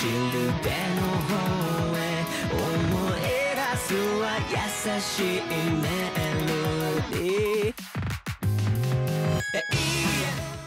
[0.00, 0.12] シル
[0.62, 1.34] ベの方
[1.96, 2.00] へ
[2.52, 3.20] 思い
[3.54, 4.56] 出すは優
[5.00, 5.42] しい
[5.80, 5.88] メ
[6.46, 6.50] ロ
[7.10, 7.74] ディー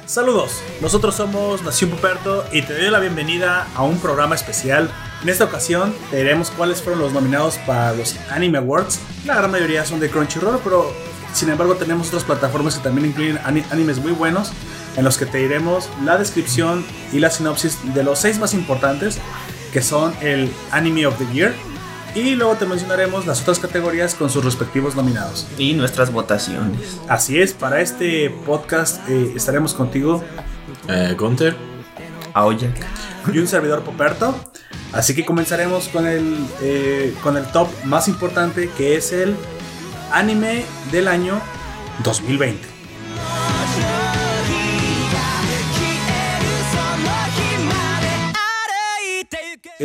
[0.05, 4.89] Saludos, nosotros somos Nación Puperto y te doy la bienvenida a un programa especial.
[5.21, 8.99] En esta ocasión te diremos cuáles fueron los nominados para los Anime Awards.
[9.25, 10.91] La gran mayoría son de Crunchyroll, pero
[11.31, 14.51] sin embargo tenemos otras plataformas que también incluyen ani- animes muy buenos,
[14.96, 19.18] en los que te diremos la descripción y la sinopsis de los seis más importantes,
[19.72, 21.52] que son el Anime of the Year.
[22.14, 25.48] Y luego te mencionaremos las otras categorías con sus respectivos nominados.
[25.58, 27.00] Y nuestras votaciones.
[27.08, 30.22] Así es, para este podcast eh, estaremos contigo
[30.86, 31.56] Eh, Gunter,
[32.34, 32.76] Aoyak.
[33.32, 34.32] y un servidor Poperto.
[34.92, 39.34] Así que comenzaremos con el, eh, con el top más importante que es el
[40.12, 41.40] anime del año
[42.04, 42.73] 2020.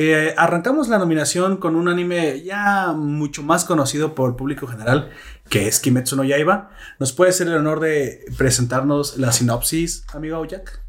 [0.02, 5.11] Eh, arrancamos la nominación con un anime ya mucho más conocido por el público general,
[5.50, 6.69] que es Kimetsu no Yaiba.
[7.00, 10.81] ¿Nos puede hacer el honor de presentarnos la sinopsis, amigo Aoyak?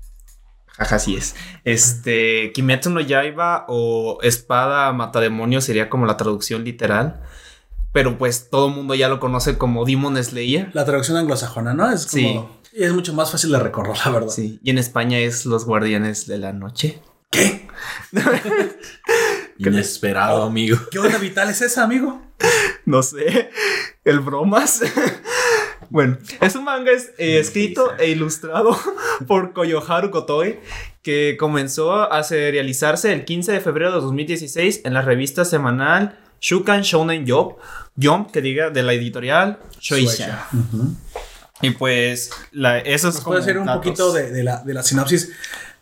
[0.79, 1.35] Jaja, así es.
[1.65, 7.21] Este, Kimetsu no Yaiba o Espada Matademonio sería como la traducción literal.
[7.93, 10.71] Pero pues todo el mundo ya lo conoce como Demon Slayer.
[10.73, 11.91] La traducción anglosajona, ¿no?
[11.91, 12.61] Es como...
[12.73, 14.29] Y es mucho más fácil de recordar, la verdad.
[14.29, 14.61] Sí.
[14.63, 17.03] Y en España es Los Guardianes de la Noche.
[19.59, 20.79] Inesperado, amigo.
[20.91, 22.23] ¿Qué onda vital es esa, amigo?
[22.87, 23.51] No sé.
[24.05, 24.81] El bromas.
[25.91, 28.77] bueno, es un manga es- eh, escrito e ilustrado
[29.27, 30.61] por Koyoharu Kotoi
[31.03, 36.83] que comenzó a serializarse el 15 de febrero de 2016 en la revista semanal Shukan
[36.83, 37.57] Shounen Jump,
[38.01, 40.49] Jump que diga de la editorial Shoisha.
[41.63, 43.83] Y pues la, eso es ¿Nos como puede hacer un datos.
[43.85, 45.31] poquito de, de la, de la sinopsis?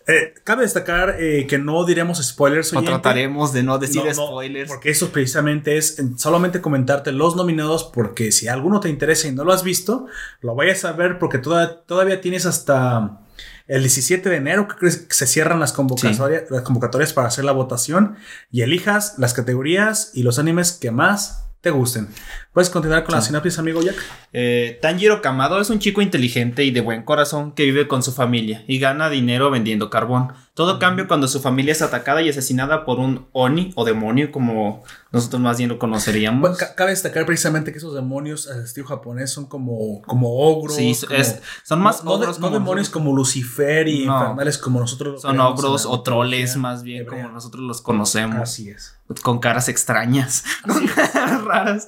[0.09, 2.73] Eh, cabe destacar eh, que no diremos spoilers.
[2.73, 2.93] O oyente.
[2.93, 4.69] trataremos de no decir No, no, spoilers.
[4.69, 9.33] porque eso precisamente es en- solamente comentarte los nominados porque si alguno te interesa y
[9.33, 10.07] no lo has visto,
[10.41, 13.21] lo vayas a ver porque toda- todavía tienes hasta
[13.67, 18.17] el 17 de enero que se cierran las convocatorias, las convocatorias para hacer la votación
[18.51, 22.09] y elijas las categorías y los animes que más te gusten.
[22.53, 23.97] ¿Puedes continuar con la sinopsis, amigo Jack?
[24.33, 28.13] Eh, Tanjiro Kamado es un chico inteligente y de buen corazón que vive con su
[28.13, 30.33] familia y gana dinero vendiendo carbón.
[30.59, 34.83] Todo cambia cuando su familia es atacada y asesinada por un Oni o demonio, como
[35.13, 36.41] nosotros más bien lo conoceríamos.
[36.41, 40.75] Bueno, ca- cabe destacar precisamente que esos demonios al estilo japonés son como, como ogros.
[40.75, 44.15] Sí, como- es- son más no, ogros no como demonios como Lucifer y No.
[44.21, 47.23] infernales como nosotros lo Son creemos en ogros o troles más bien hebrea.
[47.23, 48.39] como nosotros los conocemos.
[48.41, 48.95] Así es.
[49.23, 51.87] con caras extrañas, con caras raras.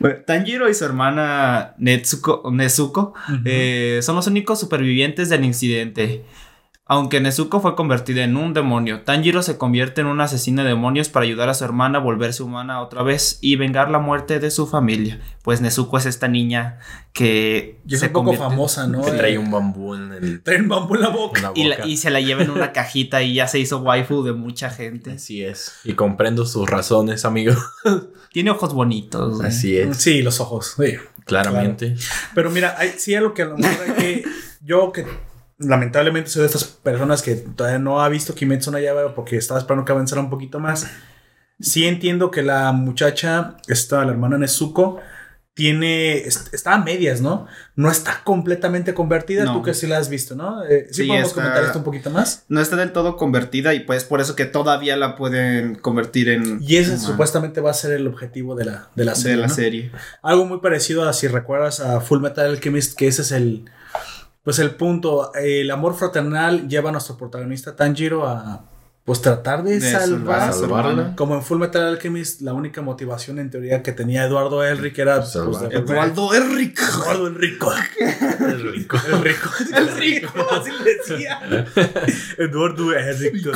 [0.00, 3.12] Bueno, Tanjiro y su hermana Netsuko, Nezuko
[3.44, 6.24] eh, son los únicos supervivientes del incidente.
[6.92, 11.08] Aunque Nezuko fue convertida en un demonio, Tanjiro se convierte en un asesino de demonios
[11.08, 14.50] para ayudar a su hermana a volverse humana otra vez y vengar la muerte de
[14.50, 15.18] su familia.
[15.42, 16.80] Pues Nezuko es esta niña
[17.14, 19.00] que Y es un poco famosa, ¿no?
[19.02, 20.42] Que trae Eh, un bambú en el.
[20.42, 21.38] trae un bambú en la boca.
[21.38, 21.88] en la Y, la- boca.
[21.88, 25.12] y se la lleva en una cajita y ya se hizo waifu de mucha gente.
[25.12, 25.72] Así es.
[25.84, 27.54] Y comprendo sus razones, amigo.
[28.32, 29.36] Tiene ojos bonitos.
[29.38, 29.48] güey.
[29.48, 29.96] Así es.
[29.96, 30.74] Sí, los ojos.
[30.76, 30.96] sí.
[31.24, 31.94] Claramente.
[32.34, 34.24] Pero mira, hay, sí algo que a lo mejor hay que.
[34.60, 35.06] Yo que
[35.62, 39.58] lamentablemente soy de estas personas que todavía no ha visto Kimetsu no Yaiba porque estaba
[39.60, 40.86] esperando que avanzara un poquito más.
[41.60, 45.00] Sí entiendo que la muchacha, esta, la hermana Nezuko,
[45.54, 46.16] tiene.
[46.18, 47.46] est- Está a medias, ¿no?
[47.76, 49.44] No está completamente convertida.
[49.44, 49.52] No.
[49.54, 50.64] Tú que sí la has visto, ¿no?
[50.64, 52.44] Eh, sí, Sí, podemos está- comentar esto un poquito más.
[52.48, 56.58] No está del todo convertida y pues por eso que todavía la pueden convertir en
[56.62, 59.32] Y ese supuestamente va a ser el objetivo de la, de la serie.
[59.36, 59.54] de la ¿no?
[59.54, 59.92] serie.
[60.22, 63.66] Algo muy parecido a si recuerdas a Full Metal Alchemist, que ese es el
[64.42, 65.32] pues el punto.
[65.34, 68.71] El amor fraternal lleva a nuestro protagonista Tanjiro a
[69.04, 70.08] pues tratar de, De salvar.
[70.08, 71.16] salvar a su hermana.
[71.16, 75.16] Como en Full Metal Alchemist, la única motivación en teoría que tenía Eduardo Elric era
[75.20, 76.80] pues, de- Eduardo Enrique.
[76.82, 77.72] Eduardo el rico.
[78.40, 78.96] El rico.
[79.76, 81.66] El rico, así le decía.
[82.38, 83.50] Eduardo el rico.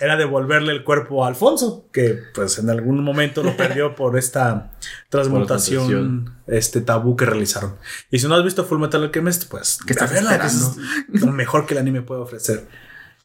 [0.00, 4.72] Era devolverle el cuerpo a Alfonso, que pues en algún momento lo perdió por esta
[5.08, 7.76] transmutación, este tabú que realizaron.
[8.10, 10.76] Y si no has visto Full Metal Alchemist, pues ¿Qué estás a verla, que es
[11.08, 12.66] lo mejor que el anime puede ofrecer.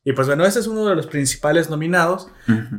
[0.03, 2.27] Y pues bueno, ese es uno de los principales nominados.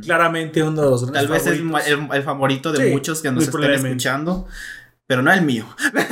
[0.01, 1.87] Claramente uno de los Tal vez es favoritos.
[1.87, 3.89] el, el favorito de Sí, muchos que nos probablemente.
[3.89, 4.47] escuchando,
[5.07, 5.65] pero no el mío.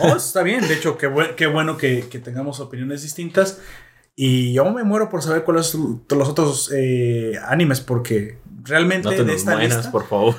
[0.00, 0.66] Oh, está bien.
[0.66, 3.60] De hecho, qué, buen- qué bueno que, que tengamos opiniones distintas.
[4.16, 9.10] Y yo me muero por saber cuáles son los otros eh, animes, porque realmente No
[9.10, 9.90] te de nos esta lista.
[9.90, 10.34] por favor.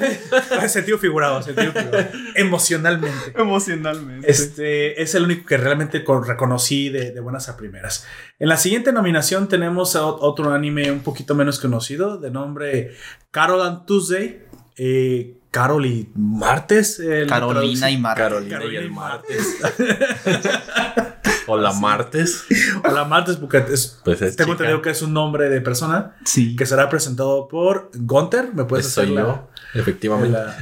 [0.68, 2.08] sentido figurado, sentido figurado.
[2.36, 3.32] Emocionalmente.
[3.36, 4.30] Emocionalmente.
[4.30, 8.06] Este es el único que realmente con- reconocí de, de buenas a primeras.
[8.38, 12.92] En la siguiente nominación tenemos a ot- otro anime un poquito menos conocido de nombre
[13.30, 14.44] Carol and Tuesday.
[14.76, 17.02] Eh, Carol y Martes.
[17.28, 17.96] Carolina y.
[17.98, 18.22] Marta.
[18.22, 19.56] Carolina, Carolina y y el martes.
[21.50, 22.44] Hola, martes.
[22.88, 24.64] Hola Martes, porque es- Pues es tengo chica.
[24.64, 26.54] entendido que es un nombre de persona Sí.
[26.56, 28.50] que será presentado por Gunter.
[28.54, 30.38] ¿Me puedes Pues hacer la- efectivamente.
[30.38, 30.56] la-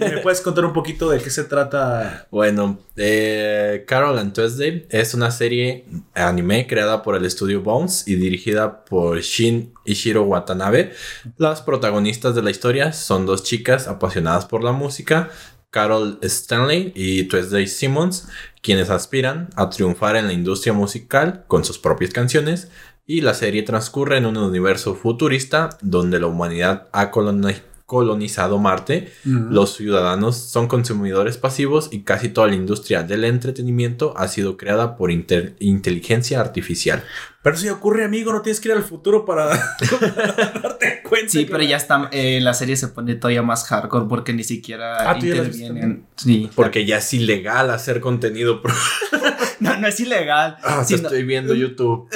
[0.00, 2.26] ¿Me puedes contar un poquito de qué se trata?
[2.30, 8.14] Bueno, eh, Carol and Tuesday es una serie anime creada por el estudio Bones y
[8.16, 10.92] dirigida por Shin Ishiro Watanabe.
[11.36, 15.30] Las protagonistas de la historia son dos chicas apasionadas por la música,
[15.70, 18.28] Carol Stanley y Tuesday Simmons,
[18.62, 22.68] quienes aspiran a triunfar en la industria musical con sus propias canciones.
[23.06, 29.10] Y la serie transcurre en un universo futurista donde la humanidad ha coloni- colonizado Marte
[29.24, 34.94] los ciudadanos son consumidores pasivos y casi toda la industria del entretenimiento ha sido creada
[34.98, 37.02] por inteligencia artificial.
[37.40, 39.46] Pero si ocurre, amigo, no tienes que ir al futuro para
[40.18, 41.30] darte cuenta.
[41.30, 42.08] Sí, que- pero ya está.
[42.12, 45.42] eh, la serie se pone todavía más hardcore porque ni siquiera Ah, ¿tú ya la
[45.42, 46.06] has visto intervienen.
[46.16, 46.50] Sí.
[46.54, 48.60] Porque ya es ilegal hacer contenido.
[48.60, 48.74] pro-
[49.60, 50.56] No, no es ilegal.
[50.62, 52.08] Ah, te sino- estoy viendo YouTube.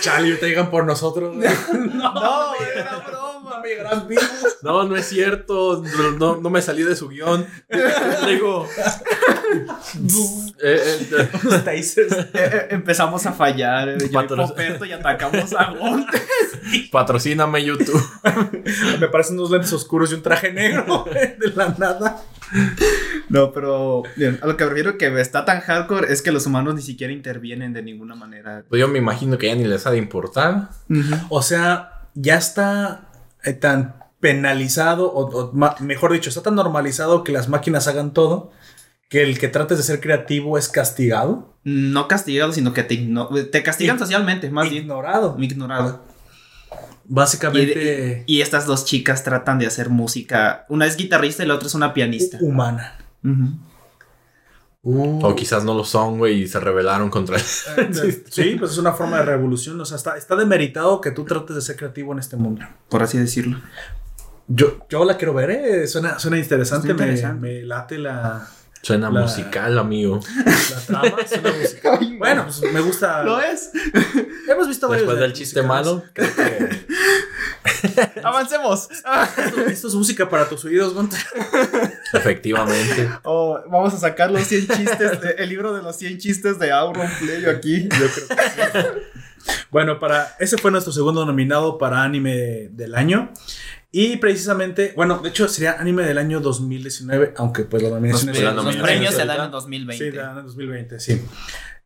[0.00, 1.34] Chale, te llegan por nosotros.
[1.34, 3.15] No, era broma.
[3.66, 4.24] Me llegarán vivos.
[4.62, 5.82] No, no es cierto.
[5.98, 7.46] No, no, no me salí de su guion.
[8.26, 8.66] Digo.
[10.62, 11.28] eh, eh.
[11.72, 11.80] Eh,
[12.34, 13.88] eh, empezamos a fallar.
[13.88, 16.22] eh, Yo y y atacamos a Gonte.
[16.92, 18.02] patrocíname YouTube.
[19.00, 22.22] Me parecen unos lentes oscuros y un traje negro de la nada.
[23.28, 26.46] No, pero bien, a lo que me refiero que está tan hardcore es que los
[26.46, 28.64] humanos ni siquiera intervienen de ninguna manera.
[28.68, 30.68] Pues yo me imagino que ya ni les ha de importar.
[31.28, 33.05] O sea, ya está
[33.46, 38.12] eh, tan penalizado, o, o ma- mejor dicho, está tan normalizado que las máquinas hagan
[38.12, 38.50] todo,
[39.08, 41.54] que el que trates de ser creativo es castigado.
[41.64, 42.96] No castigado, sino que te,
[43.52, 44.82] te castigan Ig- socialmente, más bien.
[44.84, 45.36] Ignorado.
[45.38, 46.04] Ignorado.
[47.08, 50.64] Básicamente Y estas dos chicas tratan de hacer música.
[50.68, 52.38] Una es guitarrista y la otra es una pianista.
[52.40, 52.98] humana.
[54.88, 57.42] O quizás no lo son, güey, y se rebelaron contra él.
[58.30, 59.80] Sí, pues es una forma de revolución.
[59.80, 62.64] O sea, está, está demeritado que tú trates de ser creativo en este mundo.
[62.88, 63.60] Por así decirlo.
[64.46, 65.88] Yo, yo la quiero ver, eh.
[65.88, 66.88] suena, suena interesante.
[66.92, 67.40] Está me- interesante.
[67.40, 68.48] Me, late la,
[68.86, 70.20] Suena La- musical, amigo.
[70.44, 71.16] la trama.
[71.26, 72.16] suena musical.
[72.18, 73.24] Bueno, pues me gusta.
[73.24, 73.70] ¿Lo es?
[74.48, 76.86] Hemos visto varios Después de del chiste malo, creo que
[78.22, 78.88] Avancemos.
[78.90, 81.16] Esto, esto es música para tus oídos, Gonta.
[82.12, 83.10] efectivamente.
[83.24, 86.70] Oh, vamos a sacar los 100 chistes, de- el libro de los 100 chistes de
[86.70, 87.88] Auron Playo aquí.
[89.70, 93.32] Bueno, para ese fue nuestro segundo nominado para anime del año.
[93.92, 98.32] Y precisamente, bueno, de hecho sería anime del año 2019, aunque pues la Los, nominación
[98.32, 100.10] Pues la los nominación premios es se dan en 2020.
[100.10, 101.22] Sí, dan en 2020, sí.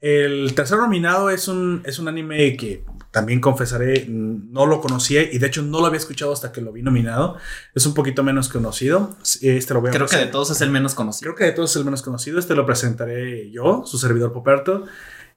[0.01, 5.39] El tercer nominado es un, es un anime que también confesaré, no lo conocía y
[5.39, 7.37] de hecho no lo había escuchado hasta que lo vi nominado.
[7.75, 9.17] Es un poquito menos conocido.
[9.43, 11.35] Este lo voy a Creo que de todos es el menos conocido.
[11.35, 12.39] Creo que de todos es el menos conocido.
[12.39, 14.85] Este lo presentaré yo, su servidor Poperto.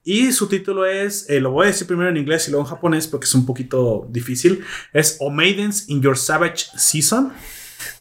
[0.04, 2.70] Y su título es, eh, lo voy a decir primero en inglés y luego en
[2.70, 4.64] japonés porque es un poquito difícil.
[4.92, 7.32] Es O Maidens in Your Savage Season.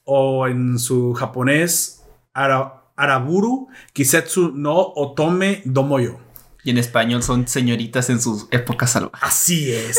[0.05, 2.03] O en su japonés,
[2.35, 6.19] Ara- Araburu Kisetsu no Otome Domoyo.
[6.65, 9.19] Y en español son señoritas en sus épocas salvajes.
[9.29, 9.99] Así es.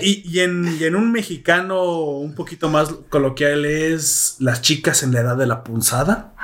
[0.00, 5.12] y, y en, y en un mexicano un poquito más coloquial es las chicas en
[5.12, 6.34] la edad de la punzada.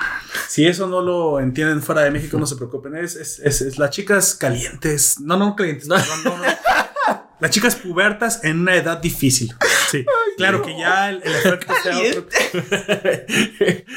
[0.49, 2.97] Si eso no lo entienden fuera de México, no se preocupen.
[2.97, 5.21] Es, es, es- es las chicas calientes.
[5.21, 5.87] No, no calientes.
[5.89, 6.35] no, no.
[7.41, 9.53] Las chicas pubertas en una edad difícil.
[9.95, 10.05] Sí.
[10.37, 12.27] claro que ya el, el efecto sea otro.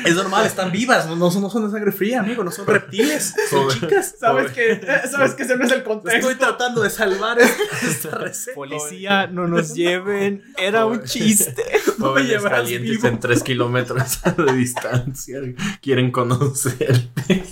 [0.06, 1.08] Es normal, están vivas.
[1.08, 2.44] No, no son, no son de sangre fría, amigo.
[2.44, 3.34] No son reptiles.
[3.50, 4.16] Son chicas.
[4.20, 6.18] ¿Sabes que, ¿Sabes que ese no es el contexto?
[6.30, 8.54] Estoy tratando de salvar esta, receta.
[8.56, 10.44] Policía, no nos lleven.
[10.58, 11.63] Era un chiste.
[11.98, 13.08] No me Jóvenes llevarás calientes vivo.
[13.08, 15.39] en 3 kilómetros de distancia.
[15.82, 17.44] Quieren conocerte.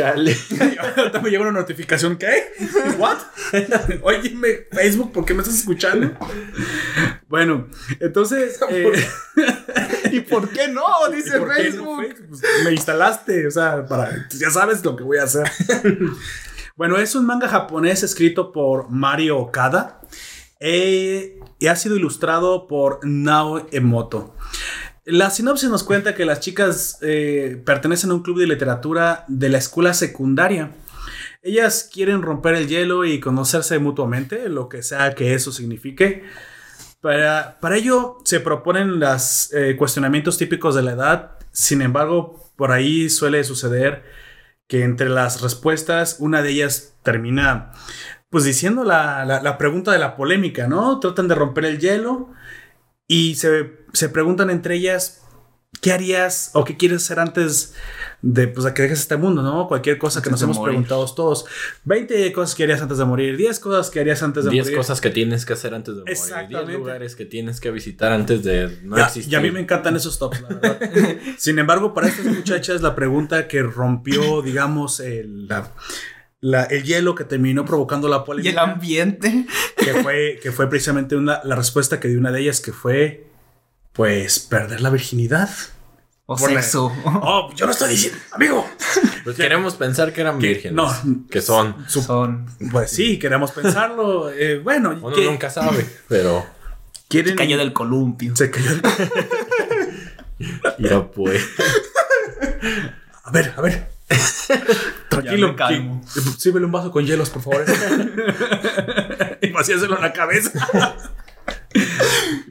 [0.00, 0.36] Chale.
[0.96, 2.16] Ahorita me llega una notificación.
[2.16, 2.52] ¿Qué?
[2.98, 3.18] ¿What?
[4.02, 6.12] Óyeme, Facebook, ¿por qué me estás escuchando?
[7.28, 7.68] Bueno,
[8.00, 8.58] entonces.
[8.70, 9.08] eh,
[10.10, 10.84] ¿Y por qué no?
[11.12, 12.00] Dice ¿por qué no Facebook.
[12.00, 12.26] Facebook?
[12.28, 14.26] Pues, me instalaste, o sea, para.
[14.30, 15.50] Ya sabes lo que voy a hacer.
[16.76, 20.00] bueno, es un manga japonés escrito por Mario Okada.
[20.60, 24.34] eh, y ha sido ilustrado por Nao Emoto.
[25.04, 29.48] La sinopsis nos cuenta que las chicas eh, pertenecen a un club de literatura de
[29.48, 30.72] la escuela secundaria.
[31.42, 36.24] ellas quieren romper el hielo y conocerse mutuamente, lo que sea que eso signifique.
[37.00, 43.42] Para, ello se proponen los cuestionamientos típicos de la edad, sin embargo, por ahí suele
[43.42, 44.04] suceder
[44.66, 47.72] que entre las respuestas, una de ellas termina
[48.28, 51.00] pues diciendo la, la, la pregunta de la polémica, ¿no?
[51.00, 52.30] Tratan de romper el hielo
[53.10, 55.22] y se, se preguntan entre ellas,
[55.80, 57.74] ¿qué harías o qué quieres hacer antes
[58.22, 59.66] de, pues, que dejes este mundo, ¿no?
[59.66, 60.72] Cualquier cosa que nos hemos morir.
[60.74, 61.44] preguntado todos.
[61.84, 64.76] 20 cosas que harías antes de morir, 10 cosas que harías antes de 10 morir.
[64.78, 66.14] cosas que tienes que hacer antes de morir.
[66.14, 66.72] 10 Exactamente.
[66.74, 69.32] lugares que tienes que visitar antes de no Ya- existir.
[69.32, 70.78] y a mí me encantan esos tops, la verdad.
[71.38, 75.72] Sin embargo, para estas muchachas, la pregunta que rompió, digamos, el, la-
[76.40, 79.46] la- el hielo que terminó provocando la Y el polémica, ambiente.
[79.76, 83.26] que fue, que fue precisamente una, la respuesta que dio una de ellas, que fue,
[83.92, 85.50] pues, perder la virginidad.
[86.26, 86.92] O Por la- sexo.
[87.04, 88.64] Oh, yo no estoy diciendo, amigo.
[89.24, 90.74] Pues queremos pensar que eran Que- vírgenes.
[90.76, 91.26] no.
[91.28, 91.74] Que son.
[91.88, 92.46] Su- Son.
[92.70, 94.30] pues sí, queremos pensarlo.
[94.30, 96.46] Eh, bueno, Uno que nunca sabe, pero.
[97.08, 97.34] quieren.
[97.36, 98.34] Cayó del columpio.
[98.36, 98.70] Se cayó.
[100.78, 101.42] Ya pues.
[103.24, 103.90] A ver, a ver.
[105.08, 106.02] Tranquilo, calmo.
[106.38, 107.64] sírvele un vaso con hielos, por favor.
[109.42, 110.68] y vacíaselo en la cabeza.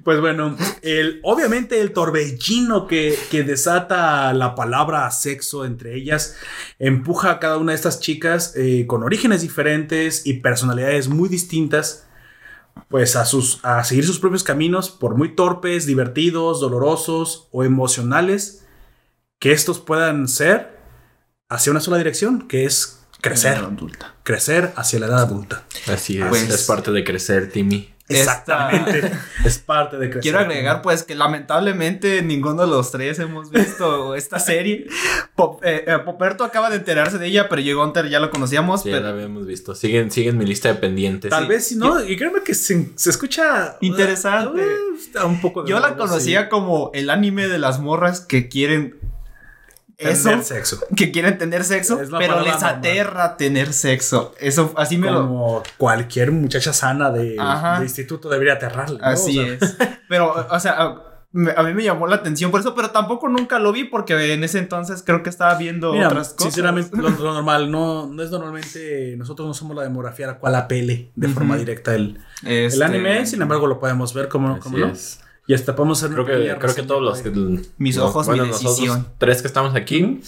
[0.03, 6.37] pues bueno, el, obviamente el torbellino que, que desata la palabra sexo entre ellas
[6.79, 12.07] empuja a cada una de estas chicas eh, con orígenes diferentes y personalidades muy distintas
[12.87, 18.65] pues a, sus, a seguir sus propios caminos, por muy torpes, divertidos, dolorosos o emocionales
[19.37, 20.78] que estos puedan ser
[21.49, 24.15] hacia una sola dirección, que es crecer, adulta.
[24.23, 25.63] crecer hacia la edad adulta.
[25.87, 26.27] Así es.
[26.27, 27.93] Pues- es parte de crecer, Timmy.
[28.11, 29.11] Exactamente.
[29.45, 30.21] es parte de crecer.
[30.23, 34.87] Quiero agregar, pues, que lamentablemente ninguno de los tres hemos visto esta serie.
[35.35, 38.31] Pop- eh, eh, Poperto acaba de enterarse de ella, pero yo y Gunter ya lo
[38.31, 38.81] conocíamos.
[38.81, 39.75] Sí, ya pero la habíamos visto.
[39.75, 41.29] Siguen, siguen mi lista de pendientes.
[41.29, 41.49] Tal Sí.
[41.49, 44.59] vez si no, y créeme que se, se escucha Interesante.
[44.61, 46.49] uh, un poco de yo la conocía sí.
[46.49, 48.97] como el anime de las morras que quieren
[49.99, 50.79] eso, Tener sexo.
[50.95, 54.33] que quieren tener sexo, pero les aterra tener sexo.
[54.39, 55.21] Eso, así me lo.
[55.27, 57.35] Como cualquier muchacha sana de,
[57.81, 58.97] instituto debería aterrarle.
[58.99, 59.05] ¿no?
[59.05, 59.77] Así O sea, es.
[60.07, 60.79] Pero, o sea,
[61.55, 64.43] a, mí me llamó la atención por eso, pero tampoco nunca lo vi porque en
[64.43, 66.53] ese entonces creo que estaba viendo Mira, otras cosas.
[66.53, 70.37] sinceramente, lo, lo normal, no, no es normalmente, nosotros no somos la demografía a la
[70.39, 74.59] cual apele de forma directa el, el Este, anime, sin embargo lo podemos ver como,
[74.59, 74.87] como no.
[74.87, 75.19] es.
[75.49, 77.31] Y hasta podemos hacer Creo una que, creo que todos los que.
[77.79, 79.07] Mis no, ojos, mi nosotros decisión.
[79.17, 80.21] tres que estamos aquí.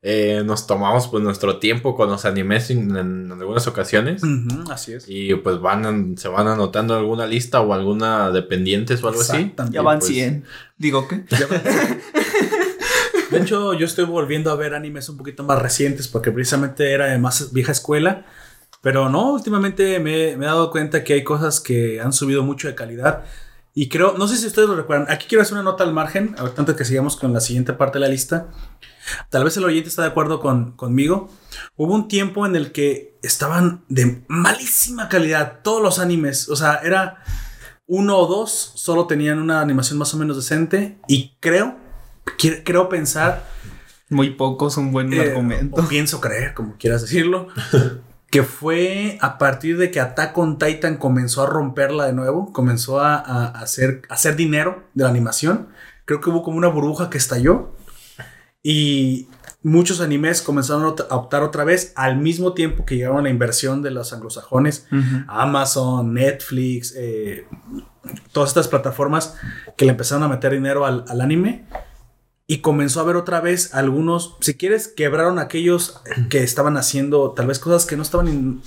[0.00, 4.22] eh, nos tomamos pues nuestro tiempo con los animes en, en algunas ocasiones.
[4.22, 5.04] Ujú, así es.
[5.08, 9.20] Y pues van an- se van anotando alguna lista o alguna de pendientes o algo
[9.20, 9.52] así.
[9.70, 10.44] Ya van pues, 100.
[10.78, 11.22] Digo que.
[11.30, 11.60] Ya va.
[13.30, 17.06] De hecho, yo estoy volviendo a ver animes un poquito más recientes porque precisamente era
[17.06, 18.24] de más vieja escuela.
[18.80, 22.68] Pero no, últimamente me, me he dado cuenta que hay cosas que han subido mucho
[22.68, 23.24] de calidad.
[23.74, 25.10] Y creo, no sé si ustedes lo recuerdan.
[25.10, 27.98] Aquí quiero hacer una nota al margen, ahorita antes que sigamos con la siguiente parte
[27.98, 28.48] de la lista.
[29.30, 31.30] Tal vez el oyente está de acuerdo con, conmigo.
[31.76, 36.50] Hubo un tiempo en el que estaban de malísima calidad todos los animes.
[36.50, 37.22] O sea, era
[37.86, 40.98] uno o dos, solo tenían una animación más o menos decente.
[41.08, 41.76] Y creo,
[42.64, 43.46] creo pensar,
[44.10, 45.80] Muy pocos, un buen eh, argumento.
[45.80, 47.48] o pienso creer, como quieras decirlo,
[48.32, 52.98] que fue a partir de que Attack on Titan comenzó a romperla de nuevo, comenzó
[52.98, 55.68] a, a hacer, a hacer dinero de la animación.
[56.06, 57.76] Creo que hubo como una burbuja que estalló
[58.62, 59.28] y
[59.62, 63.90] muchos animes comenzaron a optar otra vez al mismo tiempo que llegaron la inversión de
[63.90, 64.86] los anglosajones.
[65.28, 67.46] Amazon, Netflix, eh,
[68.32, 69.36] todas estas plataformas
[69.76, 71.66] que le empezaron a meter dinero al, al anime.
[72.46, 77.46] Y comenzó a ver otra vez algunos, si quieres, quebraron aquellos que estaban haciendo tal
[77.46, 78.28] vez cosas que no estaban...
[78.28, 78.62] en-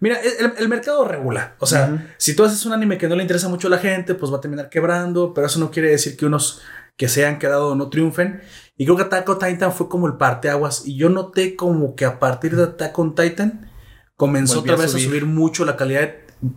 [0.00, 1.54] Mira, el, el mercado regula.
[1.60, 4.14] O sea, si tú haces un anime que no le interesa mucho a la gente,
[4.14, 6.60] pues va a terminar quebrando, pero eso no quiere decir que unos
[6.96, 8.42] que se hayan quedado no triunfen.
[8.76, 10.82] Y creo que Attack on Titan fue como el parteaguas.
[10.86, 13.70] Y yo noté como que a partir de Attack on Titan
[14.16, 15.06] comenzó otra vez a subir.
[15.06, 16.10] subir mucho la calidad.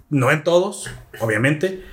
[0.10, 0.90] No en todos,
[1.22, 1.84] obviamente,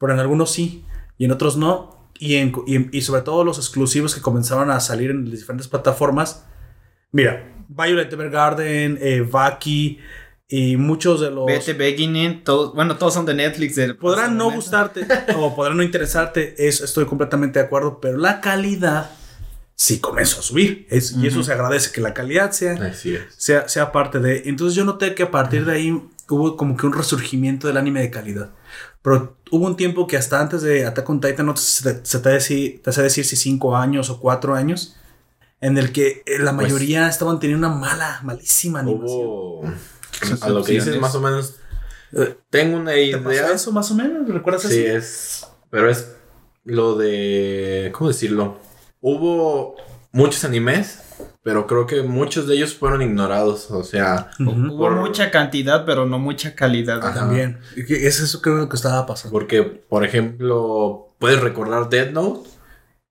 [0.00, 0.84] pero en algunos sí
[1.18, 1.95] y en otros no.
[2.18, 2.54] Y, en-
[2.92, 6.44] y sobre todo los exclusivos que comenzaron a salir en las diferentes plataformas.
[7.12, 9.98] Mira, Violet Evergarden, eh, Baki
[10.48, 11.46] y muchos de los...
[11.46, 13.74] Vete Beginning, todos, bueno, todos son de Netflix.
[13.76, 15.06] del- Podrán no gustarte
[15.36, 19.10] o podrán no interesarte, eso estoy completamente de acuerdo, pero la calidad
[19.74, 20.86] sí comenzó a subir.
[20.90, 23.04] Es- Y eso se agradece, que la calidad sea, es.
[23.36, 24.42] sea, sea parte de...
[24.46, 25.90] Entonces yo noté que a partir de ahí
[26.28, 28.50] hubo como que un resurgimiento del anime de calidad.
[29.06, 32.04] Pero hubo un tiempo que hasta antes de Attack on Titan, no te- se te,
[32.04, 34.96] se te, deci- te sé decir si cinco años o cuatro años,
[35.60, 39.18] en el que eh, la mayoría estaban teniendo una mala, malísima animación.
[39.20, 39.62] Hubo.
[40.40, 41.54] A lo que dices, más o menos.
[42.50, 43.52] Tengo una ¿Te pasó idea.
[43.52, 44.28] eso más o menos?
[44.28, 44.96] ¿Recuerdas Sí, eso?
[44.98, 45.46] es.
[45.70, 46.12] Pero es
[46.64, 47.92] lo de.
[47.94, 48.58] ¿Cómo decirlo?
[49.00, 49.76] Hubo
[50.16, 51.02] muchos animes,
[51.42, 53.70] pero creo que muchos de ellos fueron ignorados.
[53.70, 54.30] O sea.
[54.40, 56.98] Hubo Por- mucha cantidad, pero no mucha calidad.
[57.04, 57.14] Ajá.
[57.20, 57.58] También.
[57.76, 59.32] Y que Es eso creo que estaba pasando.
[59.32, 62.50] porque, por ejemplo, puedes recordar Dead Note.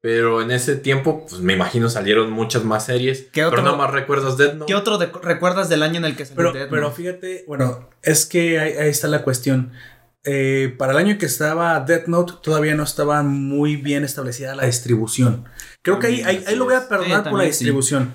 [0.01, 3.23] Pero en ese tiempo, pues me imagino salieron muchas más series.
[3.31, 4.65] ¿Qué otro- Pero nada más recuerdas Dead Note.
[4.67, 6.95] ¿Qué otro de- recuerdas del año en el que salió Pero, Death pero Note?
[6.95, 9.71] fíjate, bueno, es que ahí, ahí está la cuestión.
[10.23, 14.65] Eh, para el año que estaba Death Note, todavía no estaba muy bien establecida la
[14.67, 15.45] distribución.
[15.85, 17.59] Creo que ahí, ahí, ahí lo voy a perdonar por la también sí.
[17.63, 18.13] distribución.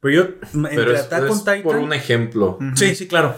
[0.00, 0.22] Pero yo,
[0.54, 1.62] entre Pero es, Attack on Titan.
[1.62, 2.58] por un ejemplo.
[2.74, 3.36] Sí, sí, claro.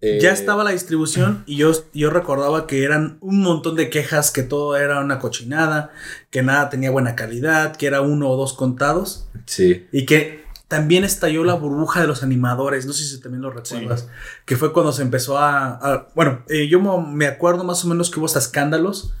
[0.00, 4.30] Eh, Ya estaba la distribución y yo, yo recordaba que eran un montón de quejas,
[4.30, 5.90] que todo era una cochinada,
[6.30, 9.86] que nada tenía buena calidad, que era uno o dos contados Sí.
[9.92, 14.08] y que también estalló la burbuja de los animadores, no sé si también lo recuerdas,
[14.44, 15.68] que fue cuando se empezó a...
[15.76, 19.14] a- bueno, eh, yo me acuerdo más o menos que hubo hasta escándalos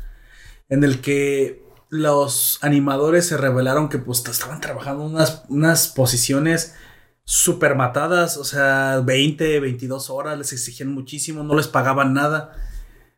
[0.68, 1.62] en el que
[1.96, 6.74] los animadores se revelaron que pues estaban trabajando unas, unas posiciones
[7.24, 12.52] súper matadas, o sea, 20, 22 horas, les exigían muchísimo, no les pagaban nada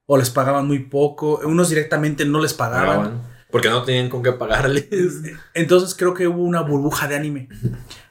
[0.06, 2.86] o les pagaban muy poco, unos directamente no les pagaban.
[2.86, 3.22] Pagaban.
[3.50, 4.88] Porque no tenían con qué pagarles.
[5.54, 7.48] Entonces creo que hubo una burbuja de anime.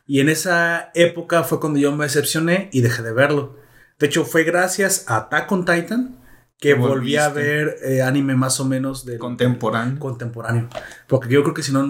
[0.06, 3.58] Y en esa época fue cuando yo me decepcioné y dejé de verlo.
[4.00, 6.18] De hecho, fue gracias a Attack on Titan
[6.60, 10.00] que volví a ver eh, anime más o menos de Contemporáneo.
[10.00, 10.68] contemporáneo.
[11.08, 11.86] Porque yo creo que si no,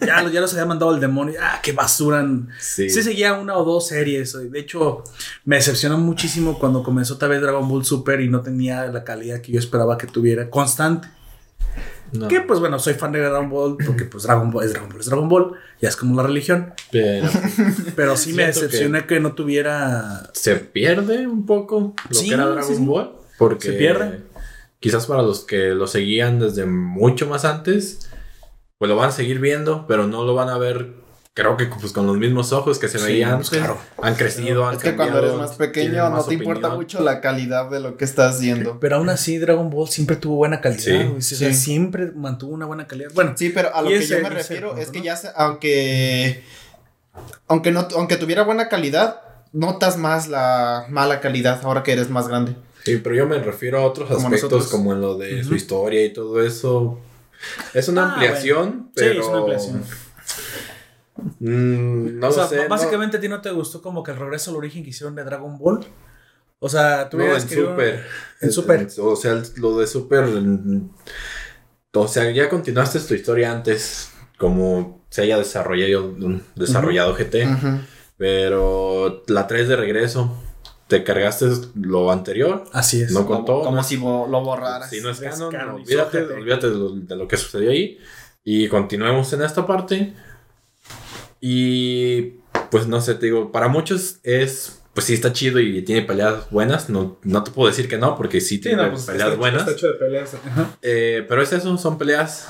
[0.00, 1.40] ya, ya los había mandado el demonio.
[1.40, 2.22] ¡Ah, qué basura!
[2.58, 2.90] Sí.
[2.90, 4.36] Sí seguía una o dos series.
[4.50, 5.02] De hecho,
[5.46, 9.40] me decepcionó muchísimo cuando comenzó otra vez Dragon Ball Super y no tenía la calidad
[9.40, 10.50] que yo esperaba que tuviera.
[10.50, 11.08] Constante.
[12.12, 12.28] No.
[12.28, 15.00] Que pues bueno, soy fan de Dragon Ball porque pues Dragon Ball es Dragon Ball,
[15.00, 16.74] es Dragon Ball, ya es como la religión.
[16.90, 17.26] Pero
[17.96, 19.18] Pero sí me decepcioné que...
[19.20, 20.28] no tuviera...
[20.34, 22.84] se pierde un poco lo Sí, que era Dragon sí.
[22.84, 23.21] Ball.
[23.48, 24.20] Porque Se pierde.
[24.80, 28.08] Quizás para los que lo seguían desde mucho más antes,
[28.78, 30.94] pues lo van a seguir viendo, pero no lo van a ver,
[31.34, 33.58] creo que pues con los mismos ojos que se Sí, veían pues, antes.
[33.60, 33.78] claro.
[34.02, 37.70] Han crecido, han Es que cuando eres más pequeño no te importa mucho la calidad
[37.70, 38.80] de lo que estás viendo.
[38.80, 40.82] Pero aún así Dragon Ball siempre tuvo buena calidad.
[40.82, 41.14] Sí.
[41.16, 41.54] O sea, Sí.
[41.54, 43.10] siempre mantuvo una buena calidad.
[43.14, 45.04] Bueno, Sí, pero a lo que ese- yo me refiero punto, es que ¿no?
[45.04, 46.42] ya se- aunque
[47.48, 49.20] aunque no aunque tuviera buena calidad,
[49.52, 52.56] notas más la mala calidad ahora que eres más grande.
[52.84, 54.70] Sí, pero yo me refiero a otros Como aspectos nosotros.
[54.70, 56.98] como en lo de su historia y todo eso.
[57.74, 59.84] Es una Ah, ampliación, Sí, pero es una ampliación.
[61.38, 62.56] Mm, no o sea, sé.
[62.62, 65.14] no- básicamente a ti no te gustó como que el regreso al origen que hicieron
[65.14, 65.84] de Dragon Ball.
[66.58, 68.04] O sea, tú No, en Super.
[68.40, 68.88] En Super.
[69.00, 70.24] O sea, el- lo de Super.
[70.26, 70.90] mm,
[71.94, 74.10] O sea, ya continuaste tu historia antes.
[74.38, 77.46] Como se haya desarrollado, mm, desarrollado GT.
[78.16, 80.34] Pero la traes de regreso.
[80.92, 82.64] Te cargaste lo anterior.
[82.72, 83.12] Así es.
[83.12, 83.62] No contó.
[83.62, 84.90] como si bo- lo borraras.
[84.90, 87.98] Si no es canon, canon, olvídate, olvídate de lo, de lo que sucedió ahí.
[88.44, 90.12] Y continuemos en esta parte.
[91.40, 92.34] Y
[92.70, 94.80] pues no sé, te digo, para muchos es.
[94.94, 96.90] Pues sí, está chido y tiene peleas buenas.
[96.90, 99.38] No, no te puedo decir que no, porque sí Sí, tiene no, pues, peleas está-
[99.40, 99.60] buenas.
[99.62, 100.36] está hecho de peleas.
[100.82, 102.48] Eh, pero es eso, son peleas.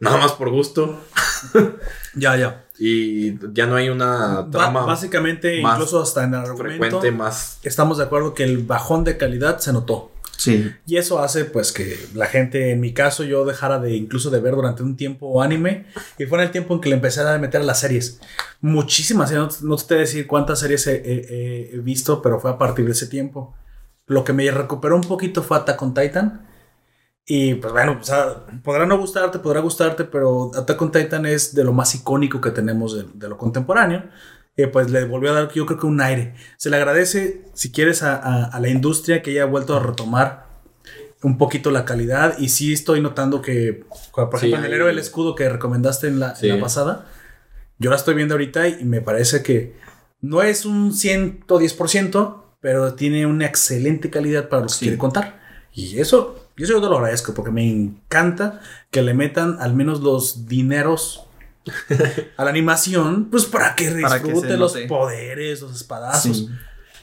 [0.00, 0.98] Nada más por gusto.
[2.14, 2.65] Ya, ya.
[2.78, 7.58] Y ya no hay una trama básicamente, más incluso hasta en el argumento, frecuente, más.
[7.62, 10.12] estamos de acuerdo que el bajón de calidad se notó.
[10.36, 10.70] Sí.
[10.86, 14.38] Y eso hace pues que la gente, en mi caso, yo dejara de incluso de
[14.40, 15.86] ver durante un tiempo anime.
[16.18, 18.20] Y fue en el tiempo en que le empecé a meter a las series.
[18.60, 22.84] Muchísimas, no, no te decir cuántas series he, he- he visto, pero fue a partir
[22.84, 23.54] de ese tiempo.
[24.06, 26.45] Lo que me recuperó un poquito fue Attack on Titan.
[27.28, 31.54] Y pues bueno, o sea, podrá no gustarte, podrá gustarte, pero Attack on Titan es
[31.54, 34.04] de lo más icónico que tenemos de, de lo contemporáneo.
[34.56, 36.34] Y pues le volvió a dar, yo creo que un aire.
[36.56, 40.46] Se le agradece, si quieres, a, a- a la industria que haya vuelto a retomar
[41.22, 42.38] un poquito la calidad.
[42.38, 43.84] Y sí estoy notando que,
[44.14, 46.48] por Sí, ejemplo, en el héroe del escudo que recomendaste en la, en Sí.
[46.48, 47.06] la pasada,
[47.78, 49.74] yo la estoy viendo ahorita y me parece que
[50.22, 54.80] no es un 110%, pero tiene una excelente calidad para lo que Sí.
[54.86, 55.40] quiere contar.
[55.74, 59.74] Y eso, y eso yo te lo agradezco porque me encanta que le metan al
[59.74, 61.26] menos los dineros
[62.36, 64.86] a la animación, pues para que Para que disfrute los note.
[64.86, 66.36] poderes, los espadazos.
[66.38, 66.48] Sí.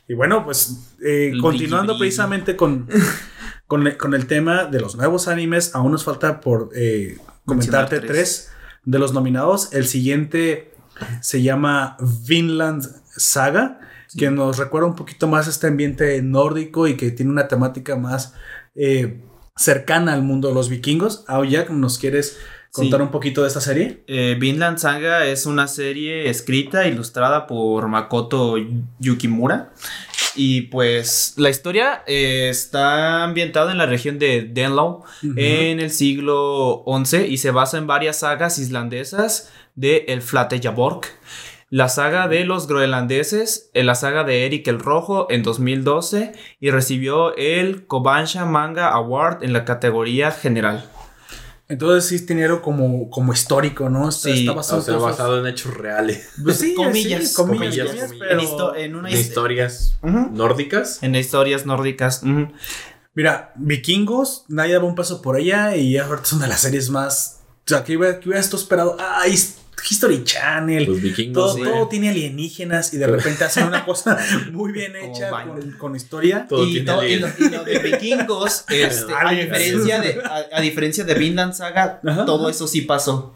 [0.08, 2.88] Y bueno, pues eh, continuando precisamente con,
[3.68, 8.00] con, el- con el tema de los nuevos animes, aún nos falta por eh, comentarte
[8.02, 8.52] tres.
[8.86, 9.72] de los nominados.
[9.74, 10.74] El siguiente
[11.22, 12.86] se llama Vinland
[13.16, 13.80] Saga,
[14.18, 18.34] que nos recuerda un poquito más este ambiente nórdico y que tiene una temática más
[18.76, 19.22] eh,
[19.56, 21.24] cercana al mundo de los vikingos.
[21.28, 22.38] Aoyak, ¿nos quieres
[22.72, 23.04] contar Sí.
[23.06, 24.04] un poquito de esta serie?
[24.08, 28.56] Eh, Vinland Saga es una serie escrita e ilustrada por Makoto
[29.00, 29.72] Yukimura.
[30.36, 36.84] Y pues la historia eh, está ambientada en la región de Denlow en el siglo
[37.06, 41.06] XI y se basa en varias sagas islandesas de El Flateyjarbók.
[41.76, 46.70] La saga de los groenlandeses, eh, la saga de Eric el Rojo en 2012 y
[46.70, 50.88] recibió el Kobansha Manga Award en la categoría general.
[51.68, 54.08] Entonces sí tiene algo como, como histórico, ¿no?
[54.10, 56.30] Está, Sí, está O basado, sea, en basado en hechos reales.
[56.44, 58.12] Pues sí, Comillas, sí, comillas, comillas, comillas, comillas.
[58.20, 61.02] pero- En, histo- en una En historias nórdicas.
[61.02, 62.22] En historias nórdicas.
[63.16, 66.92] Mira, Vikingos, nadie daba un paso por ella y ahorita es una de las series
[66.92, 67.40] más.
[67.66, 68.96] O sea, que hubiera, que hubieras tú esperado.
[69.00, 69.24] Ah,
[69.90, 70.86] History Channel.
[70.86, 71.56] Los vikingos.
[71.56, 74.18] todo, todo tiene alienígenas y de repente hacen una cosa
[74.52, 76.46] muy bien hecha con, con historia.
[76.48, 77.22] Todo y, tiene to- y alien.
[77.22, 82.00] lo, y lo de vikingos, este, a, diferencia de, a, a diferencia de Vinland Saga,
[82.06, 82.26] Ajá.
[82.26, 83.36] todo eso sí pasó.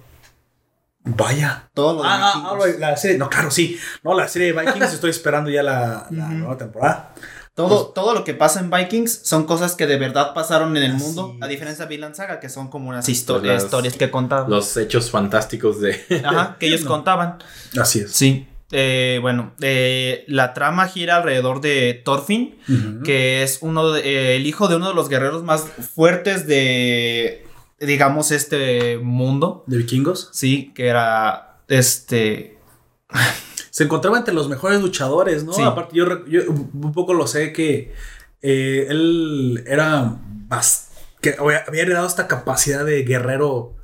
[1.04, 1.70] Vaya.
[1.74, 2.68] Todo lo de Ah, ah, vikingos.
[2.76, 3.18] ah, la serie.
[3.18, 3.80] No, claro, sí.
[4.04, 7.14] No, la serie de Vikings estoy esperando ya la, nueva temporada.
[7.58, 10.94] Todo, todo lo que pasa en Vikings son cosas que de verdad pasaron en el
[10.94, 14.50] mundo, a diferencia de Vinland Saga, que son como unas historias, Las- historias que contaban.
[14.50, 16.00] Los hechos fantásticos de.
[16.24, 16.90] Ajá, que ellos No.
[16.92, 17.40] contaban.
[17.78, 18.12] Así es.
[18.14, 18.48] Sí.
[18.72, 22.58] Eh, bueno, eh, la trama gira alrededor de Thorfinn,
[23.04, 25.62] que es uno de- eh, el hijo de uno de los guerreros más
[25.96, 27.46] fuertes de,
[27.80, 29.64] digamos, este mundo.
[29.68, 30.30] De Vikingos.
[30.34, 32.58] Sí, que era este.
[33.78, 35.54] Se encontraba entre los mejores luchadores, ¿no?
[35.54, 35.62] Sí.
[35.62, 37.94] Aparte, yo, yo un poco lo sé que
[38.42, 40.16] eh, él era.
[40.50, 40.86] bas-
[41.22, 43.76] que había heredado esta capacidad de guerrero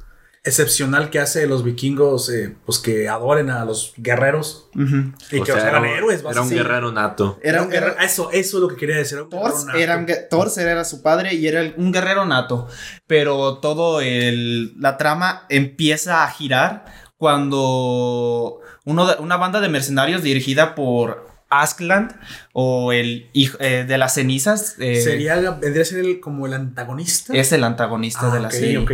[0.44, 5.46] excepcional que hace los vikingos, eh, pues que adoren a los guerreros y O que
[5.52, 6.24] sea, o sea, eran era, héroes.
[6.30, 7.40] era un guerrero nato.
[7.44, 7.96] Era un guerrero.
[8.00, 9.18] Eso, eso es lo que quería decir.
[9.20, 9.78] Era un guerrero Thor nato.
[9.80, 12.68] era, un era su padre y era el- un guerrero nato.
[13.08, 16.86] Pero todo el, la trama empieza a girar
[17.18, 22.16] cuando uno de- una banda de mercenarios dirigida por Askland
[22.52, 26.54] o el hijo eh, de las cenizas eh, Sería, vendría a ser el- como el
[26.54, 27.32] antagonista.
[27.36, 28.78] es el antagonista Ah, de la ok, serie.
[28.80, 28.92] ok.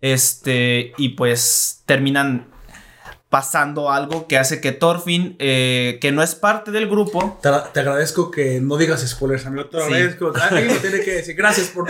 [0.00, 2.48] Este, y pues terminan
[3.30, 7.80] pasando algo que hace que Thorfinn, eh, que no es parte del grupo, Te, te
[7.80, 9.66] agradezco que no digas spoilers, amigo.
[9.66, 9.84] Te Sí.
[9.84, 10.32] agradezco.
[10.34, 11.88] Alguien me tiene que decir gracias por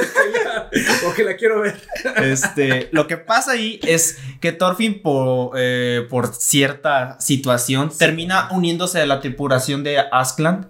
[1.03, 1.81] porque la quiero ver.
[2.17, 9.01] Este, lo que pasa ahí es que Thorfinn por, eh, por cierta situación termina uniéndose
[9.01, 10.67] a la tripulación de Askland.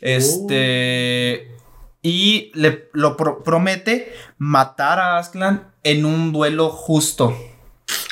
[0.00, 1.50] Este
[2.02, 7.36] y le lo pro- promete matar a Askland en un duelo justo.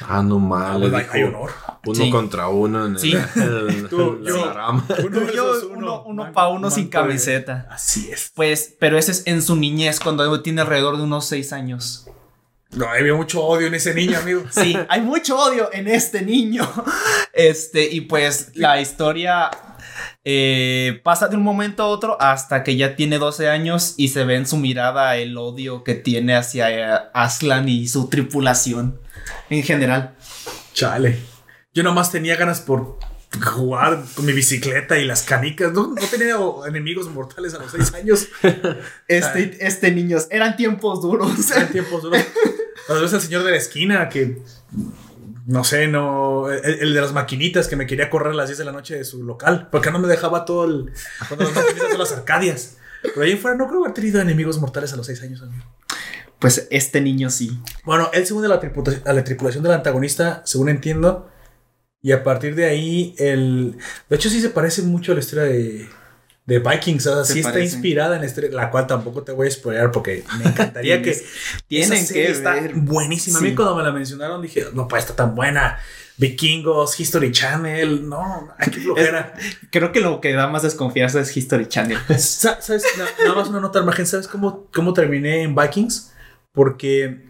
[0.06, 1.50] Ah, no hay, dijo hay honor.
[1.86, 2.10] Uno Sí.
[2.10, 3.12] contra uno en Sí.
[3.36, 4.46] el, el- Tú, en yo.
[4.46, 4.86] la rama.
[5.04, 7.66] Uno yo, uno, uno Man- pa' uno sin camiseta.
[7.70, 8.30] Así es.
[8.34, 12.06] Pues, pero ese es en su niñez, cuando tiene alrededor de unos seis años.
[12.72, 14.42] No, había mucho odio en ese niño, amigo.
[14.50, 16.68] Sí, hay mucho odio en este niño.
[17.32, 19.50] Este, y pues la historia
[20.24, 24.24] eh, pasa de un momento a otro hasta que ya tiene 12 años y se
[24.24, 29.00] ve en su mirada el odio que tiene hacia eh, Aslan y su tripulación
[29.50, 30.14] en general.
[30.74, 31.18] Chale.
[31.74, 32.98] Yo nomás tenía ganas por
[33.42, 35.72] jugar con mi bicicleta y las canicas.
[35.72, 36.36] No, no tenía
[36.68, 38.28] enemigos mortales a los seis años.
[39.08, 41.50] Este, este niño, eran tiempos duros.
[41.56, 42.22] Eran tiempos duros.
[42.86, 44.40] Cuando ves al señor de la esquina que.
[45.46, 46.50] No sé, no.
[46.50, 48.96] El, el de las maquinitas que me quería correr a las 10 de la noche
[48.96, 49.68] de su local.
[49.70, 50.92] Porque no me dejaba todo el.
[51.28, 52.76] Cuando las maquinitas de las arcadias.
[53.02, 55.64] Pero ahí fuera no creo haber tenido enemigos mortales a los 6 años, amigo.
[56.38, 57.58] Pues este niño sí.
[57.84, 61.30] Bueno, él se une a la, tripula- a la tripulación del antagonista, según entiendo.
[62.04, 63.76] Y a partir de ahí, el.
[64.10, 65.88] De hecho, sí se parece mucho a la historia de,
[66.44, 67.06] de Vikings.
[67.06, 69.50] O sea, Se sí está inspirada en la historia, la cual tampoco te voy a
[69.50, 71.18] spoilear porque me encantaría que.
[71.66, 72.74] Tienen esa serie que está ver.
[72.74, 73.38] buenísima.
[73.38, 73.54] A mí Sí.
[73.54, 75.78] cuando me la mencionaron dije, no puede estar tan buena.
[76.16, 79.34] Vikingos, History Channel, no, ay, qué flojera.
[79.72, 81.98] Creo que lo que da más desconfianza es History Channel.
[82.18, 82.84] Sa- ¿Sabes?
[82.96, 84.06] Na- Nada más una nota al margen.
[84.06, 86.12] ¿Sabes cómo, cómo terminé en Vikings?
[86.52, 87.24] Porque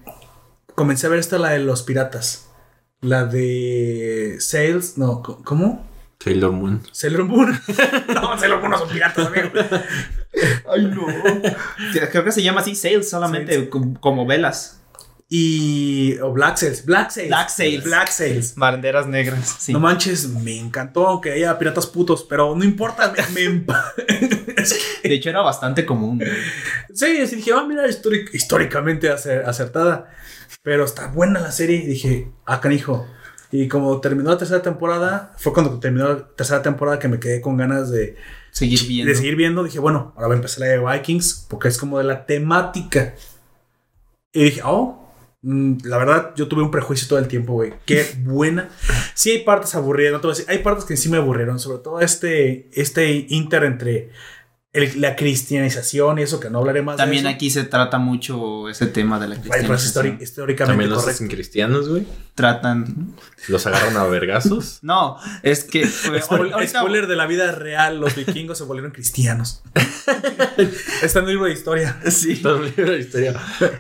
[0.74, 2.50] comencé a ver esta, la de los piratas.
[3.04, 4.96] La de Sales.
[4.98, 5.86] No, ¿cómo?
[6.20, 6.82] Sailor Moon.
[6.90, 7.50] Sailor Moon.
[8.14, 9.50] no, Sailor Moon no son piratas, amigo.
[10.72, 11.06] Ay, no.
[12.10, 14.80] Creo que se llama así, Sales, solamente como, como velas.
[15.28, 16.16] Y.
[16.22, 16.84] O Black Sails.
[16.86, 17.28] Black Sails.
[17.28, 17.84] Black Sails.
[17.84, 18.54] Black Sails.
[18.56, 19.56] Banderas negras.
[19.58, 19.72] Sí.
[19.72, 23.64] No manches, me encantó aunque haya piratas putos, pero no importa, me,
[24.06, 26.18] que- De hecho, era bastante común.
[26.18, 26.30] güey.
[26.94, 30.10] Sí, sí, dije, ah, mira, históric- históricamente acer- acertada.
[30.64, 31.76] Pero está buena la serie.
[31.76, 33.06] Y dije, ah, canijo.
[33.52, 37.40] Y como terminó la tercera temporada, fue cuando terminó la tercera temporada que me quedé
[37.40, 38.16] con ganas de,
[38.50, 39.12] Seguir viendo.
[39.12, 39.62] de seguir viendo.
[39.62, 43.14] Dije, bueno, ahora voy a empezar la de Vikings, porque es como de la temática.
[44.32, 45.04] Y dije, oh,
[45.46, 47.74] Mm, La verdad, yo tuve un prejuicio todo el tiempo, güey.
[47.84, 48.70] Qué buena.
[49.14, 50.50] Sí hay partes aburridas, no te voy a decir.
[50.50, 51.58] Hay partes que sí me aburrieron.
[51.58, 54.10] Sobre todo este, este inter entre
[54.74, 57.36] el- la cristianización y eso, que no hablaré más También de eso.
[57.36, 60.18] aquí se trata mucho ese tema de la cristianización.
[60.18, 61.16] histori- históricamente También los correcto.
[61.16, 62.06] hacen cristianos, güey.
[62.34, 63.14] Tratan.
[63.48, 64.78] Los agarran a vergazos.
[64.82, 65.84] No, es que.
[66.20, 69.62] Spoil- ahorita- spoiler de la vida real, los vikingos se volvieron cristianos.
[71.02, 71.96] Está en el libro de historia.
[72.10, 72.36] Sí.
[72.36, 73.34] Todo un libro de historia.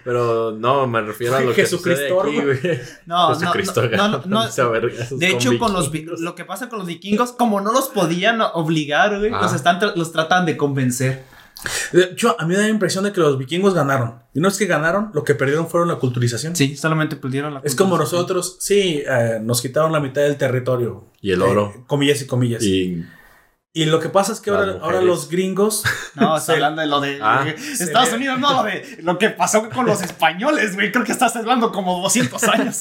[0.04, 2.80] Pero no, me refiero a lo que sucede Jesucristo, aquí, güey.
[3.06, 6.78] No, no, Jesucristo no, no, no, vergazos De hecho, con los lo que pasa con
[6.78, 9.40] los vikingos, como no los podían obligar, güey, Ah.
[9.42, 10.83] los, están tra- los tratan de convencer.
[11.92, 14.16] De hecho, a mí me da la impresión de que los vikingos ganaron.
[14.34, 16.54] Y no es que ganaron, lo que perdieron fueron la culturización.
[16.54, 21.04] Sí, solamente pudieron la Es como nosotros, sí, eh, nos quitaron la mitad del territorio.
[21.20, 21.72] Y el oro.
[21.74, 22.62] Eh, comillas y comillas.
[22.62, 23.04] Y,
[23.76, 25.82] Y lo que pasa es que ahora, ahora los gringos.
[26.14, 27.42] No, está Se- hablando de lo de Ah.
[27.44, 30.92] de Estados Unidos, no, lo de lo que pasó con los españoles, güey.
[30.92, 32.78] Creo que estás hablando como 200 años.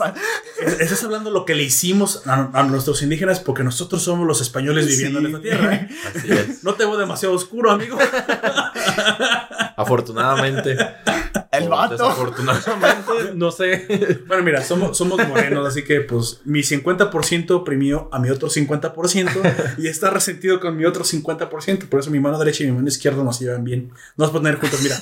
[0.80, 4.40] Estás hablando de lo que le hicimos a, a nuestros indígenas porque nosotros somos los
[4.40, 5.26] españoles viviendo Sí.
[5.26, 5.74] en esta tierra.
[5.74, 5.90] ¿eh?
[6.16, 6.64] así es.
[6.64, 7.98] No te veo demasiado oscuro, amigo.
[9.76, 10.78] Afortunadamente.
[11.52, 11.94] El vato.
[11.94, 14.24] Desafortunadamente, no sé.
[14.26, 19.76] Bueno, mira, somos, somos morenos, así que pues mi 50% oprimió a mi otro 50%
[19.78, 21.88] y está resentido con mi otro 50%.
[21.90, 23.90] Por eso mi mano derecha y mi mano izquierda no se llevan bien.
[24.18, 24.96] No nos pueden tener juntos, mira.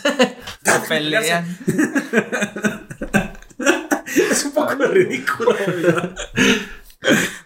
[0.64, 1.58] Se pelean.
[4.06, 5.56] Es un poco ridículo.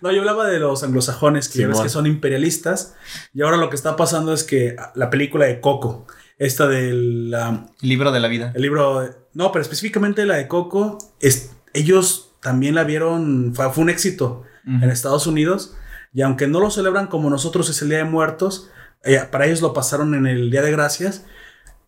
[0.01, 2.95] No, yo hablaba de los anglosajones, que ya ves que son imperialistas.
[3.33, 6.07] Y ahora lo que está pasando es que la película de Coco,
[6.37, 8.51] esta del um, Libro de la vida.
[8.55, 13.83] el libro, no, pero específicamente la de Coco, es, ellos también la vieron, fue, fue
[13.83, 15.75] un éxito en Estados Unidos.
[16.13, 18.71] Y aunque no lo celebran como nosotros es el Día de Muertos,
[19.03, 21.25] eh, para ellos lo pasaron en el Día de Gracias.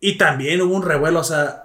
[0.00, 1.64] Y también hubo un revuelo, o sea,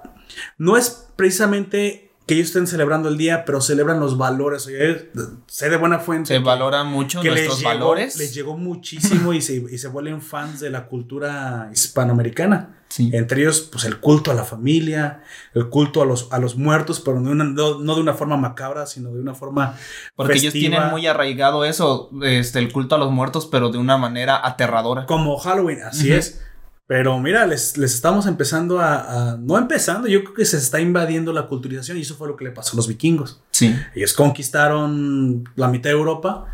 [0.58, 4.66] no es precisamente que ellos estén celebrando el día, pero celebran los valores.
[4.68, 5.12] Oye,
[5.48, 6.30] sé de buena fuente.
[6.30, 8.16] Se que- valora mucho que les nuestros llegó, valores.
[8.18, 12.80] les llegó muchísimo y se, y se vuelven fans de la cultura hispanoamericana.
[12.90, 13.10] Sí.
[13.12, 15.24] Entre ellos, pues el culto a la familia,
[15.56, 18.14] el culto a los, a los muertos, pero no, de una- no- no de una
[18.14, 19.76] forma macabra, sino de una forma.
[20.16, 23.98] Porque ellos tienen muy arraigado eso, este, el culto a los muertos, pero de una
[23.98, 25.08] manera aterradora.
[25.08, 26.42] Como Halloween, así es.
[26.86, 30.80] Pero mira, les, les estamos empezando a, a- No empezando, yo creo que se está
[30.82, 33.42] invadiendo la culturización y eso fue lo que le pasó a los vikingos.
[33.52, 33.74] Sí.
[33.96, 36.48] Ellos conquistaron la mitad de Europa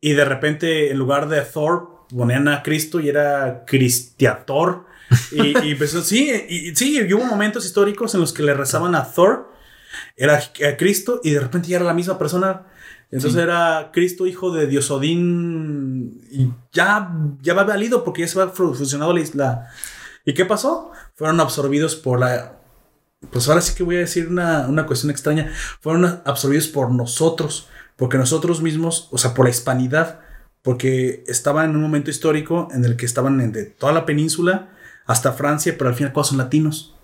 [0.00, 4.86] y de repente en lugar de Thor ponían a Cristo y era Cristiator.
[5.32, 8.94] Y, y empezó, sí, y, sí, y hubo momentos históricos en los que le rezaban
[8.94, 9.50] a Thor,
[10.16, 12.66] era a Cristo y de repente ya era la misma persona.
[13.10, 13.40] Entonces Sí.
[13.42, 19.12] era Cristo, hijo de Diosodín, y ya, ya va valido porque ya se va funcionando
[19.12, 19.68] la isla.
[20.24, 20.92] ¿Y qué pasó?
[21.14, 22.58] Fueron absorbidos por la,
[23.30, 27.68] pues ahora sí que voy a decir una, una cuestión extraña, fueron absorbidos por nosotros,
[27.96, 30.20] porque nosotros mismos, o sea, por la hispanidad,
[30.62, 34.70] porque estaban en un momento histórico en el que estaban en de toda la península
[35.06, 36.94] hasta Francia, pero al fin y al cabo son latinos.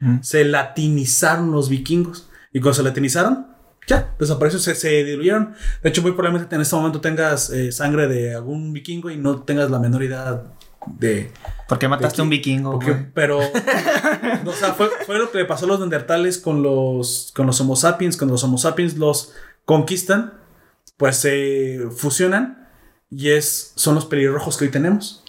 [0.00, 0.18] Mm.
[0.20, 3.53] Se latinizaron los vikingos, y cuando se latinizaron,
[3.86, 5.54] ya, desaparecieron, se, se diluyeron.
[5.82, 9.42] De hecho, muy probablemente en este momento tengas eh, sangre de algún vikingo y no
[9.42, 10.42] tengas la menor idea
[10.86, 11.30] de,
[11.68, 12.72] ¿Por qué mataste a un vikingo?
[12.72, 13.38] porque- pero,
[14.46, 17.60] o sea, fue, fue lo que le pasó a los neandertales con los, con los
[17.60, 18.16] Homo sapiens.
[18.16, 19.32] Cuando los Homo sapiens los
[19.64, 20.34] conquistan,
[20.96, 22.68] pues se fusionan
[23.10, 25.23] y es, son los pelirrojos que hoy tenemos.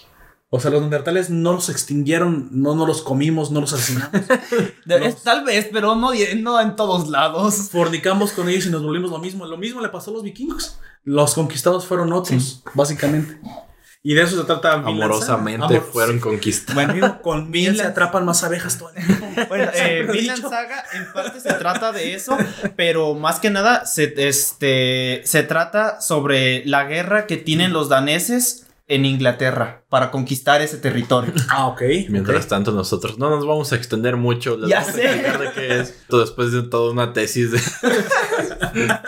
[0.48, 4.12] O sea, los neandertales no los extinguieron, no, no los comimos, no los asesinamos.
[5.24, 7.68] Tal vez, pero no, no en todos lados.
[7.72, 9.44] Fornicamos con ellos y nos volvimos lo mismo.
[9.46, 10.78] Lo mismo le pasó a los vikingos.
[11.04, 13.38] Los conquistados fueron otros, básicamente.
[14.04, 14.76] Y de eso se trata.
[14.76, 15.02] Vinland.
[15.02, 16.74] Amorosamente Amor- fueron conquistados.
[16.74, 19.26] Bueno, con miel se Vinland- atrapan más abejas todo el tiempo.
[19.48, 20.42] Bueno, eh, Vinland.
[20.42, 22.38] Saga en parte se trata de eso,
[22.76, 28.65] pero más que nada se, este, se trata sobre la guerra que tienen los daneses
[28.88, 31.32] en Inglaterra para conquistar ese territorio.
[31.48, 31.82] Ah, ok.
[32.08, 34.56] Mientras tanto, nosotros no nos vamos a extender mucho.
[34.56, 35.04] Les Ya vamos sé.
[35.04, 35.94] explicar de qué es.
[36.08, 37.60] Después de toda una tesis de.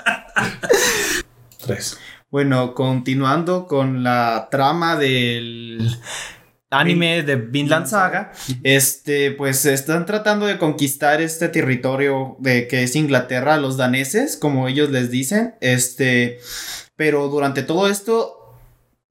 [1.64, 1.98] Tres.
[2.30, 5.96] Bueno, continuando con la trama del
[6.70, 12.94] anime de Vinland Saga, este, pues están tratando de conquistar este territorio de que es
[12.96, 16.40] Inglaterra, los daneses, como ellos les dicen, este,
[16.96, 18.37] pero durante todo esto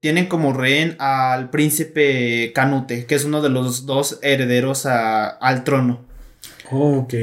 [0.00, 5.64] tienen como rehén al príncipe Canute, que es uno de los dos herederos a- al
[5.64, 6.04] trono.
[6.70, 7.14] Ok.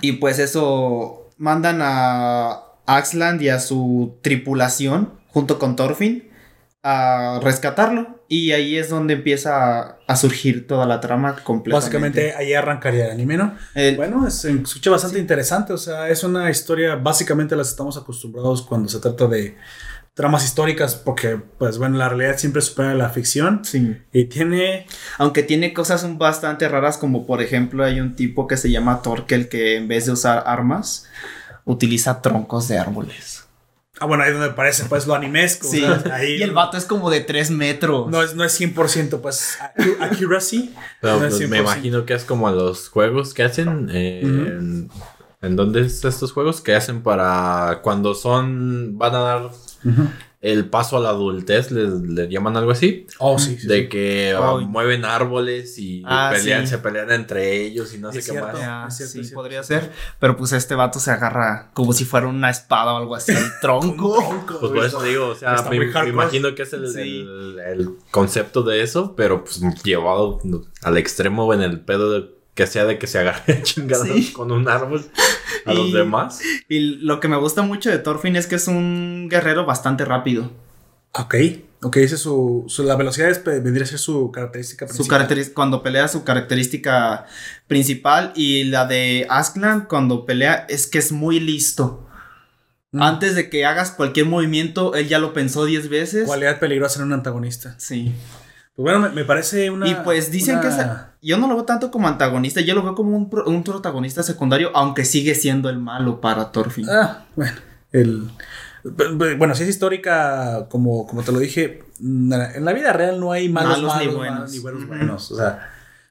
[0.00, 6.28] Y pues eso mandan a Axland y a su tripulación junto con Thorfinn
[6.82, 8.20] a rescatarlo.
[8.28, 11.72] Y ahí es donde empieza a, a surgir toda la trama completamente.
[11.86, 13.54] Básicamente ahí arrancaría el anime, ¿no?
[13.74, 17.96] El- Bueno, es, se escucha bastante interesante, o sea, es una historia, básicamente las estamos
[17.98, 19.56] acostumbrados cuando se trata de
[20.14, 23.96] tramas históricas, porque, pues bueno, la realidad siempre supera la ficción sí.
[24.12, 24.86] y tiene...
[25.18, 29.00] Aunque tiene cosas un- bastante raras, como por ejemplo hay un tipo que se llama
[29.02, 31.06] Torkel que en vez de usar armas,
[31.64, 33.38] utiliza troncos de árboles.
[34.00, 35.68] Ah, bueno, ahí donde parece, pues, lo animesco.
[35.68, 35.84] Sí.
[35.84, 38.10] o sea, ahí Y el vato es como de 3 metros.
[38.10, 39.58] no es, no es 100%, pues,
[40.00, 40.74] accuracy.
[41.00, 41.60] Pero no es pues, me 100%.
[41.60, 43.88] imagino que es como los juegos que hacen.
[43.92, 44.90] eh, en,
[45.42, 48.96] ¿en dónde es estos juegos que hacen para cuando son.
[48.98, 49.50] van a dar
[50.40, 51.70] el paso a la adultez?
[51.70, 53.06] ¿Les, les llaman algo así?
[53.18, 53.88] Oh, sí, sí, de sí.
[53.88, 56.70] que ah, mueven árboles y Ah, pelean, sí.
[56.70, 58.58] se pelean entre ellos y no sé qué más.
[58.58, 59.34] Ya, Es cierto, sí, es cierto.
[59.42, 59.92] podría ser.
[60.18, 63.32] Pero pues este vato se agarra como si fuera una espada o algo así.
[63.36, 64.16] El tronco.
[64.60, 65.76] Pues por eso digo, o sea, me,
[66.08, 67.20] imagino que es el, Sí.
[67.20, 70.40] el- el concepto de eso, pero pues llevado
[70.82, 74.32] al extremo en el pedo de que sea de que se agarre chingados Sí.
[74.32, 75.04] con un árbol
[75.66, 76.40] a Y- los demás.
[76.68, 80.50] y lo que me gusta mucho de Thorfinn es que es un guerrero bastante rápido.
[81.14, 81.34] Ok,
[81.82, 85.28] ok, esa es su, su- La velocidad es, vendría a ser su característica Su principal.
[85.28, 87.26] caracteris- cuando pelea su característica
[87.68, 92.06] principal y la de Askland cuando pelea es que es muy listo.
[92.92, 93.02] Mm.
[93.02, 96.26] Antes de que hagas cualquier movimiento, él ya lo pensó 10 veces.
[96.26, 97.74] Cualidad peligrosa en un antagonista.
[97.78, 98.12] Sí.
[98.74, 99.86] Pues bueno, me, me parece una.
[99.88, 102.82] y pues dicen que es, una- yo no lo veo tanto como antagonista, yo lo
[102.82, 106.88] veo como un, pro- un protagonista secundario, aunque sigue siendo el malo para Thorfinn.
[106.88, 107.56] Ah, bueno.
[107.92, 108.30] El.
[109.38, 113.48] Bueno, si es histórica, como, como te lo dije, en la vida real no hay
[113.48, 114.34] malos, Malos malos ni buenos.
[114.38, 114.52] buenos.
[114.52, 115.30] Ni buenos, buenos.
[115.32, 115.68] O sea,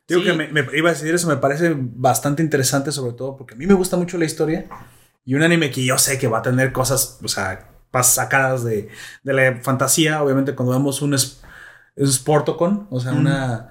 [0.08, 0.28] digo Sí.
[0.28, 3.58] que me, me iba a decir eso, me parece bastante interesante, sobre todo porque a
[3.58, 4.67] mí me gusta mucho la historia
[5.26, 7.67] y un anime que yo sé que va a tener cosas, o sea,
[8.04, 8.88] sacadas de,
[9.24, 10.24] de la fantasía.
[10.24, 11.41] Obviamente, cuando vemos un, es-
[11.95, 13.69] un Sportocon, o sea, una,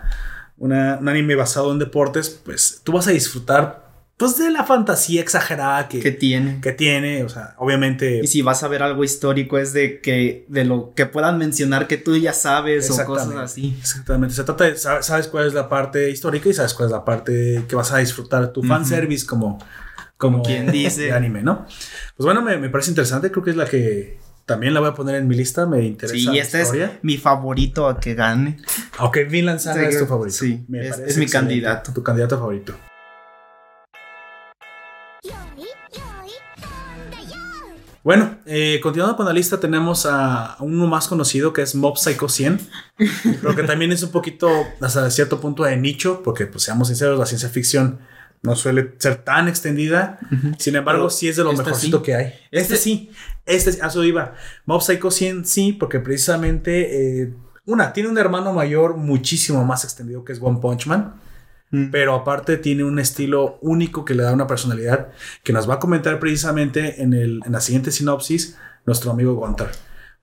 [0.59, 5.23] una- un anime basado en deportes, pues tú vas a disfrutar pues de la fantasía
[5.23, 6.61] exagerada que, que tiene.
[6.61, 10.45] que tiene, o sea, obviamente Y si vas a ver algo histórico es de que
[10.49, 13.75] de lo que puedan mencionar que tú ya sabes o cosas así.
[13.81, 17.03] Exactamente, se trata de, sabes, cuál es la parte histórica y sabes cuál es la
[17.07, 18.69] parte que vas a disfrutar, tu Ujú.
[18.69, 19.59] fanservice como,
[20.19, 21.01] como quien dice.
[21.05, 21.65] de anime, ¿no?
[22.15, 24.20] Pues bueno, me, me parece interesante, creo que es la que
[24.51, 26.17] también la voy a poner en mi lista, me interesa.
[26.17, 28.57] Sí, y este es mi favorito a que gane.
[28.99, 30.39] Aunque Vin Lanzana es tu favorito.
[30.39, 31.93] Sí, me es, mi candidato.
[31.93, 32.75] Tu candidato favorito.
[38.03, 42.29] Bueno, eh, continuando con la lista, tenemos a uno más conocido que es Mob Psycho
[42.29, 42.59] 100,
[43.41, 47.21] pero que también es un poquito, hasta cierto punto, de nicho, porque, pues seamos sinceros,
[47.21, 48.01] la ciencia ficción
[48.43, 50.19] no suele ser tan extendida.
[50.59, 52.03] Sin embargo, Pero sí es de lo este mejorcito sí.
[52.05, 52.27] que hay.
[52.51, 53.11] Este, Este- sí,
[53.47, 54.35] este sí, a eso iba.
[54.67, 57.35] Mob Psycho 100 sí, porque precisamente, eh,
[57.67, 61.15] una, tiene un hermano mayor muchísimo más extendido que es One Punch Man.
[61.73, 61.91] Mm.
[61.91, 65.09] Pero aparte tiene un estilo único que le da una personalidad
[65.45, 69.69] que nos va a comentar precisamente en, el, en la siguiente sinopsis nuestro amigo Gunter.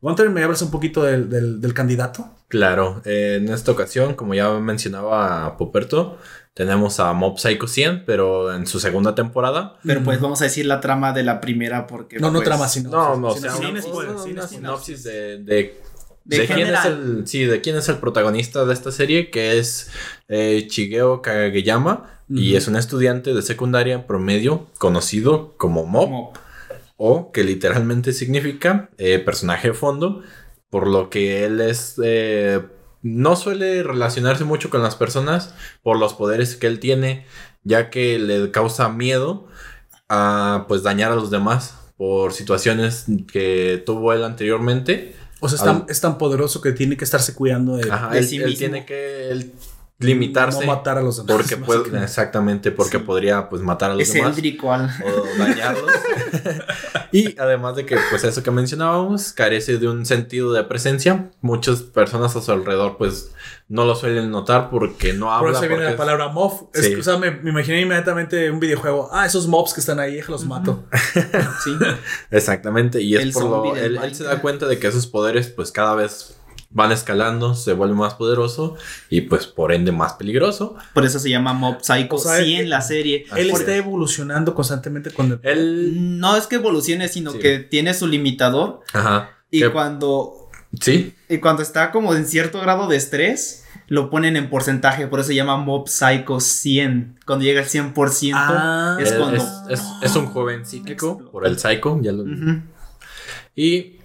[0.01, 2.29] Gunter, ¿me hablas un poquito del, del- del candidato?
[2.49, 6.17] Claro, eh, en esta ocasión, como ya mencionaba Poperto,
[6.53, 9.77] tenemos a Mob Psycho 100, pero en su segunda temporada.
[9.83, 12.67] Pero pues vamos a decir la trama de la primera porque No, no pues, trama,
[12.67, 12.89] sino.
[12.89, 15.03] No, no, o sin- sea, sin una, spoiler, sinopsis.
[15.03, 15.81] de, de,
[16.25, 19.57] De de quién es el, sí, de quién es el protagonista de esta serie, que
[19.60, 19.89] es
[20.27, 26.33] eh, Shigeo Kageyama, y es un estudiante de secundaria promedio conocido como Mob, como
[26.97, 30.21] o que literalmente significa eh, personaje de fondo,
[30.69, 31.95] por lo que él es...
[32.03, 32.62] eh,
[33.03, 37.25] no suele relacionarse mucho con las personas por los poderes que él tiene,
[37.63, 39.47] ya que le causa miedo
[40.10, 45.15] a pues dañar a los demás por situaciones que tuvo él anteriormente.
[45.39, 48.10] O sea, es tan, Al- es tan poderoso que tiene que estarse cuidando de, Ajá,
[48.10, 49.53] de él, sí él tiene que él,
[49.99, 51.31] limitarse no matar a los demás.
[51.41, 53.03] porque puede, exactamente porque Sí.
[53.03, 54.36] podría pues matar a los es demás al-
[55.03, 55.91] o dañarlos.
[57.12, 61.31] y además de que, pues eso que mencionábamos, carece de un sentido de presencia.
[61.41, 63.31] Muchas personas a su alrededor, pues,
[63.69, 65.51] no lo suelen notar porque no Por habla.
[65.51, 66.69] eso viene porque la es- palabra mob.
[66.73, 66.95] Es- Sí.
[66.95, 69.10] o sea, me, me imaginé inmediatamente un videojuego.
[69.12, 70.83] Ah, esos mobs que están ahí, déjalos mato.
[71.63, 71.75] sí.
[72.31, 73.01] Exactamente.
[73.01, 73.75] Y es El por lo.
[73.75, 76.36] Él, él se da cuenta de que esos poderes, pues, cada vez
[76.69, 78.75] van escalando, se vuelve más poderoso
[79.10, 80.75] y, pues, por ende, más peligroso.
[80.93, 83.25] Por eso se llama Mob Psycho O sea, 100 él- la serie.
[83.36, 83.80] Él está es.
[83.80, 85.39] evolucionando constantemente con el...
[85.43, 86.20] Él.
[86.20, 87.39] No es que evolucione, sino Sí.
[87.39, 89.30] que tiene su limitador Ajá.
[89.49, 90.49] y que- cuando
[90.82, 91.15] Sí.
[91.30, 95.28] y cuando está como en cierto grado de estrés lo ponen en porcentaje, por eso
[95.30, 97.18] se llama Mob Psycho 100.
[97.26, 98.97] Cuando llega al 100% Ah.
[98.99, 101.24] es Es, cuando es, es- es un joven Explota.
[101.32, 102.61] por el psycho, ya lo Ujú.
[103.55, 103.97] Y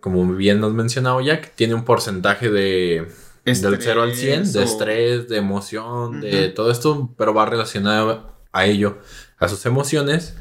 [0.00, 3.06] como bien nos mencionado Jack, tiene un porcentaje de
[3.44, 7.46] del Estrés 0 al 100, de o- estrés, de emoción, de todo esto, pero va
[7.46, 8.98] relacionado a ello,
[9.38, 10.36] a sus emociones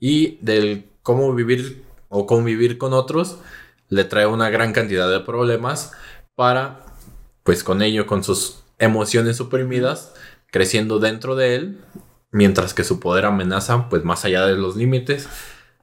[0.00, 3.38] y del cómo vivir o convivir con otros,
[3.90, 5.92] le trae una gran cantidad de problemas
[6.34, 6.84] para,
[7.42, 10.14] pues con ello, con sus emociones suprimidas,
[10.50, 11.80] creciendo dentro de él,
[12.30, 15.28] mientras que su poder amenaza, pues más allá de los límites.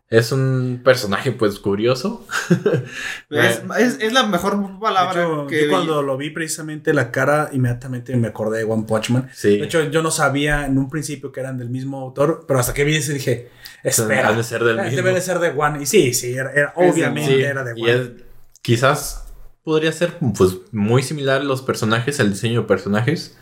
[0.07, 2.25] Es un personaje, pues, curioso.
[3.29, 7.49] Es, es- es la mejor palabra hecho, que yo cuando lo vi precisamente la cara,
[7.51, 9.29] inmediatamente me acordé de One Punch Man.
[9.33, 9.57] Sí.
[9.57, 12.73] De hecho, yo no sabía en un principio que eran del mismo autor, pero hasta
[12.73, 13.49] que vi ese dije,
[13.83, 14.95] espera, Han de ser del eh, mismo.
[14.97, 15.81] debe de ser de One.
[15.81, 17.91] Y sí, sí, era, era- obviamente Sí, era de y One.
[17.93, 18.09] es-
[18.61, 19.33] quizás
[19.63, 23.37] podría ser pues muy similar los personajes, el diseño de personajes.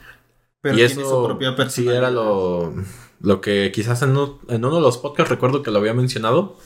[0.64, 1.98] Pero y tiene eso su propia sí personalidad.
[1.98, 2.74] era lo,
[3.22, 6.58] lo que quizás en uno, en uno de los podcasts recuerdo que lo había mencionado.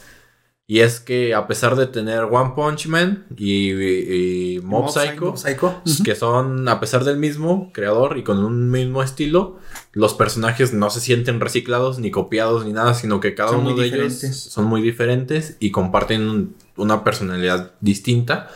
[0.69, 3.71] Y es que a pesar de tener One Punch Man y,
[4.55, 5.81] y Mob, Mob Psycho, Psycho.
[6.03, 9.59] que son a pesar del mismo creador y con un mismo estilo,
[9.93, 13.75] los personajes no se sienten reciclados ni copiados ni nada, sino que cada Son uno
[13.75, 18.49] de ellos son muy diferentes y comparten un- una personalidad distinta.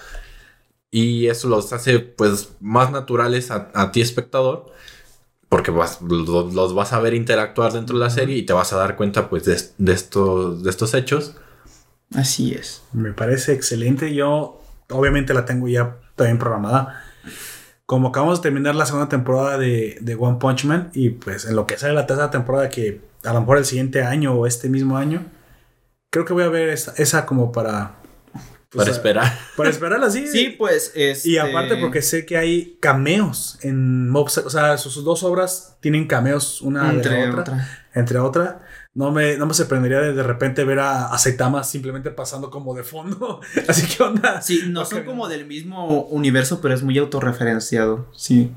[0.91, 4.65] Y eso los hace pues más naturales a, a ti espectador.
[5.51, 8.71] Porque vas- lo- los, vas a ver interactuar dentro de la serie y te vas
[8.71, 11.35] a dar cuenta pues de, de estos, de estos hechos.
[12.15, 12.83] Así es.
[12.93, 14.13] Me parece excelente.
[14.15, 17.03] Yo, obviamente, la tengo ya también programada.
[17.85, 21.57] Como acabamos de terminar la segunda temporada de, de One Punch Man, y pues en
[21.57, 24.69] lo que sale la tercera temporada, que a lo mejor el siguiente año o este
[24.69, 25.25] mismo año,
[26.09, 27.97] creo que voy a ver esa, esa como para.
[28.71, 29.39] Pues, para a- esperar.
[29.57, 30.27] Para esperarla, sí.
[30.27, 31.25] Sí, pues es.
[31.25, 35.77] Y aparte porque sé que hay cameos en Mob o sea, sus, sus dos obras
[35.81, 37.69] tienen cameos una de entre la otra, otra.
[37.93, 38.61] entre otra.
[38.93, 42.73] No me, no me sorprendería de, de repente ver a, a Saitama simplemente pasando como
[42.73, 43.39] de fondo.
[43.67, 44.41] Así que onda.
[44.41, 48.07] Sí, no son como del mismo universo, pero es muy autorreferenciado.
[48.15, 48.51] Sí.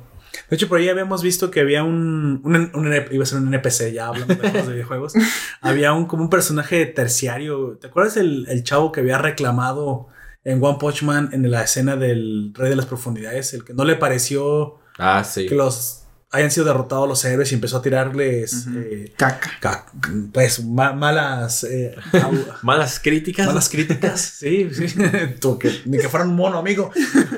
[0.51, 3.93] De hecho, por ahí habíamos visto que había un, un, iba a ser un NPC,
[3.93, 5.12] ya hablando de juegos de videojuegos.
[5.61, 7.78] había un como un personaje terciario.
[7.80, 10.09] ¿Te acuerdas el, el chavo que había reclamado
[10.45, 13.55] en One Punch Man en la escena del Rey de las Profundidades?
[13.55, 15.47] El que no le pareció Ah, sí.
[15.47, 16.04] que los
[16.35, 19.51] hayan sido derrotados los héroes y empezó a tirarles eh, Caca.
[19.61, 19.87] ca-
[20.32, 21.95] pues ma- malas eh,
[22.62, 23.47] Malas críticas.
[23.47, 24.87] malas críticas sí, sí.
[25.41, 26.91] Tú, que, ni que fueran un mono amigo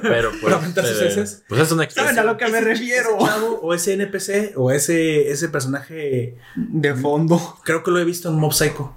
[0.02, 3.16] Pero pues, eh, pues es una ¿Saben a lo que me refiero?
[3.18, 7.58] ese chavo o ese NPC o ese ese personaje De fondo.
[7.64, 8.94] creo que lo he visto en Mob Psycho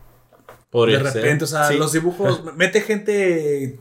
[0.72, 1.22] Podría de ser.
[1.24, 1.78] repente o sea Sí.
[1.78, 3.80] los dibujos mete gente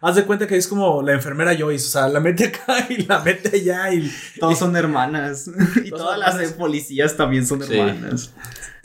[0.00, 3.04] haz de cuenta que es como la enfermera Joyce o sea la mete acá y
[3.06, 5.50] la mete allá y Todos son hermanas.
[5.84, 7.78] y todas las policías también son Sí.
[7.78, 8.32] hermanas.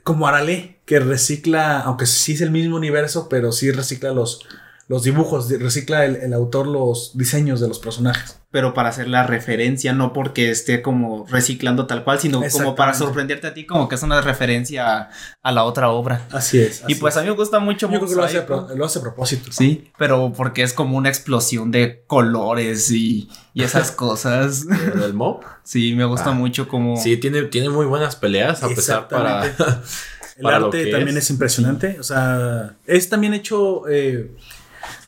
[0.03, 4.45] como Arale, que recicla, aunque sí es el mismo universo, pero sí recicla los,
[4.89, 8.35] los dibujos, recicla el, el autor los diseños de los personajes.
[8.51, 12.95] Pero para hacer la referencia, no porque esté como reciclando tal cual, sino como para
[12.95, 15.09] sorprenderte a ti, como que es una referencia a,
[15.43, 16.25] a la otra obra.
[16.31, 16.81] Así es.
[16.87, 17.17] y pues es.
[17.19, 19.51] a mí me gusta mucho yo creo que lo hace, pro- lo hace a propósito.
[19.51, 24.65] Sí, pero porque es como una explosión de colores y, y esas cosas.
[24.67, 25.41] del mob.
[25.63, 26.97] Sí, me gusta Ah, mucho como...
[26.97, 29.45] Sí, tiene, tiene muy buenas peleas, a pesar para.
[29.45, 29.87] Exactamente.
[30.37, 31.25] El para lo arte que también es.
[31.25, 31.29] es.
[31.31, 31.97] impresionante.
[31.99, 34.31] O sea, es también hecho eh,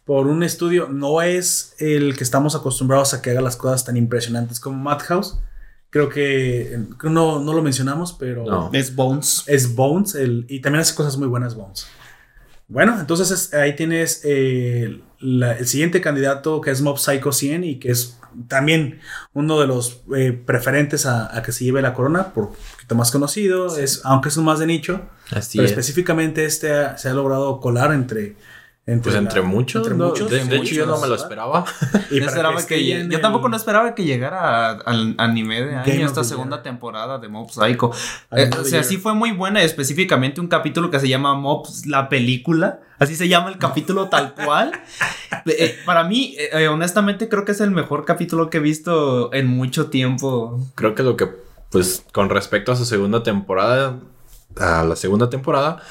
[0.05, 0.87] por un estudio.
[0.89, 5.39] No es el que estamos acostumbrados a que haga las cosas tan impresionantes como Madhouse.
[5.89, 8.69] Creo que, no, no lo mencionamos, pero No.
[8.73, 9.43] Es Bones.
[9.47, 11.85] es Bones el, y también hace cosas muy buenas Bones.
[12.67, 17.65] Bueno, entonces es- ahí tienes eh, la- el siguiente candidato que es Mob Psycho 100
[17.65, 19.01] y que es también
[19.33, 22.95] uno de los eh, preferentes a, a que se lleve la corona, por un poquito
[22.95, 25.71] más conocido, es, aunque es un más de nicho, Así pero es.
[25.71, 28.37] específicamente este ha- se ha logrado colar entre...
[28.83, 29.83] Pues la- entre muchos.
[29.83, 31.63] entre no, muchos, de, de hecho, yo no me lo esperaba.
[32.09, 36.05] Y Yo esperaba que el- tampoco no esperaba que llegara a- al anime de año
[36.07, 36.63] esta the segunda Year.
[36.63, 37.91] temporada de Mob Psycho.
[38.31, 38.83] Eh, o sea, Year.
[38.83, 42.79] sí fue muy buena, específicamente un capítulo que se llama Mob la película.
[42.99, 44.71] Así se llama el capítulo tal cual.
[45.45, 49.31] Eh, para mí, eh, eh, honestamente, creo que es el mejor capítulo que he visto
[49.33, 50.59] en mucho tiempo.
[50.75, 51.29] Creo que lo que,
[51.69, 53.99] pues, con respecto a su segunda temporada,
[54.57, 55.81] a la segunda temporada,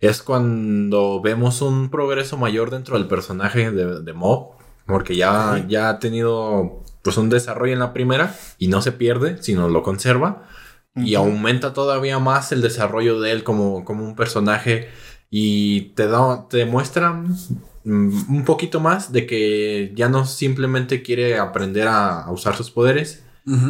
[0.00, 4.52] es cuando vemos un progreso mayor dentro del personaje de, de Mob.
[4.86, 9.40] Porque ya, ya ha tenido, pues, un desarrollo en la primera y no se pierde,
[9.42, 10.48] sino lo conserva.
[10.96, 14.88] Y aumenta todavía más el desarrollo de él como, como un personaje
[15.30, 21.38] y te da, te demuestra mm, un poquito más de que ya no simplemente quiere
[21.38, 23.24] aprender a, a usar sus poderes,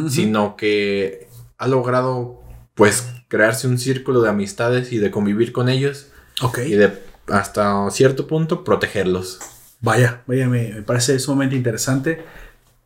[0.09, 1.27] sino que
[1.57, 2.41] ha logrado
[2.75, 6.10] pues crearse un círculo de amistades y de convivir con ellos
[6.41, 6.59] Ok.
[6.65, 6.91] y de
[7.27, 9.39] hasta cierto punto protegerlos.
[9.79, 12.23] Vaya, vaya, me, me parece sumamente interesante.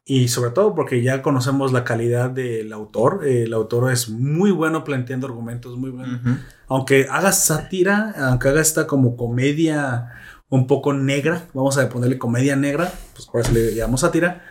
[0.07, 3.25] Y sobre todo porque ya conocemos la calidad del autor.
[3.25, 6.19] El autor es muy bueno planteando argumentos, muy bueno.
[6.67, 10.11] Aunque haga sátira, aunque haga esta como comedia
[10.49, 14.43] un poco negra, vamos a ponerle comedia negra, pues por eso le llamamos sátira,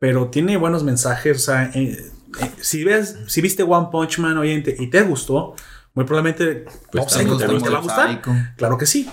[0.00, 1.36] pero tiene buenos mensajes.
[1.36, 1.96] O sea, eh,
[2.40, 5.54] eh, si, ves, si viste One Punch Man te- y te gustó,
[5.96, 8.22] muy probablemente Pues va a gustar.
[8.56, 9.10] Claro que sí.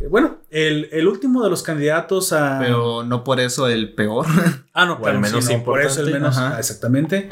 [0.00, 2.58] Eh, Bueno, el, el último de los candidatos a.
[2.60, 4.26] Pero no por eso el peor.
[4.78, 6.36] Ah, no, claro, el menos sí, no, por eso el menos.
[6.36, 6.58] Ajá.
[6.58, 7.30] exactamente.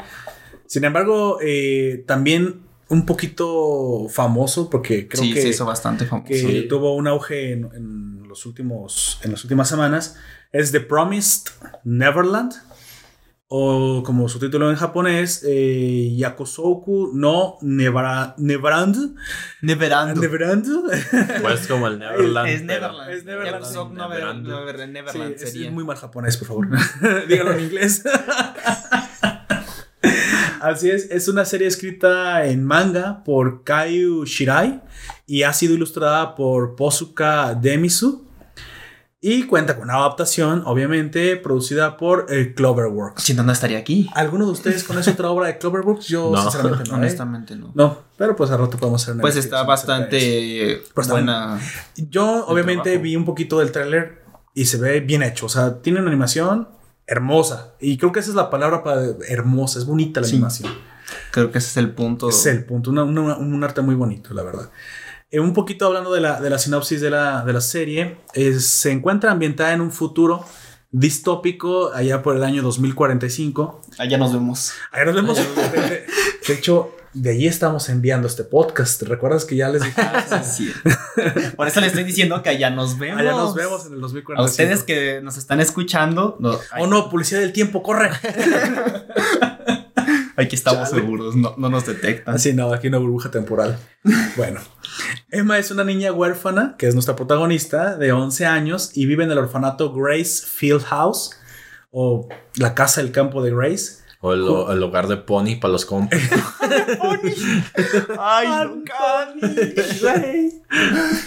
[0.65, 6.27] Sin embargo, eh, también un poquito famoso porque creo sí, que, se hizo bastante famoso.
[6.27, 6.65] que Sí.
[6.67, 10.17] tuvo un auge en, en los últimos, en las últimas semanas.
[10.51, 11.51] Es The Promised
[11.83, 12.53] Neverland.
[13.47, 19.15] O como su título en japonés, eh, Yakusoku no Nevara- Neverand.
[19.61, 20.19] Neverando.
[20.19, 20.65] Neverand.
[21.43, 22.49] Pues como el Neverland.
[22.49, 23.11] Es pero- Neverland.
[23.11, 23.61] Es Neverland.
[23.63, 25.35] Yakusoku no- Neverland.
[25.35, 25.67] Es, sería.
[25.67, 26.67] es muy mal japonés, por favor.
[27.27, 28.03] Dígalo en inglés.
[30.61, 34.81] Así es, es una serie escrita en manga por Kaiju Shirai
[35.27, 38.24] y ha sido ilustrada por Posuka Demisu.
[39.27, 43.23] Y cuenta con una adaptación, obviamente, producida por eh, Cloverworks.
[43.23, 44.07] Si no, no estaría aquí.
[44.13, 46.05] ¿Alguno de ustedes conoce otra obra de Cloverworks?
[46.07, 46.43] Yo, No.
[46.43, 46.95] sinceramente, no.
[46.95, 46.97] ¿eh?
[46.99, 47.71] Honestamente, no.
[47.73, 51.59] No, pero pues al rato podemos hacer una Pues está bastante Pues buena.
[51.95, 53.01] Yo obviamente trabajo.
[53.03, 54.21] vi un poquito del tráiler
[54.53, 55.47] y se ve bien hecho.
[55.47, 56.69] O sea, tiene una animación
[57.07, 57.73] hermosa.
[57.79, 59.79] Y creo que esa es la palabra para hermosa.
[59.79, 60.33] Es bonita la Sí.
[60.35, 60.71] animación.
[61.31, 62.29] Creo que ese es el punto.
[62.29, 62.89] Es el punto.
[62.91, 64.69] una- una- un arte muy bonito, la verdad.
[65.31, 68.17] Eh, un poquito hablando de la, de la sinopsis de la, de la serie.
[68.59, 70.45] se encuentra ambientada en un futuro
[70.91, 73.81] distópico allá por el año 2045.
[73.97, 74.73] Allá nos vemos.
[74.91, 75.37] Ahí nos vemos.
[75.37, 79.01] De, hecho, de allí estamos enviando este podcast.
[79.03, 80.01] ¿Recuerdas que ya les dije?
[80.43, 80.71] Sí.
[81.57, 83.19] Por eso le estoy diciendo que allá nos vemos.
[83.19, 84.41] Allá nos vemos en el 2045.
[84.41, 88.11] A ustedes que nos están escuchando, no, Oh no, policía del tiempo, corre.
[90.37, 91.01] aquí estamos Chale.
[91.01, 92.35] seguros, no, no nos detectan.
[92.35, 93.77] Así no, aquí una burbuja temporal.
[94.37, 94.61] Bueno,
[95.31, 99.31] Emma es una niña huérfana, que es nuestra protagonista, de 11 años, y vive en
[99.31, 101.31] el orfanato Grace Field House,
[101.89, 104.03] o la casa del campo de Grace.
[104.21, 106.19] O el, el hogar de Pony para los compas.
[108.19, 108.47] Ay,
[108.85, 109.41] Cani.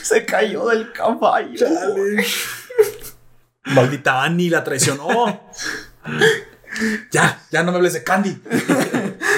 [0.03, 1.57] Se cayó del caballo.
[1.57, 2.25] Chale.
[3.65, 5.09] Maldita Annie la traicionó.
[7.13, 8.41] ya, ya no me hables de Candy.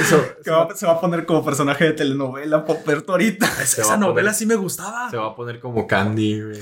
[0.00, 3.46] Eso, Que va- se va a poner como personaje de telenovela Poperto ahorita.
[3.46, 5.10] esa, Se esa novela poner- sí me gustaba.
[5.10, 6.58] Se va a poner como Candy, güey.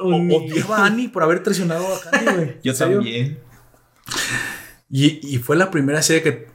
[0.00, 2.56] O- Odiaba a Annie por haber traicionado a Candy, güey.
[2.62, 3.38] Yo también.
[4.90, 6.46] Y, y fue la primera serie que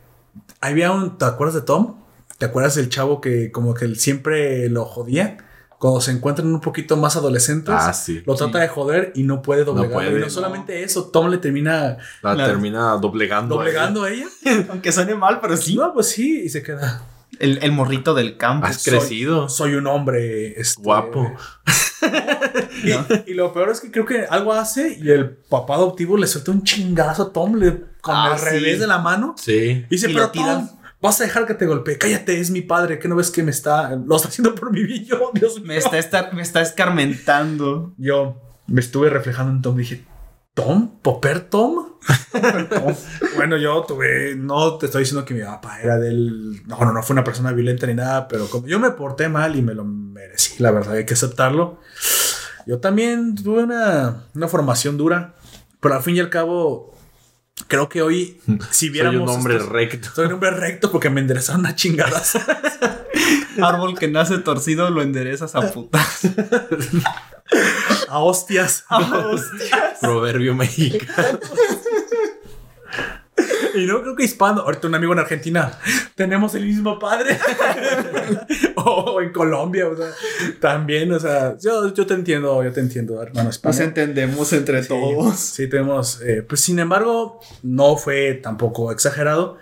[0.61, 1.17] había un.
[1.17, 1.95] ¿Te acuerdas de Tom?
[2.37, 5.37] ¿Te acuerdas del chavo que como que él siempre lo jodía?
[5.81, 8.21] Cuando se encuentran un poquito más adolescentes, Ah, sí.
[8.27, 9.91] lo trata de joder y no puede doblegar.
[9.91, 10.29] puede, y no no.
[10.29, 13.55] solamente eso, Tom le termina La termina doblegando.
[13.55, 14.27] doblegando a ella.
[14.69, 15.73] Aunque suene mal, pero sí.
[15.75, 17.01] No, pues sí, y se queda.
[17.39, 18.67] El, el morrito del campo.
[18.67, 19.49] Has crecido.
[19.49, 21.33] Soy un hombre este, Guapo.
[22.83, 26.25] Y, y lo peor es que creo que algo hace y el papá adoptivo le
[26.27, 28.45] suelta un chingazo a Tom le, con Ah, el sí.
[28.45, 29.35] revés de la mano.
[29.37, 29.85] Sí.
[29.87, 30.31] Y dice, Y pero.
[30.31, 30.69] Tom,
[31.01, 31.97] vas a dejar que te golpee.
[31.97, 32.99] Cállate, es mi padre.
[32.99, 33.95] que no ves que me está...
[33.95, 35.67] Lo está haciendo por mi yo, Dios mío.
[35.67, 37.93] Me está, estar- me está escarmentando.
[37.97, 39.75] Yo me estuve reflejando en Tom.
[39.77, 40.05] Dije,
[40.53, 40.99] ¿Tom?
[41.01, 41.87] ¿Popper Tom?
[43.35, 44.35] bueno, yo tuve...
[44.35, 46.61] No te estoy diciendo que mi papá era del...
[46.67, 48.27] No, no, no fue una persona violenta ni nada.
[48.27, 51.79] Pero como yo me porté mal y me lo merecí, la verdad, hay que aceptarlo.
[52.67, 55.35] Yo también tuve una, una formación dura.
[55.79, 56.95] Pero al fin y al cabo...
[57.67, 58.39] Creo que hoy,
[58.71, 59.21] si Soy viéramos...
[59.21, 60.09] un hombre estos- recto.
[60.13, 62.33] Soy un hombre recto porque me enderezaron a chingadas.
[63.61, 66.21] Árbol que nace torcido lo enderezas a putas.
[68.09, 68.85] a hostias.
[69.99, 71.39] Proverbio mexicano.
[73.75, 74.61] Y no creo que hispano.
[74.61, 75.71] Ahorita un amigo en Argentina.
[76.15, 77.37] Tenemos el mismo padre.
[78.75, 80.07] o en Colombia, o sea.
[80.59, 81.55] También, o sea.
[81.61, 83.73] Yo, yo te entiendo, yo te entiendo, hermano hispano.
[83.73, 85.35] Nos entendemos entre Sí, todos.
[85.39, 86.21] Sí, tenemos.
[86.21, 89.57] eh, pues sin embargo, no fue tampoco exagerado.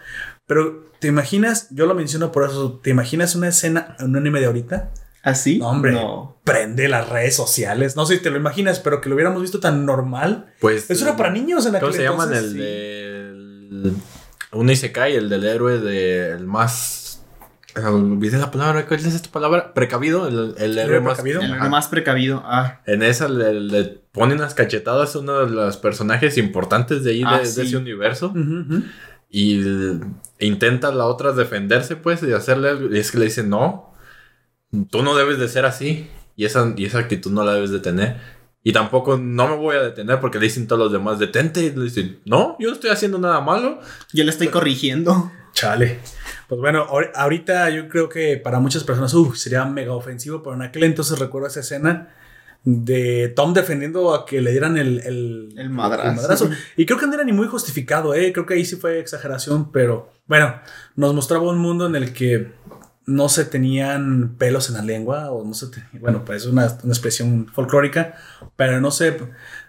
[0.48, 2.80] Pero te imaginas, yo lo menciono por eso.
[2.84, 4.92] ¿Te imaginas una escena, un anime de ahorita?
[5.22, 5.60] ¿Así?
[5.60, 5.92] No, hombre.
[5.92, 6.38] No.
[6.46, 7.96] Prende las redes sociales.
[7.96, 10.54] No sé si te lo imaginas, pero que lo hubiéramos visto tan normal.
[10.60, 10.90] Pues.
[10.90, 12.30] Eso era para niños en aquel ¿Cómo se llaman?
[12.34, 13.09] entonces, El sí.
[13.70, 13.94] Del.
[14.52, 17.24] Un Isekai, el del héroe del más.
[17.76, 18.86] Olvidé la palabra.
[18.88, 19.74] ¿Cuál es esta palabra?
[19.74, 20.28] Precavido.
[20.28, 21.20] El, el héroe más.
[21.24, 22.42] El más precavido.
[22.46, 22.82] Ah.
[22.88, 27.24] En esa le, le ponen unas cachetadas a uno de los personajes importantes de ahí,
[27.26, 27.62] Ah, de, de sí.
[27.62, 28.30] ese universo.
[28.36, 28.84] Ujú.
[29.30, 29.62] Y
[30.40, 32.94] intenta la otra defenderse, pues, y hacerle algo.
[32.94, 33.94] Y es que le dice, no,
[34.90, 36.10] tú no debes de ser así.
[36.36, 38.18] Y esa, y esa actitud no la debes de tener.
[38.64, 41.62] Y tampoco no me voy a detener porque le dicen todos los demás, detente.
[41.62, 43.80] Y le dicen, no, yo no estoy haciendo nada malo.
[44.14, 45.32] Yo le estoy corrigiendo.
[45.54, 46.00] Chale.
[46.48, 50.56] Pues bueno, ahor- ahorita yo creo que para muchas personas uf, sería mega ofensivo, pero
[50.56, 52.10] en aquel entonces recuerdo esa escena
[52.66, 56.14] de Tom defendiendo a que le dieran el, el, El madrazo.
[56.22, 56.50] madrazo.
[56.76, 58.34] Y creo que no era ni muy justificado, ¿eh?
[58.34, 60.56] creo que ahí sí fue exageración, pero bueno,
[60.96, 62.52] nos mostraba un mundo en el que
[63.10, 66.68] no se tenían pelos en la lengua, o no se te- bueno, pues es una,
[66.84, 68.16] una expresión folclórica,
[68.56, 69.18] pero no se,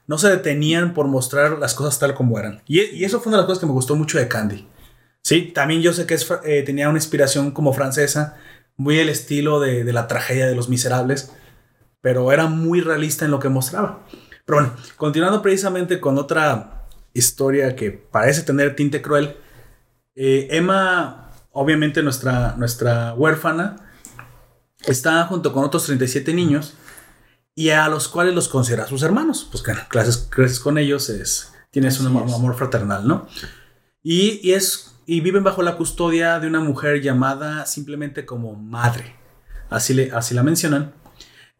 [0.07, 2.63] no se detenían por mostrar las cosas tal como eran.
[2.67, 4.69] Y, y eso fue una de las cosas que me gustó mucho de Candy.
[5.23, 8.37] Sí, también yo sé que es, eh, tenía una inspiración como francesa,
[8.77, 11.33] muy el estilo de, de la tragedia de los miserables,
[12.01, 14.07] pero era muy realista en lo que mostraba.
[14.47, 19.37] Pero bueno, continuando precisamente con otra historia que parece tener tinte cruel,
[20.15, 21.30] eh, Emma,
[21.61, 23.77] obviamente nuestra, nuestra huérfana,
[24.87, 26.73] está junto con otros 37 niños
[27.55, 29.47] y a los cuales los considera sus hermanos.
[29.51, 33.29] Pues que clases, creces con ellos, es, tienes un amor, amor fraternal, ¿no?
[34.03, 39.17] Y, y es, y viven bajo la custodia de una mujer llamada simplemente como madre.
[39.69, 40.95] Así, le, así la mencionan.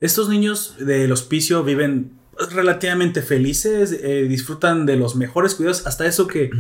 [0.01, 2.20] Estos niños del hospicio viven
[2.53, 6.51] relativamente felices, eh, disfrutan de los mejores cuidados, hasta eso que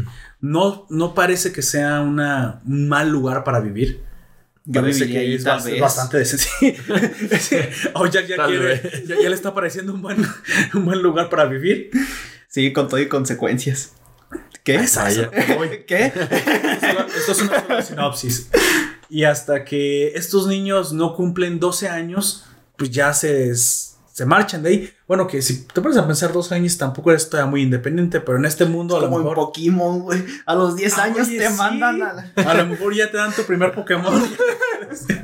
[0.41, 4.03] no, no parece que sea una, un mal lugar para vivir.
[4.67, 6.45] Yo Parece que ahí, es tal bastante decente.
[7.41, 7.57] Sí.
[7.95, 10.25] O ya, Tal quiere- ya, ya le está pareciendo un buen,
[10.75, 11.91] un buen lugar para vivir.
[12.47, 13.93] Sí, con todo y consecuencias.
[14.63, 14.75] ¿Qué?
[15.87, 16.13] ¿Qué?
[17.17, 18.51] Esto es una sinopsis.
[19.09, 22.45] Y hasta que estos niños no cumplen 12 años,
[22.77, 23.51] pues ya se,
[24.21, 24.93] se marchan de ahí.
[25.09, 28.37] Bueno, que si te pones a pensar 12 años, tampoco eres todavía muy independiente, pero
[28.37, 29.37] en este mundo a lo Como en mejor.
[29.37, 30.23] Pokémon, güey.
[30.45, 31.55] A los 10 Ah, años oye, te sí.
[31.57, 32.33] mandan a la...
[32.37, 34.23] A lo mejor ya te dan tu primer Pokémon.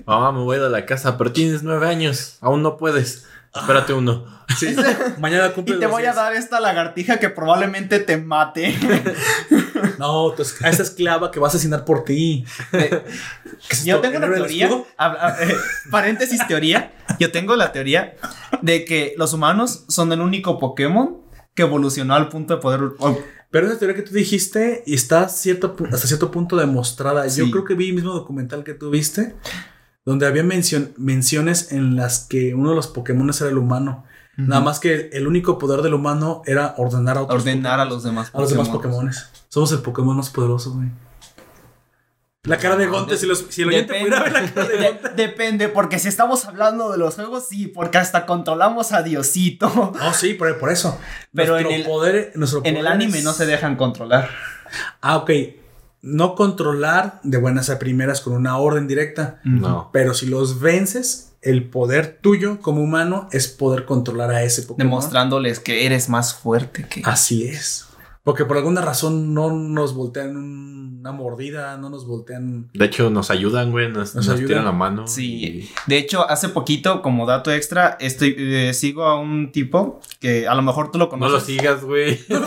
[0.06, 2.38] Mamá, me voy de la casa, pero tienes nueve años.
[2.40, 3.26] Aún no puedes.
[3.54, 4.24] Espérate uno.
[4.58, 4.74] Sí.
[5.18, 6.16] Mañana cumple Y te los voy a 10.
[6.16, 8.74] dar esta lagartija que probablemente te mate.
[9.98, 12.44] No, tu es- a esa esclava que va a asesinar por ti.
[13.84, 14.68] Yo tengo ¿El una héroe del teoría.
[15.40, 15.54] eh,
[15.90, 16.92] paréntesis teoría.
[17.18, 18.14] Yo tengo la teoría
[18.62, 21.18] de que los humanos son el único Pokémon
[21.54, 22.80] que evolucionó al punto de poder.
[22.98, 23.18] o-
[23.50, 27.26] Pero esa teoría que tú dijiste está cierto, hasta cierto punto demostrada.
[27.26, 29.34] Yo creo que vi el mismo documental que tú viste,
[30.04, 34.04] donde había mencion- menciones en las que uno de los Pokémon era el humano.
[34.36, 37.94] Nada más que el único poder del humano era ordenar a otros ordenar a Pokémon.
[37.94, 39.06] los demás a los demás Pokémon.
[39.06, 39.14] Pokémon.
[39.48, 40.88] Somos el Pokémon más poderoso, güey.
[42.42, 44.16] La cara de Gonte, si, los, si el oyente Depende.
[44.16, 45.08] pudiera ver la cara de De- Gonte.
[45.16, 49.68] depende, porque si estamos hablando de los juegos, sí, porque hasta controlamos a Diosito.
[49.98, 50.96] No, sí, por, por eso.
[51.34, 54.28] Pero Nuestro en el- poder, nuestro En el anime es- no se dejan controlar.
[55.00, 55.30] Ah, ok.
[56.02, 59.40] No controlar de buenas a primeras con una orden directa.
[59.42, 59.90] No.
[59.92, 64.86] Pero si los vences, el poder tuyo como humano es poder controlar a ese Pokémon.
[64.90, 67.02] Demostrándoles que eres más fuerte que.
[67.04, 67.86] Así es.
[68.24, 72.68] Porque por alguna razón no nos voltean una mordida, no nos voltean.
[72.74, 73.86] De hecho, nos ayudan, güey.
[73.88, 74.46] Nos, Nos nos ayudan.
[74.48, 75.06] tiran la mano.
[75.06, 75.70] Sí.
[75.86, 80.56] De hecho, hace poquito, como dato extra, estoy, eh, sigo a un tipo que a
[80.56, 81.32] lo mejor tú lo Y no conoces.
[81.34, 82.18] lo sigas, güey.
[82.28, 82.44] No,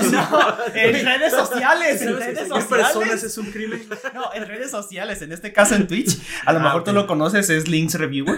[0.75, 3.23] en redes sociales, en ¿Sabes redes personas sociales.
[3.23, 3.81] es un crimen?
[4.13, 6.17] No, en redes sociales, en este caso en Twitch.
[6.45, 8.37] A lo Ah, mejor tú lo conoces, es Links Reviewer.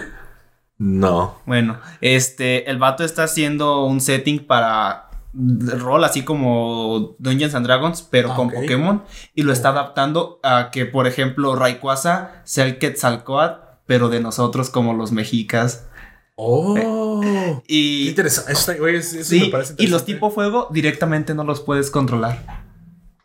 [0.84, 1.36] No.
[1.46, 8.02] Bueno, este, el vato está haciendo un setting para rol así como Dungeons and Dragons,
[8.02, 8.54] pero con ok.
[8.54, 9.04] Pokémon
[9.34, 14.70] y lo está adaptando a que, por ejemplo, Rayquaza sea el Quetzalcoatl, pero de nosotros
[14.70, 15.86] como los mexicas.
[16.34, 17.20] Oh.
[17.22, 18.52] Qué Y interesante.
[18.52, 20.12] Eso, está- güey, eso me sí, parece y los interesante.
[20.14, 22.61] tipo fuego directamente no los puedes controlar.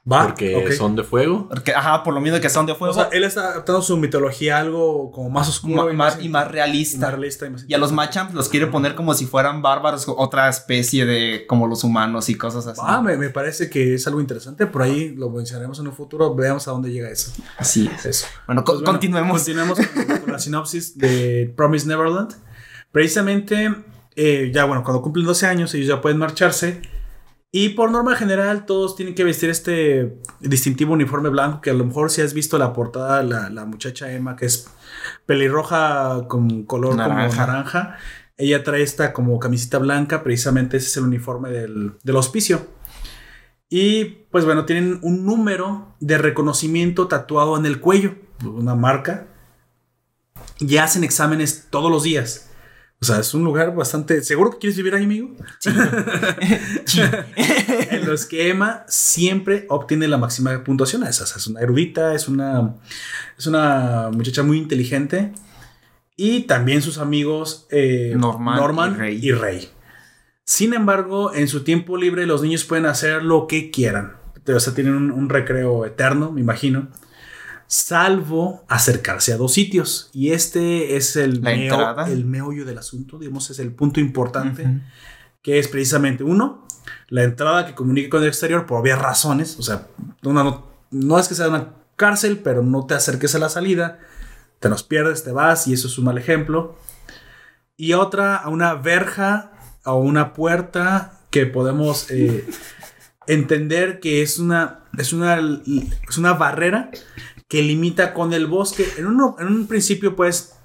[0.09, 1.49] Va, porque son de fuego.
[1.49, 3.97] Porque, ajá, por lo mismo que son de O fuego sea, él está adaptando su
[3.97, 7.11] mitología a algo como más oscuro ma- más- y más más realista.
[7.11, 7.45] realista.
[7.45, 7.91] Y, más Y a los.
[7.91, 12.35] Machamps los quiere poner como si fueran bárbaros, otra especie de como los humanos y
[12.35, 12.79] cosas así.
[12.83, 14.65] Ah, me, me parece que es algo interesante.
[14.65, 16.33] Por ahí lo mencionaremos en un futuro.
[16.35, 17.33] Veamos a dónde llega eso.
[17.57, 18.05] Así es.
[18.05, 18.27] Eso.
[18.45, 19.33] Bueno, co- Pues bueno, continuemos.
[19.37, 22.33] Continuemos con, con la sinopsis de Promise Neverland.
[22.91, 23.75] Precisamente,
[24.15, 26.81] eh, ya bueno, cuando cumplen 12 años, ellos ya pueden marcharse.
[27.51, 31.61] Y por norma general, todos tienen que vestir este distintivo uniforme blanco.
[31.61, 34.67] Que a lo mejor si has visto la portada, la, la muchacha Emma, que es
[35.25, 37.27] pelirroja con color Naranja.
[37.27, 37.97] como naranja.
[38.35, 40.23] Ella trae esta como camiseta blanca.
[40.23, 42.67] Precisamente ese es el uniforme del, del hospicio.
[43.69, 49.27] Y pues bueno, tienen un número de reconocimiento tatuado en el cuello, una marca.
[50.59, 52.46] Y hacen exámenes todos los días.
[52.99, 54.23] O sea, es un lugar bastante...
[54.23, 55.29] ¿Seguro que quieres vivir ahí, amigo?
[57.91, 61.03] en los que Emma siempre obtiene la máxima puntuación.
[61.03, 62.75] Es, es una erudita, es una,
[63.37, 65.31] es una muchacha muy inteligente.
[66.15, 69.19] Y también sus amigos eh, Norman Norman y Rey.
[69.21, 69.69] y Rey.
[70.43, 74.13] Sin embargo, en su tiempo libre los niños pueden hacer lo que quieran.
[74.47, 76.87] O sea, tienen un, un recreo eterno, me imagino.
[77.67, 80.09] Salvo acercarse a dos sitios.
[80.13, 81.75] Y este es el, meo-
[82.13, 84.63] el meollo del asunto, digamos, es el punto importante
[85.41, 86.65] que es precisamente uno,
[87.09, 89.87] la entrada que comunique con el exterior por obvias razones, o sea,
[90.23, 93.99] una no, no es que sea una cárcel, pero no te acerques a la salida,
[94.59, 96.77] te nos pierdes, te vas y eso es un mal ejemplo.
[97.77, 99.51] Y otra, a una verja
[99.85, 102.45] o una puerta que podemos eh,
[103.27, 105.39] entender que es una, es, una,
[106.09, 106.91] es una barrera
[107.47, 108.87] que limita con el bosque.
[108.97, 110.55] En, uno, en un principio, pues,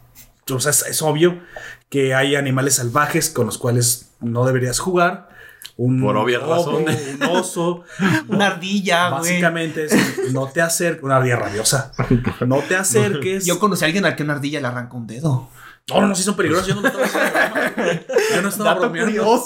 [0.50, 1.40] o sea, es, es obvio
[1.88, 5.32] que hay animales salvajes con los cuales no deberías jugar.
[5.76, 7.16] Un Por obvias lobo, razones.
[7.20, 7.84] Un oso.
[8.28, 9.10] Una ardilla.
[9.10, 11.02] Básicamente es no te acerques.
[11.02, 11.92] Una ardilla rabiosa.
[12.46, 13.46] No te acerques.
[13.46, 15.48] Yo conocí a alguien al que una ardilla le arranca un dedo.
[15.94, 16.66] No, no, no, sí son peligrosos.
[16.68, 18.14] Yo no, estaba diciendo.
[18.34, 19.44] Yo no estaba bromeando.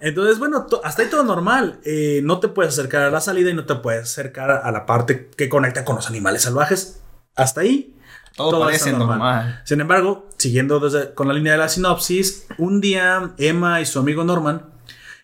[0.00, 1.80] Entonces, bueno, hasta ahí todo normal.
[1.84, 4.86] Eh, no te puedes acercar a la salida y no te puedes acercar a la
[4.86, 7.00] parte que conecta con los animales salvajes.
[7.34, 7.94] Hasta ahí.
[8.36, 9.08] Todo, Todo parece normal.
[9.18, 9.62] normal.
[9.64, 13.98] Sin embargo, siguiendo desde- con la línea de la sinopsis, un día Emma y su
[13.98, 14.66] amigo Norman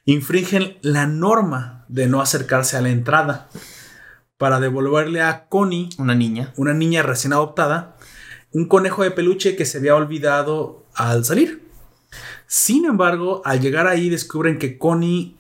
[0.06, 3.48] infringen la norma de no acercarse a la entrada
[4.38, 6.52] para devolverle a Connie Una niña.
[6.56, 7.91] una niña recién adoptada,
[8.52, 11.68] un conejo de peluche que se había olvidado al salir.
[12.46, 15.36] Sin embargo, al llegar ahí descubren que Connie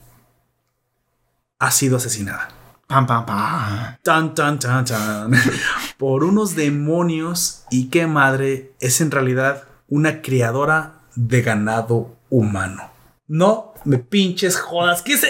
[1.58, 2.48] ha sido asesinada.
[2.86, 3.96] Pam, pam, pam.
[4.02, 5.32] Tan, tan, tan, tan.
[5.98, 12.90] Por unos demonios y qué madre es en realidad una criadora de ganado humano.
[13.28, 15.02] No me pinches jodas.
[15.02, 15.20] ¿Qué es,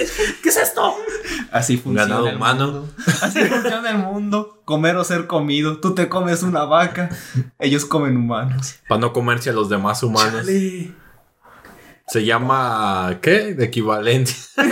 [0.42, 0.94] ¿qué es esto?
[1.50, 2.07] Así funciona.
[2.07, 2.66] Ganado el humano.
[2.72, 2.88] mundo.
[3.20, 4.61] Así funciona el mundo.
[4.64, 5.78] Comer o ser comido.
[5.80, 7.11] Tú te comes una vaca.
[7.59, 8.76] Ellos comen humanos.
[8.88, 10.46] Para no comerse a los demás humanos.
[10.46, 10.92] Chale.
[12.09, 13.18] Se llama.
[13.22, 13.55] ¿Qué?
[13.55, 14.36] De equivalencia.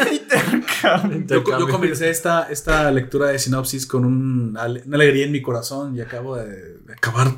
[1.27, 5.43] Yo, yo comencé esta, esta lectura de sinopsis con un ale- una alegría en mi
[5.43, 7.33] corazón y acabo de, de acabar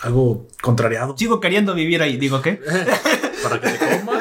[0.00, 1.16] algo contrariado.
[1.16, 2.16] Sigo queriendo vivir ahí.
[2.16, 2.60] Digo, ¿qué?
[3.42, 4.11] Para que te coman.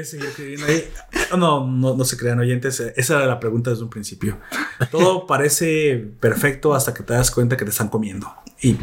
[0.00, 0.88] ¿Quieres seguir creyendo ahí?
[1.36, 2.80] No, no, no se crean oyentes.
[2.80, 4.38] eh, Esa era la pregunta desde un principio.
[4.90, 8.32] Todo parece perfecto hasta que te das cuenta que te están comiendo.
[8.62, 8.76] Y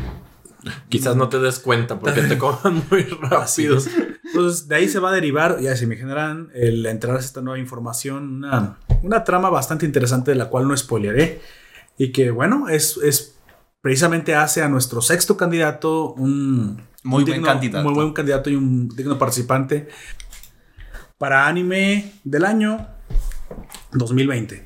[0.90, 3.78] Quizás no te des cuenta porque te coman muy rápido.
[3.78, 3.90] es.
[4.26, 7.42] Entonces, de ahí se va a derivar, ya si me generan, el entrar a esta
[7.42, 11.42] nueva información, una, una trama bastante interesante de la cual no spoileré.
[11.98, 13.40] Y que, bueno, es, es
[13.82, 17.84] precisamente hace a nuestro sexto candidato un Muy un buen candidato.
[17.86, 19.88] Muy buen candidato y un digno participante
[21.18, 22.88] para anime del año
[23.94, 24.66] 2020.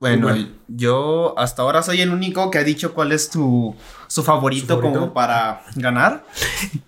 [0.00, 0.48] Bueno, Bueno.
[0.66, 3.76] yo hasta ahora soy el único que ha dicho cuál es tu
[4.08, 4.98] su favorito, ¿Su favorito?
[5.00, 6.24] como para ganar.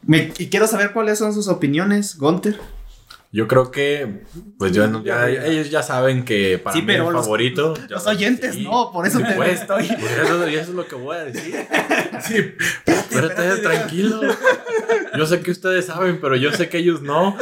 [0.02, 2.58] Me- y quiero saber cuáles son sus opiniones, Gunter.
[3.36, 4.22] Yo creo que,
[4.60, 7.74] pues yo no- ya, ellos ya saben que para Sí, mí pero el los- favorito.
[7.88, 8.62] Los oyentes sí.
[8.62, 9.88] no, por eso te Pues, estoy.
[9.88, 11.54] pues eso, y eso es lo que voy a decir.
[12.24, 12.36] Sí,
[13.10, 14.20] pero ustedes tranquilo.
[15.18, 17.36] Yo sé que ustedes saben, pero yo sé que ellos no.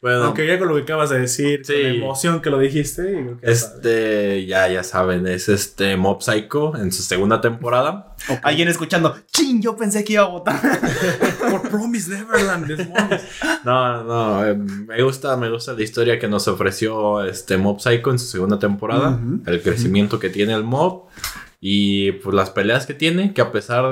[0.00, 1.72] Bueno, Aunque ya con lo que acabas de decir, Sí.
[1.74, 5.96] con la emoción que lo dijiste, y creo que este, ya, ya saben, es este
[5.96, 8.14] Mob Psycho en su segunda temporada.
[8.42, 10.58] Alguien escuchando, chin, yo pensé que iba a votar.
[11.50, 12.88] por Promise Neverland.
[13.64, 18.10] No, no, eh, me gusta, me gusta la historia que nos ofreció este Mob Psycho
[18.10, 21.04] en su segunda temporada, el crecimiento que tiene el mob
[21.60, 23.84] y pues las peleas que tiene, que a pesar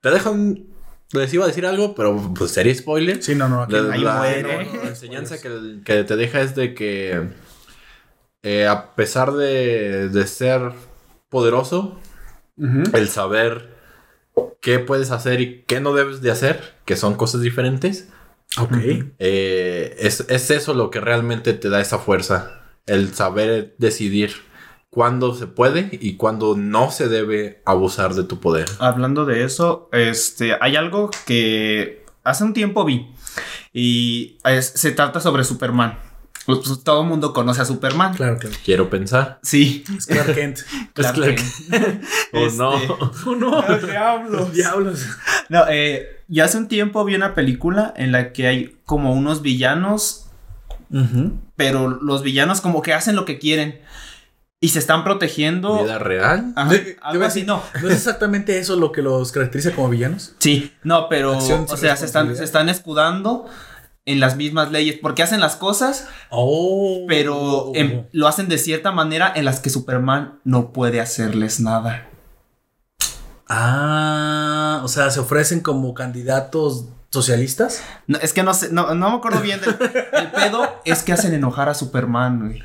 [0.00, 0.64] te dejan
[1.12, 3.20] les iba a decir algo, pero pues sería spoiler.
[3.22, 3.62] Sí, no, no.
[3.62, 3.92] aquí La, no.
[3.92, 4.64] ahí la- muere.
[4.66, 7.30] no, no, la enseñanza que, que te deja es de que
[8.42, 10.70] eh, a pesar de, de ser
[11.28, 11.98] poderoso,
[12.56, 13.70] el saber
[14.60, 18.08] qué puedes hacer y qué no debes de hacer, que son cosas diferentes,
[18.58, 18.76] Ok.
[19.18, 22.62] eh, es, es eso lo que realmente te da esa fuerza.
[22.86, 24.32] El saber decidir
[24.90, 28.66] cuándo se puede y cuándo no se debe abusar de tu poder.
[28.80, 33.06] Hablando de eso, este, hay algo que hace un tiempo vi
[33.72, 35.96] y es- se trata sobre Superman.
[36.46, 38.14] Pues, todo el mundo conoce a Superman.
[38.14, 38.56] Claro, claro.
[38.64, 39.38] Quiero pensar.
[39.42, 39.84] Sí.
[39.96, 40.58] Es Clark Kent.
[40.94, 42.04] Clark Clark Kent.
[42.32, 42.70] Oh, Este, no.
[43.26, 43.62] Oh, no.
[43.78, 44.52] Diablos.
[44.52, 45.06] Diablos.
[45.48, 49.42] No, eh, yo hace un tiempo vi una película en la que hay como unos
[49.42, 50.26] villanos,
[51.56, 53.80] pero los villanos como que hacen lo que quieren
[54.60, 55.82] y se están protegiendo.
[55.82, 56.52] ¿Vida real?
[56.56, 57.62] Ajá, te algo así, no.
[57.80, 60.34] ¿No es exactamente eso lo que los caracteriza como villanos?
[60.38, 63.48] Sí, no, pero Acción o sea, se están, se están escudando
[64.06, 67.04] en las mismas leyes porque hacen las cosas, Oh.
[67.06, 72.06] pero em, lo hacen de cierta manera en las que Superman no puede hacerles nada.
[73.52, 77.82] Ah, o sea, se ofrecen como candidatos socialistas.
[78.06, 79.76] No, es que no sé, no, no me acuerdo bien del
[80.12, 82.62] el pedo es que hacen enojar a Superman, güey.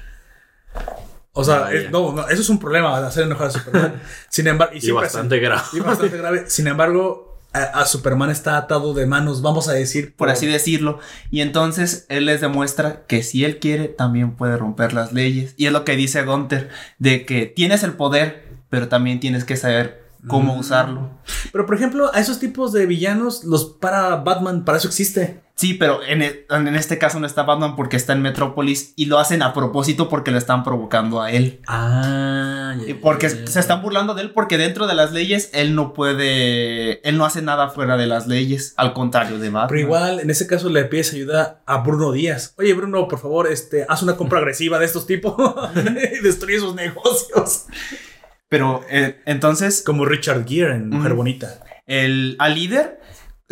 [1.33, 4.01] O sea, es- no, no, eso es un problema hacer enojar a Superman.
[4.29, 5.63] Sin embargo, y bastante grave.
[5.73, 6.49] Y bastante grave.
[6.49, 10.15] Sin embargo, a, a Superman está atado de manos, vamos a decir.
[10.15, 10.99] Por así decirlo.
[11.31, 15.53] Y entonces él les demuestra que si él quiere, también puede romper las leyes.
[15.57, 19.55] Y es lo que dice Gunther, de que tienes el poder, pero también tienes que
[19.57, 20.59] saber cómo Mm.
[20.59, 21.09] usarlo.
[21.51, 25.41] Pero por ejemplo, a esos tipos de villanos, los para Batman, para eso existe.
[25.57, 29.05] Sí, pero en, e- en este caso no está Batman porque está en Metrópolis y
[29.05, 31.61] lo hacen a propósito porque le están provocando a él.
[31.67, 35.93] Ah, Y Porque se están burlando de él porque dentro de las leyes él no
[35.93, 39.67] puede, él no hace nada fuera de las leyes, al contrario de Batman.
[39.69, 42.53] Pero igual, en ese caso le pides ayuda a Bruno Díaz.
[42.57, 45.35] Oye, Bruno, por favor, este, haz una compra agresiva de estos tipos
[46.19, 47.65] y destruye sus negocios.
[48.49, 51.13] Pero eh, entonces Como Richard Gere en Mujer.
[51.13, 51.61] Bonita.
[51.87, 52.99] El, al líder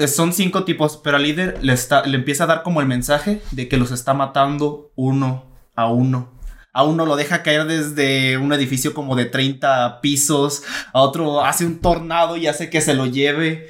[0.08, 3.42] son cinco tipos, pero al líder le, está, le empieza a dar como el mensaje
[3.52, 6.32] de que los está matando uno a uno.
[6.76, 11.66] A uno lo deja caer desde un edificio como de 30 pisos, a otro hace
[11.66, 13.70] un tornado y hace que se lo lleve.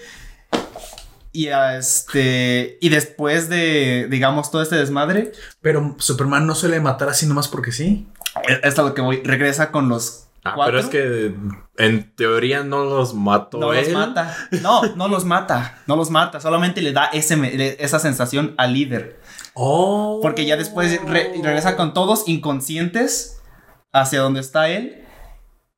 [1.34, 7.09] Y a este y después de digamos todo este desmadre, Pero Superman no suele matar
[7.09, 8.07] así nomás porque sí.
[8.47, 10.73] eh, esto es lo que voy, regresa con los Ah, cuatro.
[10.73, 11.35] pero es que
[11.77, 14.35] en teoría no los mató No los mata.
[14.61, 15.79] No, no los mata.
[15.87, 16.39] No los mata.
[16.41, 19.21] Solamente le da ese, le- esa sensación al líder.
[19.53, 20.19] Oh.
[20.21, 23.41] Porque ya después re- regresa con todos inconscientes
[23.93, 24.99] hacia donde está él.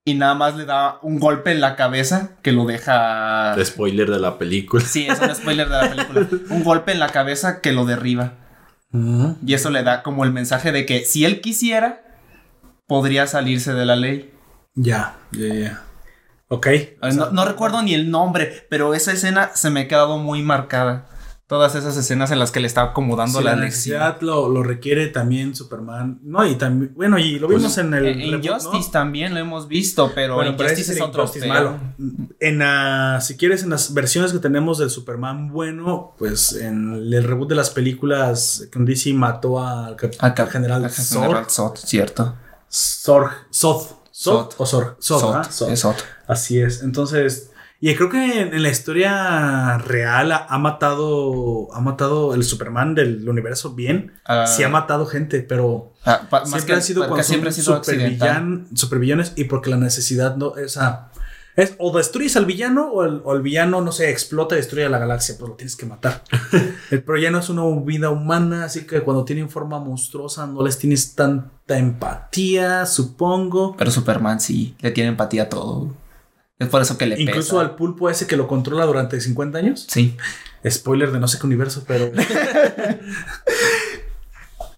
[0.07, 3.55] Y nada más le da un golpe en la cabeza que lo deja.
[3.63, 4.83] Spoiler de la película.
[4.83, 6.27] Sí, es un spoiler de la película.
[6.51, 8.33] Un golpe en la cabeza que lo derriba.
[8.93, 9.35] Ujú.
[9.45, 12.03] Y eso le da como el mensaje de que si él quisiera,
[12.87, 14.31] podría salirse de la ley.
[14.75, 15.81] Ya, ya, ya.
[16.47, 16.67] Ok.
[17.15, 21.07] No, no recuerdo ni el nombre, pero esa escena se me ha quedado muy marcada.
[21.47, 25.07] Todas esas escenas en las que le está acomodando Si la necesidad lo, lo requiere
[25.09, 26.19] también Superman.
[26.23, 26.95] No, y también.
[26.95, 28.05] Bueno, y lo vimos en el.
[28.05, 28.55] En reboot, ¿no?
[28.55, 31.77] Injustice también lo hemos visto, pero Bueno, pero Injustice ese es otro Injustice malo.
[32.39, 37.23] En la, si quieres, en las versiones que tenemos del Superman bueno, pues en el
[37.23, 39.97] reboot de las películas, con DC mató al,
[40.49, 41.21] general al Zod.
[41.21, 42.35] general Zod, cierto.
[42.71, 43.27] Zod.
[43.53, 44.04] Zod.
[44.15, 44.53] Zod.
[44.57, 44.95] O Zod,
[45.33, 45.51] ¿verdad?
[45.51, 45.71] Zod.
[45.71, 45.95] es Zod.
[46.27, 46.81] Así es.
[46.83, 47.51] Entonces,
[47.81, 52.95] y creo que en, en la historia real ha, ha matado, ha matado el Superman
[52.95, 54.13] del universo bien.
[54.25, 57.51] Ah, sí ha matado gente, pero ah, pa- más siempre que han sido cuando siempre
[57.51, 58.13] sido accidental.
[58.29, 61.09] supervillan, supervillanes y porque la necesidad no, o sea,
[61.55, 64.85] es o destruyes al villano o el, o el villano, no sé, explota y destruye
[64.85, 66.23] a la galaxia, pues lo tienes que matar.
[66.91, 70.63] el, pero ya no es una vida humana, así que cuando tienen forma monstruosa no
[70.63, 73.75] les tienes tanta empatía, supongo.
[73.77, 75.93] Pero Superman sí, le tiene empatía a todo.
[76.57, 77.61] Es por eso que le Incluso pesa.
[77.61, 79.85] al pulpo ese que lo controla durante 50 años.
[79.89, 80.15] Sí.
[80.67, 82.11] Spoiler de no sé qué universo, pero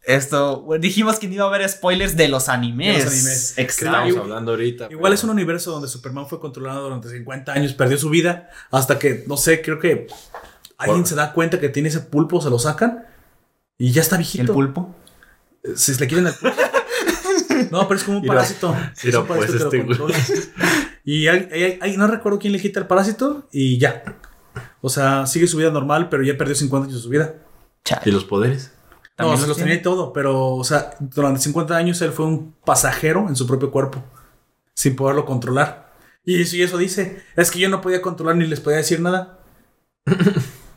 [0.07, 2.97] Esto, dijimos que no iba a haber spoilers de los animes.
[2.99, 3.57] De los animes.
[3.57, 4.85] Estamos hablando ahorita.
[4.89, 8.49] igual pero- es un universo donde Superman fue controlado durante 50 años, perdió su vida
[8.71, 10.07] hasta que, no sé, creo que
[10.77, 13.03] alguien Por- se da cuenta que tiene ese pulpo, se lo sacan
[13.77, 14.43] y ya está ¿Y viejito.
[14.43, 14.95] el pulpo?
[15.75, 16.55] Si se le quieren el pulpo.
[17.71, 18.69] No, pero es como un parásito.
[18.71, 20.51] mira, Es un pues, parásito que lo este.
[21.03, 24.03] Y hay- hay- hay- no recuerdo quién le quita el parásito y ya.
[24.79, 27.33] O sea, sigue su vida normal, pero ya perdió 50 años de su vida.
[27.83, 28.03] Chale.
[28.05, 28.71] ¿Y los poderes?
[29.17, 32.25] No, ¿También se los tenía y todo, pero, o sea, durante 50 años él fue
[32.25, 34.03] un pasajero en su propio cuerpo,
[34.75, 35.91] sin poderlo controlar.
[36.23, 38.99] Y eso, y eso dice, es que yo no podía controlar ni les podía decir
[38.99, 39.39] nada.
[40.05, 40.11] o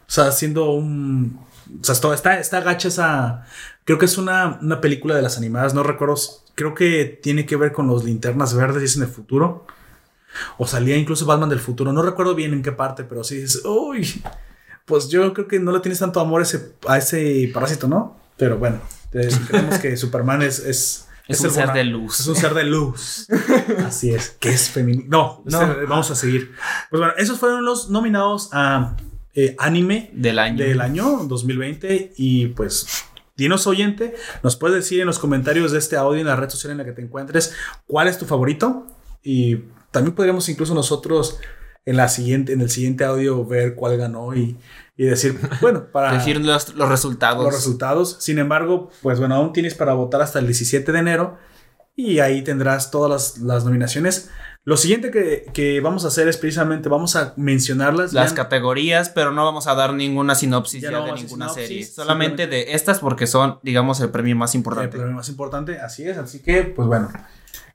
[0.06, 1.38] sea, siendo un...
[1.80, 3.44] O sea, está, está gacha esa...
[3.84, 6.14] Creo que es una, una película de las animadas, no recuerdo,
[6.54, 9.66] creo que tiene que ver con los linternas verdes y es en el futuro.
[10.56, 13.64] O salía incluso Batman del futuro, no recuerdo bien en qué parte, pero sí dices,
[13.64, 14.22] uy,
[14.86, 18.16] pues yo creo que no le tienes tanto amor a ese, a ese parásito, ¿no?
[18.40, 18.80] Pero bueno,
[19.12, 20.58] eh, creemos que Superman es...
[20.58, 22.18] Es, Es un ser de luz.
[22.18, 23.28] Es un ser de luz.
[23.86, 24.30] Así es.
[24.40, 25.04] Que es femenino.
[25.08, 25.76] No, No.
[25.88, 26.52] vamos a seguir.
[26.90, 28.96] Pues bueno, esos fueron los nominados a
[29.36, 30.64] eh, anime Del año.
[30.64, 33.04] del año 2020 y pues
[33.36, 36.72] dinos oyente, nos puedes decir en los comentarios de este audio en la red social
[36.72, 37.54] en la que te encuentres
[37.86, 38.86] cuál es tu favorito
[39.22, 39.56] y
[39.92, 41.38] también podríamos incluso nosotros
[41.86, 44.56] en la siguiente en el siguiente audio ver cuál ganó y,
[44.96, 47.42] y decir, bueno, para Decir los, los resultados.
[47.44, 48.16] los resultados.
[48.20, 51.38] Sin embargo, pues bueno, aún tienes para votar hasta el 17 de enero
[51.96, 54.30] y ahí tendrás todas las, las nominaciones.
[54.64, 58.12] Lo siguiente que, que vamos a hacer es precisamente vamos a mencionarlas.
[58.12, 61.48] las Vean- categorías, pero no vamos a dar ninguna sinopsis Ya ya, no de ninguna
[61.48, 61.84] sinopsis, serie.
[61.86, 64.90] Solamente de estas porque son, digamos, el premio más el importante.
[64.90, 66.18] problema más importante, así es.
[66.18, 67.10] Así que, pues bueno,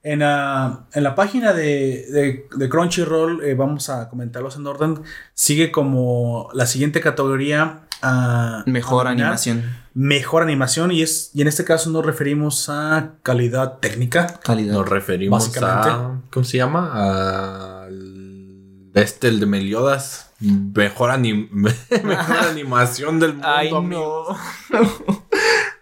[0.08, 5.02] En, la- en la página de, de- de Crunchyroll, eh, vamos a comentarlos en orden,
[5.34, 7.82] sigue como la siguiente categoría.
[8.04, 9.28] a- Mejor a nominar.
[9.30, 9.64] animación.
[9.96, 14.40] Mejor animación y, es, y en este caso nos referimos a calidad técnica.
[14.44, 14.74] Calidad.
[14.74, 15.90] Nos referimos Básicamente.
[15.90, 16.22] a.
[16.32, 17.86] ¿Cómo se llama?
[17.86, 18.92] Al.
[18.94, 20.32] Este, el de Meliodas.
[20.40, 23.48] Mejor, anim- mejor animación del mundo.
[23.48, 24.26] Ay, no.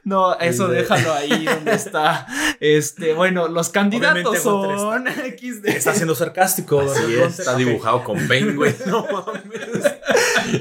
[0.05, 2.27] No, eso El de- déjalo ahí donde está.
[2.59, 5.65] Este, bueno, los candidatos Obviamente, son XD.
[5.69, 6.81] Está siendo sarcástico.
[6.81, 8.75] Así es, está dibujado con güey.
[8.85, 9.61] No mames.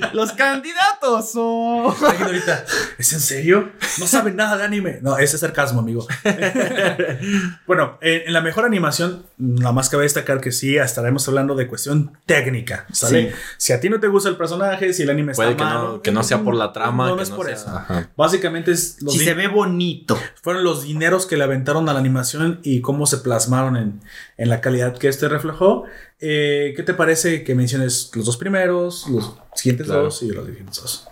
[0.12, 1.94] Los candidatos son.
[2.22, 2.64] Ahorita,
[2.98, 3.70] ¿es en serio?
[3.98, 4.98] No saben nada de anime.
[5.02, 6.06] No, ese es sarcasmo, amigo.
[7.66, 11.66] bueno, en, en la mejor animación, nada más cabe destacar que sí, estaremos hablando de
[11.66, 13.30] cuestión técnica, ¿sale?
[13.30, 13.36] Sí.
[13.58, 15.82] Si a ti no te gusta el personaje, si el anime está Puede que malo,
[15.94, 17.04] no, que no sea por la trama.
[17.06, 17.68] No, no que es no por sea- eso.
[17.70, 18.08] Ajá.
[18.16, 20.18] Básicamente es los Si se ve bonito.
[20.42, 24.00] fueron los dineros que le aventaron a la animación y cómo se plasmaron en,
[24.42, 25.84] en la calidad que este reflejó.
[26.20, 30.02] Eh, ¿Qué te parece que menciones los dos primeros, los siguientes Claro.
[30.04, 31.08] dos y los siguientes dos?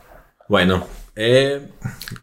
[0.49, 1.69] Bueno, eh,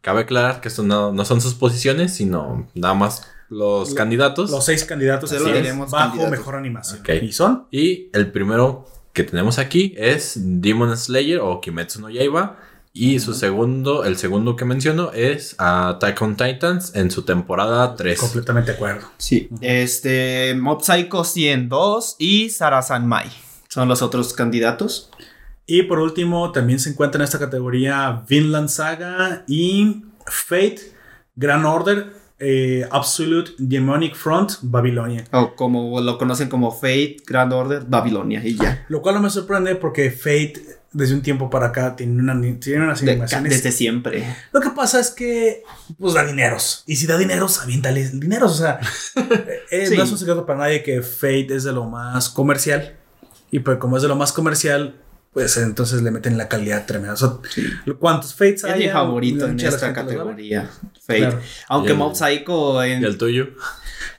[0.02, 4.52] cabe aclarar que esto no, no son sus posiciones, sino nada más los Lo- candidatos.
[4.52, 6.32] Los seis candidatos así es, tenemos bajo candidatos.
[6.38, 7.00] mejor animación.
[7.00, 7.10] Ok.
[7.22, 12.58] Y son Y el primero que tenemos aquí es Demon Slayer o Kimetsu no Yaiba.
[12.94, 18.20] Y su segundo, el segundo que menciono es Attack on Titans en su temporada 3.
[18.20, 19.08] completamente de acuerdo.
[19.18, 19.50] Sí.
[19.62, 23.28] Este, Mob Psycho 102 y Sarasan Mai.
[23.68, 25.12] Son los otros candidatos.
[25.68, 30.80] Y por último, también se encuentra en esta categoría Vinland Saga y Fate,
[31.36, 35.26] Grand Order, eh, Absolute Demonic Front, Babilonia.
[35.32, 38.86] O como lo conocen como Fate, Grand Order, Babilonia y ya.
[38.90, 42.84] Lo cual no me sorprende porque Fate, desde un tiempo para acá, tiene, una, tiene
[42.84, 43.52] unas De- animaciones.
[43.52, 44.36] desde siempre.
[44.52, 45.64] Lo que pasa es que,
[46.00, 46.84] pues da dineros.
[46.88, 48.54] Y si da dineros, aviéntale dineros.
[48.54, 48.80] O sea,
[49.72, 49.98] eh, Sí.
[49.98, 52.96] no es un secreto para nadie que Fate es de lo más comercial.
[53.52, 54.96] Y pues, como es de lo más comercial,
[55.34, 57.14] pues entonces le meten la calidad tremenda.
[57.14, 57.34] O sea,
[58.00, 58.84] ¿cuántos Fates Es hay?
[58.86, 60.70] mi favorito en esta categoría.
[61.06, 61.20] Fate.
[61.20, 61.40] Claro.
[61.68, 63.04] Aunque Mob Psycho en.
[63.04, 63.50] ¿Y el tuyo?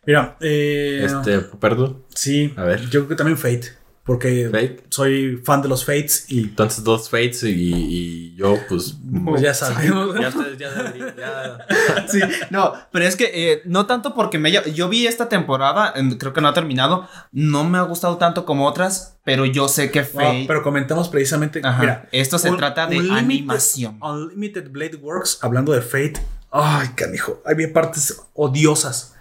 [0.06, 2.04] Mira, eh, Este, perdón.
[2.14, 2.80] sí, A ver.
[2.82, 3.72] yo creo que también Fate.
[4.08, 4.84] Porque Fate.
[4.88, 8.96] soy fan de los Fates y Entonces dos Fates y, y yo pues...
[9.22, 10.18] pues ya sabemos.
[10.18, 10.70] ya, ustedes ya,
[11.14, 11.66] ya-
[12.08, 15.92] Sí, no, pero es que eh, no tanto porque me haya- yo vi esta temporada,
[15.94, 19.68] en- creo que no ha terminado, no me ha gustado tanto como otras, pero yo
[19.68, 21.60] sé que No, Fate, pero comentamos precisamente.
[21.62, 23.98] Ajá, Mira, esto se un- trata de Unlimited- animación.
[24.02, 26.14] Unlimited Blade Works, hablando de Fate.
[26.50, 27.42] Ay, canijo.
[27.44, 29.14] Hay partes odiosas.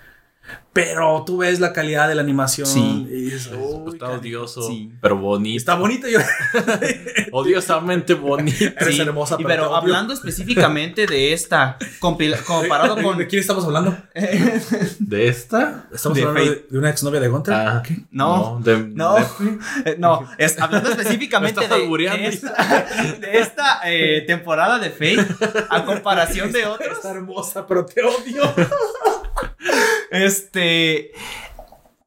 [0.74, 2.68] Pero tú ves la calidad de la animación.
[2.68, 3.08] Sí.
[3.10, 4.22] y dices, "Uy, está canijo".
[4.22, 4.92] odioso, Sí.
[5.02, 5.58] pero bonito.
[5.58, 6.08] Está bonito.
[6.08, 6.20] Yo.
[7.32, 8.58] odiosamente bonito.
[8.80, 13.18] Eres Sí, hermosa, pero pero hablando específicamente de esta, comparado ¿De- con...
[13.18, 13.98] ¿De quién estamos hablando?
[15.00, 15.88] ¿De esta?
[15.92, 16.68] Estamos De hablando de, Fate.
[16.70, 17.54] de una exnovia de Gunter.
[17.56, 18.60] Ah, No.
[18.64, 19.22] de, No, de-
[19.92, 22.86] eh, no, es hablando específicamente de, esta,
[23.20, 25.26] de esta, eh, temporada de Fate
[25.70, 26.98] a comparación de otros.
[26.98, 28.44] Está hermosa, pero te odio.
[30.12, 31.12] Este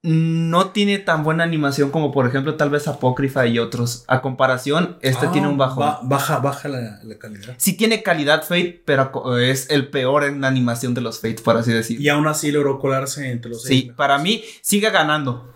[0.03, 4.05] no tiene tan buena animación como por ejemplo tal vez Apócrifa y otros.
[4.09, 5.81] A comparación, este Ah, tiene un bajón.
[5.81, 7.55] ba- baja, baja la, la calidad.
[7.59, 11.57] Sí tiene calidad Fate, pero es el peor en la animación de los Fates, por
[11.59, 12.03] así decirlo.
[12.03, 15.53] Y aún así logró colarse entre los Sí, para mí sigue ganando.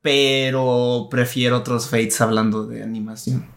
[0.00, 3.50] Pero prefiero otros Fates hablando de animación.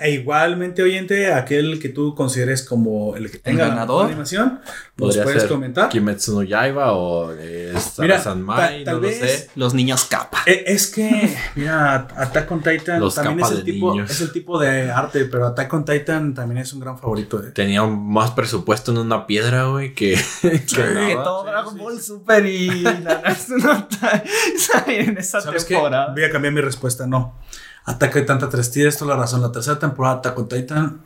[0.00, 4.06] E igualmente, oyente, aquel que tú consideres como el que tenga la ganador?
[4.06, 4.60] animación,
[4.96, 5.88] nos puedes ser comentar.
[5.88, 9.48] Kimetsu no Yaiba o eh, Mira, San ta- Mai, tal no lo sé.
[9.56, 10.42] Los niños capa.
[10.46, 14.10] Eh, Es que, mira, Attack on Titan Los también es el, tipo, niños.
[14.10, 17.38] es el tipo de arte, pero Attack on Titan también es un gran favorito.
[17.38, 22.68] de- Tenía más presupuesto en una piedra, güey, que, que todo Dragon Ball Super y
[22.82, 23.88] Nanatsu no
[24.86, 25.74] en esa ¿Sabes qué?
[25.74, 26.12] temporada.
[26.12, 27.38] Voy a cambiar mi respuesta, no.
[27.86, 29.42] Attack on Titan 3, tienes toda la razón.
[29.42, 31.00] La tercera temporada Attack on Titan,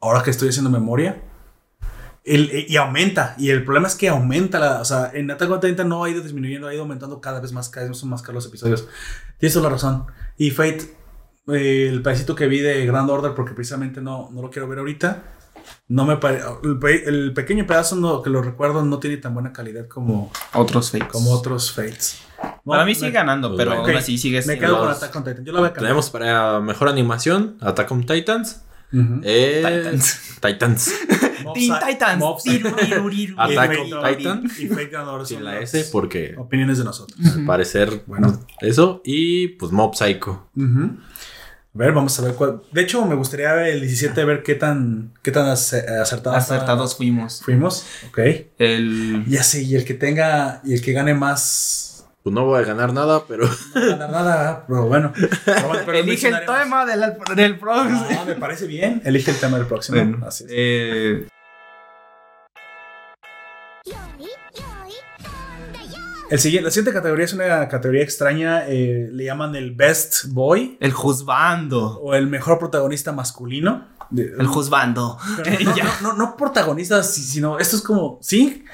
[0.00, 1.22] ahora que estoy haciendo memoria,
[2.24, 3.34] el- y aumenta.
[3.38, 4.80] Y el problema es que aumenta la.
[4.80, 7.52] O sea, en Attack on Titan no ha ido disminuyendo, ha ido aumentando cada vez
[7.52, 8.88] más, cada vez son más caros los episodios.
[9.38, 10.06] Tienes toda la razón.
[10.38, 10.96] Y Fate,
[11.48, 14.78] eh, el pedacito que vi de Grand Order, porque precisamente no, no lo quiero ver
[14.78, 15.22] ahorita.
[15.88, 19.52] No me pare- el, el pequeño pedazo no- que lo recuerdo no tiene tan buena
[19.52, 21.08] calidad como, Otros Fates.
[21.08, 22.18] como otros Fates.
[22.64, 23.86] No, Para mí me- sigue ganando, pues pero bueno.
[23.86, 25.44] aún así sigue Me quedo con Attack on Titan.
[25.44, 25.84] Yo la voy a cambiar.
[25.90, 28.60] Tenemos para mejor animación Attack on Titans.
[28.92, 29.20] Ujú.
[29.24, 30.20] eh, Titans.
[30.40, 30.94] Titans.
[31.54, 32.22] Teen Titans.
[33.36, 34.50] Attack Y on Titan.
[34.58, 37.18] Y ganador Sin la S porque Opiniones de nosotros.
[37.34, 38.40] al parecer, Bueno.
[38.60, 39.00] eso.
[39.04, 40.48] Y pues Mob Psycho.
[40.56, 42.62] A ver, vamos a ver cuál.
[42.70, 46.96] De hecho, me gustaría ver el 17 ver qué tan, qué tan ace- acertados Acertados
[46.96, 47.42] fuimos.
[47.44, 47.84] fuimos.
[48.08, 48.18] Ok.
[48.58, 49.24] El.
[49.26, 51.93] Ya sé, y el que tenga y el que gane más
[52.24, 53.46] pues no voy a ganar nada, pero.
[53.46, 55.12] No voy a ganar nada, pero bueno.
[55.92, 57.02] Elige el tema del,
[57.36, 58.06] del próximo.
[58.18, 59.02] Ah, me parece bien.
[59.04, 59.98] Elige el tema del próximo.
[59.98, 60.50] Bueno, Así es.
[60.50, 61.28] Eh,
[66.30, 68.68] el siguiente, la siguiente categoría es una categoría extraña.
[68.68, 70.78] Eh, le llaman el Best Boy.
[70.80, 72.00] El juzbando.
[72.00, 73.88] O el mejor protagonista masculino.
[74.16, 75.18] El juzbando.
[76.00, 78.18] No, no, no, no, sino esto es como.
[78.22, 78.64] ¿Sí?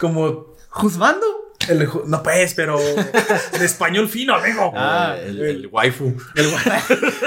[0.00, 0.54] Como.
[0.70, 1.43] ¿Juzbando?
[1.68, 4.72] El, no pues, pero de español fino, amigo.
[4.76, 6.14] Ah, el, el waifu.
[6.34, 6.82] El gua-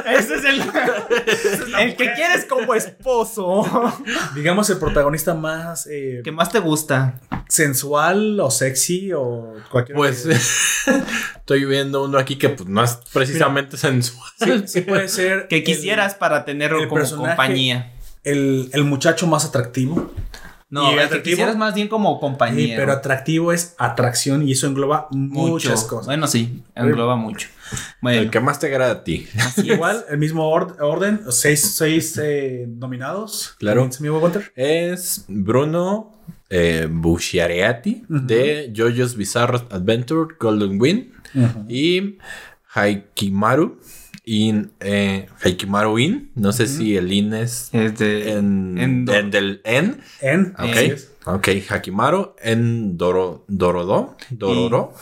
[0.18, 0.62] Ese es el,
[1.80, 3.66] el que quieres como esposo.
[4.36, 7.20] digamos el protagonista más eh, ¿Qué más te gusta?
[7.50, 10.26] sensual o sexy o cualquier Pues
[11.38, 14.30] estoy viendo uno aquí que pues, no es precisamente sensual.
[14.40, 17.94] sí, sí puede ser Que el- quisieras para tenerlo el como compañía.
[18.24, 20.12] el, el muchacho más atractivo.
[20.70, 21.36] No, ¿Y el que atractivo?
[21.36, 22.76] quisieras más bien como Sí, compañía.
[22.76, 26.08] pero atractivo es atracción y eso engloba muchas cosas.
[26.08, 27.48] Bueno, sí, engloba mucho.
[28.02, 29.28] Bueno, El que más te agrada a ti.
[29.40, 29.70] así.
[29.72, 33.56] Igual, el mismo or- orden, seis, seis eh, nominados.
[33.60, 33.84] Claro.
[34.56, 36.14] Es Bruno
[36.50, 36.88] eh,
[38.10, 41.14] de JoJo's Bizarre Adventure Golden Wind
[41.70, 42.18] y
[42.74, 43.80] Haikimaru
[44.28, 46.32] in eh, Haikimaru in.
[46.36, 50.02] No sé si el in es Es de- en, en do- en del en.
[50.22, 50.54] En.
[50.60, 50.76] Ok.
[50.76, 51.12] es.
[51.26, 54.16] Ok, Hakimaru en Doro, Dorodo.
[54.30, 54.94] Dororo.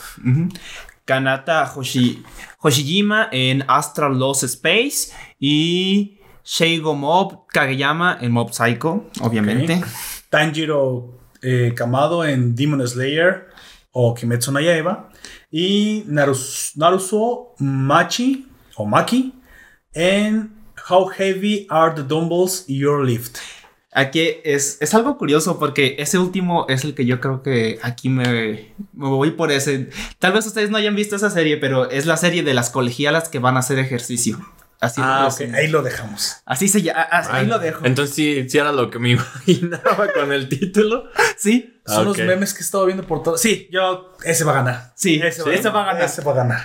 [1.05, 2.23] Kanata Hoshi,
[2.59, 9.81] Hoshijima en Astral Lost Space y Sheigo Mob Kageyama en Mob Psycho, obviamente.
[10.29, 13.47] Tanjiro eh, Kamado en Demon Slayer
[13.91, 15.09] o Kimetsu no Yaiba.
[15.51, 19.33] Y Narus- Naruto Machi o Maki
[19.93, 20.53] en
[20.89, 23.37] How Heavy Are the Dumbbells Your Lift.
[23.91, 28.09] Aquí es, es algo curioso porque ese último es el que yo creo que aquí
[28.09, 29.89] me, me voy por ese.
[30.19, 33.29] Tal vez ustedes no hayan visto esa serie, pero es la serie de las colegialas
[33.29, 34.37] que van a hacer ejercicio.
[34.81, 36.35] Así, Ah, ok, ahí lo dejamos.
[36.45, 37.07] Así se llama.
[37.09, 37.85] Ahí lo dejo.
[37.85, 41.05] Entonces sí, sí era lo que me imaginaba con el título.
[41.37, 41.79] Sí.
[41.85, 43.37] Son Ah, los memes que he estado viendo por todo.
[43.37, 44.13] Sí, yo.
[44.25, 44.93] Ese va a ganar.
[44.95, 46.03] Sí, ese, ese va a ganar.
[46.03, 46.61] Ese va a ganar.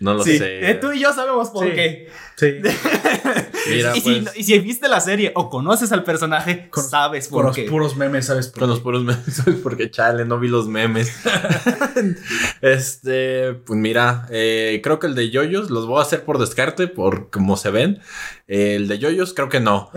[0.00, 0.38] No lo Sí.
[0.38, 0.70] sé.
[0.70, 1.72] Eh, tú y yo sabemos por Sí.
[1.74, 2.08] qué.
[2.38, 2.54] Sí.
[3.70, 7.28] Mira, y, si, pues, y si viste la serie o conoces al personaje, Con- sabes
[7.28, 7.64] Con por los qué.
[7.64, 8.46] puros memes, ¿sabes?
[8.48, 8.70] por Con qué?
[8.74, 11.12] los puros memes, porque chale, no vi los memes.
[12.62, 16.88] este, pues mira, eh, creo que el de yoyos los voy a hacer por descarte,
[16.88, 18.00] por como se ven.
[18.46, 19.90] Eh, el de yoyos creo que no.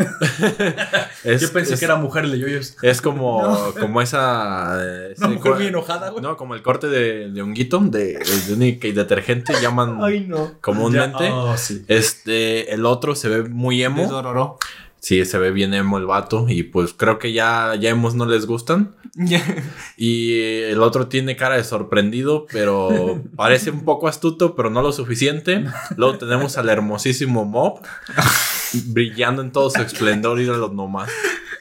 [1.23, 2.75] Es- Yo pensé es- que era mujer el de yoyos.
[2.81, 4.77] Es como, como esa.
[4.81, 6.21] eh, Una ese mujer enojada, güey.
[6.21, 10.51] No, como el corte de, de honguito, de, de única y detergente, llaman Ay, no.
[10.59, 11.23] comúnmente.
[11.23, 11.85] Ya- oh, sí.
[11.87, 14.03] Este, el otro se ve muy emo.
[14.99, 16.45] Sí, se ve bien emo el vato.
[16.47, 18.95] Y pues creo que ya, ya emos no les gustan.
[19.97, 24.91] Y el otro tiene cara de sorprendido, pero parece un poco astuto, pero no lo
[24.91, 25.65] suficiente.
[25.97, 27.82] Luego tenemos al hermosísimo Mob,
[28.86, 31.09] brillando en todo su esplendor y de los nomás.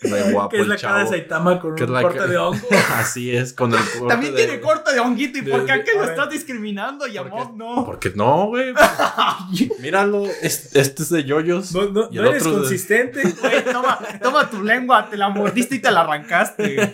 [0.02, 1.10] Re guapo que es el la cara de chavo.
[1.10, 2.66] Saitama con un corte ca- de hongo.
[2.94, 5.38] Así es, con el corte También de- tiene corte de honguito.
[5.38, 7.84] ¿Y por de- qué a qué a lo estás discriminando y a Mob no?
[7.84, 8.72] Porque no, güey.
[9.80, 11.72] Míralo, es- este es de yoyos.
[11.74, 13.22] No, no, y no el eres otro de- consistente.
[13.22, 16.92] Güey, toma, toma tu lengua, te la mordiste y te la arrancaste.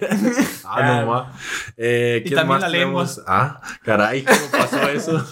[0.64, 1.32] Ah, no, ma.
[1.76, 3.22] Eh, Y ¿quién también más la tenemos?
[3.26, 5.24] Ah, caray, ¿cómo pasó eso?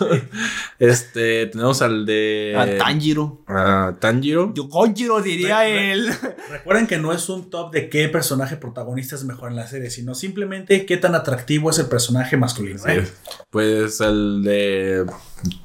[0.79, 2.55] este, tenemos al de.
[2.57, 3.43] A Tanjiro.
[3.47, 4.53] a Tanjiro.
[4.55, 6.11] Yo Gonjiro diría Re- re- él.
[6.51, 9.91] Recuerden que no es un top de qué personaje protagonista es mejor en la serie,
[9.91, 12.79] sino simplemente qué tan atractivo es el personaje masculino.
[12.79, 12.91] Sí.
[12.91, 13.09] ¿eh?
[13.51, 15.07] Pues el de.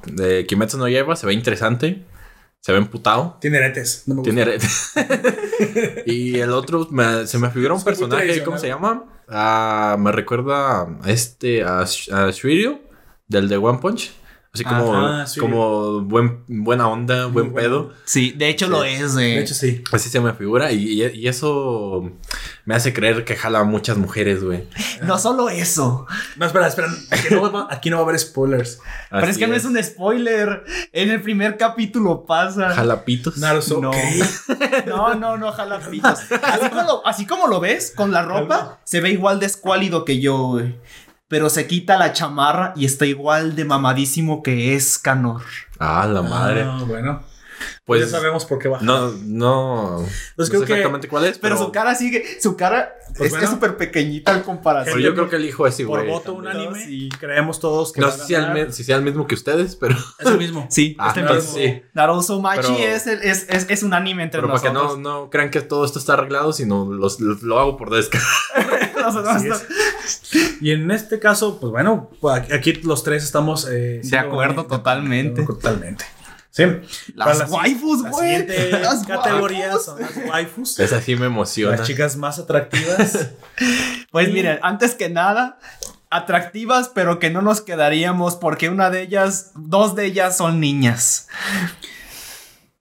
[0.06, 2.04] De Kimetsu no Yaiba se ve interesante.
[2.60, 3.38] Se ve emputado.
[3.40, 4.02] Tiene aretes.
[4.06, 4.34] No me gusta.
[4.34, 4.62] Tiene red.
[6.06, 9.04] y el otro me- se me figura un personaje, ¿cómo se llama?
[9.28, 12.80] Ah, me recuerda a este, a, Sh- a Shiryu,
[13.28, 14.10] del de One Punch.
[14.52, 15.38] Así como, Ajá, sí.
[15.38, 17.54] como buen, buena onda, buen bueno.
[17.54, 17.92] pedo.
[18.04, 19.14] Sí, de hecho lo es.
[19.14, 19.20] eh.
[19.20, 19.84] De hecho, sí.
[19.92, 20.72] Así se me figura.
[20.72, 22.10] Y, y- y eso
[22.64, 24.64] me hace creer que jala a muchas mujeres, güey.
[25.04, 26.04] No solo eso.
[26.36, 26.88] No, espera, espera.
[27.10, 28.80] Aquí no va, aquí no va a haber spoilers.
[29.10, 30.64] Pero es que no es un spoiler.
[30.92, 32.70] En el primer capítulo pasa.
[32.70, 33.38] Jalapitos.
[33.38, 33.90] No.
[34.86, 36.18] No, no, no, jalapitos.
[36.42, 40.20] Así como, así como lo ves con la ropa, se ve igual de escuálido que
[40.20, 40.74] yo, güey.
[41.30, 45.42] Pero se quita la chamarra y está igual de mamadísimo que es Canor.
[45.78, 46.62] Ah, la madre.
[46.66, 47.22] Ah, bueno.
[47.84, 48.84] Pues pues ya sabemos por qué baja.
[48.84, 50.04] no, no.
[50.36, 51.38] Pues no creo sé que- exactamente cuál es.
[51.38, 53.44] Pero Pero, su cara sigue, su cara Pues es bueno.
[53.44, 54.94] es súper pequeñita en comparación.
[54.96, 56.06] pero yo creo que el hijo es por igual.
[56.06, 56.56] voto también.
[56.68, 57.08] unánime, Sí.
[57.20, 59.94] creemos todos que No sé si, al si sea el mismo que ustedes, pero.
[60.18, 60.66] Es el mismo.
[60.70, 61.52] Sí, Ah, este mismo.
[61.54, 61.82] sí.
[61.92, 64.98] Naruto Machi Pero- es, el- es, es, es un anime entre Pero para que nosotros.
[65.00, 68.26] no, no crean que todo esto está arreglado, sino los- los- lo hago por descarte.
[69.44, 69.56] No.
[70.60, 75.44] Y en este caso, pues bueno, pues aquí los tres estamos eh, De acuerdo totalmente.
[75.44, 76.04] Totalmente.
[76.50, 76.64] Sí.
[77.14, 78.24] Las Para waifus, la güey.
[78.28, 79.84] siguiente Las categoría waifus.
[79.84, 80.80] son las waifus.
[80.80, 81.76] Esa sí me emociona.
[81.76, 83.28] Las chicas más atractivas.
[84.10, 85.58] Pues miren, antes que nada,
[86.10, 91.28] atractivas, pero que no nos quedaríamos porque una de ellas, dos de ellas son niñas.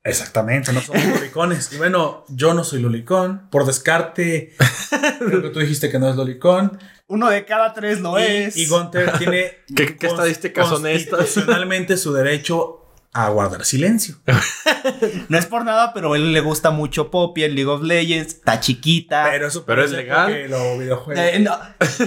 [0.04, 1.72] Exactamente, no somos lolicones.
[1.74, 3.50] Y bueno, yo no soy lolicón.
[3.52, 4.56] Por descarte,
[5.20, 6.80] creo que tú dijiste que no es lolicón.
[7.08, 8.56] Uno de cada tres lo y, es.
[8.58, 11.20] y Gunter tiene ¿Qué- qué estadísticas son estas?
[11.20, 12.79] constitucionalmente su derecho
[13.14, 14.16] a guardar silencio.
[15.28, 18.36] No es por nada, pero a él le gusta mucho Poppy, el League of Legends,
[18.36, 19.28] está chiquita.
[19.30, 20.32] Pero eso Pero es legal.
[20.34, 21.60] Eh, no,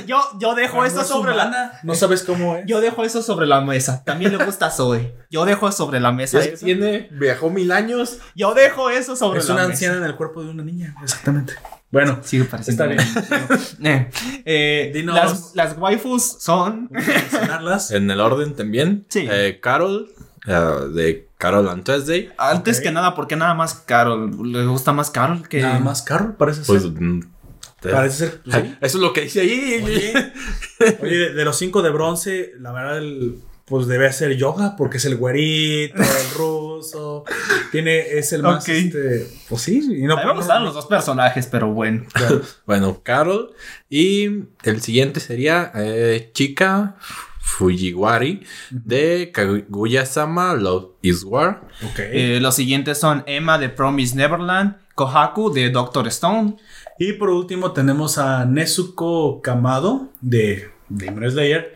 [0.07, 1.47] yo, yo dejo Pero eso no es sobre la.
[1.47, 2.65] humana, No sabes cómo es.
[2.67, 4.03] Yo dejo eso sobre la mesa.
[4.05, 5.15] También le gusta a Zoe.
[5.31, 6.41] Yo dejo sobre la mesa.
[6.41, 6.65] Es eso.
[6.65, 8.19] tiene, viajó mil años.
[8.35, 9.73] Yo dejo eso sobre es la una mesa.
[9.73, 10.95] anciana en el cuerpo de una niña.
[11.03, 11.55] Exactamente.
[11.91, 12.85] Bueno, Sigue pareciendo.
[12.85, 13.53] Está
[13.85, 14.11] Eh,
[14.47, 15.15] eh, Dinos.
[15.15, 16.89] las, las waifus son.
[16.91, 17.91] mencionarlas.
[17.91, 19.05] En el orden también.
[19.11, 19.29] Sí.
[19.31, 20.11] Eh, Carol,
[20.47, 22.31] eh, de Carol and Tuesday.
[22.39, 24.31] Antes que nada, ¿por qué nada más Carol?
[24.53, 25.61] ¿Le gusta más Carol que.?
[25.61, 26.83] Nada más Carol, parece Pues.
[26.83, 26.91] ser.
[26.93, 27.21] mm,
[27.81, 28.41] te- Parece ser.
[28.43, 28.75] pues, sí.
[28.81, 29.81] Eso es lo que dice ahí.
[29.85, 30.33] Oye,
[31.03, 34.99] oye, de, de los cinco de bronce, la verdad, el, pues debe hacer yoga porque
[34.99, 37.25] es el güerito, el ruso.
[37.71, 38.65] Tiene, es el más.
[38.65, 38.69] Ok.
[38.69, 42.05] Este, pues sí, y no A mí me gustaron los dos personajes, pero bueno.
[42.67, 43.53] Bueno, Carol.
[43.89, 46.97] Y el siguiente sería eh, Chica
[47.43, 51.63] Fujiwari de Kaguya-sama Love is War.
[51.85, 51.99] Ok.
[51.99, 56.57] Eh, los siguientes son Emma de Promise Neverland, Kohaku de Doctor Stone,
[56.99, 61.75] Y por último tenemos a Nezuko Kamado de Demon Slayer.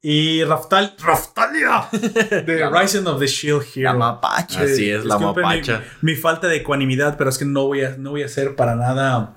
[0.00, 3.92] Y Raftal, Raftalia de Rising of the Shield Hero.
[3.92, 4.58] la mapache.
[4.58, 5.82] Así es, la disculpen mapacha.
[6.02, 8.54] Mi, mi falta de ecuanimidad, pero es que no voy a, no voy a ser
[8.54, 9.34] para nada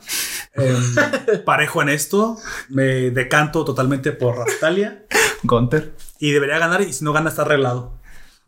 [0.53, 0.95] em,
[1.45, 2.37] parejo en esto.
[2.69, 5.05] Me decanto totalmente por Raftalia.
[6.19, 7.96] Y debería ganar, y si no gana, está arreglado.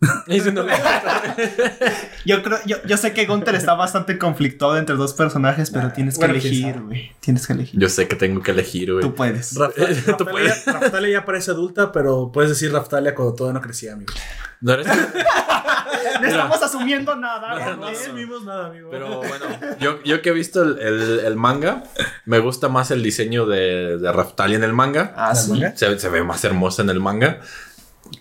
[2.26, 6.18] Yo creo, yo, yo sé que Gunter está bastante conflictuado entre dos personajes, pero tienes
[6.18, 7.12] que elegir, güey.
[7.20, 7.80] Tienes que elegir.
[7.80, 9.04] Yo sé que tengo que elegir, güey.
[9.04, 9.56] Tú puedes.
[9.56, 10.66] Raftalia, Tú Raftalia- puedes.
[10.66, 14.14] Raftalia ya parece adulta, pero puedes decir Raftalia cuando todavía no crecía, amigo.
[14.62, 17.76] No eres- No estamos asumiendo nada.
[17.76, 18.90] No, vimos nada, amigo.
[18.92, 19.46] Pero bueno,
[19.80, 21.84] yo, yo que he visto el, el- el manga,
[22.26, 25.14] me gusta más el diseño de, de Raftalia en el manga.
[25.16, 25.62] Ah, sí.
[25.76, 27.40] se ve más hermosa en el manga.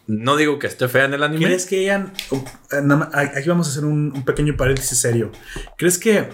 [0.07, 1.47] No digo que esté fea en el anime.
[1.47, 2.13] ¿Crees que hayan...
[2.31, 5.31] uh, eh, aquí vamos a hacer un, pequeño paréntesis serio.
[5.77, 6.29] ¿Crees que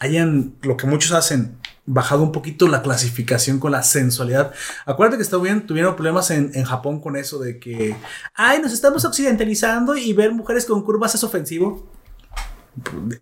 [0.00, 4.52] hayan, lo que muchos hacen, bajado un poquito la clasificación con la sensualidad?
[4.86, 7.96] Acuérdate que estuvieron, tuvieron problemas en, en Japón con eso de que,
[8.34, 11.97] ay, nos estamos occidentalizando y ver mujeres con curvas es ofensivo.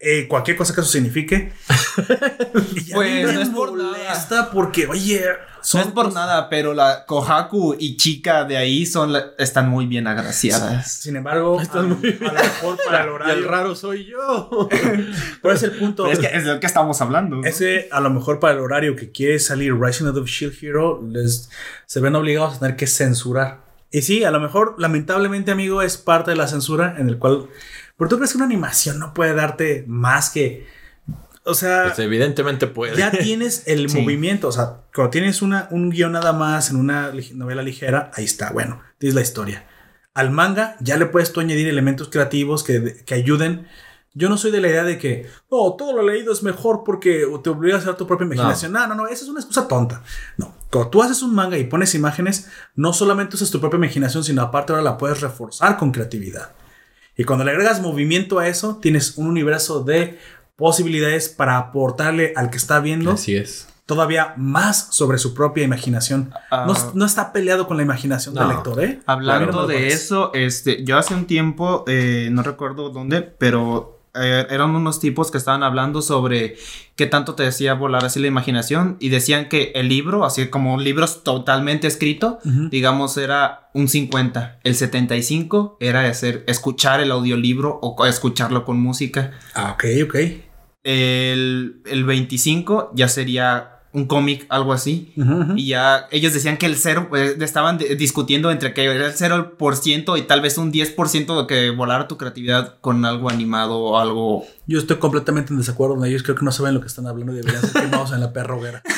[0.01, 1.53] Eh, cualquier cosa que eso signifique.
[2.75, 5.23] Y Pues, no es por molesta porque, oye,
[5.75, 9.87] No es por nada, pero la Kohaku y chica de ahí son la- están muy
[9.87, 10.91] bien agraciadas.
[10.93, 13.49] Sin embargo, a, a lo mejor para el Y el horario.
[13.49, 14.69] raro soy yo.
[15.43, 16.05] ¿Cuál es el punto?
[16.05, 17.37] Pero es que es de lo que estamos hablando.
[17.37, 17.45] ¿no?
[17.47, 21.03] Ese, a lo mejor para el horario que quiere salir Rising of the Shield Hero,
[21.09, 21.51] les,
[21.87, 23.61] se ven obligados a tener que censurar.
[23.91, 27.47] Y sí, a lo mejor, lamentablemente, amigo, es parte de la censura en el cual.
[27.99, 30.67] Pero tú crees que una animación no puede darte más que.
[31.45, 32.97] O sea, Pues evidentemente puede.
[32.97, 34.01] ya tienes el Sí.
[34.01, 34.49] movimiento.
[34.49, 38.51] O sea, cuando tienes una, un guion nada más en una novela ligera, ahí está,
[38.51, 39.65] bueno, tienes la historia.
[40.15, 43.69] Al manga ya le puedes tú añadir elementos creativos que, que ayuden.
[44.15, 47.27] Yo no soy de la idea de que, no, todo lo leído es mejor porque
[47.45, 48.73] te obliga a hacer tu propia imaginación.
[48.73, 50.03] No, no, no, esa es una excusa tonta.
[50.39, 54.25] No, cuando tú haces un manga y pones imágenes, no solamente usas tu propia imaginación,
[54.25, 56.51] sino aparte ahora la puedes reforzar con creatividad.
[57.17, 60.19] Y cuando le agregas movimiento a eso, tienes un universo de
[60.57, 63.69] posibilidades para aportarle al que está viendo Así es.
[63.85, 66.33] todavía más sobre su propia imaginación.
[66.51, 66.65] Ah.
[66.67, 69.01] no, no está peleado con la imaginación del lector, ¿eh?
[69.07, 74.47] Hablando no de eso, este, yo hace un tiempo, eh, no recuerdo dónde, pero eh,
[74.51, 76.57] eran unos tipos que estaban hablando sobre
[76.95, 80.75] qué tanto te decía volar así la imaginación y decían que el libro, así como
[80.75, 82.39] un libro totalmente escrito,
[82.71, 89.33] digamos era un 50, el 75 era hacer, escuchar el audiolibro o escucharlo con música.
[89.55, 90.15] Ah, ok, ok.
[90.85, 95.13] El, el 25 ya sería un cómic, algo así.
[95.57, 100.19] Y ya ellos decían que el cero, eh, estaban discutiendo entre que era el 0%
[100.19, 104.45] y tal vez un 10% de que volara tu creatividad con algo animado o algo.
[104.67, 106.23] Yo estoy completamente en desacuerdo con ellos.
[106.23, 108.55] Creo que no saben lo que están hablando y deberían ser quemados en la perra
[108.55, 108.83] hoguera.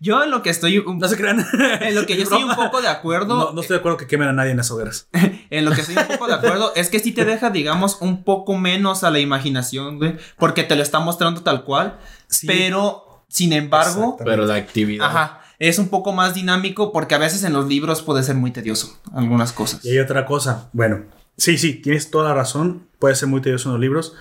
[0.00, 1.46] Yo en lo que estoy, un- No se crean.
[1.80, 4.06] en lo que yo estoy un poco de acuerdo, No, no estoy de acuerdo que
[4.06, 5.08] quemen a nadie en las hogueras.
[5.48, 8.22] en lo que estoy un poco de acuerdo es que sí te deja, digamos, un
[8.22, 12.46] poco menos a la imaginación, güey, porque te lo está mostrando tal cual, Sí.
[12.46, 14.16] pero sin embargo.
[14.24, 15.06] Pero la actividad.
[15.06, 15.40] Ajá.
[15.58, 18.98] es un poco más dinámico porque a veces en los libros puede ser muy tedioso
[19.12, 19.84] algunas cosas.
[19.84, 20.68] Y hay otra cosa.
[20.72, 21.04] Bueno,
[21.36, 22.88] sí, sí, tienes toda la razón.
[22.98, 24.14] Puede ser muy tedioso en los libros.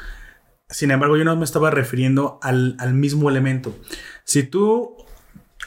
[0.69, 3.75] Sin embargo, yo no me estaba refiriendo al, al mismo elemento.
[4.23, 4.97] Si tú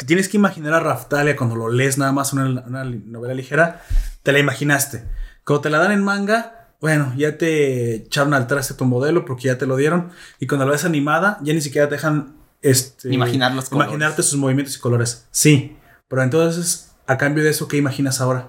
[0.04, 2.48] tienes que imaginar a Raftalia cuando lo lees nada más una,
[2.84, 3.82] novela ligera,
[4.22, 5.04] te la imaginaste.
[5.44, 9.44] Cuando te la dan en manga, bueno, ya te echaron al traste tu modelo porque
[9.44, 10.10] ya te lo dieron.
[10.38, 12.35] Y cuando la ves animada, ya ni siquiera te dejan
[12.70, 13.90] este, Imaginar los colores.
[13.92, 15.26] imaginarte sus movimientos y colores.
[15.30, 15.76] Sí,
[16.08, 18.48] pero entonces, a cambio de eso, ¿qué imaginas ahora?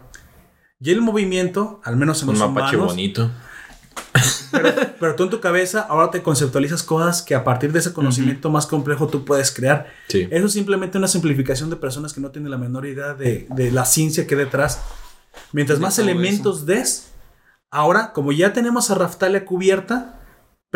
[0.80, 3.32] Y el movimiento, al menos en Un los mapache humanos, bonito.
[5.00, 8.50] pero tú en tu cabeza ahora te conceptualizas cosas que a partir de ese conocimiento
[8.50, 9.88] más complejo tú puedes crear.
[10.08, 10.28] Sí.
[10.32, 13.72] Eso es simplemente una simplificación de personas que no tienen la menor idea de, de
[13.72, 14.82] la ciencia que hay detrás.
[15.52, 17.10] Mientras De más elementos des,
[17.70, 20.17] ahora, como ya tenemos a Raftalia cubierta,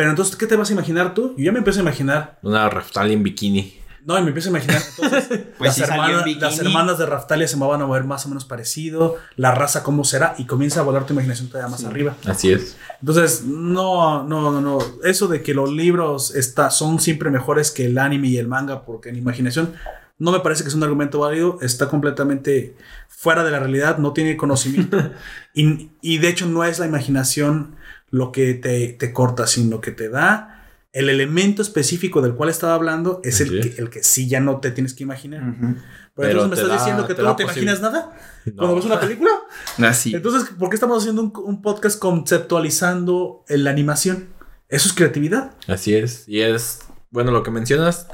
[0.02, 1.36] pero entonces, ¿qué te vas a imaginar tú?
[1.38, 2.40] Yo ya me empiezo a imaginar.
[2.42, 3.76] Una Raftalia en bikini.
[4.04, 4.82] No, y me empiezo a imaginar.
[4.98, 8.26] Entonces, Pues las, en hermanas, las hermanas de Raftalia se me van a mover más
[8.26, 9.18] o menos parecido.
[9.36, 10.34] La raza, cómo será.
[10.40, 12.16] Y comienza a volar tu imaginación todavía más arriba.
[12.26, 12.78] Así es.
[13.00, 14.80] Entonces, no, no, no, no.
[15.04, 18.86] Eso de que los libros está, son siempre mejores que el anime y el manga,
[18.86, 19.76] porque en imaginación
[20.18, 21.60] no me parece que es un argumento válido.
[21.62, 22.76] Está completamente
[23.08, 24.98] fuera de la realidad, no tiene conocimiento.
[25.54, 27.76] y, y de hecho, no es la imaginación
[28.12, 30.58] lo que te, te corta, sino que te da
[30.94, 33.22] el elemento específico del cual estaba hablando.
[33.24, 33.68] Es el es.
[33.76, 35.42] que, el que sí ya no te tienes que imaginar.
[35.42, 35.76] Ujú.
[36.14, 38.12] Pero, Pero entonces me estás da- diciendo que tú no te imaginas nada
[38.46, 38.54] No.
[38.58, 39.32] cuando ves una película.
[39.88, 40.14] Así.
[40.14, 44.28] Entonces, ¿por qué estamos haciendo un, un podcast conceptualizando la animación?
[44.68, 45.52] Eso es creatividad.
[45.68, 46.28] Así es.
[46.28, 46.80] Y es,
[47.12, 48.08] bueno, lo que mencionas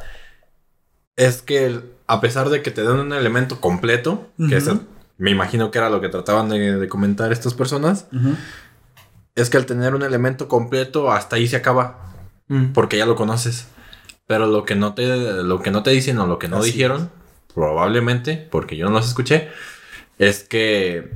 [1.15, 4.81] es que el- a pesar de que te dan un elemento completo, que eso
[5.17, 8.05] me imagino que era lo que trataban de, de comentar estas personas,
[9.37, 12.03] es que al tener un elemento completo hasta ahí se acaba,
[12.49, 12.73] Mm.
[12.73, 13.67] porque ya lo conoces.
[14.25, 15.05] Pero lo que no te,
[15.43, 17.09] lo que no te dicen o lo que no Así dijeron,
[17.53, 19.49] probablemente, porque yo no los escuché,
[20.19, 21.11] es que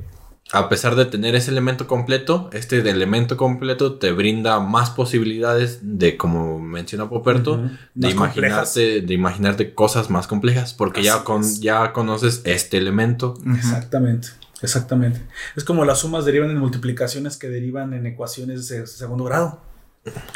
[0.52, 6.18] a pesar de tener ese elemento completo, este elemento completo te brinda más posibilidades de,
[6.18, 11.60] como menciona Poperto, de imaginarte, de imaginarte cosas más complejas, porque Así ya, con, es.
[11.60, 13.34] ya conoces este elemento.
[13.56, 14.28] Exactamente.
[14.62, 15.20] Exactamente.
[15.56, 19.60] Es como las sumas derivan en multiplicaciones que derivan en ecuaciones de segundo grado.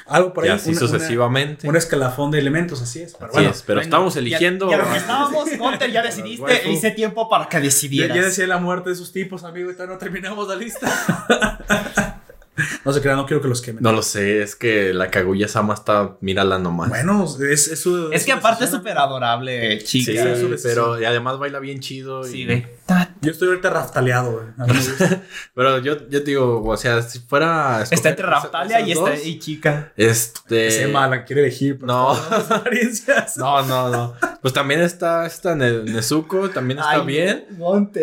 [0.06, 0.50] Algo por ahí.
[0.50, 1.68] y así una- una- sucesivamente.
[1.68, 3.14] Un escalafón de elementos, así es.
[3.14, 4.70] Pero Así bueno, es, pero Bueno, estamos ya- eligiendo...
[4.70, 5.48] Ya, estábamos,
[5.92, 8.16] ya decidiste, hice tiempo para que ya, decidieras.
[8.16, 10.88] ya decía la muerte de esos tipos, amigo, y todavía no terminamos la lista.
[12.84, 13.82] no se crean, no quiero que los quemen.
[13.82, 16.88] No lo sé, es que la Kaguya Sama está, mírala nomás.
[16.88, 20.12] Bueno, es, es su- Es que su aparte es súper adorable, chica.
[20.12, 22.24] Sí, Sí, es pero y además baila bien chido.
[22.24, 22.76] Sí, y- ve.
[23.20, 24.68] Yo estoy ahorita raftaleado, güey.
[25.54, 27.78] Pero yo, yo te digo, o sea, si fuera.
[27.78, 29.92] a Está entre Raftalia y, esta, chica.
[29.96, 30.70] Este.
[30.70, 31.78] Se mala, quiere elegir.
[31.80, 32.12] pero No.
[32.14, 33.26] está.
[33.36, 34.14] No, no, no.
[34.40, 37.44] Pues también está esta Ne- Nezuko, también está Ay, bien.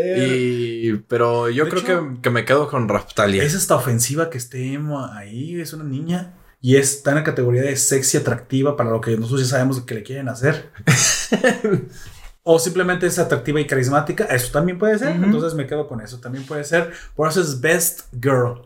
[0.08, 0.94] Y.
[1.08, 3.44] Pero yo De creo hecho- que, que me quedo con Raftalia.
[3.44, 4.80] Es hasta ofensiva que esté
[5.14, 6.34] ahí, es una niña.
[6.62, 9.96] Y está en la categoría de sexy atractiva para lo que nosotros ya sabemos que
[9.96, 10.72] le quieren hacer.
[12.44, 14.26] o simplemente es atractiva y carismática.
[14.26, 15.10] Eso también puede ser.
[15.12, 16.20] Entonces me quedo con eso.
[16.20, 16.92] También puede ser.
[17.16, 18.62] Por eso es best girl.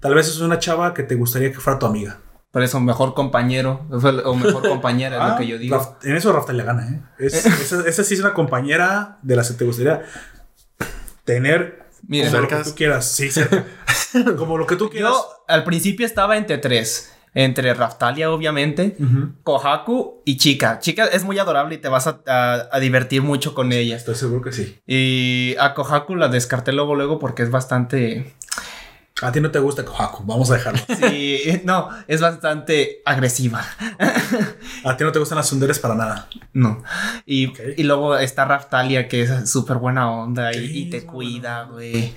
[0.00, 2.18] Tal vez es una chava que te gustaría que fuera tu amiga.
[2.50, 3.86] Por eso, mejor compañero.
[3.90, 5.76] O mejor compañera, es Ah, lo que yo digo.
[5.78, 7.00] Raf- en eso Rafael le gana, ¿eh?
[7.26, 10.02] Es- esa, esa sí es una compañera de las que te gustaría
[11.24, 11.79] tener.
[12.06, 13.10] Mira, como lo que tú quieras.
[13.12, 13.64] Sí, cerca.
[14.38, 15.12] como lo que tú quieras.
[15.12, 17.12] yo al principio estaba entre tres.
[17.32, 19.34] Entre Raftalia, obviamente, Ujú.
[19.44, 20.80] Kohaku y Chica.
[20.80, 23.94] Chica es muy adorable y te vas a, a- a divertir mucho con ella.
[23.96, 24.80] Estoy seguro que sí.
[24.84, 28.34] Y a Kohaku la descarté luego, luego porque es bastante.
[29.22, 30.80] A ti no te gusta Kohaku, vamos a dejarlo.
[31.10, 33.64] Sí, no, es bastante agresiva.
[34.84, 36.28] A ti no te gustan las sunderes para nada.
[36.52, 36.82] No.
[37.26, 42.14] Y, y luego está Raftalia, que es súper buena onda y, te cuida, güey.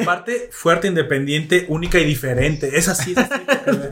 [0.00, 2.76] Aparte, fuerte, independiente, única y diferente.
[2.76, 3.12] Es así.
[3.12, 3.42] Es así.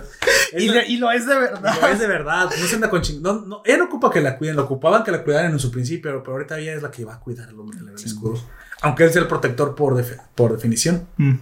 [0.55, 1.75] Y, lo es de verdad.
[1.81, 3.23] No, es de verdad, no se anda con ching...
[3.23, 5.71] No, no, ella no ocupa que la cuiden, lo ocupaban que la cuidaran en su
[5.71, 8.39] principio, pero, pero ahorita ella es la que va a cuidar al hombre del escudo.
[8.83, 11.07] Aunque él sea el protector por, defe- por definición.
[11.19, 11.39] Ujú.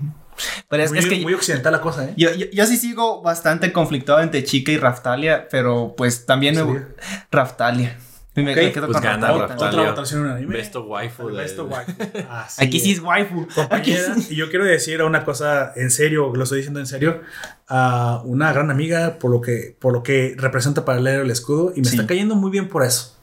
[0.68, 2.14] Pero es, muy, es que muy occidental la cosa, ¿eh?
[2.16, 6.82] yo, yo, yo sí sigo bastante conflictuado entre Chica y Raftalia, pero pues también me.
[7.30, 7.96] Raftalia.
[8.36, 9.80] Me- Ok, me quedo pues con gana Raftalia.
[9.80, 10.56] Otra votación en un anime.
[10.56, 11.92] Best of waifu de- Best of waifu.
[12.30, 12.98] Así Aquí sí es.
[12.98, 13.46] es waifu.
[13.54, 14.14] compañera.
[14.30, 17.20] Y yo quiero decir una cosa en serio, lo estoy diciendo en serio,
[17.68, 21.30] a una gran amiga por lo que, por lo que representa para el héroe el
[21.30, 21.96] escudo y me Sí.
[21.96, 23.16] está cayendo muy bien por eso.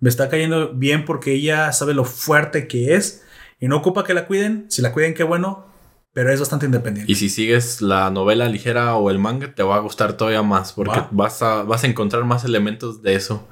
[0.00, 3.22] Me está cayendo bien porque ella sabe lo fuerte que es
[3.60, 4.64] y no ocupa que la cuiden.
[4.70, 5.66] Si la cuiden, qué bueno,
[6.14, 7.12] pero es bastante independiente.
[7.12, 10.72] Y si sigues la novela ligera o el manga, te va a gustar todavía más,
[10.72, 11.08] porque Va.
[11.10, 13.46] vas a, vas a encontrar más elementos de eso.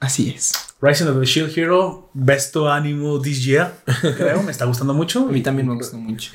[0.00, 0.52] Así es.
[0.82, 3.72] Rising of the Shield Hero, Besto Ánimo this year,
[4.16, 5.20] creo, me está gustando mucho.
[5.28, 6.30] A mí también me gustó mucho.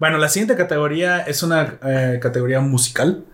[0.00, 3.24] Bueno, la siguiente categoría es una eh, categoría musical.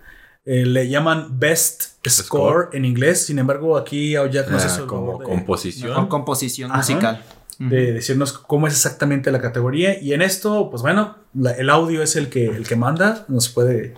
[0.47, 2.69] Eh, le llaman Best Score, Score.
[2.73, 3.25] en inglés.
[3.25, 5.89] Sin embargo, aquí Aoyak nos Ah, hizo el como composición.
[5.89, 6.77] Mejor composición Ajá.
[6.81, 7.23] musical.
[7.59, 10.01] De decirnos cómo es exactamente la categoría.
[10.01, 13.25] Y en esto, pues bueno, la- el audio es el que, el que manda.
[13.27, 13.93] Nos puede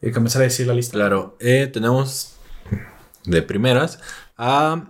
[0.00, 0.92] eh, comenzar a decir la lista.
[0.94, 2.36] Claro, eh, tenemos
[3.24, 4.00] de primeras
[4.36, 4.84] a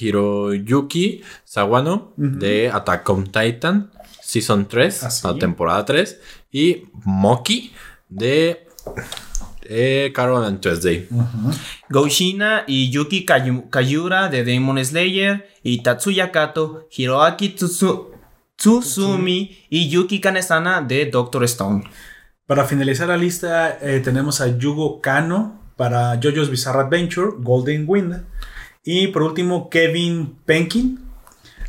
[0.00, 3.90] Hiroyuki Sawano de Attack on Titan
[4.20, 5.26] Season 3, Ah, sí.
[5.26, 6.18] la temporada 3,
[6.50, 7.72] y Moki
[8.08, 8.66] de
[9.72, 11.08] eh, Carol and Tuesday.
[11.88, 18.10] Goushina y Yuki Kayu- Kayura de Demon Slayer y Tatsuya Kato, Hiroaki Tsu-
[18.56, 21.84] Tsuzumi y Yuki Kanesana de Doctor Stone.
[22.46, 28.24] Para finalizar la lista, eh, tenemos a Yugo Kano para JoJo's Bizarre Adventure, Golden Wind.
[28.84, 30.98] Y por último, Kevin Penkin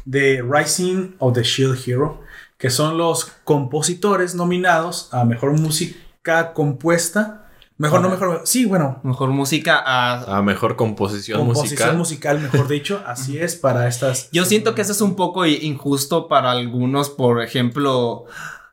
[0.06, 2.22] de Rising of the Shield Hero,
[2.58, 7.43] que son los compositores nominados a mejor música compuesta.
[7.84, 8.41] Mejor, no mejor.
[8.45, 8.99] Sí, bueno.
[9.03, 10.38] Mejor música a...
[10.38, 12.39] A mejor composición, Composición musical.
[12.39, 13.01] musical, mejor dicho.
[13.05, 14.30] Así es para estas.
[14.31, 18.26] Yo siento que eso es un poco injusto para algunos, por ejemplo,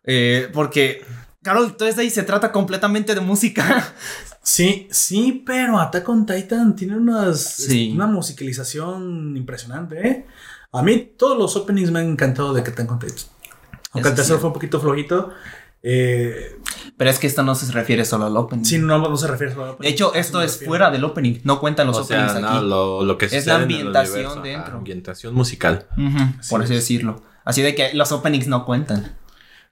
[0.04, 1.04] eh, porque...
[1.42, 3.94] Carol, todo ahí se trata completamente de música.
[4.42, 7.92] Sí, sí, pero Attack on Titan tiene unas, Sí.
[7.94, 10.26] una musicalización impresionante, ¿eh?
[10.72, 13.16] A mí todos los openings me han encantado de Attack on Titan.
[13.92, 14.40] Aunque el Eso tercero sí.
[14.40, 15.30] fue un poquito flojito.
[15.82, 16.58] Eh,
[16.96, 18.64] Pero es que esto no se refiere solo al opening.
[18.64, 19.90] sí, no, no se refiere solo al de opening.
[19.92, 21.38] hecho, Eso esto es fuera del opening.
[21.44, 22.66] No cuentan los O sea, openings no, aquí.
[22.66, 24.76] lo, lo que Es la sucede en el ambientación universo, dentro.
[24.76, 25.86] ambientación musical.
[26.50, 26.64] Por es.
[26.66, 27.22] así decirlo.
[27.44, 29.16] Así de que los openings no cuentan.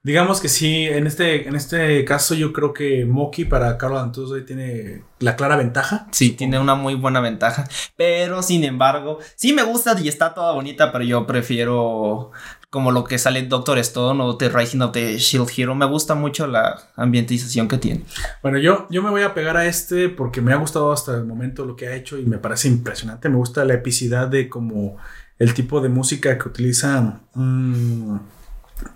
[0.03, 4.43] Digamos que sí, en este, en este caso yo creo que Moki para Carlos Antuso
[4.45, 6.07] tiene la clara ventaja.
[6.13, 7.69] Sí, tiene una muy buena ventaja.
[7.97, 12.31] Pero sin embargo, sí me gusta y está toda bonita, pero yo prefiero
[12.71, 15.75] como lo que sale Doctor Stone o The Rising of the Shield Hero.
[15.75, 18.05] Me gusta mucho la ambientización que tiene.
[18.43, 21.25] Bueno, yo, yo me voy a pegar a este porque me ha gustado hasta el
[21.25, 23.29] momento lo que ha hecho y me parece impresionante.
[23.31, 24.97] Me gusta la epicidad de como
[25.39, 27.21] el tipo de música que utiliza.
[27.35, 28.17] mm,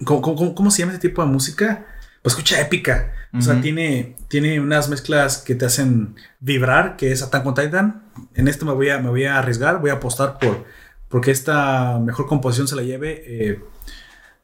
[0.04, 1.86] ¿cómo, cómo- cómo se llama ese tipo de música?
[2.22, 3.12] Pues escucha épica.
[3.36, 8.02] O sea, tiene, tiene unas mezclas que te hacen vibrar, que es Attack on Titan.
[8.34, 10.64] En esto me voy a, me voy a arriesgar, voy a apostar por
[11.12, 13.22] porque esta mejor composición se la lleve.
[13.26, 13.60] eh,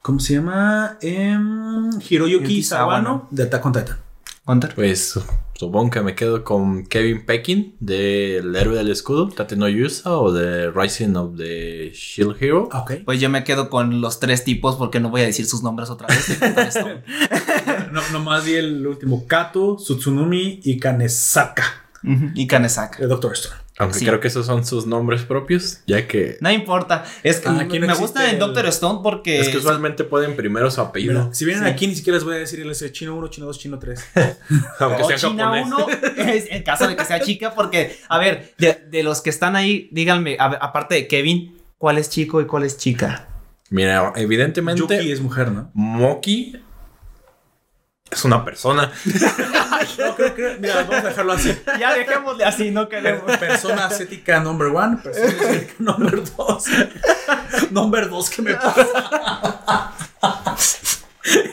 [0.02, 0.96] ¿Cómo se llama?
[1.02, 3.28] Em, Hiroyuki Sawano Sawano.
[3.32, 3.96] de Attack on Titan.
[4.46, 4.74] Hunter.
[4.74, 5.20] Pues
[5.58, 10.16] supongo que me quedo con Kevin Pekin de El héroe del escudo, Tate no Yusa
[10.16, 12.68] o de Rising of the Shield Hero.
[12.72, 12.92] Ah, Ok.
[13.04, 15.90] Pues yo me quedo con los tres tipos porque no voy a decir sus nombres
[15.90, 16.38] otra vez.
[17.92, 21.64] No, nomás di el último Kato, Tsutsunumi y Kanesaka
[22.34, 22.98] y Kanesaka.
[23.00, 23.56] de Doctor Stone.
[23.80, 24.04] Aunque Sí.
[24.06, 27.04] creo que esos son sus nombres propios, ya que No importa.
[27.22, 29.38] Es que Ah, aquí no me gusta en el- Doctor Stone porque.
[29.40, 31.70] es que usualmente ponen primero su apellido, Mira, si vienen Sí.
[31.70, 34.04] aquí, ni siquiera les voy a decir el chino 1, chino 2, chino 3.
[34.80, 35.66] aunque O sea China japonés.
[35.66, 35.86] 1,
[36.34, 39.54] es en caso de que sea chica, porque, a ver, de, de los que están
[39.56, 43.28] ahí, díganme, a aparte de Kevin, ¿cuál es chico y cuál es chica?
[43.70, 45.70] Mira, evidentemente Yuki es mujer, ¿no?
[45.74, 46.56] Moki
[48.10, 48.92] es una persona.
[49.98, 50.56] No, creo que.
[50.60, 51.56] Mira, vamos a dejarlo así.
[51.78, 56.64] Ya dejémosle así, no Per- persona ascética number one, persona ascética number dos.
[57.70, 59.92] number dos, ¿qué me pasa?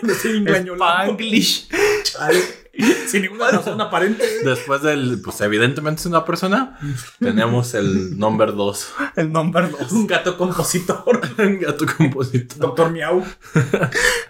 [0.02, 1.14] me estoy engañolando.
[1.14, 1.68] Spanglish.
[2.03, 2.65] Chale.
[3.07, 4.23] Sin ninguna razón aparente.
[4.43, 6.77] Después del, pues evidentemente es una persona,
[7.19, 8.88] tenemos el number 2.
[9.15, 9.91] El number 2.
[9.93, 11.22] Un gato compositor.
[11.60, 12.57] Gato compositor.
[12.60, 13.23] Doctor Miau.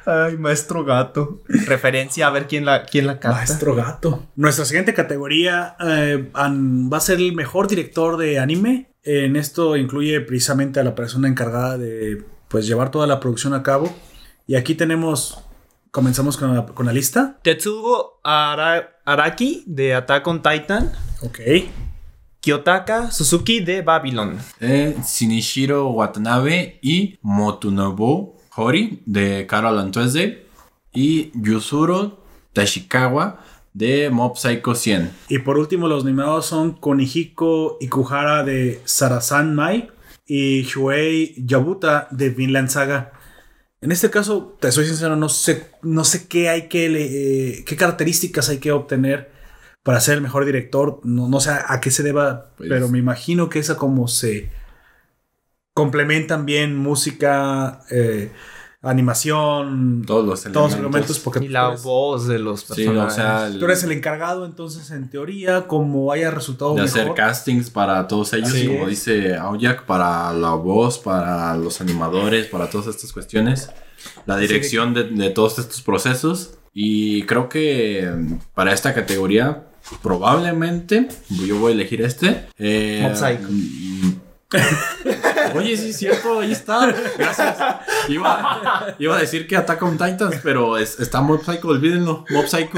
[0.06, 1.42] Ay, maestro gato.
[1.48, 3.38] Referencia a ver quién la, quién la canta.
[3.38, 4.28] Maestro gato.
[4.36, 8.92] Nuestra siguiente categoría eh, an- va a ser el mejor director de anime.
[9.04, 13.64] En esto incluye precisamente a la persona encargada de pues llevar toda la producción a
[13.64, 13.96] cabo.
[14.48, 15.40] Y aquí tenemos.
[16.00, 17.38] Comenzamos con la, con la lista.
[17.42, 20.92] Tetsugo Ara- Araki de Attack on Titan.
[21.22, 21.40] Ok.
[22.42, 24.38] Kyotaka Suzuki de Babylon.
[24.60, 30.46] Eh, Shinichiro Watanabe y Motunobu Hori de Carol Tuesday.
[30.94, 33.40] Y Yusuro Tashikawa
[33.74, 35.12] de Mob Psycho 100.
[35.30, 39.90] Y por último, los nominados son Konihiko Ikuhara de Sarasan Mai
[40.28, 43.14] y Shuei Yabuta de Vinland Saga.
[43.86, 47.76] En este caso, te soy sincero, no sé, no sé qué hay que eh, qué
[47.76, 49.30] características hay que obtener
[49.84, 51.02] para ser el mejor director.
[51.04, 54.50] No, no sé a qué se deba, Pues- pero me imagino que esa como se
[55.76, 58.32] complementan bien música, eh,
[58.92, 60.80] animación, Todos los todos los elementos.
[60.80, 63.14] elementos, porque Y la tú eres- voz de los Sí, personajes.
[63.14, 67.04] o sea, el- Tú eres el encargado, entonces en teoría, como haya resultado de hacer
[67.04, 68.90] mejor, castings para todos ellos, Así como es.
[68.90, 73.70] dice Aoyak, para la voz, para los animadores, para todas estas cuestiones,
[74.26, 76.52] la dirección de, de todos estos procesos.
[76.74, 79.64] Y creo que mm, para esta categoría,
[80.02, 82.46] probablemente, yo voy a elegir este.
[82.58, 83.48] Eh, Mob Psycho.
[85.56, 86.94] Oye, sí es cierto, ahí está.
[87.18, 87.58] Gracias.
[88.10, 92.26] Iba, iba a decir que Attack on Titans, pero es- está Mob Psycho, olvídenlo.
[92.30, 92.78] Mob Psycho.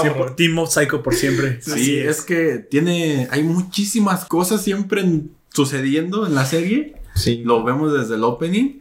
[0.00, 1.60] siempre- Team Mob Psycho por siempre.
[1.60, 2.22] Sí, es.
[2.22, 3.28] que tiene.
[3.30, 6.96] Hay muchísimas cosas siempre en- sucediendo en la serie.
[7.14, 7.42] Sí.
[7.44, 8.80] Lo vemos desde el opening.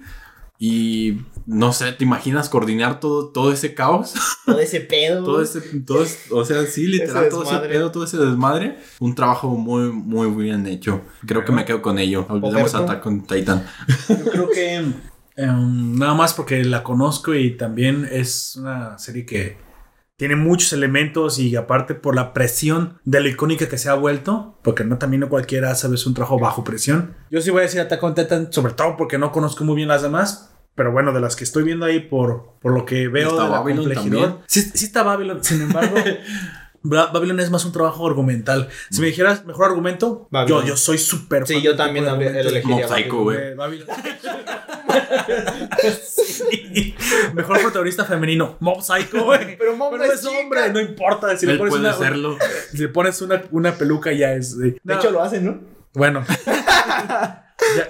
[0.57, 4.13] Y no sé, ¿te imaginas coordinar todo, todo ese caos?
[4.45, 5.23] Todo ese pedo.
[5.23, 5.61] todo ese.
[5.81, 7.69] Todo es- o sea, sí, literal, Ese todo ese desmadre.
[7.73, 8.77] pedo, todo ese desmadre.
[8.99, 11.01] Un trabajo muy, muy bien hecho.
[11.25, 12.25] Creo que me quedo con ello.
[12.29, 12.73] Olvidemos.
[12.75, 13.65] Attack on Titan.
[14.09, 14.75] Yo creo que
[15.35, 19.57] em, nada más porque la conozco y también es una serie que
[20.17, 24.57] tiene muchos elementos y aparte por la presión de lo icónica que se ha vuelto,
[24.63, 27.15] porque no también no cualquiera sabe es un trabajo bajo presión.
[27.29, 29.89] Yo sí voy a decir Attack on Titan, sobre todo porque no conozco muy bien
[29.89, 30.51] las demás.
[30.75, 33.49] Pero bueno, de las que estoy viendo ahí por, por lo que veo ¿Está de
[33.49, 34.19] la Babylon complejidad.
[34.21, 34.43] también?
[34.47, 35.95] Sí, sí está Babylon, sin embargo,
[36.87, 38.67] Ba- Babylon es más un trabajo argumental.
[38.91, 40.61] Si me dijeras mejor argumento, Babylon.
[40.63, 43.55] yo, yo soy súper Sí, yo también elegiría Mob Psycho, güey.
[43.55, 43.87] Babylon.
[46.05, 46.95] Sí.
[47.33, 49.57] Mejor protagonista femenino, Mob Psycho, güey.
[49.59, 51.35] Pero Mob Pero no es hombre, no importa.
[51.37, 51.81] Si le pones, puede
[52.17, 52.37] una,
[52.71, 54.57] si le pones una, una peluca ya es.
[54.57, 55.59] De, De hecho, lo hacen, ¿no?
[55.93, 56.23] Bueno.
[57.77, 57.87] Ya.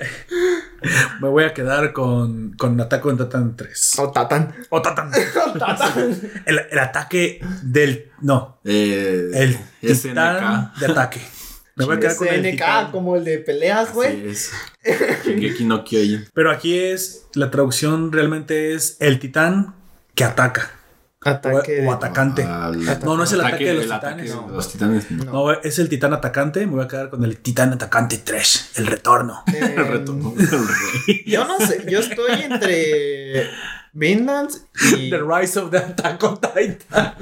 [1.22, 4.00] Me voy a quedar con, con Attack on Titan 3.
[4.00, 4.54] O Tatan.
[4.70, 5.12] O Titan.
[6.46, 8.12] El, el ataque del.
[8.22, 9.54] No, Eh, el
[9.96, 10.02] SNK.
[10.10, 11.22] titán de ataque.
[11.76, 12.92] Me voy a quedar con el SNK, titán.
[12.92, 14.24] como el de peleas, güey.
[14.24, 14.34] No.
[16.34, 17.26] Pero aquí es.
[17.34, 19.74] La traducción realmente es el titán
[20.14, 20.72] que ataca.
[21.26, 21.86] Ataque.
[21.86, 22.44] o, o atacante.
[22.44, 24.48] Al- No, no es el ataque de los ataque titanes.
[24.48, 25.12] de Los titanes.
[25.12, 25.24] No.
[25.34, 26.66] No, es el titán atacante.
[26.68, 28.72] Me voy a quedar con el titán atacante 3.
[28.76, 29.44] El retorno.
[29.48, 30.34] Eh, El retorno.
[31.26, 33.50] Yo no sé, yo estoy entre
[33.94, 34.52] Vinland
[34.98, 35.10] y.
[35.16, 37.14] The Rise of the Attack on Titan.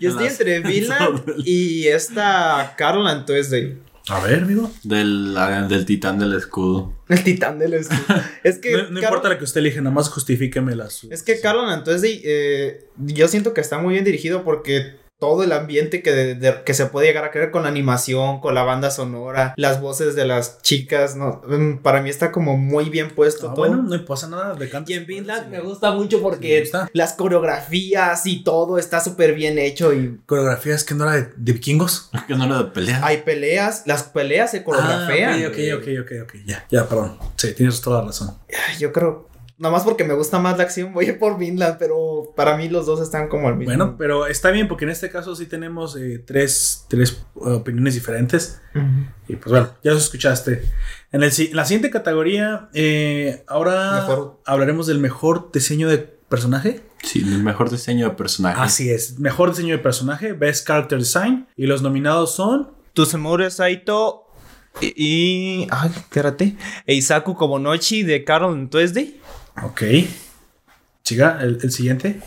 [0.00, 3.78] Yo estoy entre Vinland y esta Carol and Tuesday.
[4.08, 4.70] A ver, amigo.
[4.84, 6.92] Del, la- del titán del escudo.
[7.08, 7.98] El titán del escudo.
[8.44, 8.72] Es que.
[8.72, 11.04] No, no Carol- importa la que usted elige, nada más justifíqueme las.
[11.04, 15.52] Es que Carol Tuesday, eh, yo siento que está muy bien dirigido porque todo el
[15.52, 18.64] ambiente que, de- de- que se puede llegar a crear con la animación, con la
[18.64, 23.10] banda sonora, las voces de las chicas, no, Mm, para mí está como muy bien
[23.14, 23.66] puesto Ah, todo.
[23.68, 24.90] bueno, no pasa nada de canto.
[24.92, 26.90] Y en Vinland me gusta mucho porque gusta.
[26.92, 31.52] las coreografías y todo está súper bien hecho y Coreografías que no era de, de
[31.52, 32.10] vikingos.
[32.26, 33.00] Que no era de pelea.
[33.04, 35.42] hay peleas, las peleas se coreografean.
[35.44, 36.34] Ah, ok, ok, ok, ok, ok.
[36.44, 37.18] Ya, ya, perdón.
[37.36, 38.36] Sí, tienes toda la razón.
[38.78, 39.28] Yo creo,
[39.58, 42.56] nada más porque me gusta más la acción, voy a ir por Vinland, pero para
[42.56, 43.74] mí los dos están como al mismo.
[43.74, 47.94] Bueno, pero está bien porque en este caso sí tenemos eh, tres, tres uh, opiniones
[47.94, 48.60] diferentes.
[49.28, 50.62] Y pues bueno, ya los escuchaste.
[51.12, 54.40] En, el, si- en la siguiente categoría, eh, ahora Mejor.
[54.44, 56.82] hablaremos del mejor diseño de personaje.
[57.02, 58.60] Sí, el mejor diseño de personaje.
[58.60, 61.46] Así es, mejor diseño de personaje, Best Character Design.
[61.56, 64.24] Y los nominados son Tsusemura Saito
[64.80, 64.92] y,
[65.62, 66.56] y- ay, espérate,
[66.86, 69.20] e Isaku Kobonochi de Carol Tuesday,
[69.62, 69.82] Ok.
[71.04, 72.20] Chiga, el, el siguiente.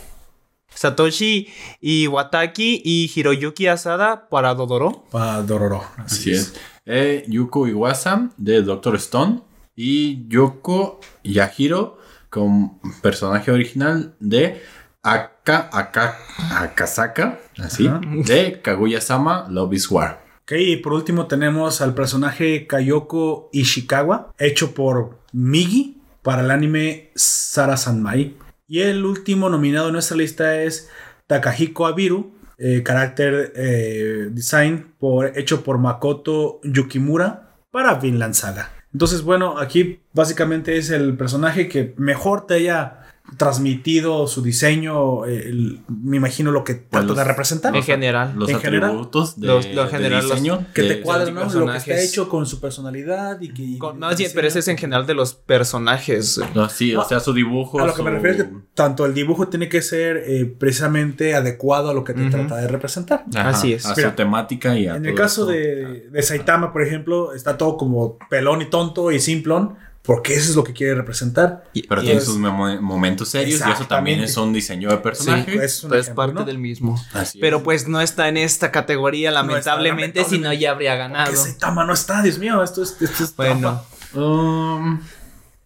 [0.74, 1.48] Satoshi
[1.80, 5.04] Iwataki y Hiroyuki Asada para Dodoro.
[5.10, 5.84] Para Dororo.
[5.96, 6.54] Así es.
[6.86, 9.40] Eh, Yuko Iwasa de Doctor Stone.
[9.76, 11.98] Y Yoko Yahiro
[12.28, 14.62] como personaje original de
[15.02, 16.18] Aka, Aka,
[16.50, 17.40] Akasaka.
[17.58, 17.86] Así.
[17.86, 18.00] Ajá.
[18.04, 20.20] De Kaguya-sama Love is War.
[20.42, 27.10] Ok, y por último tenemos al personaje Kayoko Ishikawa, hecho por Migi para el anime
[27.14, 28.36] Sara Sanmai.
[28.68, 30.88] Y el último nominado en nuestra lista es
[31.26, 34.94] Takahiko Abiru, eh, Character eh, Design
[35.34, 38.70] hecho por Makoto Yukimura para Vinland Saga.
[38.92, 42.99] Entonces, bueno, aquí básicamente es el personaje que mejor te haya
[43.36, 47.74] transmitido su diseño, eh, el- me imagino lo que trata los- de representar.
[47.74, 48.32] En general.
[48.36, 48.90] Los ¿En general?
[48.90, 50.66] atributos de, Los- lo de general, los- diseño.
[50.74, 51.44] que de- te cuadra, ¿no?
[51.50, 53.78] Lo que está hecho con su personalidad y que...
[53.78, 56.40] Con- más bien, pero ese es en general de los personajes.
[56.54, 57.80] No, sí, o sea, su dibujo.
[57.80, 61.34] A lo que me refiero es que tanto el dibujo tiene que ser eh, precisamente
[61.34, 63.24] adecuado a lo que te trata de representar.
[63.34, 63.86] Ajá, Así es.
[63.86, 65.50] A Mira, su temática y a En el caso eso.
[65.50, 70.50] de, de Saitama, por ejemplo, está todo como pelón y tonto y simplón, porque eso
[70.50, 71.64] es lo que quiere representar.
[71.72, 74.96] Y- Pero y tiene es- sus momentos serios y eso también es un diseño de
[74.98, 75.52] personaje.
[75.52, 76.44] Sí, es un es ejemplo, parte ¿no?
[76.44, 77.00] del mismo.
[77.12, 77.40] Así es.
[77.42, 81.36] Pero pues no está en esta categoría, No lamentablemente, si no ya habría Que ganado.
[81.36, 83.82] Saitama no está, Dios mío, esto es, esto es Bueno.
[84.14, 85.00] Um,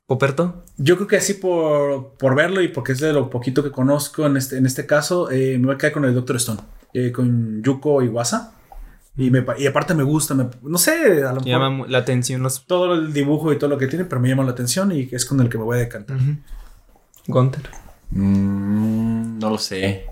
[0.06, 0.64] Poperto.
[0.76, 4.26] Yo creo que así por, por verlo y porque es de lo poquito que conozco
[4.26, 6.60] en este, en este caso, eh, me voy a quedar con el Doctor Stone,
[6.92, 8.52] eh, con Yuko Iwasa.
[9.16, 11.98] Y, me, pa- y aparte me gusta, me- no sé, a lo mejor Llama la
[11.98, 12.66] atención los.
[12.66, 15.24] todo el dibujo y todo lo que tiene, pero me llama la atención y es
[15.24, 16.18] con el que me voy a decantar.
[17.28, 17.62] Gunter.
[18.10, 20.06] Mm, no lo sé.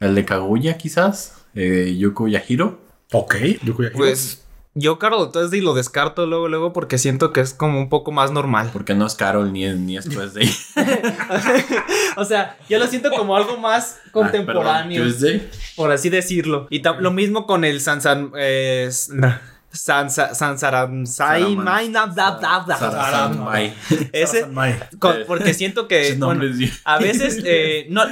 [0.00, 1.36] El de Kaguya, quizás.
[1.54, 2.80] Eh, Yuko Yahiro.
[3.12, 3.98] Ok, Yuko Yahiro.
[3.98, 4.41] Pues
[4.74, 8.30] yo, Carol Tuesday lo descarto luego, luego porque siento que es como un poco más
[8.30, 8.70] normal.
[8.72, 10.50] Porque no es Carol ni es, ni es Tuesday.
[12.16, 15.50] o sea, yo lo siento como algo más Ah, contemporáneo, perdón, Tuesday.
[15.76, 16.66] por así decirlo.
[16.70, 18.30] Y lo mismo con el Sansan.
[18.36, 19.34] Eh, s- no,
[19.70, 22.76] Sansa, Sansaransai, Saraman- Mai, na, bla, bla, bla.
[22.76, 23.72] Sarasanmai.
[24.12, 24.46] Ese,
[24.98, 26.44] con- porque siento que bueno,
[26.84, 28.02] a veces eh, no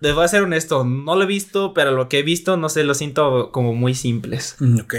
[0.00, 2.68] les voy a ser honesto, no lo he visto, pero lo que he visto no
[2.68, 4.56] sé, lo siento como muy simples.
[4.60, 4.94] Mm, Ok.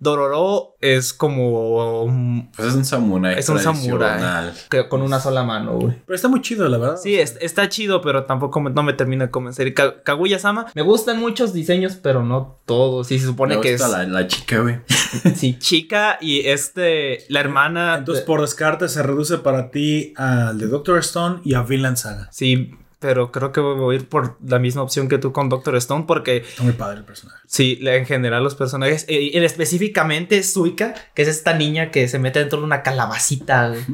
[0.00, 3.38] Dororo es como mm, Pues es un samurái.
[3.38, 5.96] es un samurái que- con una sola mano, güey.
[6.06, 6.96] Pero está muy chido, la verdad.
[6.96, 9.72] Sí, es- está chido, pero tampoco me- no me termina de convencer.
[9.74, 13.10] Ka- Kaguya-sama, me gustan muchos diseños, pero no todos.
[13.10, 14.76] Y se supone Me que es gusta la, la chica, güey.
[15.34, 17.96] sí, chica y este, la hermana.
[17.98, 21.96] Entonces, de- por descarte, se reduce para ti al de Doctor Stone y a Vinland
[21.96, 22.28] Saga.
[22.32, 25.76] Sí, pero creo que voy a ir por la misma opción que tú con Doctor
[25.76, 27.40] Stone, porque Está muy padre el personaje.
[27.46, 32.18] sí, en general los personajes, eh, y específicamente Suika, que es esta niña que se
[32.18, 33.74] mete dentro de una calabacita.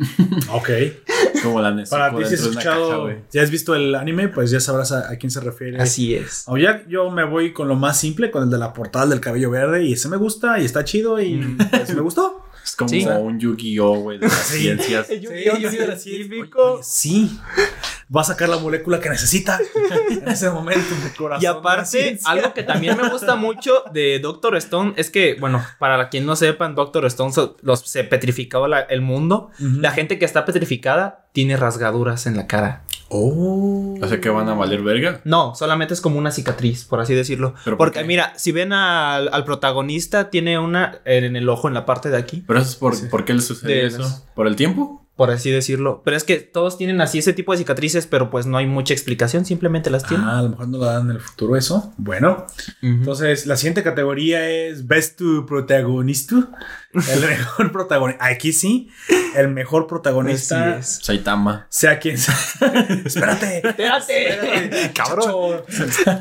[0.52, 0.70] Ok.
[1.42, 3.16] Como la Para ti, si has escuchado, caja, güey.
[3.32, 5.80] ya has visto el anime, pues ya sabrás a, a quién se refiere.
[5.80, 6.44] Así es.
[6.46, 9.20] O ya yo me voy con lo más simple, con el de la portada del
[9.20, 12.44] cabello verde, y ese me gusta y está chido y pues, me gustó.
[12.64, 13.04] Es como Sí.
[13.06, 15.06] un Yu-Gi-Oh, güey, de las ciencias.
[15.08, 15.30] Sí, yo
[16.82, 17.38] sí.
[18.14, 19.58] Va a sacar la molécula que necesita
[20.10, 21.42] en ese momento en corazón.
[21.42, 26.08] Y aparte, algo que también me gusta mucho de Doctor Stone es que, bueno, para
[26.10, 29.50] quien no sepan, Doctor Stone so- los, se petrificaba la- el mundo.
[29.58, 32.82] La gente que está petrificada tiene rasgaduras en la cara.
[33.14, 33.98] Oh.
[34.00, 35.20] O sea que van a valer verga.
[35.24, 37.54] No, solamente es como una cicatriz, por así decirlo.
[37.64, 41.74] ¿Pero por Porque mira, si ven al, al protagonista, tiene una en el ojo, en
[41.74, 43.98] la parte de aquí, Pero eso es por, ¿por qué le sucede De eso?
[43.98, 45.01] las- ¿Por el tiempo?
[45.16, 46.02] Por así decirlo.
[46.04, 48.94] Pero es que todos tienen así ese tipo de cicatrices, pero pues no hay mucha
[48.94, 50.26] explicación, simplemente las tienen.
[50.26, 51.92] Ah, a lo mejor no lo dan en el futuro eso.
[51.98, 52.46] Bueno,
[52.80, 56.48] entonces la siguiente categoría es Best to Protagonista.
[56.94, 58.24] El mejor protagonista.
[58.26, 58.90] Aquí sí,
[59.34, 60.78] el mejor protagonista.
[60.78, 61.00] Es.
[61.02, 61.66] Saitama.
[61.70, 62.34] Sea quien sea.
[63.04, 63.58] Espérate.
[63.66, 65.62] Espérate, cabrón.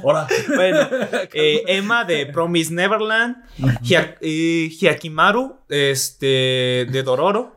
[0.03, 0.27] Hola.
[0.55, 0.80] Bueno,
[1.34, 3.38] eh, Emma de Promise Neverland,
[3.84, 7.55] Hia- eh, Hyakimaru, este, de Dororo,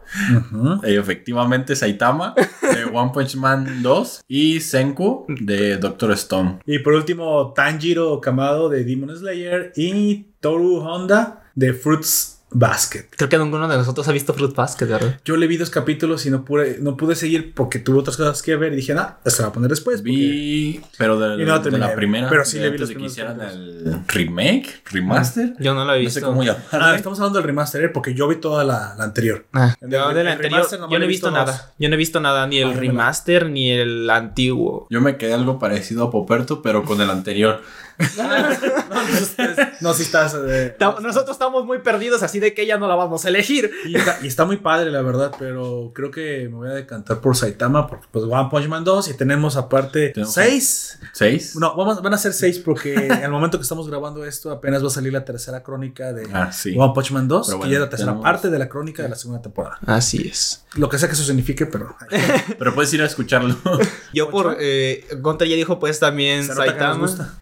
[0.84, 6.60] Eh, efectivamente, Saitama de One Punch Man 2 y Senku de Doctor Stone.
[6.66, 13.06] Y por último, Tanjiro Kamado de Demon Slayer y Toru Honda de Fruits Basket.
[13.16, 15.20] Creo que ninguno de nosotros ha visto Fruit Basket, ¿verdad?
[15.24, 18.40] Yo le vi dos capítulos y no pude, no pude seguir porque tuve otras cosas
[18.42, 19.96] que ver y dije, ah, esto va a poner después.
[20.00, 22.28] porque- Vi, pero de, no de la primera.
[22.28, 25.54] pero sí de le vi los de que hicieran el remake, remaster.
[25.58, 26.20] Yo no lo he No visto.
[26.20, 29.46] sé cómo Ah, estamos hablando del remaster eh, porque yo vi toda la, la anterior.
[29.52, 31.72] Ah, El yo del- del el anterior, remaster nomás yo no he visto nada.
[31.78, 34.86] Yo no he visto nada, ni el Ah, remaster ni el antiguo.
[34.90, 37.62] Yo me quedé algo parecido a Poperto, pero con el anterior.
[39.80, 40.36] No, si estás.
[40.46, 43.70] eh, Nosotros estamos muy perdidos, así de que ella no la vamos a elegir.
[44.22, 47.86] y, está, muy padre, la verdad, pero creo que me voy a decantar por Saitama,
[47.86, 50.98] porque pues One Punch Man 2 y tenemos aparte Tenemos- 6.
[51.12, 51.56] ¿Seis?
[51.56, 54.88] No, vamos, van a ser 6 porque el momento que estamos grabando esto apenas va
[54.88, 56.50] a salir la tercera crónica de Ah.
[56.76, 58.68] One Punch Man 2, Pero que bueno, ya es la tercera tenemos- parte de la
[58.68, 59.78] crónica de la segunda temporada.
[59.86, 60.64] Así es.
[60.74, 61.94] Lo que sea que eso signifique, pero...
[62.58, 63.56] Pero puedes ir a escucharlo.
[64.12, 66.98] Yo por eh, Gunter ya dijo pues también Saitama.
[66.98, 67.34] gusta.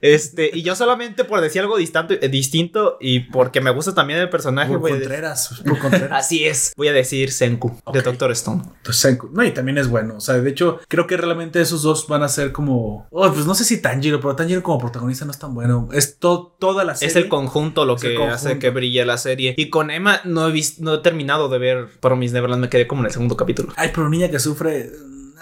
[0.47, 4.19] Este, y yo solamente por decir algo distinto, eh, distinto y porque me gusta también
[4.21, 6.11] el personaje, voy Contreras, por Contreras.
[6.25, 6.73] Así es.
[6.77, 8.03] Voy a decir Senku de.
[8.03, 8.63] Doctor Stone.
[8.79, 9.29] Entonces, Senku.
[9.33, 10.17] No, y también es bueno.
[10.17, 13.07] O sea, de hecho, creo que realmente esos dos van a ser como.
[13.11, 15.89] Oh, pues no sé si Tanjiro, pero Tanjiro como protagonista no es tan bueno.
[15.93, 17.11] Es to- toda la serie.
[17.11, 18.35] Es el conjunto lo Es que conjunto.
[18.35, 19.55] hace que brille la serie.
[19.57, 22.87] Y con Emma no he visto, no he terminado de ver Promise Neverland, me quedé
[22.87, 23.73] como en el segundo capítulo.
[23.77, 24.91] Ay, pero niña que sufre.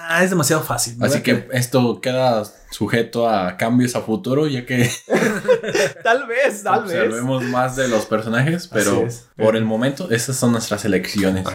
[0.09, 0.97] Ah, es demasiado fácil.
[1.03, 4.91] Así que esto queda sujeto a cambios a futuro, ya que.
[6.03, 6.95] tal vez, tal vez.
[6.95, 9.07] Observemos más de los personajes, pero
[9.37, 11.47] por el momento, esas son nuestras elecciones.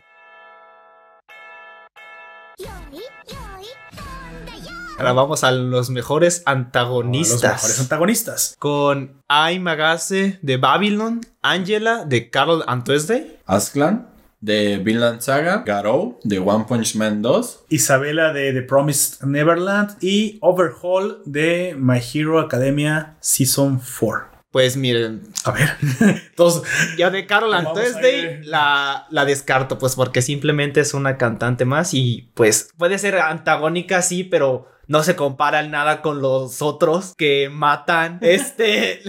[4.98, 7.42] Ahora vamos a los mejores antagonistas.
[7.42, 8.56] Los mejores antagonistas.
[8.58, 14.15] Con Ai Magase de Babylon, Angela de Carol Antoesde, Asclan
[14.46, 20.38] de Vinland Saga, Garou de One Punch Man 2, Isabela de The Promised Neverland y
[20.42, 24.36] Overhaul de My Hero Academia Season 4.
[24.52, 25.70] Pues miren, A ver.
[26.36, 26.64] Todos.
[26.98, 31.94] yo de Carol and Thursday la, la descarto, pues porque simplemente es una cantante más
[31.94, 37.14] y pues puede ser antagónica, sí, pero no se compara en nada con los otros
[37.18, 38.20] que matan.
[38.36, 39.02] Este.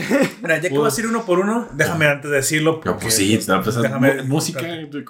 [0.43, 2.81] Mira, ya que vas a ir uno por uno, déjame antes de decirlo.
[2.81, 4.61] Porque, pues sí, no, pues, déjame- música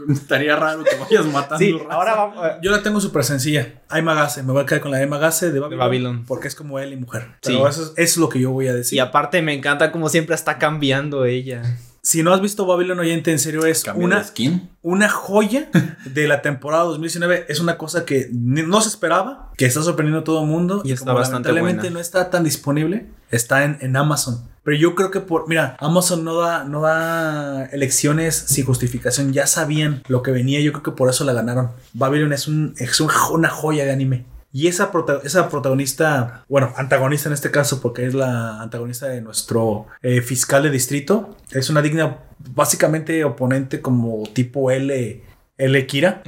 [0.08, 1.58] estaría raro que vayas matando.
[1.58, 1.94] sí, raza.
[1.94, 2.46] ahora vamos.
[2.46, 3.74] eh, Yo la tengo súper sencilla.
[3.88, 4.42] Hay Magase.
[4.42, 5.78] Me voy a quedar con la de Magase de Babylon.
[5.78, 6.24] Babylon.
[6.26, 7.22] Porque es como él y mujer.
[7.42, 7.52] Sí.
[7.54, 8.96] Pero eso, es, eso es lo que yo voy a decir.
[8.96, 11.62] Y aparte me encanta como siempre está cambiando ella.
[12.06, 14.70] Si no has visto Babylon oyente, en serio es una, skin.
[14.82, 15.68] una joya
[16.04, 17.46] de la temporada 2019.
[17.48, 20.82] Es una cosa que no se esperaba, que está sorprendiendo a todo el mundo.
[20.84, 21.94] Y está como bastante lamentablemente buena.
[21.94, 24.40] no está tan disponible, está en, en Amazon.
[24.62, 29.32] Pero yo creo que por, mira, Amazon no da, no da elecciones sin justificación.
[29.32, 30.60] Ya sabían lo que venía.
[30.60, 31.70] Yo creo que por eso la ganaron.
[31.92, 34.26] Babylon es, un, es un- una joya de anime.
[34.56, 39.20] Y esa, prota- esa protagonista, bueno, antagonista en este caso, porque es la antagonista de
[39.20, 42.20] nuestro eh, fiscal de distrito, es una digna,
[42.54, 45.22] básicamente oponente como tipo L,
[45.58, 46.22] L Kira,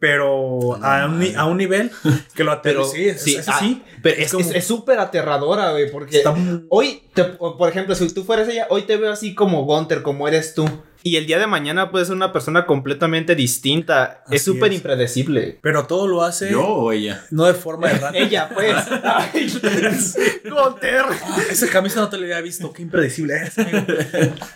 [0.00, 1.92] pero a, un, a un nivel
[2.34, 2.90] que lo Pero aterriza.
[2.96, 3.82] Sí, es, sí, es ah, así.
[4.02, 8.66] Pero Es súper aterradora, güey, porque muy- hoy, te- por ejemplo, si tú fueras ella,
[8.70, 10.64] hoy te veo así como Gunter, como eres tú.
[11.02, 14.22] Y el día de mañana puedes ser una persona completamente distinta.
[14.26, 15.58] Así es súper impredecible.
[15.62, 17.24] Pero todo lo hace ¿Yo o ella?
[17.30, 18.12] no de forma errada.
[18.14, 18.76] Ella, pues.
[20.44, 21.04] Gunter.
[21.50, 23.58] Esa camisa no te la había visto, qué impredecible es.
[23.58, 23.78] amigo.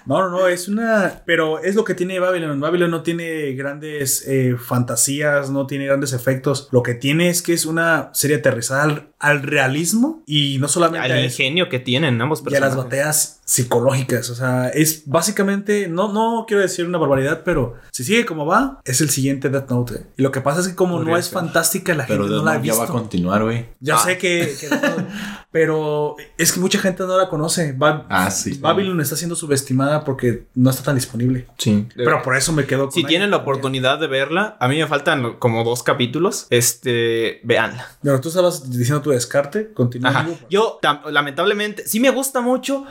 [0.06, 1.22] No, no, no, es una.
[1.24, 2.60] Pero es lo que tiene Babylon.
[2.60, 6.68] Babylon no tiene grandes eh, fantasías, no tiene grandes efectos.
[6.72, 8.84] Lo que tiene es que es una serie aterrizada
[9.24, 12.60] al, al realismo y no solamente Al a eso, ingenio que tienen ambos y a
[12.60, 12.84] las personajes.
[12.84, 14.30] batallas psicológicas.
[14.30, 18.80] O sea, es básicamente, no, no quiero decir una barbaridad, pero si sigue como va,
[18.84, 20.06] es el siguiente Death Note.
[20.16, 21.34] Y lo que pasa es que como no Podría es ser.
[21.34, 22.98] fantástica, la Pero gente no la ha Death Note ya va a visto.
[22.98, 23.66] continuar, güey.
[23.80, 23.98] Ya Ah.
[24.04, 24.76] sé que, que no,
[25.54, 27.72] pero es que mucha gente no la conoce.
[27.74, 28.58] Ba- Ah, sí.
[28.60, 31.46] Babylon está siendo subestimada porque no está tan disponible.
[31.58, 31.86] Sí.
[31.94, 33.08] Pero por eso me quedo con Si ella.
[33.08, 36.48] tienen la oportunidad de verla, a mí me faltan como dos capítulos.
[36.50, 37.86] Este, véanla.
[38.02, 40.10] Pero tú estabas diciendo tu descarte, continúa.
[40.10, 40.26] Ajá.
[40.50, 42.84] Yo, lamentablemente, sí me gusta mucho,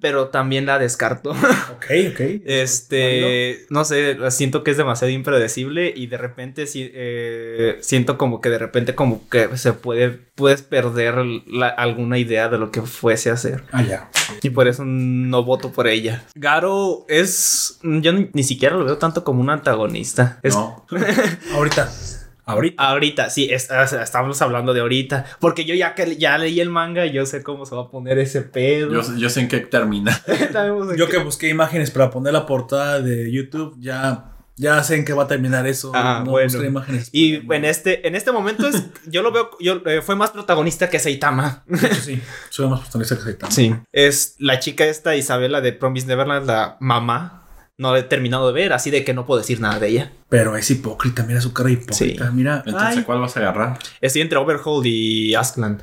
[0.00, 1.32] pero también la descarto.
[1.74, 2.20] Ok, ok.
[2.44, 8.40] Este, no sé, siento que es demasiado impredecible y de repente sí, eh, siento como
[8.40, 11.16] que de repente como que se puede, puedes perder
[11.46, 11.68] la-
[12.04, 13.64] alguna idea de lo que fuese a hacer.
[13.72, 14.10] Ah, ya.
[14.42, 16.22] Y por eso no voto por ella.
[16.34, 20.38] Garo es, yo ni, ni siquiera lo veo tanto como un antagonista.
[20.42, 20.84] Es- No.
[21.54, 21.90] Ahorita.
[22.46, 22.82] Ahorita.
[22.90, 25.24] Ahorita, sí, es- estamos hablando de ahorita.
[25.40, 28.18] Porque yo ya que ya leí el manga, yo sé cómo se va a poner
[28.18, 28.92] ese pedo.
[28.92, 30.20] Yo, yo sé en qué termina.
[30.96, 35.12] Yo que busqué imágenes para poner la portada de YouTube, ya, ya sé en qué
[35.12, 35.92] va a terminar eso.
[35.94, 36.64] Ah, no bueno.
[36.64, 37.10] imágenes.
[37.12, 40.88] Y en este, en este momento es, yo lo veo, yo, eh, fue más protagonista
[40.88, 41.64] que Saitama.
[42.02, 42.20] Sí,
[42.50, 43.52] soy más protagonista que Saitama.
[43.52, 43.74] Sí.
[43.92, 47.40] Es la chica esta, Isabela de Promise Neverland, la mamá.
[47.76, 50.12] No la he terminado de ver, así de que no puedo decir nada de ella.
[50.28, 52.28] Pero es hipócrita, mira su cara hipócrita.
[52.28, 52.32] Sí.
[52.32, 53.78] Mira, Entonces, ay, ¿cuál vas a agarrar?
[54.00, 55.82] Estoy entre Overhaul y Askland.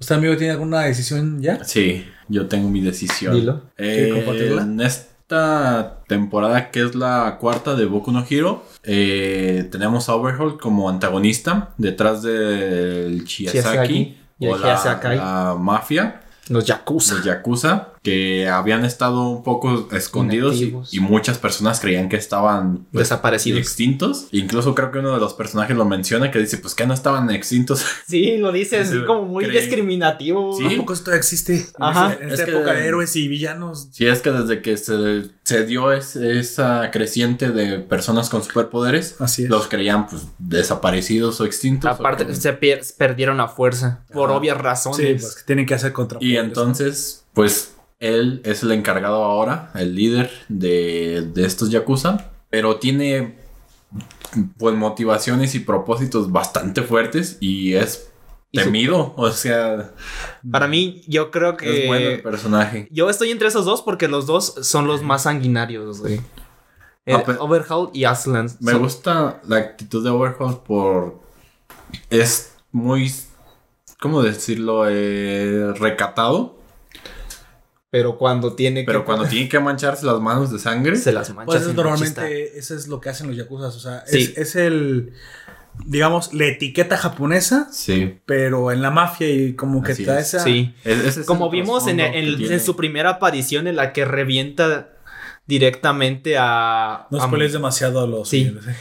[0.00, 1.62] ¿usted amigo tiene alguna decisión ya?
[1.64, 3.34] Sí, yo tengo mi decisión.
[3.34, 3.70] Dilo.
[3.76, 4.62] Eh, ¿Quiere compartirla?
[4.62, 4.80] en
[5.28, 10.88] esta temporada, que es la cuarta de Boku no Hero, eh, tenemos a Overhaul como
[10.88, 17.16] antagonista detrás del Chiyazaki Chiyazaki y el o la mafia, Los Yakuza.
[17.16, 20.94] los Yakuza, que habían estado un poco escondidos y, Inactivos.
[20.94, 23.60] y muchas personas creían que estaban pues, Desaparecidos.
[23.60, 24.26] extintos.
[24.32, 27.30] Incluso creo que uno de los personajes lo menciona que dice, pues que no estaban
[27.30, 27.84] extintos.
[28.08, 29.58] Sí, lo dices Sí, como muy creí.
[29.60, 30.56] discriminativo.
[30.56, 30.66] Sí.
[30.74, 31.54] ¿A poco esto existe?
[31.56, 32.16] En Ajá.
[32.20, 33.88] En, Es esta que- época de héroes y villanos.
[33.92, 39.16] Sí, es que desde que se, se dio es- esa creciente de personas con superpoderes,
[39.20, 39.50] Así es.
[39.50, 41.90] los creían pues desaparecidos o extintos.
[41.90, 42.52] Aparte, o como- se
[42.96, 44.04] perdieron a fuerza.
[44.12, 44.38] Por Ajá.
[44.38, 45.22] obvias Sí, razones.
[45.22, 49.94] pues que tienen que hacer contra Y entonces, pues él es el encargado ahora, el
[49.94, 53.38] líder de, de estos Yakuza, pero tiene
[54.58, 58.10] pues motivaciones y propósitos bastante fuertes y es
[58.52, 59.92] temido, o sea,
[60.50, 61.82] Para mí, yo creo que.
[61.82, 62.88] es bueno el personaje.
[62.90, 66.20] Yo estoy entre esos dos porque los dos son los más sanguinarios, güey.
[67.04, 68.50] El Ah, Overhaul y Aslan.
[68.60, 71.20] Me son- gusta la actitud de Overhaul por...
[72.10, 73.10] Es muy...
[74.00, 74.84] ¿Cómo decirlo?
[74.88, 76.57] Eh, recatado.
[77.90, 79.06] Pero cuando tiene Pero que.
[79.06, 80.96] cuando tiene que mancharse las manos de sangre...
[80.96, 81.46] se las mancha.
[81.46, 83.74] Pues normalmente eso es lo que hacen los yakuzas.
[83.76, 84.18] O sea, Sí.
[84.18, 85.12] es, es el,
[85.86, 88.18] digamos, la etiqueta japonesa, Sí.
[88.26, 90.34] pero en la mafia y como que Así da es.
[90.34, 90.44] esa...
[90.44, 90.74] Sí.
[90.84, 94.90] Es- ese es Como vimos en, en- su primera aparición en la que revienta
[95.46, 97.06] directamente a.
[97.10, 98.54] No spoilees demasiado a los Sí.
[98.54, 98.74] ¿eh?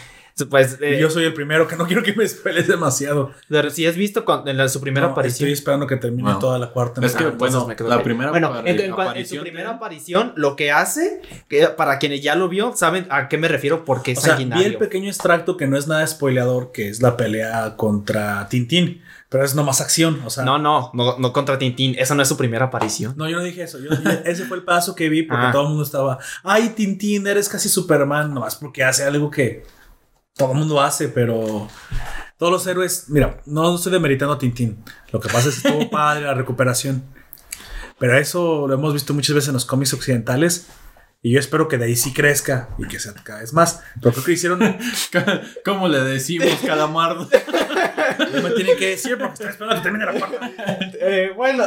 [0.45, 3.31] Pues, eh, yo soy el primero que no quiero que me spoiles demasiado.
[3.49, 5.47] de- si has visto cuando- en la, su primera No, aparición.
[5.47, 7.03] Estoy esperando que termine toda la cuarta.
[7.05, 9.43] Es que, Ah, bueno, me quedo la primera Bueno, en, en cua- en su aparición
[9.43, 13.47] primera aparición, lo que hace, que para quienes ya lo vio, saben a qué me
[13.47, 14.67] refiero porque es O sea, vi sanguinario.
[14.67, 19.01] el pequeño extracto que no es nada spoileador, que es la pelea contra Tintín.
[19.29, 20.21] Pero es nomás acción.
[20.25, 21.95] O sea, No, no, no, no contra Tintín.
[21.99, 23.13] Esa no es su primera aparición.
[23.17, 23.77] No, yo no dije eso.
[23.79, 25.51] Yo, yo- ese fue el paso que vi porque Ah.
[25.51, 29.63] todo el mundo estaba, ay, Tintín, eres casi Superman, nomás porque hace algo que
[30.37, 31.67] todo el mundo hace, pero
[32.37, 34.83] todos los héroes, mira, no estoy demeritando a Tintín.
[35.11, 37.03] Lo que pasa es que estuvo padre la recuperación.
[37.99, 40.67] Pero eso lo hemos visto muchas veces en los cómics occidentales.
[41.23, 43.81] Y yo espero que de ahí sí crezca y que sea cada vez más.
[43.99, 44.59] Pero creo que hicieron.
[45.65, 47.27] ¿Cómo le decimos, calamardo?
[48.33, 50.51] No me tienen que decir porque estoy esperando que termine la cuarta.
[51.01, 51.63] Eh, bueno,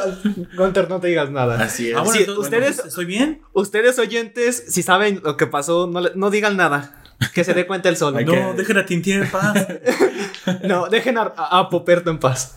[0.57, 1.61] Gunter, no te digas nada.
[1.61, 1.97] Así es.
[1.97, 3.43] Ah, bueno, Sí, entonces, ustedes- bueno, ¿Estoy bien?
[3.53, 7.00] Ustedes oyentes, si saben lo que pasó, no digan nada.
[7.35, 8.15] Que se dé cuenta el sol.
[8.25, 9.67] No, que- dejen a Tintín en paz.
[10.65, 12.57] No, dejen a, a- a Poperto en paz.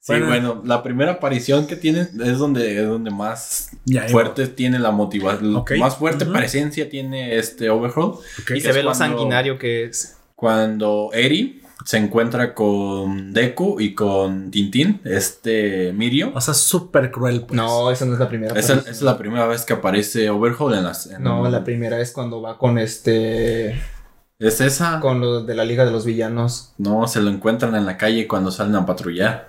[0.00, 0.26] Sí, Bueno.
[0.26, 4.90] bueno, la primera aparición que tiene es donde, es donde más Ya, fuerte tiene la
[4.90, 5.62] motivación.
[5.78, 8.14] Más fuerte presencia tiene este Overhaul.
[8.54, 10.16] Y se ve lo sanguinario que es.
[10.34, 16.32] Cuando Eri se encuentra con Deku y con Tintín, este Mirio.
[16.34, 17.42] O sea, súper cruel.
[17.42, 17.56] Pues.
[17.56, 18.58] No, esa no es la primera.
[18.58, 18.94] Esa aparición.
[18.94, 21.06] es la primera vez que aparece Overhaul en las.
[21.06, 23.78] en- No, la primera es cuando va con este.
[24.38, 25.00] Es esa.
[25.00, 26.72] Con lo de la Liga de los Villanos.
[26.78, 29.48] No, se lo encuentran en la calle cuando salen a patrullar.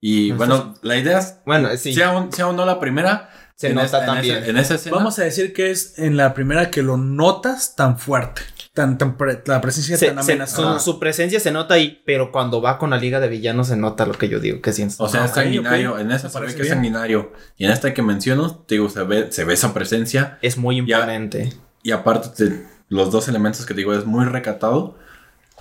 [0.00, 1.36] Y No, bueno, la idea es.
[1.46, 1.92] Bueno, sí.
[1.94, 3.28] Sea, un- sea o no la primera.
[3.54, 4.36] Se en nota en también.
[4.38, 4.96] esa- En esa escena.
[4.96, 8.42] Vamos a decir que es en la primera que lo notas tan fuerte.
[8.72, 10.78] Tan, tan pre- la presencia Se- tan amenazadora.
[10.80, 13.76] su, su presencia se nota ahí, pero cuando va con la Liga de Villanos se
[13.76, 15.04] nota lo que yo digo que siento.
[15.04, 15.92] O sea, es sanguinario.
[15.92, 16.00] ok.
[16.00, 17.32] En esa se ve que es sanguinario.
[17.58, 20.38] Y en esta que menciono, te digo, se ve, se ve esa presencia.
[20.40, 21.52] es muy imponente.
[21.82, 24.96] Y aparte, te- los dos elementos que te digo es muy recatado.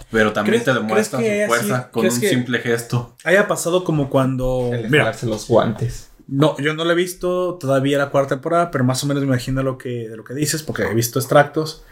[0.09, 3.15] Pero también ¿Crees- te demuestra su fuerza así- con un que- simple gesto.
[3.23, 4.71] Haya pasado como cuando.
[4.73, 6.09] El Mira, los guantes.
[6.27, 9.27] no, yo no lo he visto todavía la cuarta temporada, pero más o menos me
[9.27, 11.83] imagino lo que, de lo que dices, porque he visto extractos.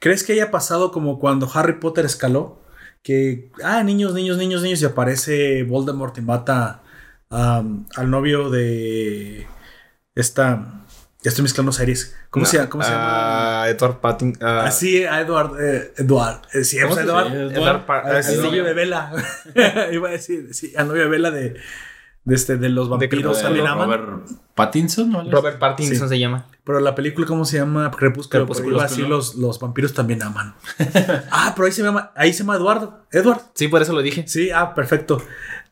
[0.00, 2.60] ¿Crees que haya pasado como cuando Harry Potter escaló?
[3.04, 6.82] Que, ah, niños, niños, niños, niños, y aparece Voldemort y mata
[7.30, 9.46] am, al novio de
[10.16, 10.81] esta.
[11.22, 12.16] Ya estoy mezclando series.
[12.30, 13.62] ¿Cómo, se, ¿cómo se llama?
[13.62, 14.38] Ah, Edward Patting.
[14.40, 15.52] ah, Así, a Edward.
[15.60, 16.40] eh, Edward.
[16.52, 17.32] Eh, sí, ¿Cómo pues, se Edward.
[17.52, 19.12] Edward ah, al sí, novio de Vela.
[19.92, 21.54] Iba a decir, sí, al novio de Vela de,
[22.24, 23.88] de, este, de los vampiros De también aman.
[23.88, 25.30] Robert Pattinson, ¿no?
[25.30, 26.08] Robert Pattinson Sí.
[26.08, 26.46] se llama.
[26.64, 27.90] Pero la película, ¿cómo se llama?
[27.92, 28.44] Crepúsculo.
[28.44, 28.76] Crepúsculo.
[28.76, 30.54] Iba a decir, los, los vampiros también aman.
[31.30, 33.06] ah, pero ahí se llama, ahí se llama Eduardo.
[33.12, 33.40] Edward.
[33.54, 34.24] Sí, por eso lo dije.
[34.26, 35.22] Sí, ah, perfecto.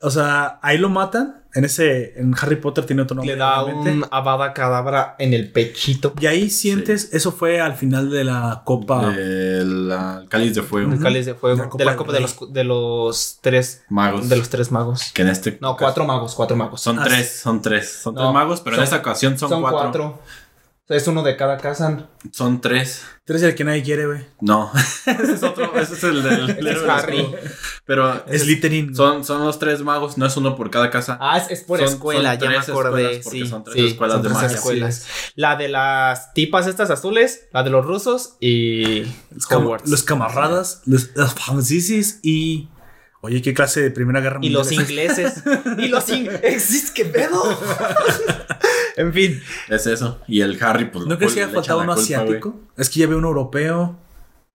[0.03, 1.37] O sea, ahí lo matan.
[1.53, 3.35] En ese, en Harry Potter tiene otro nombre.
[3.35, 3.91] Le da obviamente.
[3.91, 6.15] un abada cadabra en el pechito.
[6.21, 9.13] Y ahí sientes, eso fue al final de la copa.
[9.17, 10.93] El ah, cáliz de fuego.
[10.93, 11.57] Un cáliz de fuego.
[11.59, 12.29] La copa de la copa de rey.
[12.41, 13.83] los, de los tres.
[13.89, 14.29] Magos.
[14.29, 15.11] De los tres magos.
[15.13, 15.59] Que en este.
[15.61, 16.81] No, cuatro magos, cuatro magos.
[16.81, 18.01] Son Ah, tres, son tres.
[18.01, 19.81] Son No, tres magos, pero son- en esta ocasión son, Son cuatro.
[19.81, 20.21] cuatro.
[20.91, 22.09] Es uno de cada casa.
[22.33, 23.03] Son tres.
[23.25, 24.27] Tres el que nadie quiere, güey.
[24.41, 24.73] No.
[25.07, 25.73] ese es otro.
[25.81, 26.51] Ese es el del.
[26.59, 27.33] Ese es Harry.
[27.87, 28.95] Pero Es Littering.
[28.95, 31.17] son, son los tres magos, no es uno por cada casa.
[31.21, 33.23] Ah, es, es por Son- escuela, son ya me acordé.
[33.23, 34.57] Sí, son tres sí, escuelas son de tres magia.
[34.57, 35.07] escuelas.
[35.37, 39.89] La de las tipas estas azules, la de los rusos y Los, cam- Hogwarts.
[39.89, 42.69] los camaradas, los, los franceses y.
[43.23, 44.79] Oye, ¿qué clase de Primera Guerra y Mundial los es?
[44.79, 45.43] ingleses.
[45.79, 46.91] y los ingleses.
[46.91, 47.43] ¿Qué pedo?
[48.97, 49.43] en fin.
[49.69, 50.21] Es eso.
[50.27, 51.07] Y el Harry, pues.
[51.07, 52.59] ¿No crees que le haya faltado uno asiático?
[52.77, 53.99] Es que ya veo un europeo.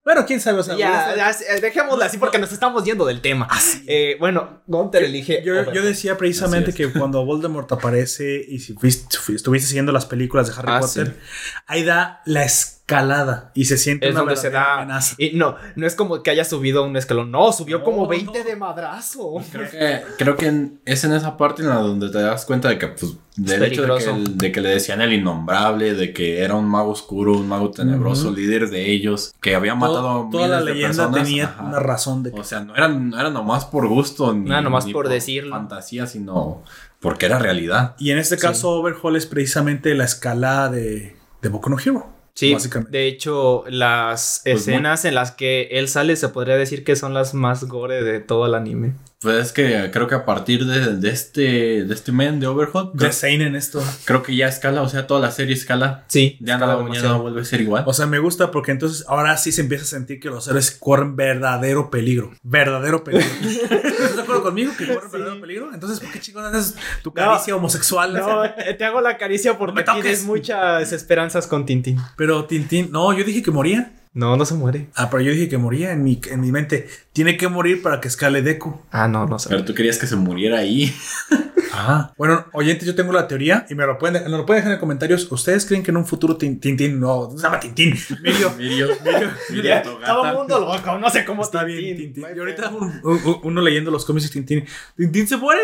[0.04, 0.60] Bueno, quién sabe.
[0.60, 3.48] O sea, Ya, ya, eh, dejémosla así porque nos estamos yendo del tema.
[3.88, 5.44] Eh, bueno, Gunter elige.
[5.44, 10.48] Yo, decía precisamente que cuando Voldemort aparece y si fuiste- fu- estuviste siguiendo las películas
[10.48, 11.20] de Harry Ah, Potter,
[11.66, 12.44] ahí da la
[12.88, 14.76] escalada y se siente es una donde se da.
[14.76, 15.16] amenaza.
[15.18, 17.32] Y no, no es como que haya subido un escalón.
[17.32, 18.46] No, subió como No, 20 no.
[18.46, 19.34] de madrazo.
[19.52, 22.70] Creo que, creo que en- es en esa parte en la donde te das cuenta
[22.70, 24.16] de que, pues, del hecho de que, peligroso.
[24.16, 27.72] el- de que le decían el innombrable, de que era un mago oscuro, un mago
[27.72, 31.24] tenebroso, líder de ellos, que había matado Todo- a toda la leyenda personas.
[31.24, 31.64] tenía Ajá.
[31.64, 34.86] una razón de que O sea, no era, no era nomás por gusto, ni, nomás
[34.86, 35.56] ni por decirlo.
[35.56, 36.62] fantasía, sino
[37.00, 37.96] porque era realidad.
[37.98, 42.14] Y en este caso, Overhaul es precisamente la escala de, de Boku no Hero.
[42.36, 42.96] Sí, básicamente.
[42.98, 47.14] de hecho, las Pues escenas en las que él sale se podría decir que son
[47.14, 48.94] las más gore de todo el anime.
[49.22, 52.96] Pues es que creo que a partir de, de este de este men de Overhot,
[52.96, 53.82] creo, Seinen esto.
[54.04, 56.04] creo que ya escala, o sea, toda la serie escala.
[56.10, 57.86] Sí, Ya escala nada, ya no vuelve a ser igual.
[57.88, 60.70] O sea, me gusta porque entonces ahora sí se empieza a sentir que los héroes
[60.72, 62.34] corren verdadero peligro.
[62.44, 63.26] Verdadero peligro.
[64.46, 65.74] ¿Estás de acuerdo conmigo que corren verdadero peligro?
[65.74, 68.14] Entonces, ¿por qué chicos haces tu caricia homosexual?
[68.14, 72.00] No, eh, te hago la caricia porque tienes muchas esperanzas con Tintín.
[72.16, 73.92] Pero Tintín, no, yo dije que moría.
[74.16, 74.88] No, no se muere.
[74.96, 76.88] Ah, pero yo dije que moría en mi, en mi mente.
[77.14, 78.74] Tiene que morir para que escale Deku.
[78.92, 79.68] Ah, no, no se Pero muere.
[79.68, 80.92] tú querías que se muriera ahí.
[81.78, 82.14] Ah.
[82.18, 84.80] Bueno, oyentes, yo tengo la teoría y me lo pueden, nos lo pueden dejar en
[84.80, 85.30] comentarios.
[85.30, 87.94] ¿Ustedes creen que en un futuro Tin- Tintín, no, se llama Tintín?
[88.24, 88.52] Mirio.
[88.58, 92.24] Mirio, Mirio, Mirio, Todo el mundo loco, no sé cómo Está bien, Tintín.
[92.34, 94.66] Y ahorita un- un- uno leyendo los cómics de Tintín.
[94.96, 95.62] ¿Tintín se muere?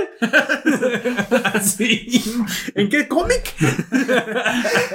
[1.63, 2.21] sí.
[2.75, 3.53] ¿En qué cómic?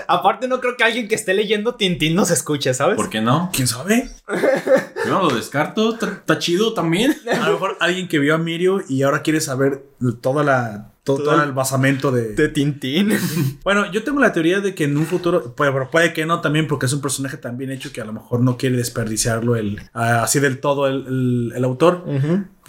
[0.08, 2.96] Aparte, no creo que alguien que esté leyendo Tintín nos escuche, ¿sabes?
[2.96, 3.45] ¿Por qué no?
[3.52, 4.10] ¿Quién sabe?
[5.06, 5.94] Yo no lo descarto.
[5.94, 7.14] Está chido también.
[7.40, 9.85] A lo mejor alguien que vio a Mirio y ahora quiere saber
[10.20, 12.35] toda la, todo, todo el basamento de...
[12.35, 13.12] De Tintín.
[13.64, 16.40] Bueno, yo tengo la teoría de que en un futuro, puede, pero puede que no
[16.40, 19.56] también, porque es un personaje tan bien hecho que a lo mejor no quiere desperdiciarlo
[19.56, 22.05] el, así del todo el, el- el autor.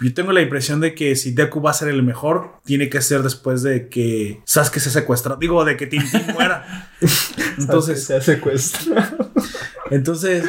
[0.00, 3.00] Yo tengo la impresión de que si Deku va a ser el mejor, tiene que
[3.02, 5.36] ser después de que Sasuke se secuestra.
[5.38, 6.88] Digo, de que Tintín muera.
[7.58, 9.16] Entonces, se secuestra.
[9.90, 10.44] Entonces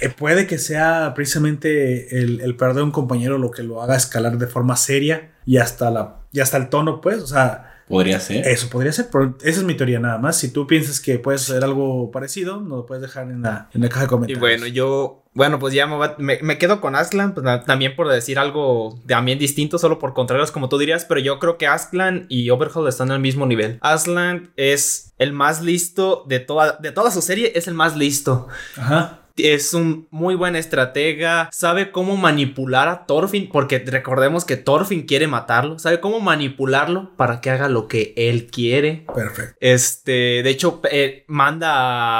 [0.00, 4.38] eh, puede que sea precisamente el, el perder un compañero lo que lo haga escalar
[4.38, 7.22] de forma seria y hasta, la, y hasta el tono, pues.
[7.22, 8.46] O sea, Podría ser.
[8.48, 10.36] eso podría ser, pero esa es mi teoría nada más.
[10.38, 13.80] Si tú piensas que puede ser algo parecido, nos lo puedes dejar en la, en
[13.82, 14.40] la caja de Y comentarios.
[14.40, 18.38] bueno, yo, bueno, pues ya me, va- me- quedo con Aslan, pues también por decir
[18.38, 22.48] algo también distinto, solo por contrarios como tú dirías, pero yo creo que Aslan y
[22.50, 23.78] Overhaul están al mismo nivel.
[23.82, 28.48] Aslan es el más listo de toda, de toda su serie, es el más listo.
[28.78, 29.20] Ajá.
[29.36, 35.26] Es un muy buen estratega, sabe cómo manipular a Thorfinn, porque recordemos que Thorfinn quiere
[35.26, 39.06] matarlo, sabe cómo manipularlo para que haga lo que él quiere.
[39.14, 39.56] Perfecto.
[39.60, 41.74] Este, de hecho, eh, manda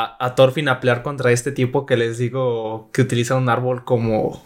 [0.05, 3.85] a, a Thorfinn a pelear contra este tipo que les digo que utiliza un árbol
[3.85, 4.43] como,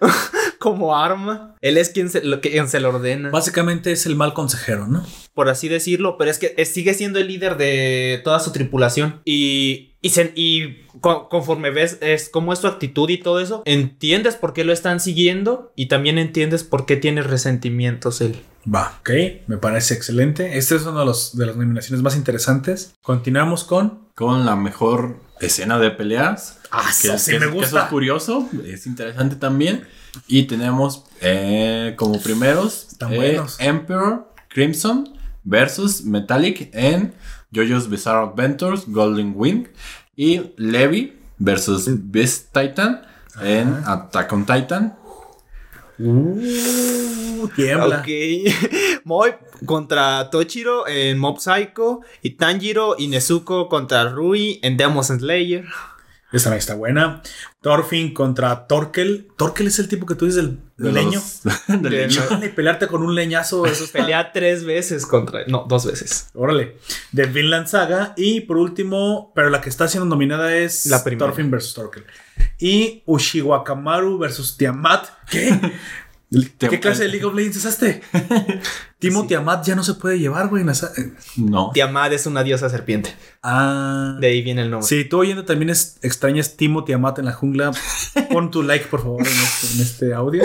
[0.64, 1.54] como arma.
[1.60, 5.04] Él es quien se, lo, quien se lo ordena, Básicamente es el mal consejero, ¿no?
[5.34, 9.20] por así decirlo, pero es que sigue siendo el líder de toda su tripulación.
[9.24, 13.62] Y, y, se- y co- conforme ves es cómo es su actitud y todo eso,
[13.66, 18.36] entiendes por qué lo están siguiendo y también entiendes por qué tiene resentimientos él.
[18.72, 19.10] Va, ok,
[19.48, 20.56] me parece excelente.
[20.56, 22.94] Este es uno de, los, de las nominaciones más interesantes.
[23.02, 24.04] Continuamos con.
[24.14, 26.58] Con la mejor escena de peleas.
[26.70, 27.66] Ah, que, eso sí que- me que gusta.
[27.68, 29.86] eso es curioso, es interesante también.
[30.28, 33.40] Y tenemos eh, como primeros eh.
[33.58, 37.14] Emperor Crimson versus Metallic en
[37.52, 39.66] JoJo's Bizarre Adventures Golden Wing.
[40.16, 43.02] Y Levi versus Beast Titan
[43.42, 44.96] en Attack on Titan.
[45.98, 48.00] Uh, tiembla.
[48.00, 48.08] Ok.
[49.66, 52.00] Contra Tochiro en Mob Psycho.
[52.22, 55.66] Y Tanjiro y Nezuko contra Rui en Demon Slayer.
[56.34, 57.22] Esta también está buena.
[57.60, 59.28] Thorfinn contra Torkel.
[59.36, 61.22] Torkel es el tipo que tú dices del, de del leño.
[61.44, 62.22] los- del De- leño.
[62.28, 63.84] Chale, pelearte con un leñazo, eso.
[63.92, 65.46] Pelea tres veces contra.
[65.46, 66.28] No, dos veces.
[66.34, 66.76] Órale.
[67.12, 68.12] De Vinland Saga.
[68.16, 71.26] Y por último, pero la que está siendo nominada es La primera.
[71.26, 72.04] Thorfinn versus Torkel.
[72.58, 75.06] Y Ushiwakamaru versus Tiamat.
[75.30, 75.58] ¿Qué?
[76.58, 78.02] ¿Qué clase de League of Legends es este?
[78.98, 80.64] Timo Tiamat ya no se puede llevar, güey.
[80.74, 80.90] sa-
[81.36, 81.70] No.
[81.72, 83.14] Tiamat es una diosa serpiente.
[83.42, 84.16] Ah.
[84.20, 84.88] De ahí viene el nombre.
[84.88, 87.70] Si tú oyendo también es, extrañas Timo Tiamat en la jungla,
[88.30, 90.42] pon tu like, por favor, en este, en este audio.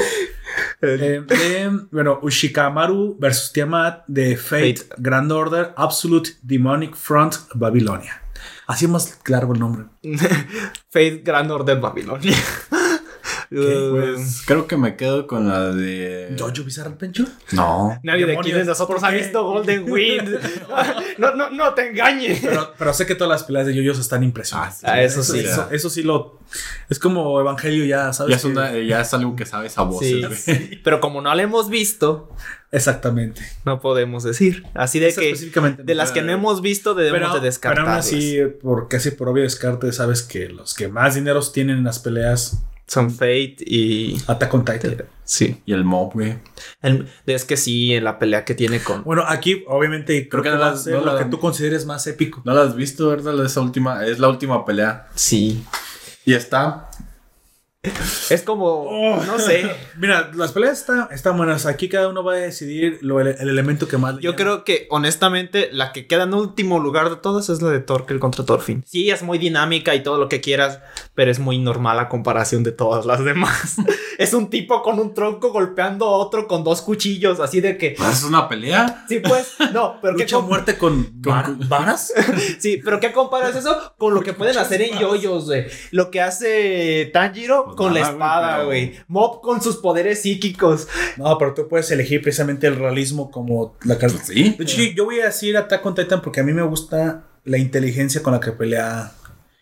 [0.82, 4.96] Eh, de, bueno, Ushikamaru versus Tiamat de Fate, Fate.
[4.98, 8.22] Grand Order Absolute Demonic Front Babilonia.
[8.68, 9.86] Así es más largo el nombre.
[10.90, 12.36] Faith Grand Order Babilonia.
[13.52, 16.36] Uh, Pues creo que me quedo con la de.
[16.38, 17.30] ¿Jojo Bizarre Adventure?
[17.54, 18.00] No.
[18.04, 20.38] Nadie de aquí de nosotros ¿por ha visto Golden Wind.
[21.18, 22.42] no, no, no te engañes.
[22.44, 24.82] Pero, pero sé que todas las peleas de yoyos están impresionantes.
[24.84, 25.40] Ah, eso sí.
[25.40, 26.38] Eso, eso sí lo.
[26.90, 28.30] Es como Evangelio, ya sabes.
[28.32, 31.34] Ya es, que- una- ya es algo que sabes a voces, Sí, pero como no
[31.34, 32.30] la hemos visto,
[32.72, 33.42] Exactamente.
[33.66, 34.64] no podemos decir.
[34.76, 35.82] Así de que específicamente.
[35.84, 37.88] de las que no hemos visto debemos pero, de pero descartarlas.
[38.12, 41.84] aún así, por casi por obvio descarte, sabes que los que más dineros tienen en
[41.84, 45.06] las peleas Son Fate y Attack on Titan.
[45.24, 45.62] sí.
[45.66, 46.40] Y el mob, güey.
[46.82, 50.44] El- es que sí, en la pelea que tiene con Bueno, aquí obviamente creo, Creo
[50.44, 52.42] que que, no va a la- ser no lo la- que tú consideres más épico.
[52.46, 53.46] No la has visto, ¿verdad?
[53.46, 55.08] Esa última, es la última pelea.
[55.16, 55.64] sí.
[56.26, 56.89] Y está.
[58.30, 59.70] Es como no sé.
[59.98, 61.66] Mira, las peleas están, están buenas.
[61.66, 64.36] Aquí cada uno va a decidir lo- el, el elemento que más le Yo llama.
[64.44, 68.20] creo que honestamente la que queda en último lugar de todas es la de Torkel
[68.20, 68.84] contra Thorfinn.
[68.86, 70.80] Sí, es muy dinámica y todo lo que quieras,
[71.16, 73.78] pero es muy normal a comparación de todas las demás.
[74.18, 77.94] es un tipo con un tronco golpeando a otro con dos cuchillos, así de que
[78.12, 79.06] ¿Es una pelea?
[79.08, 82.14] sí pues, no, pero qué Lucha com- muerte con, Con- var- varas.
[82.60, 85.66] Sí, pero ¿qué comparas eso con lo que pueden hacer en yoyos, güey?
[85.92, 88.96] Lo que hace Tanjiro Pues con la güey, espada, pero- güey.
[89.08, 90.88] Mob con sus poderes psíquicos.
[91.18, 94.18] No, pero tú puedes elegir precisamente el realismo como la carta.
[94.18, 94.56] Pues sí.
[94.58, 97.58] De hecho, yo voy a decir Attack on Titan porque a mí me gusta la
[97.58, 99.14] inteligencia con la que pelea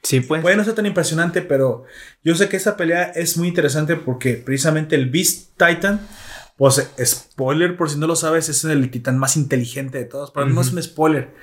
[0.03, 0.41] Sí, pues.
[0.41, 1.83] Puede no ser tan impresionante, pero
[2.23, 5.99] yo sé que esa pelea es muy interesante porque precisamente el Beast Titan,
[6.55, 10.45] pues spoiler por si no lo sabes, es el titán más inteligente de todos, pero
[10.47, 11.33] no es un spoiler.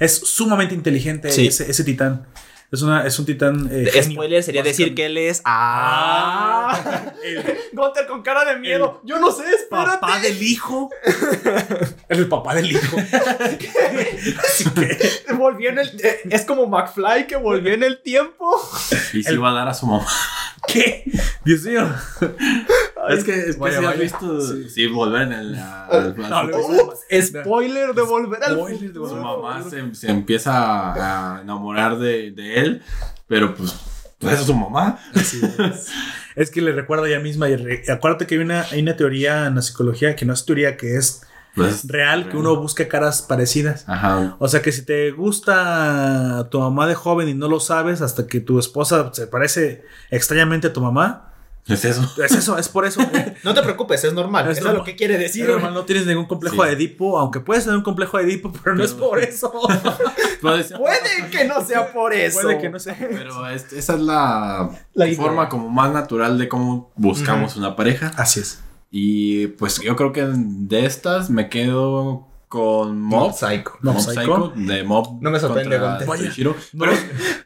[0.00, 1.46] Es sumamente inteligente Sí.
[1.46, 2.26] ese, ese titán.
[2.70, 3.66] Es, una, es un titán...
[3.72, 5.40] eh, Spoiler sería decir que él es.
[5.44, 7.12] ¡Ah!
[7.72, 9.00] Gunter con cara de miedo.
[9.04, 9.98] Yo no sé, espérate.
[10.00, 10.90] papá del hijo.
[12.10, 12.96] el papá del hijo.
[14.44, 14.98] Así que...
[15.34, 15.88] Volvió en el.
[16.04, 18.60] eh, es como McFly que volvió en el tiempo.
[19.14, 20.04] Y si va a dar a su mamá.
[20.66, 21.04] ¿Qué?
[21.44, 21.88] Dios mío.
[23.08, 24.00] es que, es que Vaya, has vaya.
[24.00, 24.40] visto.
[24.68, 25.52] Sí, volver en el.
[25.56, 26.94] No, futuro.
[27.22, 28.56] Spoiler de volver al.
[28.56, 29.22] Spoiler de Su volver.
[29.22, 32.82] mamá se, se empieza a, a enamorar de, de él,
[33.26, 33.74] pero pues,
[34.18, 34.98] pues es su mamá.
[35.14, 35.88] Así es.
[36.38, 38.96] Es que le recuerda a ella misma y re- acuérdate que hay una, hay una
[38.96, 41.22] teoría en la psicología que no es teoría, que es
[41.56, 43.82] Pues, real, que uno busca caras parecidas.
[43.88, 44.36] Ajá.
[44.38, 48.28] O sea que si te gusta tu mamá de joven y no lo sabes hasta
[48.28, 51.27] que tu esposa se parece extrañamente a tu mamá,
[51.68, 52.10] Es eso.
[52.24, 53.00] es eso, es por eso.
[53.44, 54.46] No te preocupes, es normal.
[54.46, 54.78] Es Eso es normal.
[54.78, 55.48] lo que quiere decir.
[55.48, 56.68] Hermano, no tienes ningún complejo Sí.
[56.68, 59.52] de Edipo, aunque puedes tener un complejo de Edipo, pero no es por eso.
[60.40, 62.40] Puede que no sea por eso.
[62.42, 62.96] Puede que no sea.
[62.98, 68.12] Pero es- esa es la, La forma como más natural de cómo buscamos una pareja.
[68.16, 68.60] Así es.
[68.90, 73.32] Y pues yo creo que de estas me quedo con Mob.
[73.34, 73.72] Psycho.
[73.82, 74.52] Mob Mob Psycho.
[74.56, 75.20] De Mob.
[75.20, 75.78] No me sorprende.
[75.78, 76.56] Toshiro.
[76.72, 76.92] No, lo-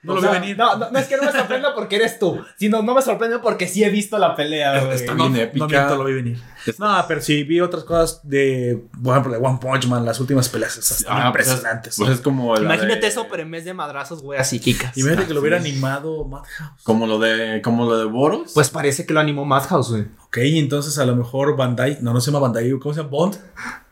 [0.03, 0.57] no lo vi venir.
[0.57, 3.39] No, no, no es que no me sorprenda porque eres tú, sino no me sorprende
[3.41, 4.95] porque sí he visto la pelea, güey.
[4.95, 5.67] Está No, bien no épica.
[5.67, 6.39] miento, lo vi venir.
[6.79, 10.49] No, pero sí vi otras cosas de, por ejemplo, de One Punch Man, las últimas
[10.49, 11.97] peleas esas Ah, pues es- impresionantes.
[11.99, 14.97] Pues es como Imagínate de- eso, pero en vez de madrazos, güey, a psíquicas.
[14.97, 15.71] Imagínate que lo hubiera sí.
[15.71, 16.83] animado Madhouse.
[16.85, 18.53] Como lo de, como lo de Boros.
[18.55, 20.03] Pues parece que lo animó Madhouse, güey.
[20.27, 23.11] Ok, entonces a lo mejor Bandai, no, no se llama Bandai, ¿cómo se llama?
[23.11, 23.39] Bond.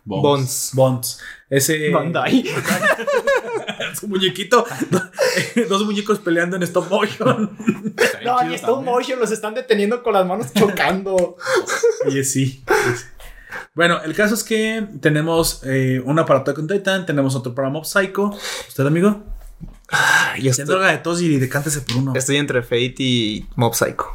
[0.05, 0.71] Bonds.
[0.75, 1.21] Bonds.
[1.49, 1.91] Ese.
[1.91, 2.45] Bandai.
[3.95, 4.65] Su muñequito.
[5.69, 7.57] Dos muñecos peleando en stop motion.
[8.25, 11.37] No, ni stop motion los están deteniendo con las manos chocando.
[12.07, 12.65] Oye, sí.
[13.75, 17.85] Bueno, el caso es que tenemos eh, un aparato con Titan, tenemos otro para Mob
[17.85, 18.31] Psycho.
[18.69, 19.25] ¿Usted, amigo?
[20.41, 22.13] Yo Si droga de tos y decántese por uno.
[22.15, 24.13] estoy entre Fate y Mob Psycho.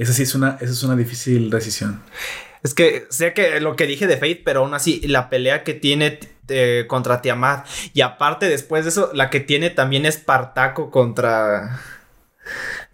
[0.00, 2.02] Esa sí es una, esa es una difícil decisión.
[2.62, 5.74] Es que sé que lo que dije de Fate, pero aún así la pelea que
[5.74, 6.18] tiene
[6.48, 11.80] eh, contra Tiamat y aparte después de eso la que tiene también Espartaco contra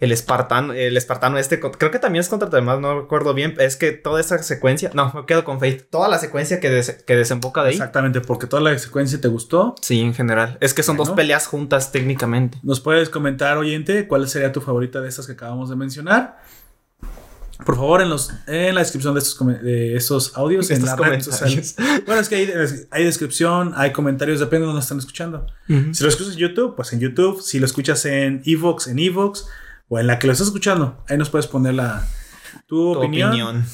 [0.00, 3.76] el espartano, el espartano este, creo que también es contra Tiamat, no recuerdo bien, es
[3.76, 7.16] que toda esa secuencia, no, me quedo con Fate, toda la secuencia que, des- que
[7.16, 7.74] desemboca de ahí.
[7.74, 9.74] Exactamente, porque toda la secuencia te gustó.
[9.80, 10.58] Sí, en general.
[10.60, 11.10] Es que son Bueno.
[11.10, 12.58] dos peleas juntas técnicamente.
[12.62, 16.38] Nos puedes comentar, oyente, cuál sería tu favorita de estas que acabamos de mencionar.
[17.64, 20.96] Por favor, en, los, en la descripción de estos, de estos audios, en Estos la
[20.96, 21.66] red comentarios.
[21.68, 22.02] social.
[22.06, 22.50] Bueno, es que hay,
[22.90, 25.46] hay descripción, hay comentarios, depende de dónde están escuchando.
[25.66, 27.40] Si lo escuchas en YouTube, pues en YouTube.
[27.42, 29.46] Si lo escuchas en Evox, en Evox.
[29.88, 32.06] O en la que lo estás escuchando, ahí nos puedes poner la,
[32.66, 33.28] tu, Tu opinión.
[33.30, 33.64] opinión.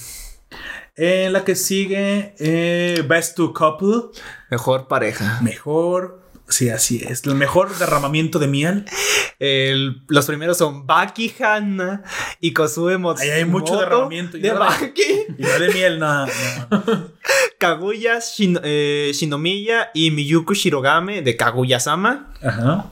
[0.94, 4.10] En la que sigue, eh, Best to Couple.
[4.50, 5.40] Mejor pareja.
[5.40, 6.21] Mejor,
[6.52, 7.24] sí, así es.
[7.26, 8.84] El mejor derramamiento de miel.
[9.38, 12.02] El- los primeros son Baki Hanna
[12.40, 13.22] y Kozue Matsumoto.
[13.22, 14.66] Ahí hay mucho derramamiento y de nada.
[14.68, 15.02] Baki.
[15.38, 16.26] Y no de miel, nada.
[16.70, 16.84] no.
[17.58, 22.32] Kaguya Shin- eh, Shinomiya y Miyuku Shirogame de Kaguya-sama.
[22.42, 22.86] Ajá.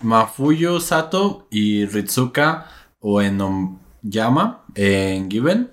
[0.00, 2.66] Mafuyo Sato y Ritsuka
[3.00, 5.70] Uenoyama en Given.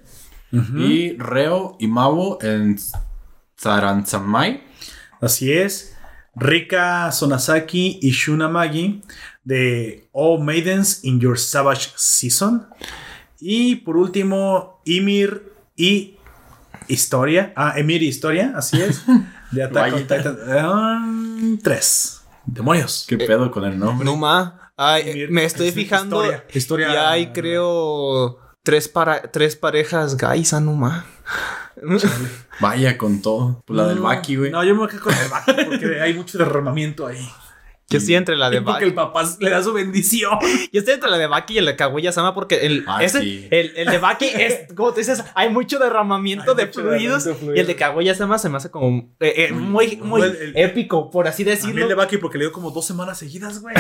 [0.78, 2.78] Y Reo y Mawo en
[3.58, 4.64] Saransamai.
[5.26, 5.95] Así es.
[6.35, 9.02] Rika Sonasaki y Shuna Magi
[9.43, 12.68] de All Maidens in Your Savage Season.
[13.39, 16.18] Y por último, Ymir y
[16.88, 17.53] Historia.
[17.56, 19.03] Ah, Emir y Historia, así es.
[19.52, 19.99] De Attack on.
[20.02, 22.22] Titan 3.
[22.45, 23.06] Demonios.
[23.07, 24.06] ¿Qué pedo con el nombre?
[24.06, 24.72] Numa.
[24.76, 26.22] Ay, Ymir- me estoy es fijando.
[26.22, 26.45] Historia.
[26.53, 31.06] Historia- Y hay, creo, tres, para, tres parejas gays a Numa.
[32.60, 33.64] Vaya con todo.
[33.65, 34.52] Pues la del Baki, güey.
[34.52, 37.27] No, yo me voy a quedar con el Baki porque hay mucho derramamiento ahí.
[37.88, 38.86] Yo estoy entre la de Porque Baki.
[38.86, 40.40] el papá le da su bendición.
[40.74, 43.48] Yo estoy entre la de Baki y el de Kaguya-sama porque el, Ah, ese- sí.
[43.52, 47.26] el, el de Baki es, como tú dices, hay mucho derramamiento Hay de mucho fluidos.
[47.26, 47.36] de.
[47.56, 51.12] Y el de Kaguya-sama se me hace como eh, eh, muy, muy el- el- épico,
[51.12, 51.88] por así A mí el decirlo.
[51.88, 53.76] de Baki porque le dio como dos semanas seguidas, güey.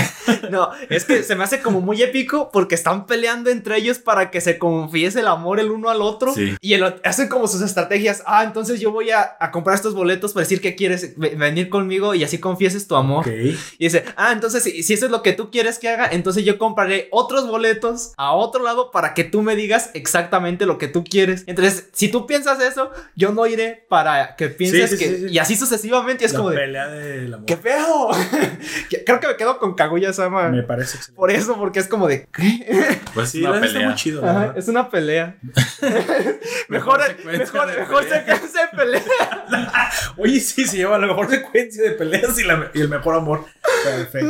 [0.51, 4.29] No, es que se me hace como muy épico porque están peleando entre ellos para
[4.29, 6.33] que se confiese el amor el uno al otro.
[6.33, 6.55] Sí.
[6.61, 8.21] Y hacen como sus estrategias.
[8.27, 11.69] Ah, entonces yo voy a, a comprar estos boletos para decir que quieres ve- venir
[11.69, 13.27] conmigo y así confieses tu amor.
[13.27, 13.33] Ok.
[13.79, 16.07] Y, es- dice, ah, entonces si, si eso es lo que tú quieres que haga,
[16.11, 20.77] entonces yo compraré otros boletos a otro lado para que tú me digas exactamente lo
[20.77, 21.43] que tú quieres.
[21.47, 25.09] Entonces, si tú piensas eso, yo no iré para que pienses Sí, sí, que...
[25.17, 25.33] sí, sí.
[25.33, 26.57] Y así sucesivamente es la como de...
[26.57, 27.45] pelea del amor.
[27.45, 28.09] ¡Qué feo!
[29.05, 30.49] Creo que me quedo con Kaguya-sama.
[30.49, 31.17] Me parece excelente.
[31.17, 32.27] Por eso, porque es como de...
[32.33, 32.99] ¿qué?
[33.13, 33.87] Pues Sí, una la neta está pelea.
[33.89, 34.25] muy chido.
[34.25, 35.37] Ajá, es una pelea.
[36.69, 39.03] mejor, secuencia mejor, de mejor de pelea.
[40.17, 43.45] Oye, sí, se lleva la mejor secuencia de peleas y, la- y el mejor amor.
[43.89, 44.29] Perfecto.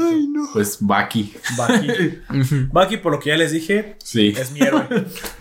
[0.54, 1.34] Pues Baki.
[1.58, 2.22] Baki.
[2.72, 4.34] Baki, por lo que ya les dije, Sí.
[4.38, 4.84] es mi héroe.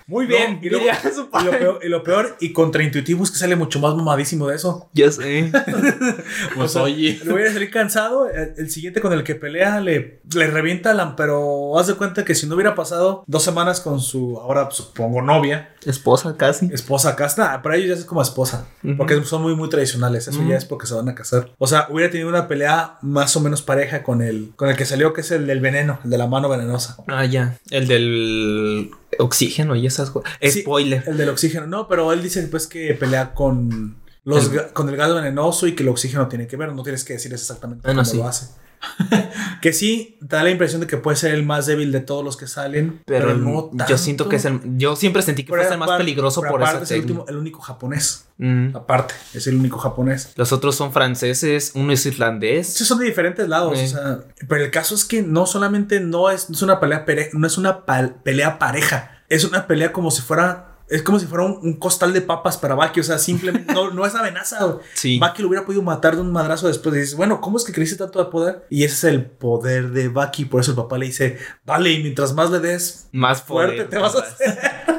[0.06, 0.60] Muy No, bien.
[0.62, 4.56] y, lo peor, y lo peor y contraintuitivo es que sale mucho más mamadísimo de
[4.56, 4.88] eso.
[4.92, 5.50] Ya sé.
[6.54, 7.20] Pues O sea, oye.
[7.24, 8.28] Le voy a salir cansado.
[8.28, 11.16] El, el siguiente con el que pelea le, le revienta la.
[11.16, 15.22] Pero haz de cuenta que si no hubiera pasado dos semanas con su ahora supongo
[15.22, 16.70] novia, Esposa casi.
[16.72, 18.66] esposa casada, para ellos ya es como esposa.
[18.96, 20.28] Porque son muy, muy tradicionales.
[20.28, 21.52] Eso ya es porque se van a casar.
[21.58, 24.84] O sea, hubiera tenido una pelea más o menos pareja con el, con el que
[24.84, 26.96] salió, que es el del veneno, el de la mano venenosa.
[27.08, 27.58] Ah, ya.
[27.70, 30.30] El del oxígeno y esas cosas.
[30.40, 31.02] Sí, Spoiler.
[31.08, 31.66] El del oxígeno.
[31.66, 33.96] No, pero él dice pues que pelea con.
[34.26, 37.04] Los, El- con el gas venenoso y que el oxígeno tiene que ver, no tienes
[37.04, 38.16] que decir exactamente cómo sí.
[38.16, 38.46] lo hace.
[39.60, 42.36] que sí, da la impresión de que puede ser el más débil de todos los
[42.36, 44.60] que salen, pero, Pero, no yo siento que es el.
[44.76, 47.36] Yo siempre sentí que fue el más peligroso por aparte esa es el, último- el
[47.36, 48.26] único japonés.
[48.38, 48.74] Mm.
[48.76, 50.32] Aparte, es el único japonés.
[50.36, 52.66] Los otros son franceses, uno es irlandés.
[52.68, 53.78] Sí, son de diferentes lados.
[53.78, 53.84] Sí.
[53.86, 57.04] o sea, pero el caso es que no solamente no es, no es una pelea
[57.32, 59.22] no es una pelea pareja.
[59.28, 60.73] Es una pelea como si fuera.
[60.88, 63.00] Es como si fuera un, un costal de papas para Baki.
[63.00, 64.78] O sea, simplemente no, no es amenaza.
[64.94, 65.18] Sí.
[65.18, 66.94] Baki lo hubiera podido matar de un madrazo después.
[66.94, 68.66] Y dices, bueno, ¿cómo es que creíste tanto de poder?
[68.70, 70.44] Y ese es el poder de Baki.
[70.44, 73.90] Por eso el papá le dice, dale, y mientras más le des, Más fuerte poder,
[73.90, 74.58] te vas a hacer.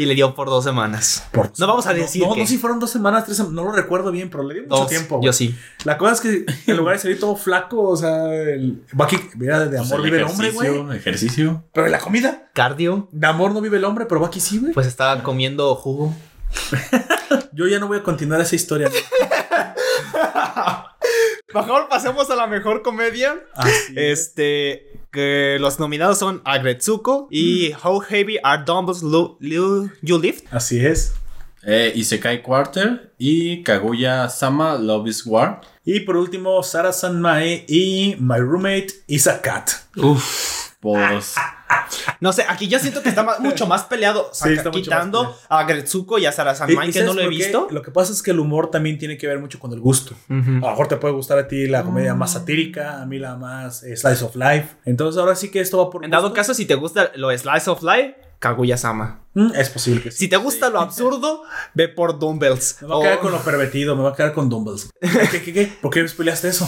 [0.00, 1.24] Y le dio por dos semanas.
[1.30, 3.54] Por- No vamos a decir No, que- no, si fueron dos semanas, tres semanas.
[3.54, 4.88] No lo recuerdo bien, pero le dio mucho Dos.
[4.88, 5.16] tiempo.
[5.18, 5.26] güey.
[5.26, 5.54] Yo sí.
[5.84, 9.60] La cosa es que en lugar de salir todo flaco, o sea, el Baki, mira,
[9.66, 10.96] de Pues amor el vive el hombre, güey.
[10.96, 11.64] ejercicio.
[11.74, 13.08] Pero la comida, Cardio.
[13.12, 14.72] de amor no vive el hombre, pero Baki sí, güey.
[14.72, 16.14] Pues estaba comiendo jugo.
[17.52, 18.88] Yo ya no voy a continuar esa historia.
[18.88, 19.02] güey.
[21.54, 23.36] Mejor pasemos a la mejor comedia.
[23.54, 24.20] Así es.
[24.20, 24.99] Este.
[25.12, 30.44] Que los nominados son Agretsuko y How Heavy Are Dumbbells Lu- Lu- You Lift.
[30.52, 31.14] Así es.
[31.62, 35.60] Eh, Isekai Quarter y Kaguya Sama Love is War.
[35.84, 39.70] Y por último, Sara Sanmae y My Roommate is a Cat.
[39.96, 40.69] Uf.
[40.80, 41.34] Pues
[42.20, 44.30] No sé, aquí yo siento que está más- mucho más peleado.
[44.30, 46.92] O sea, Sí, está mucho quitando más a Agretsuko y a Sara ¿Y- Sanmai, y
[46.92, 47.68] que no lo he visto.
[47.70, 50.14] Lo que pasa es que el humor también tiene que ver mucho con el gusto.
[50.28, 50.40] A lo
[50.70, 53.96] mejor te puede gustar a ti la comedia más satírica, a mí la más eh,
[53.96, 54.76] slice of life.
[54.84, 56.36] Entonces ahora sí que esto va por En dado gusto.
[56.36, 59.20] caso, si te gusta lo Slice of Life, Kaguya-sama.
[59.34, 60.16] Mm, es posible que sí.
[60.18, 61.42] Si te gusta lo absurdo,
[61.74, 62.78] ve por Dumbbells.
[62.80, 64.90] Me va a quedar con lo pervertido, me va a quedar con dumbbells.
[65.30, 65.72] ¿Qué, qué, qué?
[65.82, 66.66] ¿Por qué me spoileaste eso?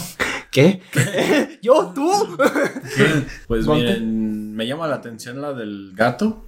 [0.53, 0.81] ¿Qué?
[1.63, 1.91] ¿Yo?
[1.95, 2.37] ¿Tú?
[3.47, 3.83] Pues Ponte.
[3.83, 6.45] miren, me llama la atención la del gato.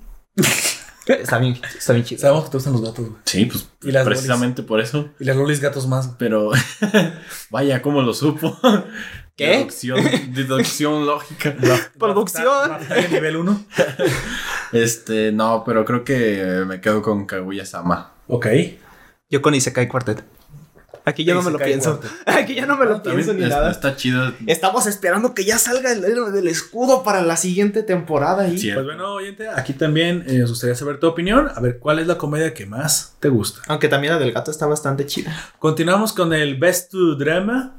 [1.08, 2.22] está bien, está bien chido.
[2.22, 3.22] Sabemos que te gustan los gatos, güey.
[3.26, 5.10] Sí, pues Y las precisamente por eso.
[5.20, 6.12] Y las lolis gatos más.
[6.20, 6.52] Pero
[7.50, 8.56] vaya, ¿cómo lo supo?
[9.36, 9.58] ¿Qué?
[9.58, 10.00] Deducción,
[10.34, 11.56] deducción lógica.
[12.00, 12.72] Producción.
[13.12, 13.66] Nivel 1.
[14.72, 18.12] Este, no, pero creo que me quedo con Kaguya Sama.
[18.28, 18.48] Ok.
[19.30, 20.24] Yo con Isekai Quartet.
[21.06, 22.00] Aquí ya no me lo pienso.
[22.26, 23.72] Aquí ya no me lo pienso ni nada.
[23.72, 24.34] está chido.
[24.48, 28.48] Estamos esperando que ya salga el héroe del escudo para la siguiente temporada.
[28.48, 28.72] Y...
[28.74, 31.50] Pues bueno, oyente, aquí también eh, nos gustaría saber tu opinión.
[31.54, 33.62] A ver, ¿cuál es la comedia que más te gusta?
[33.68, 35.34] Aunque también la del gato está bastante chida.
[35.60, 37.76] Continuamos con el Best to Drama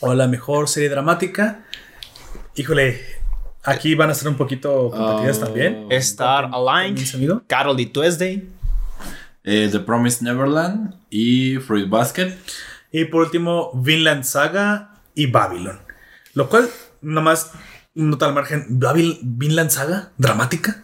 [0.00, 1.64] o la mejor serie dramática.
[2.56, 3.00] Híjole,
[3.62, 5.86] aquí van a ser un poquito competidas Ah, también.
[5.90, 7.42] Star ¿También Aligned?
[7.46, 8.48] Carol y Tuesday.
[9.44, 12.36] Eh, The Promised Neverland y Fruit Basket.
[12.92, 15.78] Y por último, Vinland Saga y Babylon.
[16.34, 16.68] Lo cual,
[17.00, 17.52] nomás,
[17.94, 20.82] nota al margen, Babil- Vinland Saga, dramática.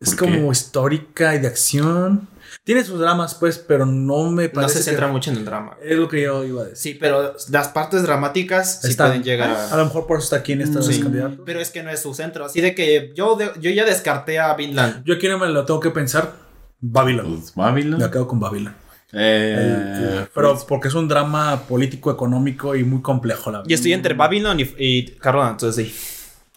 [0.00, 2.28] Es como histórica y de acción.
[2.64, 5.44] Tiene sus dramas, pues, pero no me No parece se centra que- mucho en el
[5.44, 5.76] drama.
[5.82, 6.94] Es lo que yo iba a decir.
[6.94, 9.76] Sí, pero las partes dramáticas sí pueden llegar A a...
[9.76, 11.00] lo mejor por eso está aquí en estos Sí.
[11.00, 11.38] candidatos.
[11.46, 12.44] Pero es que no es su centro.
[12.44, 15.04] Así de que yo, de- yo ya descarté a Vinland.
[15.04, 16.41] Yo aquí no me lo tengo que pensar.
[16.82, 17.38] Babylon.
[17.38, 18.00] Pues Babylon.
[18.00, 18.74] Me quedo con Babylon.
[19.14, 23.62] Eh, Pero porque es un drama político, económico y muy complejo, la.
[23.66, 25.94] Yo estoy entre Babylon y, y and Tuesday.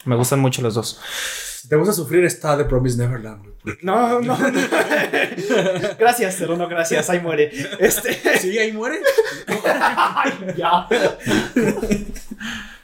[0.06, 1.00] Me gustan mucho los dos.
[1.62, 3.42] Si te gusta sufrir, está The Promise Neverland.
[3.64, 3.78] güey.
[3.82, 4.38] No, no.
[6.00, 7.10] gracias, pero no gracias.
[7.10, 7.52] Ahí muere.
[7.80, 8.20] Este.
[8.40, 9.00] Sí, ahí muere.
[10.56, 10.88] ya.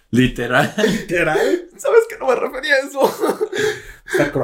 [0.09, 0.73] literal.
[0.77, 1.39] Literal.
[1.77, 3.49] ¿Sabes que no me refería a eso?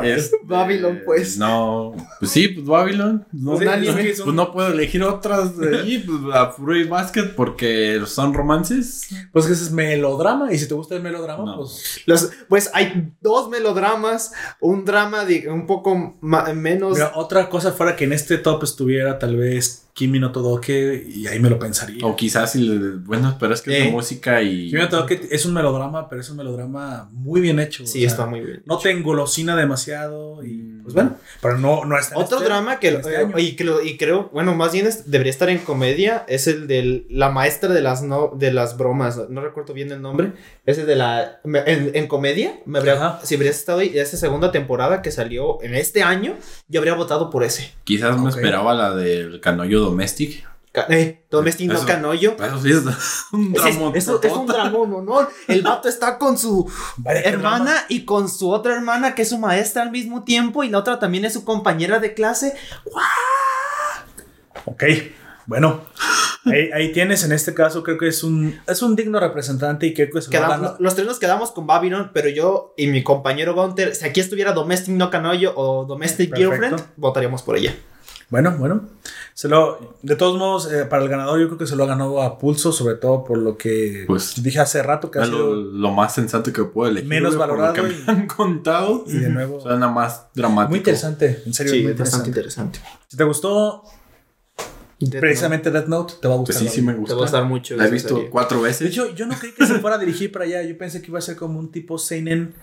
[0.04, 1.38] Es- Babylon, pues.
[1.38, 3.26] No, pues sí, pues Babylon.
[3.32, 7.34] No, Pues sí, nadie- pues no puedo elegir otras de ahí, pues a Fruit Basket
[7.36, 9.10] porque son romances.
[9.32, 10.54] Pues que ese es melodrama.
[10.54, 11.58] Y si te gusta el melodrama, No.
[11.58, 12.02] pues.
[12.06, 14.32] Los, pues hay dos melodramas,
[14.62, 16.94] un drama de un poco menos.
[16.94, 21.06] Mira, otra cosa fuera que en este top estuviera tal vez Kimi no Todoke.
[21.10, 22.06] Y ahí me lo pensaría.
[22.06, 23.86] O quizás, si le- bueno, pero es que es Eh.
[23.88, 24.70] de música y.
[24.70, 27.84] Kimi no Todoke es un melodrama, pero es un melodrama muy bien hecho.
[27.88, 28.62] sí, sea, está muy bien.
[28.68, 30.44] No te engolosina demasiado.
[30.46, 32.14] Y pues bueno, pero no, no está.
[32.16, 34.86] en Otro este- drama que, este eh, y, que lo- y creo, bueno, más bien
[34.86, 38.78] es- debería estar en comedia, es el de la maestra de las no, de las
[38.78, 40.34] bromas, no recuerdo bien el nombre,
[40.68, 43.20] ese de la me- en, en comedia, me habría, Ajá.
[43.24, 46.36] si habrías estado ahí, esa segunda temporada que salió en este año,
[46.68, 47.72] yo habría votado por ese.
[47.84, 50.48] Quizás me esperaba la del Canollo Domestic.
[50.90, 52.38] Eh, Domestic no Eso- Canoyo.
[52.38, 52.78] Pero sí es
[53.34, 55.02] un Ese es- eso es un dramón, ¿no?
[55.02, 55.28] no.
[55.48, 56.70] El vato está con su
[57.06, 60.78] hermana y con su otra hermana que es su maestra al mismo tiempo y la
[60.78, 62.54] otra también es su compañera de clase.
[64.66, 64.84] Ok,
[65.46, 65.82] bueno.
[66.46, 69.94] Ahí, ahí tienes, en este caso, creo que es un, es un digno representante y
[69.94, 70.76] creo que se Quedamos- gana.
[70.80, 74.54] los tres nos quedamos con Babylon, pero yo y mi compañero Gunter, si aquí estuviera
[74.54, 76.56] Domestic No Canoyo o Domestic Perfecto.
[76.58, 77.76] Girlfriend, votaríamos por ella.
[78.30, 78.82] Bueno, bueno.
[79.34, 81.88] Se lo, de todos modos, eh, para el ganador, yo creo que se lo ha
[81.88, 85.38] ganado a pulso, sobre todo por lo que Pues, dije hace rato que ha lo,
[85.38, 85.56] sido.
[85.56, 87.08] lo más sensato que puedo elegir.
[87.08, 89.04] Menos güey, por lo valorado que y- me han contado.
[89.08, 89.62] Y de nuevo.
[89.62, 90.70] Suena más dramático.
[90.72, 92.80] Muy interesante, en serio, Sí, muy bastante interesante.
[92.80, 93.04] interesante.
[93.08, 93.84] Si te gustó
[95.20, 96.56] precisamente Death Note, te va a gustar.
[96.62, 97.14] Pues sí, sí me Te gusta.
[97.16, 97.76] va a gustar mucho.
[97.78, 98.30] La he visto serie.
[98.30, 98.90] cuatro De veces.
[98.90, 100.64] hecho, yo no creí que se fuera a dirigir para allá.
[100.64, 102.56] Yo pensé que iba a ser como un tipo seinen,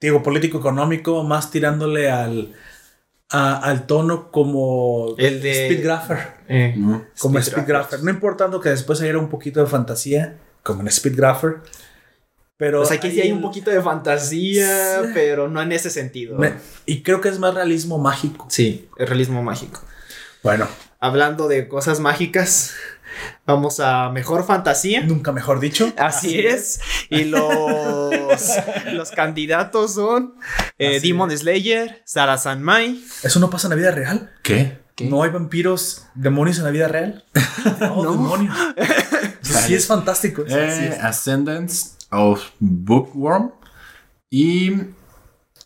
[0.00, 2.52] digo, político económico, más tirándole al,
[3.30, 6.18] a- al tono como El de- Speedgrapher.
[6.48, 7.04] Eh, No.
[7.18, 7.64] Como Speedgrapher.
[7.64, 8.02] Speedgrapher.
[8.04, 11.56] No importando que después haya un poquito de fantasía, como en Speedgrapher.
[12.58, 15.08] Pero Pues aquí sí hay un poquito de fantasía, Sí.
[15.12, 16.38] pero no en ese sentido.
[16.38, 16.54] me-
[16.86, 18.46] y creo que es más realismo mágico.
[18.48, 19.80] Sí, el realismo mágico.
[20.42, 20.66] Bueno,
[20.98, 22.72] Hablando de cosas mágicas,
[23.46, 25.02] vamos a mejor fantasía.
[25.02, 25.92] nunca mejor dicho.
[25.96, 26.80] Así es.
[27.10, 27.40] Y los,
[28.92, 30.34] los candidatos son
[30.78, 33.00] eh, Demon Slayer, Sarah Sanmai.
[33.22, 34.30] ¿Eso no pasa en la vida real?
[34.42, 34.78] ¿Qué?
[35.00, 37.24] ¿No hay vampiros, demonios en la vida real?
[37.80, 38.56] No, demonios.
[39.42, 40.44] sí, es fantástico.
[40.46, 41.04] sí, Eh, sí es.
[41.04, 43.52] Ascendance of Bookworm
[44.30, 44.72] y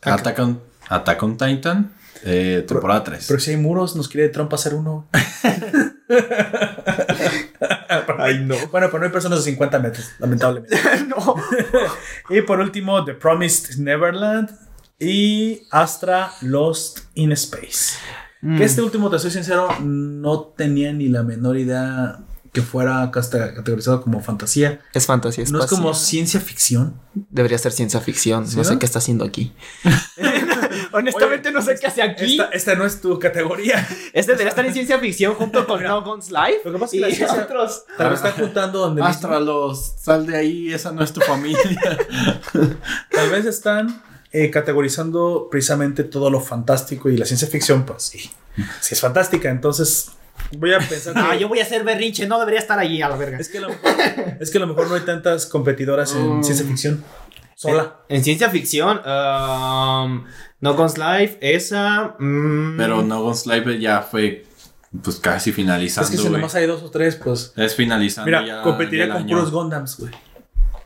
[0.03, 1.93] Attack on, Attack on Titan,
[2.25, 3.25] eh, temporada 3.
[3.29, 5.09] Pero si hay muros, nos quiere Trump hacer uno.
[8.19, 8.55] Ay, no.
[8.71, 10.77] Bueno, pero no hay personas de 50 metros, lamentablemente.
[11.09, 11.37] no.
[12.31, 14.51] y por último, The Promised Neverland
[14.99, 17.97] y Astra Lost in Space.
[18.43, 18.59] Mm.
[18.59, 22.21] Que este último, te soy sincero, no tenía ni la menor idea
[22.53, 24.81] que fuera categorizado como fantasía.
[24.93, 27.01] Es fantasía No es como ciencia ficción.
[27.15, 28.47] Debería ser ciencia ficción.
[28.47, 29.53] ¿Sí, no sé qué está haciendo aquí.
[30.93, 32.33] Honestamente no sé qué hace aquí.
[32.33, 33.87] Esta, esta no es tu categoría.
[34.13, 36.61] Este debería estar en ciencia ficción junto con No Guns Life.
[36.65, 37.85] Lo que pasa es que la otros.
[37.97, 39.09] Tal vez están juntando donde mismo.
[39.09, 41.61] Astra los, sal de ahí, esa no es tu familia.
[43.11, 44.03] Tal vez están
[44.33, 48.31] eh, categorizando precisamente todo lo fantástico y la ciencia ficción, pues sí.
[48.81, 50.11] Sí es fantástica, entonces
[50.59, 51.21] voy a pensar que...
[51.21, 52.27] Ah, yo voy a hacer berrinche.
[52.27, 53.39] No debería estar allí a la verga.
[53.39, 53.91] Es que, a lo mejor,
[54.41, 56.45] es que a lo mejor no hay tantas competidoras en Mm.
[56.45, 57.05] ciencia ficción.
[57.55, 57.97] Sola.
[58.09, 60.25] En ciencia ficción, um,
[60.61, 62.15] No Guns Life, esa.
[62.19, 64.47] mm, Pero No Guns Live ya fue
[65.03, 66.07] pues casi finalizando.
[66.07, 66.33] Es que si güey.
[66.41, 67.53] nomás hay dos o tres, pues...
[67.57, 69.37] Es finalizando Mira, ya competiría ya con año.
[69.37, 70.11] puros Gundams, güey.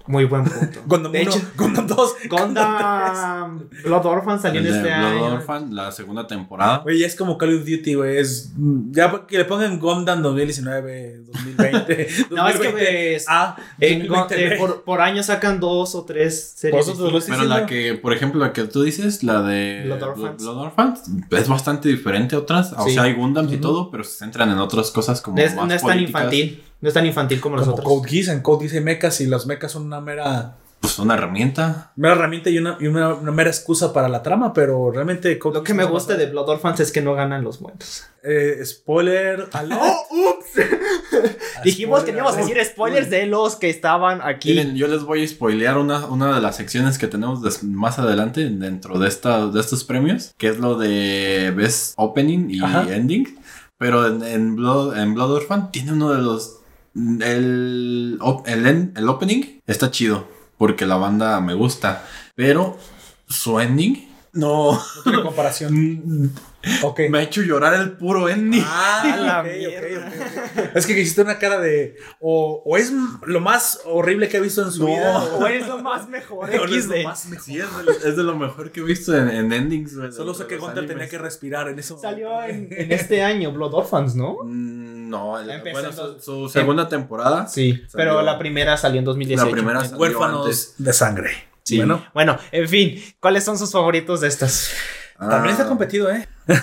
[0.07, 0.81] Muy buen punto.
[0.87, 5.25] Gundam De 1, hecho, Gundam 2, Gundam Blood Orphan salió en este Blood año.
[5.35, 6.79] Orphan, la segunda temporada.
[6.79, 8.19] Güey, es como Call of Duty, güey.
[8.19, 8.53] Es.
[8.91, 12.09] Ya que le pongan Gundam 2019, 2020.
[12.31, 14.57] No, es que 2020 ves, A, En Gun- 2020 eh, B.
[14.59, 16.85] por, por año sacan dos o tres series.
[16.87, 20.43] Por eso Pero la que, por ejemplo, la que tú dices, la de Blood Orphans.
[20.43, 22.75] Blood Orphans, es bastante diferente a otras.
[22.77, 22.93] O Sí.
[22.95, 23.63] sea, hay Gundams y Ujú.
[23.63, 26.63] todo, pero se centran en otras cosas como No es, más no es tan infantil.
[26.85, 27.83] No es tan infantil como los otros.
[27.83, 28.29] Code Geass.
[28.29, 30.59] En Code Geass hay mechas y las mechas son una mera.
[30.81, 31.93] Pues una herramienta.
[31.97, 35.39] Mera herramienta y una, y una, una mera excusa para la trama, pero realmente.
[35.39, 38.05] Code Lo Geass que me gusta de Blood Orphans es que no ganan los buenos.
[38.23, 39.49] Eh, spoiler.
[39.53, 39.81] alert.
[41.65, 44.51] Dijimos Spoiler que íbamos a decir spoilers de los que estaban aquí.
[44.51, 47.99] Miren, yo les voy a spoilear una, una de las secciones que tenemos des- más
[47.99, 52.95] adelante dentro de, esta, de estos premios, que es lo de Best Opening y Ajá.
[52.95, 53.39] Ending.
[53.79, 56.59] Pero en, en, Blood, en Blood Orphan tiene uno de los...
[56.95, 62.79] El, el, el opening está chido, porque la banda me gusta, pero
[63.29, 64.73] su ending no...
[64.73, 66.33] No tiene comparación.
[66.83, 67.01] Ok.
[67.11, 68.65] Me ha hecho llorar el puro ending.
[68.67, 70.75] Ah, la ok.
[70.75, 71.97] Es que hiciste una cara de.
[72.21, 72.93] O, o es
[73.27, 75.19] lo más horrible que ha visto en su vida.
[75.23, 76.49] O, es lo más mejor.
[76.51, 77.45] es lo más mejor.
[77.45, 79.97] Sí, es de, lo- es de lo mejor que he visto en, en endings.
[79.97, 80.97] de- Solo sé que Gunter animes.
[80.97, 81.99] tenía que respirar en eso.
[81.99, 84.39] Salió en, en este año, Blood Orphans, ¿no?
[84.45, 87.47] Mm, No, el- bueno, en su, segunda temporada.
[87.47, 89.45] Sí, pero la primera salió en 2018.
[89.47, 90.75] La primera salió Huérfanos antes.
[90.79, 91.31] de sangre.
[91.63, 91.79] Sí.
[91.79, 94.71] Bueno, Bueno, en fin, ¿cuáles son sus favoritos de estas?
[95.19, 96.29] También está Ah, competido, ¿eh?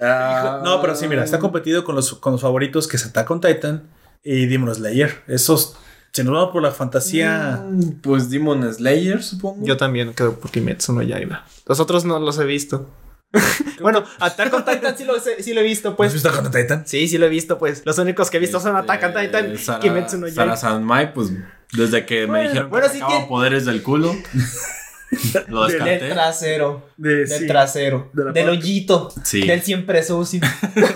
[0.00, 3.30] ah, No, pero sí, mira, está competido con los, con los favoritos que es Attack
[3.30, 3.84] on Titan
[4.22, 5.22] y Demon Slayer.
[5.26, 5.76] Esos,
[6.12, 7.62] si nos vamos por la fantasía.
[7.68, 9.64] Mm, Pues Demon Slayer, supongo.
[9.66, 11.44] Yo también creo por Kimetsu no Yaiba.
[11.66, 12.90] Los otros no los he visto.
[13.80, 16.12] bueno, Attack on Titan sí lo, sé- sí lo he visto, ¿Has pues.
[16.12, 16.86] visto Attack on Titan?
[16.86, 17.82] Sí, sí lo he visto, pues.
[17.84, 20.56] Los únicos que he visto son Este, Attack on Titan, Sara- Kimetsu no Sara Yaiba.
[20.56, 21.32] Sanmai, pues
[21.72, 24.14] desde que me dijeron bueno, que sí poderes del culo,
[25.48, 26.88] lo Del trasero.
[26.96, 28.10] De, Del sí, trasero.
[28.12, 29.12] De del parte- hoyito.
[29.24, 29.46] Sí.
[29.46, 30.40] Del siempre sucio.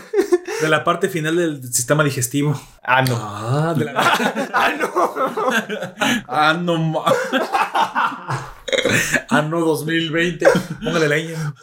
[0.60, 2.60] de la parte final del sistema digestivo.
[2.82, 3.16] ah, no.
[3.18, 3.92] Ah, de la.
[4.52, 5.14] ah, no.
[6.28, 7.04] Ah, no ma-
[9.28, 10.46] Año 2020.
[10.84, 11.54] Póngale leña.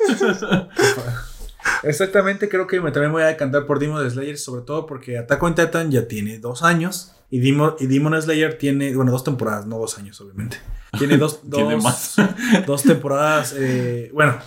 [1.84, 5.42] Exactamente, creo que me, también voy a decantar por Demon Slayer, sobre todo porque Attack
[5.44, 9.66] on Titan ya tiene dos años y Demon, y Demon Slayer tiene, bueno, dos temporadas,
[9.66, 10.58] no dos años, obviamente.
[10.98, 12.16] Tiene dos, Tiene dos, más.
[12.66, 14.38] dos temporadas, eh, bueno,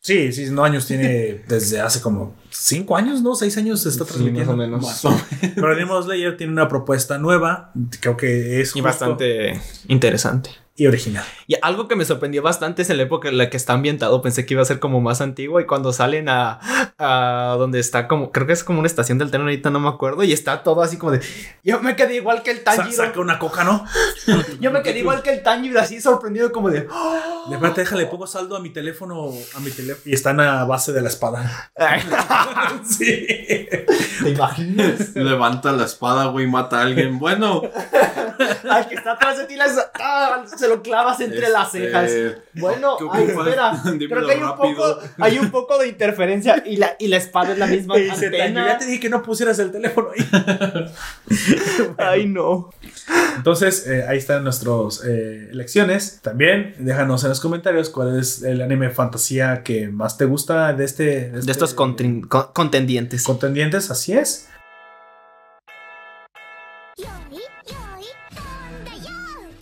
[0.00, 3.34] sí, sí, no años tiene desde hace como cinco años, ¿no?
[3.34, 4.52] Seis años se está Sí, transmitiendo.
[4.52, 4.82] más o menos.
[4.82, 5.24] Más o menos.
[5.54, 10.50] Pero Demon Slayer tiene una propuesta nueva, creo que es Y justo bastante interesante.
[10.78, 11.24] Y original.
[11.48, 14.22] Y algo que me sorprendió bastante es en la época en la que está ambientado.
[14.22, 15.58] Pensé que iba a ser como más antiguo.
[15.58, 16.60] Y cuando salen a,
[16.98, 19.88] a donde está como, creo que es como una estación del tren, ahorita no me
[19.88, 20.22] acuerdo.
[20.22, 21.20] Y está todo así como de.
[21.64, 22.96] Yo me quedé igual que el Sa- Tanjiro.
[23.04, 23.84] saca una coca, ¿no?
[24.60, 26.82] Yo me quedé igual que el Tanjiro, así sorprendido, como de.
[26.82, 30.04] De verdad, déjale, pongo saldo a mi teléfono, a mi teléfono.
[30.06, 31.72] Y están a base de la espada.
[32.88, 33.26] sí.
[34.22, 35.14] ¿Te imaginas?
[35.16, 37.18] Levanta la espada, güey, mata a alguien.
[37.18, 37.62] Bueno,
[38.70, 39.56] Al que está atrás de ti
[40.00, 42.12] ah, se lo clavas entre las Este, cejas.
[42.54, 43.82] Bueno, ¿qué ay, espera.
[43.98, 47.52] Creo que hay un, poco, hay un poco de interferencia y la, y la espada
[47.52, 48.66] es la misma Y antena.
[48.66, 50.90] ya te dije que no pusieras el teléfono ahí.
[51.98, 52.70] Ay, no.
[53.36, 56.20] Entonces, eh, ahí están nuestras eh, elecciones.
[56.22, 60.84] También déjanos en los comentarios cuál es el anime fantasía que más te gusta de
[60.84, 61.04] este.
[61.30, 61.96] De, De estos este- con-
[62.52, 63.24] contendientes.
[63.24, 63.90] contendientes.
[63.90, 64.48] Así es.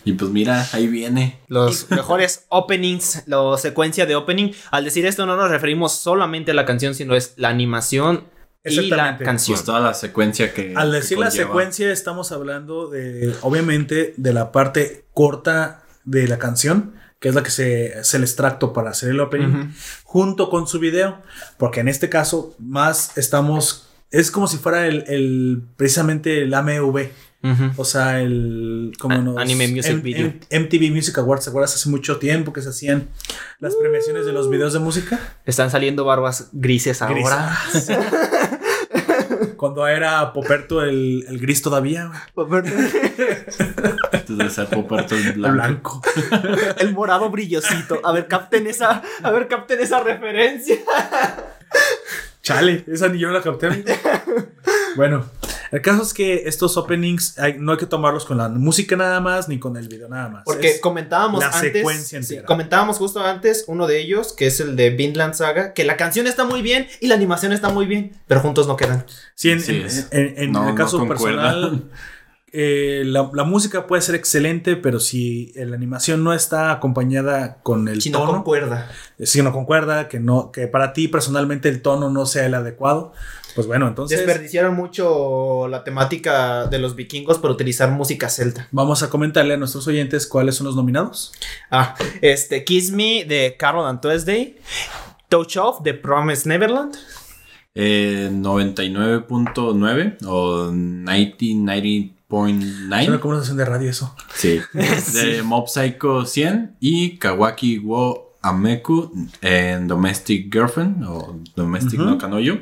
[0.07, 1.39] Y pues mira, ahí viene.
[1.47, 4.51] Los mejores openings, la secuencia de opening.
[4.71, 8.23] Al decir esto no nos referimos solamente a la canción, sino es la animación
[8.63, 9.55] y la canción.
[9.57, 10.73] Pues toda la secuencia que.
[10.75, 16.37] Al que decir la secuencia, estamos hablando de, obviamente, de la parte corta de la
[16.39, 19.73] canción, que es la que se es el extracto para hacer el opening,
[20.03, 21.17] junto con su video,
[21.57, 27.09] porque en este caso más estamos, es como si fuera el, el- precisamente el AMV,
[27.43, 27.71] Ujú.
[27.77, 30.25] o sea, el como A- nos- Anime Music M- Video.
[30.27, 31.75] M- MTV Music Awards, ¿te acuerdas?
[31.75, 33.07] Hace mucho tiempo que se hacían
[33.59, 35.19] las premiaciones de los videos de música.
[35.45, 37.57] Están saliendo barbas grises ahora.
[39.57, 42.11] Cuando era Poperto el, el gris todavía.
[44.11, 46.01] Antes de ser Poperto el el blanco.
[46.01, 46.77] blanco.
[46.79, 47.99] El morado brillosito.
[48.03, 50.75] A ver, capten esa, a ver, capten esa referencia.
[52.47, 53.83] Chale, esa ni yo la capté.
[54.95, 55.25] bueno,
[55.71, 59.19] el caso es que estos openings hay- no hay que tomarlos con la música nada
[59.19, 60.43] más ni con el video nada más.
[60.45, 61.73] Porque Es- comentábamos la antes.
[61.73, 62.47] secuencia sí, entera.
[62.47, 66.25] comentábamos justo antes uno de ellos, que es el de Vinland Saga, que la canción
[66.27, 69.05] está muy bien y la animación está muy bien, pero juntos no quedan.
[69.35, 70.07] sí, en, Así en- es.
[70.11, 71.51] en- en No, el caso concuerda.
[71.51, 71.83] personal,
[72.59, 77.87] eh, la, la música puede ser excelente, pero si la animación no está acompañada con
[77.87, 78.89] el Si no tono, concuerda.
[79.19, 83.13] si no concuerda, que no, que para ti personalmente el tono no sea el adecuado,
[83.53, 88.67] pues bueno, entonces Desperdiciaron mucho la temática de los vikingos por utilizar música celta.
[88.71, 91.33] vamos a comentarle a nuestros oyentes cuáles son los nominados.
[91.69, 94.57] Ah, este, Kiss Me de Carol and Tuesday.
[95.29, 96.95] Touch Off de Promise Neverland.
[97.75, 100.71] Eh, 99.9 o
[102.29, 103.01] 90.90.9.
[103.01, 104.15] Es una conversación de radio eso.
[104.33, 104.59] Sí.
[105.13, 112.09] De Mob Psycho 100 y Kawaki wo Ameku en Domestic Girlfriend o Domestic Ujú.
[112.09, 112.59] no Kanoyo.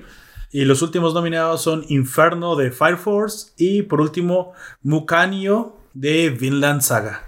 [0.52, 6.82] Y los últimos nominados son Inferno de Fire Force y por último Mukanio de Vinland
[6.82, 7.25] Saga.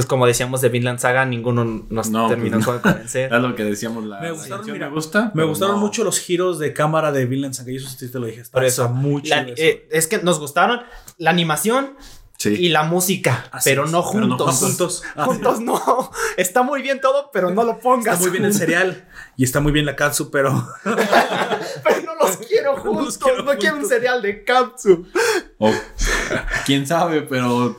[0.00, 2.72] Pues como decíamos de Vinland Saga, ninguno nos No, terminó pues no.
[2.72, 3.24] de convencer.
[3.26, 5.30] Era lo que decíamos la, Me gustaron, mira, me gusta.
[5.34, 5.80] Me gustaron no.
[5.82, 8.44] mucho los giros de cámara de Vinland Saga y eso sí te lo dije.
[8.50, 9.52] Por eso, muy La- eso.
[9.58, 10.80] eh, es que nos gustaron
[11.18, 11.96] la animación
[12.38, 12.48] Sí.
[12.58, 14.56] y la música, Así pero es, no pero no juntos.
[14.58, 15.02] juntos.
[15.14, 16.10] Ah, Juntos no.
[16.38, 18.14] Está muy bien todo, pero no lo pongas.
[18.14, 19.06] Está muy bien el cereal
[19.36, 23.04] y está muy bien la katsu, pero Pero no los quiero juntos.
[23.04, 25.06] los quiero no quiero un cereal de Katsu.
[26.64, 27.76] Quién sabe, pero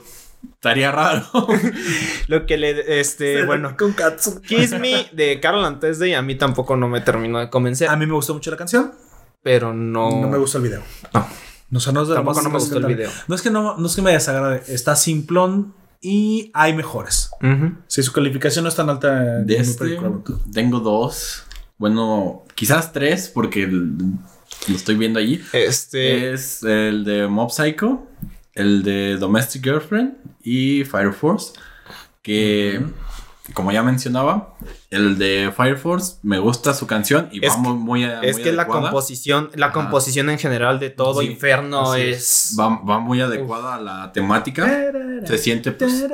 [0.61, 1.25] estaría raro.
[2.27, 2.99] Lo que le.
[2.99, 3.75] Este, bueno.
[3.75, 4.41] con katsu.
[4.41, 7.89] Kiss Me de Carol and Tuesday a mí tampoco no me terminó de convencer.
[7.89, 8.91] A mí me gustó mucho la canción,
[9.41, 10.21] pero no.
[10.21, 10.83] no me gustó el video.
[11.13, 11.27] No.
[11.71, 13.09] No, o sea, no es de lo Tampoco no me gustó el video.
[13.27, 17.31] No es que no, no es que me desagrade, está simplón y hay mejores.
[17.87, 19.09] Si su calificación no es tan alta,
[19.39, 20.11] De este película,
[20.53, 21.43] tengo dos.
[21.77, 23.97] Bueno, quizás tres, porque el-
[24.67, 25.41] lo estoy viendo allí.
[25.53, 26.33] Este.
[26.33, 28.05] Es el de Mob Psycho,
[28.53, 30.13] el de Domestic Girlfriend
[30.43, 31.53] y Fire Force.
[32.21, 32.79] Que,
[33.55, 34.53] como ya mencionaba,
[34.91, 38.43] el de Fire Force me gusta su canción y Es va muy, muy, es muy
[38.43, 39.73] que la composición, la Ajá.
[39.73, 42.55] composición en general de todo Sí, Inferno es.
[42.59, 44.91] Va, va muy adecuada a la temática.
[45.25, 46.05] Se siente pues,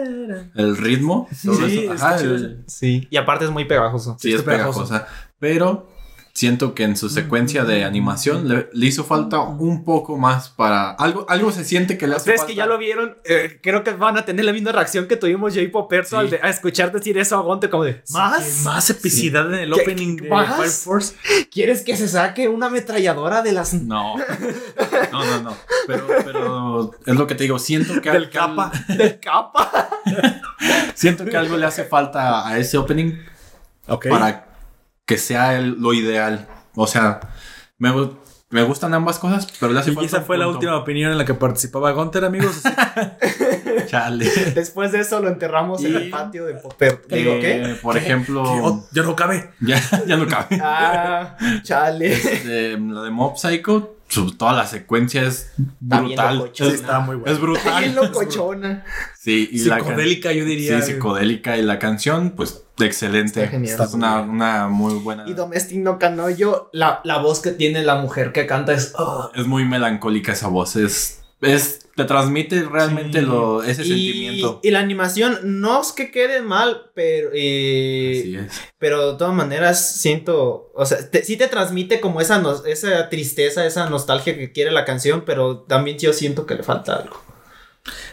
[0.56, 1.28] el ritmo.
[1.44, 1.94] todo Sí, eso.
[1.94, 3.08] está Ajá, chido el- Sí.
[3.10, 4.16] Y aparte es muy pegajoso.
[4.20, 4.86] Sí, es pegajoso.
[4.88, 5.08] pegajosa.
[5.40, 5.90] Pero
[6.38, 10.92] siento que en su secuencia de animación le, le hizo falta un poco más para.
[10.92, 12.52] Algo, algo se siente que le hace Ustedes falta.
[12.52, 15.56] que ya lo vieron, eh, creo que van a tener la misma reacción que tuvimos
[15.56, 16.16] yo y Poperto Sí.
[16.16, 18.44] al de- a escuchar decir eso a Gonte como de ¿Más?
[18.46, 20.56] Sí, más epicidad en el ¿Qué- opening qué de más?
[20.58, 21.16] Fire Force.
[21.52, 24.16] ¿Quieres que se saque una ametralladora de las No.
[25.12, 25.58] No, no, no.
[25.88, 27.58] Pero, pero es lo que te digo.
[27.58, 28.72] Siento que Del al- capa.
[28.90, 29.90] del capa?
[30.94, 33.14] Siento que algo le hace falta a ese opening
[33.88, 34.08] Ok.
[34.10, 34.47] para
[35.08, 36.48] que sea el- lo ideal.
[36.76, 37.20] O sea,
[37.80, 37.92] me,
[38.52, 40.60] me gustan ambas cosas, pero le hace Y esa fue la punto.
[40.60, 42.62] última opinión en la que participaba Gunter, amigos.
[43.88, 44.30] Chale.
[44.54, 47.16] Después de eso lo enterramos en el patio de Poperto.
[47.16, 47.76] Digo, Eh, ¿qué?
[47.82, 49.52] Por ejemplo, Oh, ya no cabe.
[49.62, 50.60] ya, ya no cabe.
[50.62, 52.10] Ah, chale.
[52.10, 53.96] de, la de Mob Psycho,
[54.38, 55.52] toda la secuencia es
[55.82, 56.38] Está brutal.
[56.38, 56.70] locochona.
[56.70, 57.34] Es, Está muy bueno.
[57.34, 57.84] es brutal.
[57.84, 58.84] Bien locochona.
[59.18, 60.82] Sí, y la can- Psicodélica, yo diría.
[60.82, 63.40] Sí, psicodélica y la canción, pues excelente.
[63.44, 63.82] Está genial.
[63.82, 65.24] Es una, una muy buena.
[65.28, 68.94] Y Domestic no Canoyo, la, la voz que tiene la mujer que canta es.
[68.98, 69.32] oh.
[69.36, 70.76] Es muy melancólica esa voz.
[70.76, 73.26] Es, es te transmite realmente Sí.
[73.26, 74.60] lo, ese Y, sentimiento.
[74.62, 77.30] y la animación no es que quede mal, pero.
[77.34, 78.62] eh, Así es.
[78.78, 83.66] Pero de todas maneras siento, o sea, te- sí te transmite como esa, esa tristeza,
[83.66, 87.20] esa nostalgia que quiere la canción, pero también yo siento que le falta algo.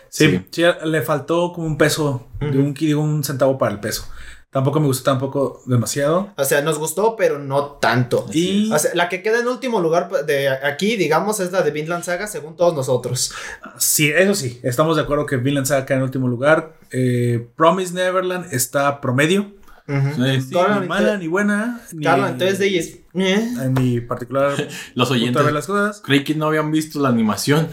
[0.09, 0.41] Sí, Sí.
[0.51, 4.07] sí, le faltó como un peso, de un, digo, un centavo para el peso.
[4.55, 6.33] Tampoco me gustó tampoco demasiado.
[6.37, 8.25] O sea, nos gustó, pero no tanto.
[8.33, 11.73] Y O sea, la que queda en último lugar de aquí, digamos, es la de
[11.73, 13.33] Vinland Saga, según todos nosotros.
[13.79, 16.77] sí, eso sí, estamos de acuerdo que Vinland Saga cae en último lugar.
[16.93, 19.53] Eh, Promise Neverland está promedio.
[19.89, 20.25] Ujú.
[20.25, 20.57] Sí, sí.
[20.81, 21.81] Ni mala ni buena.
[21.93, 23.49] Ni, Carla, entonces de eh.
[23.61, 24.55] En mi particular
[24.95, 26.01] Los oyentes ver las cosas.
[26.01, 27.67] creí que no habían visto la animación.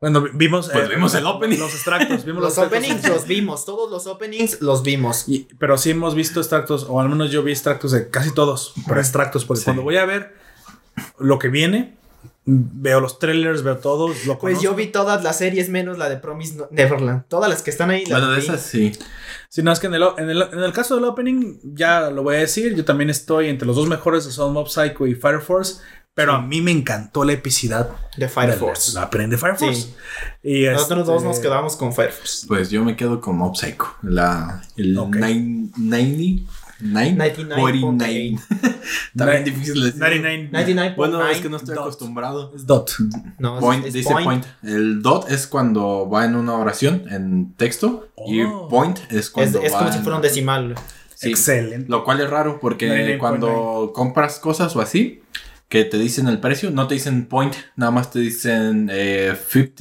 [0.00, 0.68] Bueno, vi- vimos.
[0.70, 1.58] Pues vimos el opening.
[1.58, 2.24] Los extractos.
[2.24, 2.78] Vimos Los extractos.
[2.78, 5.28] openings los vimos, todos los openings los vimos.
[5.28, 8.74] Y- pero sí hemos visto extractos, o al menos yo vi extractos de casi todos,
[8.86, 9.64] pero extractos, porque Sí.
[9.64, 10.34] cuando voy a ver
[11.18, 11.96] lo que viene,
[12.44, 14.76] veo los trailers, veo todos, lo Pues yo conozco.
[14.76, 17.24] vi todas las series menos la de Promise No- Neverland.
[17.28, 18.02] Todas las que están ahí.
[18.06, 18.44] las Bueno, de vi.
[18.46, 18.92] esas sí.
[19.48, 22.22] Sí, no, es que en el, en, el, en el caso del opening, ya lo
[22.22, 25.14] voy a decir, yo también estoy entre los dos mejores de Son Mob Psycho y
[25.14, 25.80] Fire Force,
[26.16, 28.94] pero a mí me encantó la epicidad De Fire de Force.
[28.94, 29.82] La opening de Fire Force.
[29.82, 29.94] Sí.
[30.42, 32.46] Y Nosotros este, dos nos quedamos con Fire Force.
[32.48, 33.86] Pues yo me quedo con Mob Psycho.
[34.00, 35.14] La, el Ok.
[35.16, 36.44] nine- 90,
[36.80, 38.38] 9, 49.
[39.14, 40.00] También Ni- difícil de decir.
[40.00, 40.48] 99.
[40.52, 40.96] 99.9.
[40.96, 41.84] Bueno, es que no estoy Dot.
[41.84, 42.52] acostumbrado.
[42.56, 42.92] Es dot.
[43.38, 44.44] No, es- Point, es dice point.
[44.62, 48.08] El dot es cuando va en una oración en texto.
[48.26, 48.68] Y Oh.
[48.68, 50.74] point es Es, cuando es va como si fuera un decimal.
[51.14, 51.28] Sí.
[51.30, 51.90] Excelente.
[51.90, 53.18] Lo cual es raro porque 99.9.
[53.18, 55.22] cuando compras cosas o así,
[55.68, 59.74] que te dicen el precio, no te dicen point, nada más te dicen eh, 50,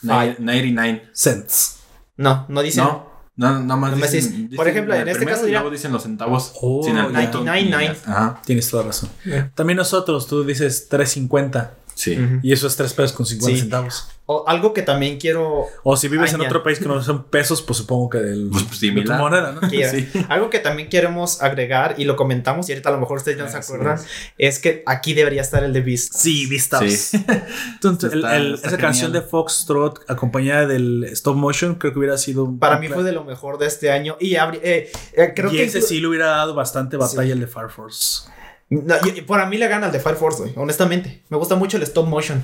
[0.00, 0.36] Five.
[0.38, 1.08] 99.
[1.14, 1.80] Cents.
[2.16, 2.80] No, no dice.
[2.80, 5.60] No, no, nada más más dicen, es- por dicen ejemplo, en este caso y diría-
[5.60, 7.30] luego dicen los centavos Oh, sin el ya.
[7.30, 7.44] punto.
[7.44, 7.96] 99.
[8.06, 9.08] Ajá, Tienes toda razón.
[9.24, 9.50] Yeah.
[9.54, 12.18] También nosotros, tú dices 350 sí.
[12.42, 13.60] Y eso es 3 pesos con 50 Sí.
[13.62, 14.08] centavos.
[14.26, 15.66] O algo que también quiero.
[15.82, 18.80] O si vives en otro país que no son pesos, pues supongo que del, Pues,
[18.80, 19.60] de tu moneda, ¿no?
[19.68, 20.08] quiero- Sí.
[20.30, 23.44] Algo que también queremos agregar y lo comentamos y ahorita a lo mejor ustedes ya
[23.44, 23.98] no se acuerdan.
[24.38, 26.14] Es que aquí debería estar el de Beast.
[26.14, 26.90] Sí, vistas.
[26.90, 27.22] Sí.
[27.74, 29.20] Entonces, Está- el- esa canción de.
[29.20, 33.58] Foxtrot acompañada del stop motion creo que hubiera sido Para mí fue de lo mejor
[33.58, 34.16] de este año.
[34.20, 35.64] Y eh, eh, creo y que.
[35.64, 37.30] ese sí le hubiera dado bastante batalla Sí.
[37.32, 38.28] el de Fire Force.
[38.70, 41.22] No, y- y por a mí le gana el de Fire Force, güey, honestamente.
[41.28, 42.42] Me gusta mucho el stop motion.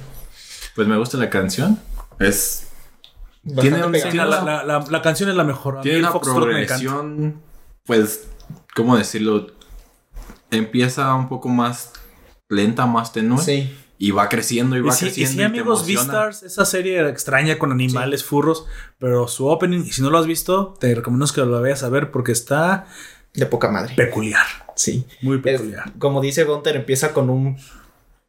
[0.75, 1.79] Pues me gusta la canción.
[2.19, 2.67] Es
[3.43, 3.95] Bastante Tiene un-.
[4.13, 4.27] Sí, la,
[4.65, 5.81] la- la- canción es la mejor.
[5.81, 7.41] Tiene una progresión,
[7.87, 8.29] pues,
[8.75, 9.47] ¿cómo decirlo?
[10.51, 11.93] Empieza un poco más
[12.49, 13.39] lenta, más tenue.
[13.43, 13.77] Sí.
[14.03, 15.33] y va creciendo y Y va sí, y creciendo.
[15.35, 15.87] sí, y amigos.
[15.87, 18.65] Beastars, esa serie extraña con animales, furros,
[18.99, 21.91] pero su opening, y si no lo has visto, te recomiendo que lo vayas a
[21.91, 22.87] ver porque está
[23.35, 23.95] De poca madre.
[23.95, 25.07] peculiar, Sí.
[25.23, 25.93] muy Es- peculiar.
[25.99, 27.57] como dice Gunter, empieza con un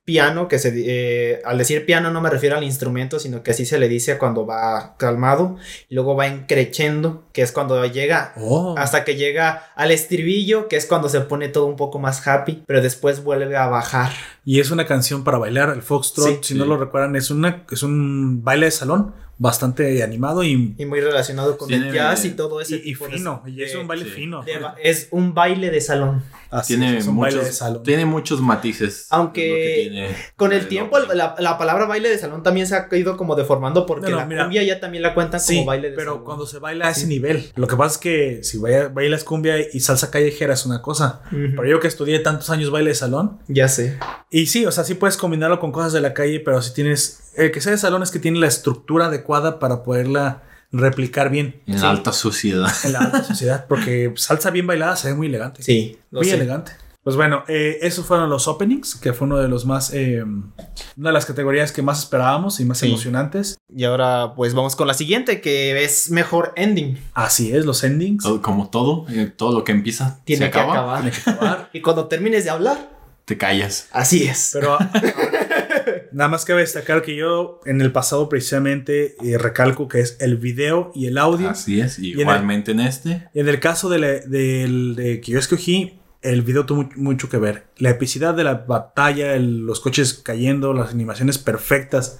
[0.03, 3.68] piano que se eh, al decir piano no me refiero al instrumento sino que así
[3.68, 5.57] se le dice cuando va calmado
[5.90, 10.76] y luego va encrechendo que es cuando llega Oh, hasta que llega al estribillo que
[10.76, 14.11] es cuando se pone todo un poco más happy pero después vuelve a bajar
[14.43, 16.38] y es una canción para bailar, el Foxtrot, Sí.
[16.41, 16.59] si Sí.
[16.59, 20.99] no lo recuerdan, es, una, es un baile de salón bastante animado y, y muy
[21.01, 23.88] relacionado con el jazz y todo ese y- y tipo de- fino, y es un
[23.88, 24.11] baile sí.
[24.11, 24.43] fino.
[24.43, 24.53] de
[24.84, 27.84] es un baile de salón Así Tiene es, es un baile de muchos, salón.
[27.84, 29.07] tiene muchos matices.
[29.09, 33.15] Aunque tiene con el tiempo la, la palabra baile de salón también se ha ido
[33.15, 34.43] como deformando porque No, no, la mira.
[34.43, 36.26] cumbia ya también la cuentan Sí, como baile de pero salón.
[36.26, 37.49] cuando se baila a ese nivel.
[37.55, 41.22] Lo que pasa es que si baila- bailas cumbia y salsa callejera es una cosa.
[41.27, 41.55] Ujú.
[41.55, 43.39] Pero yo que estudié tantos años baile de salón.
[43.47, 43.97] ya sé
[44.32, 47.32] Y sí, o sea, sí puedes combinarlo con cosas de la calle, pero si tienes...
[47.36, 51.62] El que sea de salón es que tiene la estructura adecuada para poderla replicar bien
[51.68, 51.86] En Sí.
[51.86, 52.72] alta sociedad.
[52.86, 53.66] en la alta sociedad.
[53.68, 55.62] Porque salsa bien bailada se ve muy elegante.
[55.64, 56.36] sí muy sé.
[56.36, 56.72] elegante.
[57.03, 59.91] Pues bueno, eh, esos fueron los openings, que fue uno de los más...
[59.94, 62.88] eh, una de las categorías que más esperábamos y más Sí.
[62.88, 63.58] emocionantes.
[63.76, 66.98] Y ahora pues vamos con la siguiente que es mejor ending.
[67.14, 68.24] Así es, los endings.
[68.24, 71.02] Todo- como todo, eh, todo lo que empieza Tiene se que acaba, acabar.
[71.02, 71.70] Tiene que acabar.
[71.74, 73.01] y cuando termines de hablar,
[73.32, 73.88] te callas.
[73.91, 74.52] así es.
[74.53, 74.78] Pero
[76.12, 80.38] nada más cabe destacar que yo en el pasado precisamente eh, recalco que es el
[80.38, 81.49] video y el audio.
[81.49, 81.98] Así es.
[81.98, 83.28] en el- Igualmente en este.
[83.34, 87.30] En el caso de, la- del- de que yo escogí, el video tuvo mu- mucho
[87.30, 87.68] que ver.
[87.78, 92.20] La epicidad de la batalla, el- los coches cayendo, las animaciones perfectas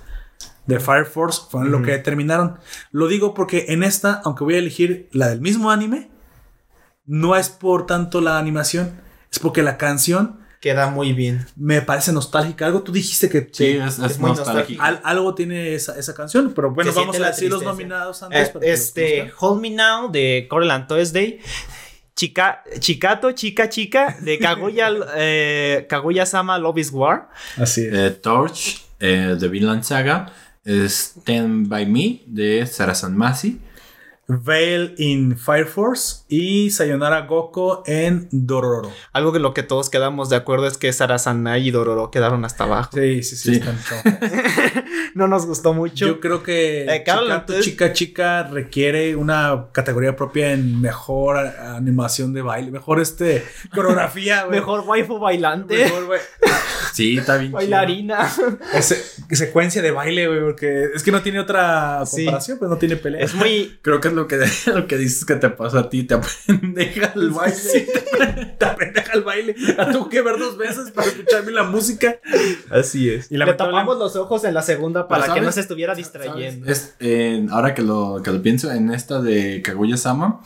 [0.66, 2.58] de Fire Force fueron lo que determinaron.
[2.92, 6.10] Lo digo porque en esta, aunque voy a elegir la del mismo anime,
[7.06, 9.02] no es por tanto la animación,
[9.32, 11.46] es porque la canción Queda muy bien.
[11.58, 12.68] me parece nostálgica.
[12.68, 14.82] Algo tú dijiste que Sí, es, es es muy nostálgico.
[14.82, 18.50] Al- algo tiene esa, esa canción, pero bueno, Se vamos a decir los nominados antes.
[18.50, 19.32] Eh, que los este.
[19.40, 21.40] Hold Me Now de Coreland Tuesday.
[22.16, 27.30] Chica, Chicato, Chica, Chica de Kaguya, eh, Kaguya Sama Love is War.
[27.58, 27.94] Así es.
[27.94, 30.32] Eh, Torch eh, de Vinland Saga.
[30.64, 33.60] Stand By Me de Sarasan Masi.
[34.40, 38.92] Veil in Fire Force y Sayonara Goko en Dororo.
[39.14, 42.64] Algo que lo que todos quedamos de acuerdo es que Sarasana y Dororo quedaron hasta
[42.66, 42.92] abajo.
[42.94, 43.56] Sí, sí, sí.
[43.56, 43.62] Sí.
[45.14, 46.06] No nos gustó mucho.
[46.08, 51.38] Yo creo que Eh, Carol, Chica, entonces- Chica Chica requiere una categoría propia en mejor
[51.38, 53.44] animación de baile, mejor este
[53.76, 54.60] coreografía, güey.
[54.60, 55.76] Mejor waifu bailante.
[55.84, 56.20] Mejor, güey.
[56.94, 57.54] Sí, está bien.
[57.54, 58.30] Bailarina.
[58.74, 59.02] Ese-
[59.34, 62.26] secuencia de baile, güey, porque es que no tiene otra Sí.
[62.26, 63.22] comparación, pues no tiene pelea.
[63.24, 63.80] Es muy.
[63.82, 64.40] Creo que es lo que,
[64.74, 66.04] lo que dices que te pasa a ti.
[66.04, 67.56] Te apendeja el baile.
[67.56, 67.86] Sí,
[68.60, 69.56] te pendeja el baile.
[69.78, 72.20] La tuve que ver dos veces para escucharme la música.
[72.70, 73.32] Así es.
[73.32, 76.70] Y Le tapamos los ojos en la segunda para que no se estuviera distrayendo.
[76.70, 80.42] Es, eh, ahora que lo, que lo pienso, en esta de Kaguya Sama,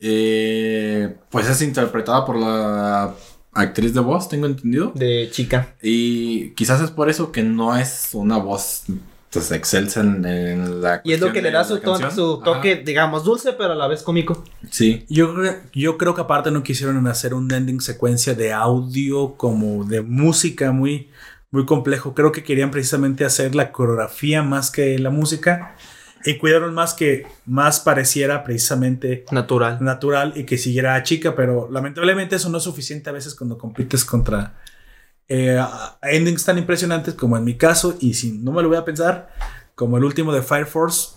[0.00, 3.14] eh, pues es interpretada por la
[3.52, 4.92] actriz de voz, tengo entendido.
[4.94, 5.74] De chica.
[5.82, 8.84] Y quizás es por eso que no es una voz
[9.32, 11.00] pues, excelsa en, la.
[11.04, 12.44] Y es lo que le da su, to- su Ajá.
[12.44, 14.44] toque, digamos, dulce, pero a la vez cómico.
[14.70, 15.04] Sí.
[15.08, 19.84] Yo, creo- yo creo que aparte no quisieron hacer un ending secuencia de audio como
[19.84, 21.08] de música muy,
[21.50, 22.14] muy complejo.
[22.14, 25.76] Creo que querían precisamente hacer la coreografía más que la música.
[26.24, 29.78] Y cuidaron más que más pareciera precisamente Natural.
[29.80, 33.58] natural y que siguiera a chica, pero lamentablemente eso no es suficiente a veces cuando
[33.58, 34.54] compites contra
[35.28, 35.64] eh,
[36.02, 39.30] endings tan impresionantes como en mi caso, y si no me lo voy a pensar,
[39.74, 41.16] como el último de Fire Force,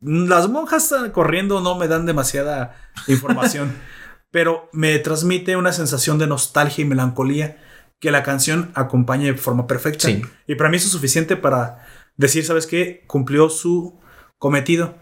[0.00, 2.76] mm, las monjas corriendo no me dan demasiada
[3.08, 3.74] información,
[4.30, 7.58] pero me transmite una sensación de nostalgia y melancolía
[7.98, 10.06] que la canción acompaña de forma perfecta.
[10.06, 10.22] Sí.
[10.46, 11.86] Y para mí eso es suficiente para
[12.16, 13.04] decir, ¿sabes qué?
[13.06, 14.00] Cumplió su
[14.38, 14.94] cometido.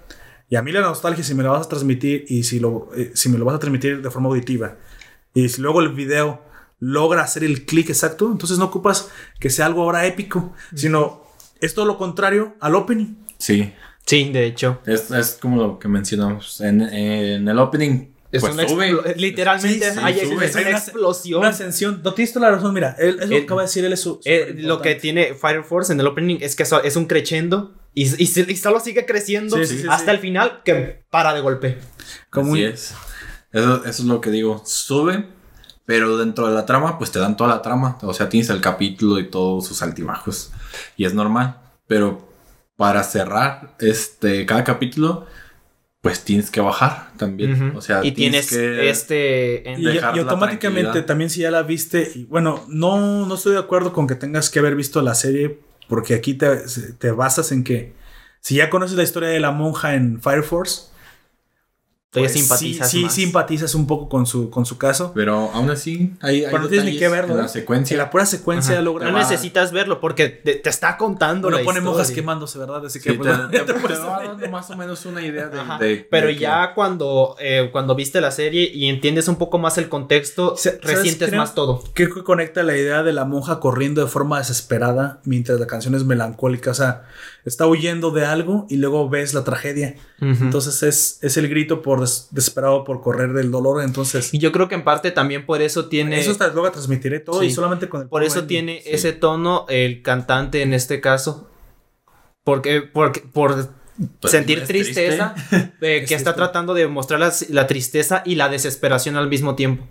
[0.48, 3.12] Y a mí la nostalgia, si me la vas a transmitir y si, lo, eh,
[3.14, 4.76] si me lo vas a transmitir de forma auditiva
[5.34, 6.42] y si luego el video
[6.80, 11.24] logra hacer el clic exacto, entonces no ocupas que sea algo ahora épico, sino
[11.60, 13.16] es todo lo contrario al opening.
[13.38, 13.72] Sí.
[14.06, 14.80] Sí, de hecho.
[14.86, 16.60] Es, es como lo que mencionamos.
[16.60, 18.08] En, en el opening.
[18.30, 19.14] Es pues una sube.
[19.16, 20.44] literalmente Sí, sí, hay, sube.
[20.46, 21.40] es Hay una explosión.
[21.40, 22.00] Una ascensión.
[22.04, 24.00] No tienes toda la razón, mira, él, es lo que acaba de decir, él es
[24.00, 24.20] su.
[24.24, 28.02] Eh, lo que tiene Fire Force en el opening es que es un crescendo y,
[28.22, 28.26] y,
[28.56, 30.10] solo sigue creciendo Sí, sí, sí, hasta sí.
[30.10, 31.78] el final que para de golpe.
[32.30, 32.94] Como Así un- es.
[33.52, 34.62] Eso, eso es lo que digo.
[34.66, 35.26] Sube,
[35.88, 37.96] pero dentro de la trama, pues te dan toda la trama.
[38.02, 40.52] O sea, tienes el capítulo y todos sus altibajos.
[40.98, 41.56] Y es normal.
[41.86, 42.28] Pero
[42.76, 45.24] para cerrar este cada capítulo,
[46.02, 47.70] pues tienes que bajar también.
[47.70, 47.78] Ujú.
[47.78, 48.90] O sea, y tienes que...
[48.90, 49.66] este.
[49.66, 53.58] en- Y, y automáticamente también si ya la viste, y bueno, no, no estoy de
[53.60, 55.58] acuerdo con que tengas que haber visto la serie,
[55.88, 56.64] porque aquí te,
[56.98, 57.94] te basas en que
[58.42, 60.90] si ya conoces la historia de la monja en Fire Force,
[62.10, 63.14] Todavía pues simpatizas sí, sí más.
[63.14, 65.12] simpatizas un poco con su, con su caso.
[65.14, 67.34] Pero aún así, hay, hay Pero no tienes ni detalles que verlo.
[67.34, 67.48] en la ¿eh?
[67.50, 67.94] secuencia.
[67.94, 68.82] En la pura secuencia Ajá.
[68.82, 69.06] logra.
[69.08, 71.48] No va- necesitas verlo porque te, te está contando.
[71.48, 72.22] Bueno, la pone monjas historia.
[72.22, 72.86] quemándose, ¿verdad?
[72.86, 75.48] Así que Sí, pues, te, te- te te va dando más o menos una idea
[75.48, 76.06] de...
[76.10, 79.76] Pero de que- ya cuando, eh, cuando viste la serie y entiendes un poco más
[79.76, 81.84] el contexto, ¿Sabes resientes más todo.
[81.92, 85.94] Creo que conecta la idea de la monja corriendo de forma desesperada mientras la canción
[85.94, 86.70] es melancólica.
[86.70, 87.02] O sea,
[87.48, 89.94] está huyendo de algo y luego ves la tragedia.
[90.20, 93.82] Entonces es, es el grito por des- desesperado por correr del dolor.
[93.82, 96.18] Entonces, y yo creo que en parte también por eso tiene.
[96.20, 98.48] eso te- luego transmitiré todo y solamente con el por eso ending.
[98.48, 98.90] tiene sí.
[98.92, 101.48] ese tono el cantante en este caso.
[102.44, 103.68] Porque, porque por
[104.20, 106.32] Pues, sentir tristeza, eh, que Es está triste.
[106.34, 109.86] tratando de mostrar la, la tristeza y la desesperación al mismo tiempo.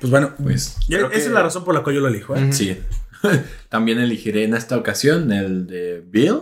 [0.00, 2.34] Pues bueno, Pues, esa que- es la razón por la que yo lo elijo.
[2.34, 2.52] ¿eh?
[2.52, 2.78] Sí.
[3.68, 6.40] También elegiré en esta ocasión el de Bill.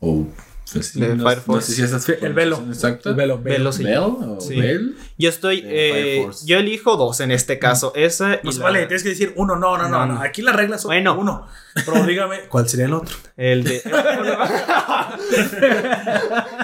[0.00, 0.26] O.
[0.72, 1.66] pues, De no, Fire no Force.
[1.68, 2.62] sé si esa es la El velo.
[2.68, 3.10] exacta.
[3.10, 3.56] El velo, velo.
[3.58, 3.84] Velo, sí.
[3.84, 4.60] Bell o Sí.
[4.60, 4.96] Bell.
[5.18, 5.62] Yo estoy.
[5.64, 7.92] Eh, yo elijo dos en este caso.
[7.94, 10.14] Esa y la- vale, tienes que decir uno, no, no, no, No, no.
[10.14, 10.20] no.
[10.22, 11.16] Aquí las reglas son Bueno.
[11.18, 11.46] uno.
[11.74, 13.16] Pero dígame, ¿cuál sería el otro?
[13.36, 13.82] El de.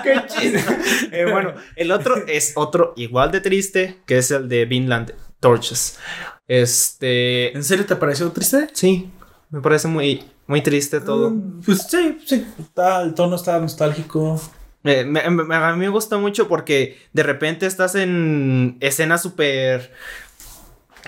[0.02, 0.64] ¡Qué chiste!
[1.12, 5.98] Eh, bueno, el otro es otro igual de triste, que es el de Vinland Torches.
[6.46, 7.54] Este.
[7.56, 8.68] ¿En serio te pareció triste?
[8.72, 9.10] Sí,
[9.50, 11.30] me parece muy, muy triste todo.
[11.30, 12.46] Mm, Pues sí, sí.
[12.58, 14.40] Está, el tono está nostálgico.
[14.84, 19.92] Eh, me- me- a mí me gusta mucho porque de repente estás en escenas súper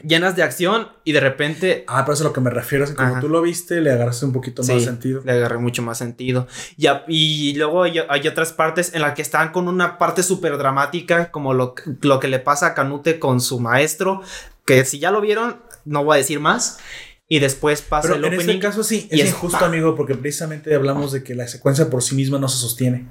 [0.02, 2.84] llenas de acción y de repente Ah, pero eso es a lo que me refiero.
[2.84, 5.20] Es que como tú lo viste, le agarraste un poquito más sentido.
[5.24, 6.46] Le agarré mucho más sentido.
[6.76, 10.22] Y, a- y luego hay, hay otras partes en las que están con una parte
[10.22, 14.22] súper dramática, como lo, lo que le pasa a Canute con su maestro,
[14.64, 16.78] que si ya lo vieron, no voy a decir más.
[17.32, 18.50] Y después pasa Pero el en opening.
[18.56, 22.02] este caso sí, y es injusto, amigo, porque precisamente hablamos de que la secuencia por
[22.02, 23.06] sí misma no se sostiene.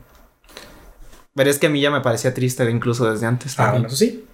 [1.33, 3.53] Pero es que a mí ya me parecía triste incluso desde antes.
[3.53, 3.83] Ah, también.
[3.83, 4.25] bueno, eso sí.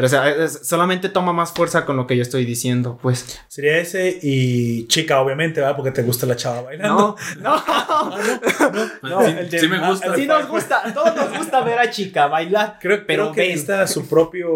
[0.00, 3.38] Pero o sea, es- solamente toma más fuerza con lo que yo estoy diciendo, pues.
[3.48, 5.76] Sería ese y chica, obviamente, ¿verdad?
[5.76, 7.16] Porque te gusta la chava bailando.
[7.40, 7.54] No,
[8.00, 8.10] no.
[8.10, 10.14] Pues, No, sí, el de- sí me gusta.
[10.16, 12.78] Sí nos gusta, todos nos gusta ver a chica bailar.
[12.80, 13.48] Creo, Pero creo que ven.
[13.50, 14.50] necesita su propio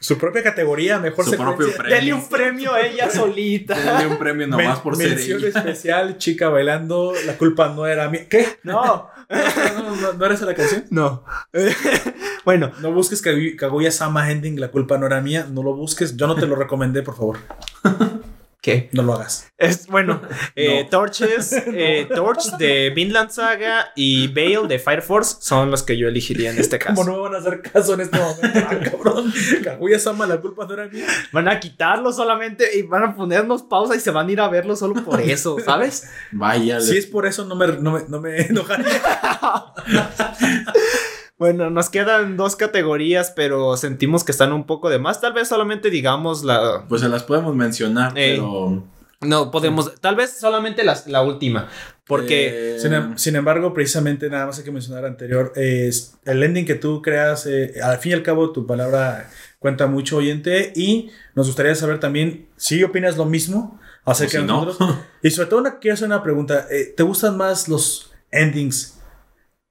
[0.00, 1.94] su propia categoría, mejor Su propio premio.
[1.96, 3.74] Denle un premio a ella solita.
[3.78, 5.48] Denle un premio nomás Men- por ser mención ella.
[5.48, 8.26] especial, chica bailando, la culpa no era mía.
[8.28, 8.58] ¿Qué?
[8.62, 10.84] No, ¿No, no, no eres la canción?
[10.90, 11.24] no.
[12.44, 13.22] bueno, No busques
[13.56, 16.56] Kaguya Sama Ending, la culpa no era mía, no lo busques, yo no te lo
[16.56, 17.38] recomendé, por favor,
[18.60, 18.88] ¿qué?
[18.92, 19.52] no lo hagas.
[19.58, 20.22] Es bueno,
[20.56, 25.98] eh, Torches, eh, Torch de Vinland Saga y Veil de Fire Force son los que
[25.98, 26.94] yo elegiría en este caso.
[26.94, 29.32] Como no me van a hacer caso en este momento, ah, cabrón.
[29.62, 31.06] Kaguya Sama, la culpa no era mía.
[31.32, 34.48] Van a quitarlo solamente y van a ponernos pausa y se van a ir a
[34.48, 36.10] verlo solo por eso, ¿sabes?
[36.32, 36.80] Vaya.
[36.80, 39.02] Si es por eso, no me, no me, no me enojaría.
[41.36, 45.20] Bueno, nos quedan dos categorías, pero sentimos que están un poco de más.
[45.20, 46.84] Tal vez solamente digamos la.
[46.88, 48.84] Pues se las podemos mencionar, pero.
[49.20, 49.94] No podemos.
[50.00, 51.68] Tal vez solamente las- la última.
[52.06, 52.74] Porque.
[52.76, 56.66] eh, Sin, em- sin embargo, precisamente nada más hay que mencionar anterior, es el ending
[56.66, 61.10] que tú creas, eh, al fin y al cabo tu palabra cuenta mucho oyente y
[61.34, 64.64] nos gustaría saber también si opinas lo mismo acerca O de si no.
[64.66, 64.98] nosotros.
[65.22, 68.93] Y sobre todo una, quiero hacer una pregunta, eh, ¿te gustan más los endings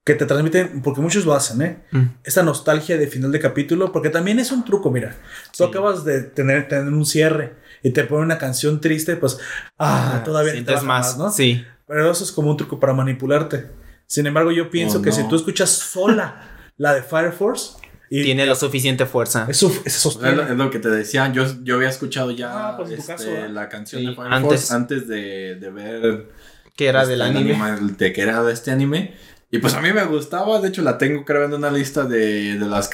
[0.03, 1.77] que te transmiten, porque muchos lo hacen, ¿eh?
[1.91, 2.01] Mm.
[2.23, 5.15] Esta nostalgia de final de capítulo, porque también es un truco, mira,
[5.55, 5.69] tú Sí.
[5.69, 9.37] acabas de tener, tener un cierre y te ponen una canción triste, pues,
[9.79, 11.31] ah, todavía te sientes baja más, ¿no?
[11.31, 11.63] Sí.
[11.87, 13.67] Pero eso es como un truco para manipularte.
[14.05, 15.15] Sin embargo, yo pienso Oh, que no.
[15.15, 17.77] si tú escuchas sola la de Fire Force
[18.09, 19.47] y Tiene la suficiente fuerza.
[19.49, 20.15] eso Es es
[20.57, 23.47] lo que te decía, yo, yo había escuchado ya Ah, pues este, caso, ¿eh?
[23.49, 24.59] la canción Sí, de Fire antes.
[24.61, 26.29] Force antes de, de ver
[26.75, 27.77] Que era este, del el anime.
[27.97, 29.15] de que era de este anime.
[29.53, 32.57] Y pues a mí me gustaba, de hecho la tengo creo en una lista de,
[32.57, 32.89] de las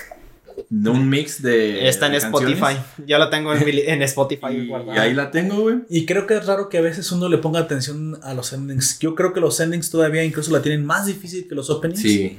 [0.70, 2.58] de un mix de Está en de canciones.
[2.60, 2.82] Spotify.
[3.08, 5.78] Ya la tengo en, mi- en Spotify Y, ahí la tengo, güey.
[5.90, 9.00] Y creo que es raro que a veces uno le ponga atención a los endings.
[9.00, 12.02] Yo creo que los endings todavía incluso la tienen más difícil que los openings.
[12.02, 12.38] Sí.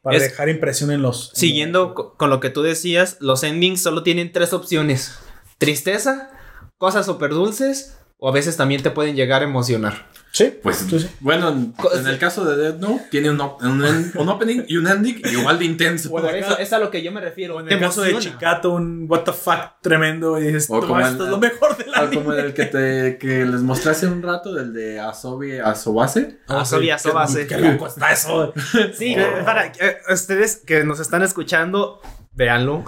[0.00, 1.28] Para Es- dejar impresión en los.
[1.34, 5.12] en Siguiendo los- con lo que tú decías, los endings solo tienen tres opciones:
[5.58, 6.30] tristeza,
[6.78, 10.06] cosas súper dulces, o a veces también te pueden llegar a emocionar.
[10.34, 11.08] Sí, Pues, sí, sí.
[11.20, 14.62] bueno, en, en el caso de Dead Note, tiene un, op- un, en- un opening
[14.66, 16.08] y un ending igual de intenso.
[16.10, 17.60] Por eso, es a lo que yo me refiero.
[17.60, 20.38] En el caso de Chicato, un what the fuck tremendo.
[20.40, 22.54] Y dices, O "No, como esto el- es lo mejor de la Ah, como el
[22.54, 26.38] que te que les mostré hace un rato del de Asobi Asobase.
[26.48, 27.46] Asobi Asobase.
[27.46, 28.54] Qué loco está eso.
[28.94, 32.00] Sí, para eh, ustedes que nos están escuchando,
[32.34, 32.84] véanlo.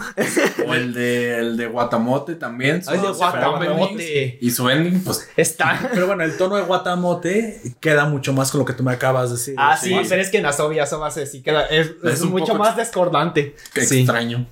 [0.67, 2.83] O el de el de Guatamote también.
[2.87, 4.39] Ay, de su- su Guatamote.
[4.41, 5.91] Y su ending, pues Está.
[5.93, 9.31] Pero bueno, el tono de Guatamote queda mucho más con lo que tú me acabas
[9.31, 9.55] de decir.
[9.59, 10.07] Ah, sí, Sí.
[10.09, 11.67] pero es que en Asobi Asobase sí queda.
[11.67, 13.55] Es, es Es un mucho poco más discordante.
[13.73, 13.99] qué Sí.
[14.01, 14.47] extraño.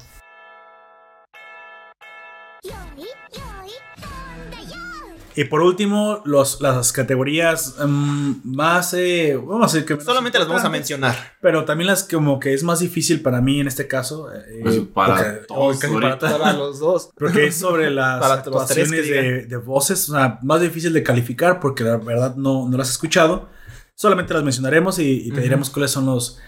[5.34, 8.92] Y por último, los, las categorías mm, más.
[8.94, 10.04] eh, vamos a decir que.
[10.04, 11.16] Solamente las vamos a mencionar.
[11.40, 14.32] Pero también las como que es más difícil para mí en este caso.
[14.32, 16.32] eh, Pues para porque- todos casi para todos.
[16.38, 17.10] Para los dos.
[17.16, 21.60] Porque es sobre las Para actuaciones de, de voces, o sea, más difícil de calificar
[21.60, 23.48] porque la verdad no, no las he escuchado.
[23.94, 26.38] Solamente las mencionaremos y, y te diremos cuáles son los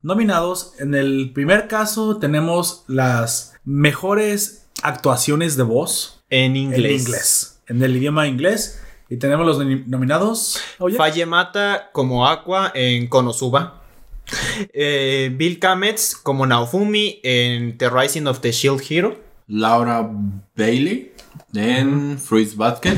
[0.00, 0.72] nominados.
[0.78, 7.96] En el primer caso tenemos las mejores actuaciones de voz En en inglés, en el
[7.96, 8.82] idioma inglés.
[9.08, 10.58] Y tenemos los nomi- nominados.
[10.78, 13.78] Oye, Falle Mata como Aqua en Konosuba.
[14.72, 19.20] Eh, Bill Kamets como Naofumi en The Rising of the Shield Hero.
[19.48, 20.08] Laura
[20.56, 21.12] Bailey
[21.54, 22.94] en Fruits Basket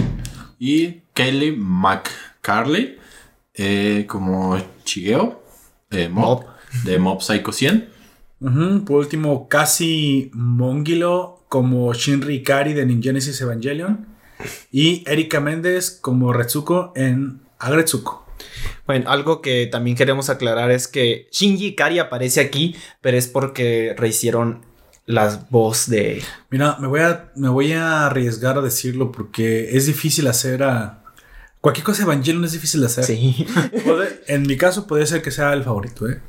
[0.58, 2.98] y Kaylee McCarley
[3.54, 5.42] eh, como Chigeo
[5.90, 6.44] eh, Mob,
[6.84, 7.88] de Mob Psycho 100
[8.40, 14.06] Ujú, por último, Casi Mongilo como Shinri Ikari de Ninja Genesis Evangelion.
[14.70, 18.24] Y Erika Méndez como Retsuko en Agretsuko.
[18.86, 23.94] Bueno, algo que también queremos aclarar es que Shinji Ikari aparece aquí, pero es porque
[23.96, 24.64] rehicieron
[25.06, 26.22] las voz de...
[26.50, 31.02] Mira, me voy, a, me voy a arriesgar a decirlo porque es difícil hacer a.
[31.60, 33.04] Cualquier cosa de Evangelion es difícil de hacer.
[33.04, 33.46] Sí.
[34.26, 36.20] En mi caso, puede ser que sea el favorito, ¿eh?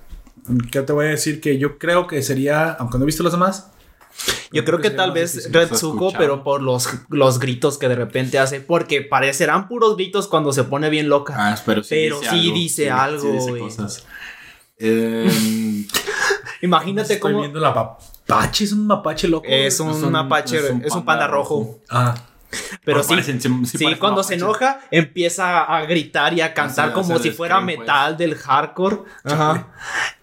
[0.72, 3.34] Que te voy a decir que yo creo que sería, aunque no he visto los
[3.34, 3.72] demás.
[4.52, 5.52] Yo creo que tal vez.
[5.52, 10.54] Retsuko, pero por los, los gritos que de repente hace, porque parecerán puros gritos cuando
[10.54, 11.34] se pone bien loca.
[11.38, 14.06] ah, pero sí Pero dice sí algo, dice algo, dice cosas.
[14.78, 15.86] Eh,
[16.62, 17.42] Imagínate Estoy cómo...
[17.42, 17.74] viendo la
[18.28, 19.46] mapache, es un mapache loco.
[19.48, 21.60] Es un, Es un- mapache, es es un, un panda panda rojo.
[21.60, 21.80] rojo.
[21.90, 22.16] Ah,
[22.84, 27.14] Pero sí, parecen- sí, cuando se enoja, empieza a gritar y a cantar Hace- como
[27.16, 27.80] hace si fuera scream, pues.
[27.80, 28.98] metal del hardcore.
[29.24, 29.68] Ajá.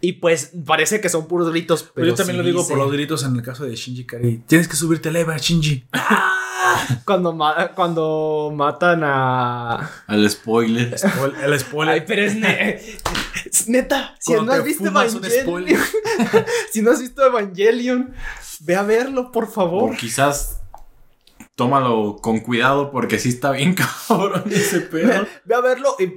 [0.05, 1.83] Y pues parece que son puros gritos.
[1.85, 4.05] Pero pero yo también sí lo digo por los gritos en el caso de Shinji
[4.05, 4.39] Kari.
[4.49, 5.87] Tienes que subirte el Ever, Shinji.
[7.05, 9.89] Cuando, ma- cuando matan a.
[10.07, 10.95] Al spoiler.
[10.99, 11.95] Spoil- el spoiler.
[11.95, 12.81] Ay, pero es, ne-
[13.45, 14.15] es neta.
[14.19, 15.81] Si Cuando no has visto Evangelion.
[16.73, 18.13] si no has visto Evangelion,
[18.61, 19.93] ve a verlo, por favor.
[19.93, 20.62] O quizás
[21.55, 23.75] tómalo con cuidado porque sí está bien
[24.09, 25.27] cabrón ese pedo.
[25.45, 26.13] Ve a verlo y.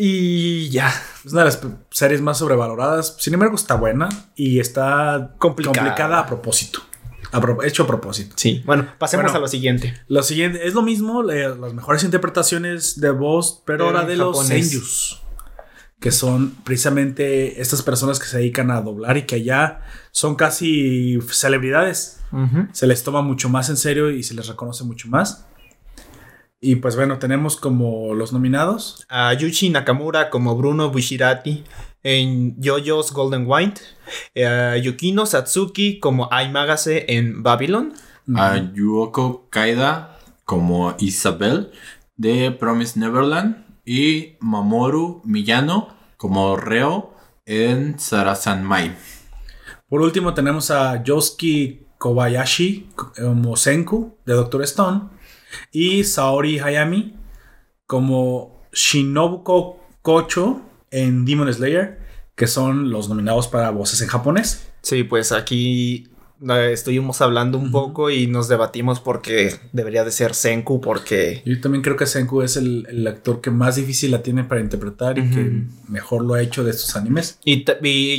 [0.00, 0.88] Y ya.
[1.24, 3.16] Es una de las series más sobrevaloradas.
[3.18, 5.74] Sin embargo, está buena y está Complicada.
[5.76, 6.80] complicada a propósito.
[7.32, 8.34] A pro- hecho a propósito.
[8.38, 8.62] Sí.
[8.64, 9.38] Bueno, pasemos Bueno.
[9.38, 9.94] a lo siguiente.
[10.06, 14.46] Lo siguiente es lo mismo, eh, las mejores interpretaciones de voz, pero ahora de los
[14.46, 15.20] seiyus,
[16.00, 19.80] que son precisamente estas personas que se dedican a doblar y que allá
[20.12, 22.17] son casi celebridades.
[22.72, 25.46] Se les toma mucho más en serio y se les reconoce mucho más.
[26.60, 29.06] Y pues bueno, tenemos como los nominados.
[29.08, 31.64] a Yuchi Nakamura como Bruno Bushirati
[32.02, 33.80] en JoJo's Golden White,
[34.44, 37.92] a Yukino Satsuki como Aimagase en Babylon,
[38.34, 41.70] A Yuoko Kaida como Isabel
[42.16, 47.14] de Promise Neverland y Mamoru Miyano como Reo
[47.46, 48.94] en Sarasanmai.
[49.88, 55.02] Por último tenemos a Yosuke Kobayashi como Senku de Doctor Stone
[55.72, 57.16] y Saori Hayami
[57.86, 61.98] como Shinobuko Kocho en Demon Slayer,
[62.34, 64.70] que son los nominados para voces en japonés.
[64.82, 66.08] Sí, pues aquí
[66.48, 71.60] eh, estuvimos hablando un poco y nos debatimos porque debería de ser Senku porque Yo
[71.60, 75.18] también creo que Senku es el, el actor que más difícil la tiene para interpretar
[75.18, 77.38] y que mejor lo ha hecho de estos animes.
[77.44, 77.64] y,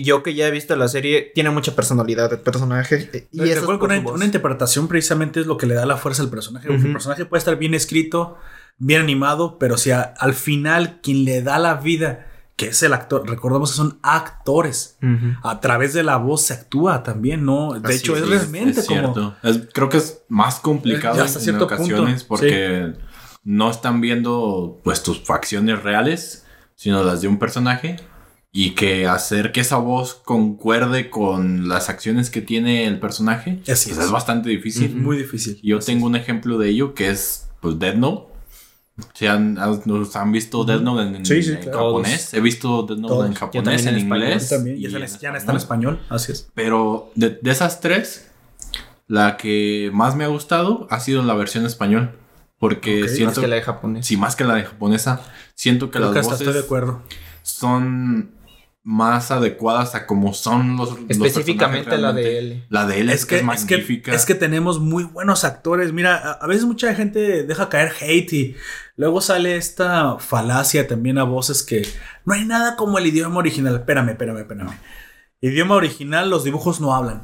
[0.03, 3.83] yo que ya he visto la serie tiene mucha personalidad de personaje y Y por
[3.83, 6.69] una, interpretación precisamente es lo que le da la fuerza al personaje.
[6.69, 6.87] Ujú.
[6.87, 8.37] El personaje puede estar bien escrito,
[8.77, 12.27] bien animado, pero si a- al final quien le da la vida,
[12.59, 14.97] que es el actor, recordemos que son actores.
[15.01, 15.47] Ujú.
[15.47, 17.79] A través de la voz se actúa también, ¿no?
[17.79, 18.99] De Así hecho, es es, realmente Es como...
[18.99, 19.35] cierto.
[19.43, 22.95] Es- creo que es más complicado hasta en cierto ocasiones punto, porque
[23.45, 27.95] no están viendo pues tus facciones reales, sino las de un personaje.
[28.51, 33.89] Y que hacer que esa voz concuerde con las acciones que tiene el personaje Así
[33.91, 34.05] pues, es.
[34.05, 34.97] es bastante difícil.
[34.97, 35.61] Muy difícil.
[35.63, 38.28] Yo Así tengo un ejemplo de ello que es pues Dead Note.
[39.13, 41.77] Si han, han- nos han visto Death Note en, en- Sí, sí, en claro.
[41.89, 42.33] japonés.
[42.33, 44.49] He visto Death Note en japonés, en en inglés.
[44.49, 46.49] También, y y ya, en está- ya está en español, así es.
[46.53, 48.29] Pero de, de esas tres,
[49.07, 52.11] la que más me ha gustado ha sido la versión español.
[52.59, 53.07] Porque Ok.
[53.07, 54.05] Más siento que la de japonés.
[54.05, 55.21] Sí, más que la de japonesa.
[55.55, 57.01] Siento que Creo las que hasta voces estoy de acuerdo.
[57.41, 58.31] son
[58.83, 60.95] más adecuadas a como son los.
[61.09, 62.65] Específicamente la de él.
[62.69, 64.13] La de él es, Es que, es es, que, magnífica.
[64.13, 65.91] es que tenemos muy buenos actores.
[65.93, 68.55] Mira, a, a veces mucha gente deja caer hate y
[68.95, 71.87] luego sale esta falacia también a voces que
[72.25, 73.75] no hay nada como el idioma original.
[73.75, 74.71] Espérame, espérame, espérame.
[75.41, 77.21] Idioma original, los dibujos no hablan.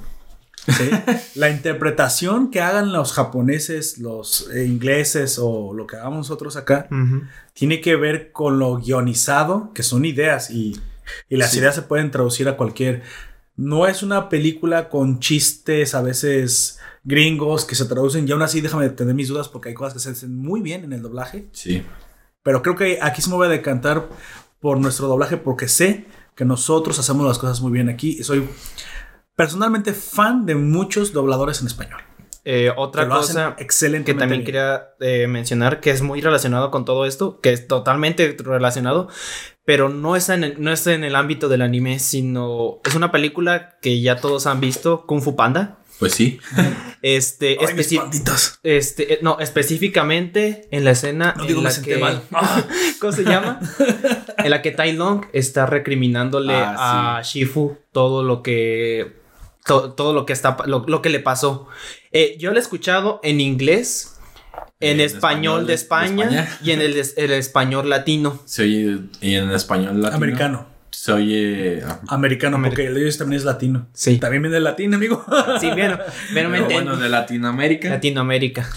[0.68, 0.90] ¿sí?
[1.36, 6.88] La interpretación que hagan los japoneses, los eh, ingleses o lo que hagamos nosotros acá,
[7.54, 10.80] tiene que ver con lo guionizado, que son ideas y,
[11.30, 11.60] y las Sí.
[11.60, 13.04] ideas se pueden traducir a cualquier...
[13.58, 18.60] No es una película con chistes a veces gringos que se traducen y aún así
[18.60, 21.48] déjame tener mis dudas porque hay cosas que se hacen muy bien en el doblaje,
[21.54, 21.82] Sí.
[22.44, 24.10] pero creo que aquí se me voy a decantar
[24.60, 28.46] por nuestro doblaje porque sé que nosotros hacemos las cosas muy bien aquí y soy
[29.38, 32.02] personalmente fan de muchos dobladores en español.
[32.48, 37.08] Eh, otra cosa excelente que también quería eh, mencionar que es muy relacionado con todo
[37.08, 39.10] esto, que es totalmente relacionado,
[39.66, 43.12] pero no es en el, no es en el ámbito del anime, sino es una
[43.12, 45.80] película que ya todos han visto, Kung Fu Panda.
[45.98, 46.40] Pues sí.
[47.02, 47.68] Este, Ay,
[48.64, 52.22] este, eh, no, específicamente en la escena No en digo, me la senté que, mal.
[53.00, 53.60] ¿cómo se llama?
[54.38, 59.25] en la que Tai Long está recriminándole Ah, a Shifu todo lo que
[59.66, 61.68] to- todo lo que está lo, lo que le pasó.
[62.12, 64.18] Eh, yo lo he escuchado en inglés,
[64.80, 66.58] en, En español, de España, de España.
[66.64, 68.40] y en el, el español latino.
[68.46, 70.16] Se oye y en español latino.
[70.18, 70.76] Americano.
[70.92, 71.82] Se oye.
[71.86, 73.88] ah, Americano, Ameri- porque el de ellos también es latino.
[73.94, 74.18] Sí.
[74.18, 75.26] También viene del latín, amigo.
[75.60, 75.98] Sí, bueno,
[76.34, 77.90] pero pero bueno, de Latinoamérica.
[77.90, 78.70] Latinoamérica.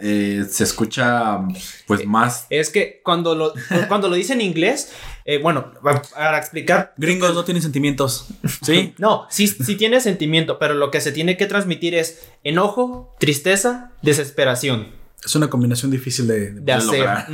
[0.00, 1.38] Eh, se escucha
[1.86, 2.46] pues más.
[2.50, 3.52] Es que cuando lo,
[3.88, 4.92] cuando lo dice en inglés,
[5.24, 8.26] eh, bueno, pa- para explicar, Gringos no tienen sentimientos.
[8.62, 8.94] ¿Sí?
[8.98, 13.92] No, sí, sí tiene sentimiento, pero lo que se tiene que transmitir es enojo, tristeza,
[14.02, 14.88] desesperación
[15.24, 16.52] Es una combinación difícil de...
[16.52, 16.98] de- de hacer.
[17.00, 17.26] lograr.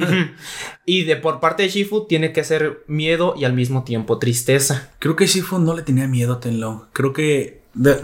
[0.87, 4.91] Y de por parte de Shifu tiene que ser miedo y al mismo tiempo tristeza.
[4.99, 6.83] Creo que Shifu no le tenía miedo a Tenlong.
[6.93, 7.63] Creo que...
[7.75, 8.01] de-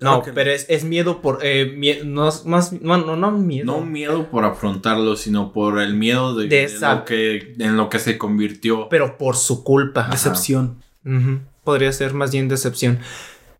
[0.00, 3.66] No, que- pero es, es miedo por eh, mie- no más no, no, no miedo.
[3.66, 7.76] No miedo por afrontarlo, sino por el miedo de, De de esa- lo que, en
[7.76, 8.88] lo que se convirtió.
[8.88, 10.08] pero por su culpa.
[10.10, 10.82] Decepción.
[11.64, 12.98] Podría ser más bien decepción.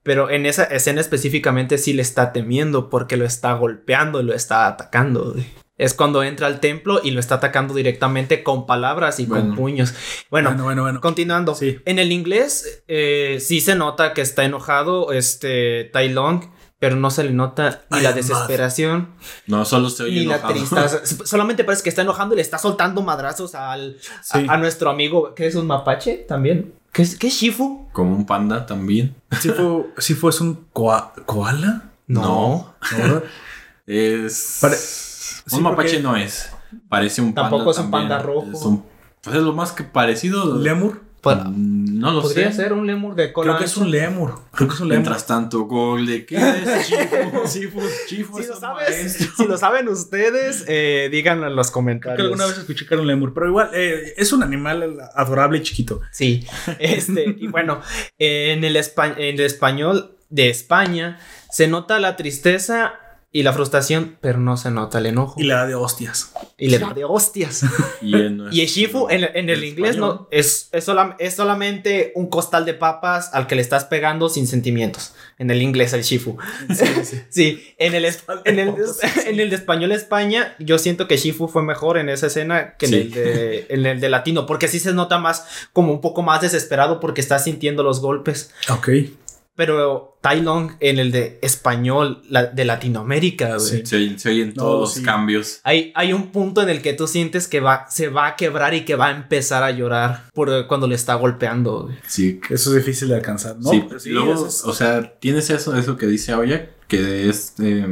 [0.02, 4.66] Pero en esa escena específicamente sí le está temiendo porque lo está golpeando, lo está
[4.66, 5.34] atacando.
[5.80, 9.94] Es cuando entra al templo y lo está atacando directamente con palabras y con puños.
[10.30, 11.00] Bueno, Bueno, bueno, bueno.
[11.00, 11.54] continuando.
[11.54, 11.78] Sí.
[11.86, 16.44] En el inglés eh, sí se nota que está enojado este Tai Long,
[16.78, 19.10] pero no se le nota ni la desesperación
[19.46, 20.54] No solo se oye ni la enojado.
[20.54, 21.00] tristeza.
[21.26, 24.46] Solamente parece que está enojando y le está soltando madrazos al, a- Sí.
[24.48, 26.74] a, nuestro amigo, que es un mapache también.
[26.92, 27.88] ¿Qué es, qué es Shifu?
[27.92, 29.14] Como un panda también.
[29.42, 31.90] Shifu, Shifu es un koa- koala.
[32.06, 32.74] No.
[32.98, 33.22] ¿No?
[33.86, 34.58] Es.
[34.60, 34.76] Pare-
[35.52, 36.50] un mapache no es.
[36.88, 37.50] Parece un panda.
[37.50, 38.08] Tampoco es un también.
[38.08, 38.46] panda rojo.
[38.52, 38.84] Es, un-
[39.22, 40.56] pues es lo más que parecido.
[40.58, 41.02] Lemur.
[41.20, 42.62] Pa- Mm, No lo Podría sé.
[42.62, 44.40] ser un lemur de cola Creo que es un lemur.
[44.54, 45.02] Creo que es un lemur.
[45.02, 46.88] Mientras tanto, Google, ¿qué es?
[47.52, 49.26] Chifu, Chifu Si lo, un sabes, maestro.
[49.36, 52.16] si lo saben ustedes, eh, díganlo en los Creo comentarios.
[52.16, 55.58] que alguna vez escuché que era un lemur, pero igual eh, es un animal adorable
[55.58, 56.00] y chiquito.
[56.10, 56.46] Sí,
[56.78, 57.82] este, y bueno,
[58.18, 61.18] eh, en, el espa- en el español de España
[61.50, 62.94] se nota la tristeza
[63.32, 65.40] y la frustración, pero no se nota el enojo.
[65.40, 66.32] Y le da de hostias.
[66.58, 67.62] Y le da de hostias.
[68.02, 70.16] Y, en Y el Shifu en, en el en inglés español.
[70.22, 74.28] no es, es, solam- es solamente un costal de papas al que le estás pegando
[74.30, 75.14] sin sentimientos.
[75.38, 76.38] En el inglés, el Shifu.
[77.28, 78.74] Sí, en el, en, el,
[79.26, 82.86] en el de español España, yo siento que Shifu fue mejor en esa escena que
[82.86, 82.96] en, Sí.
[82.98, 86.40] el de, en el de latino, porque sí se nota más, como un poco más
[86.40, 88.50] desesperado porque está sintiendo los golpes.
[88.70, 88.88] Ok.
[89.60, 93.60] Pero Tai Long en el de español la- de Latinoamérica, güey.
[93.60, 93.82] Sí.
[93.84, 95.00] Se, oyen- se oyen No, todos sí.
[95.00, 95.60] los cambios.
[95.64, 98.72] Hay, hay un punto en el que tú sientes que va, se va a quebrar
[98.72, 101.82] y que va a empezar a llorar por cuando le está golpeando.
[101.82, 101.96] güey.
[102.06, 102.40] Sí.
[102.48, 103.68] Eso es difícil de alcanzar, ¿no?
[103.70, 107.52] sí, Pero sí, luego, es- o sea, tienes eso, eso que dice Aoya, que es
[107.60, 107.86] eh,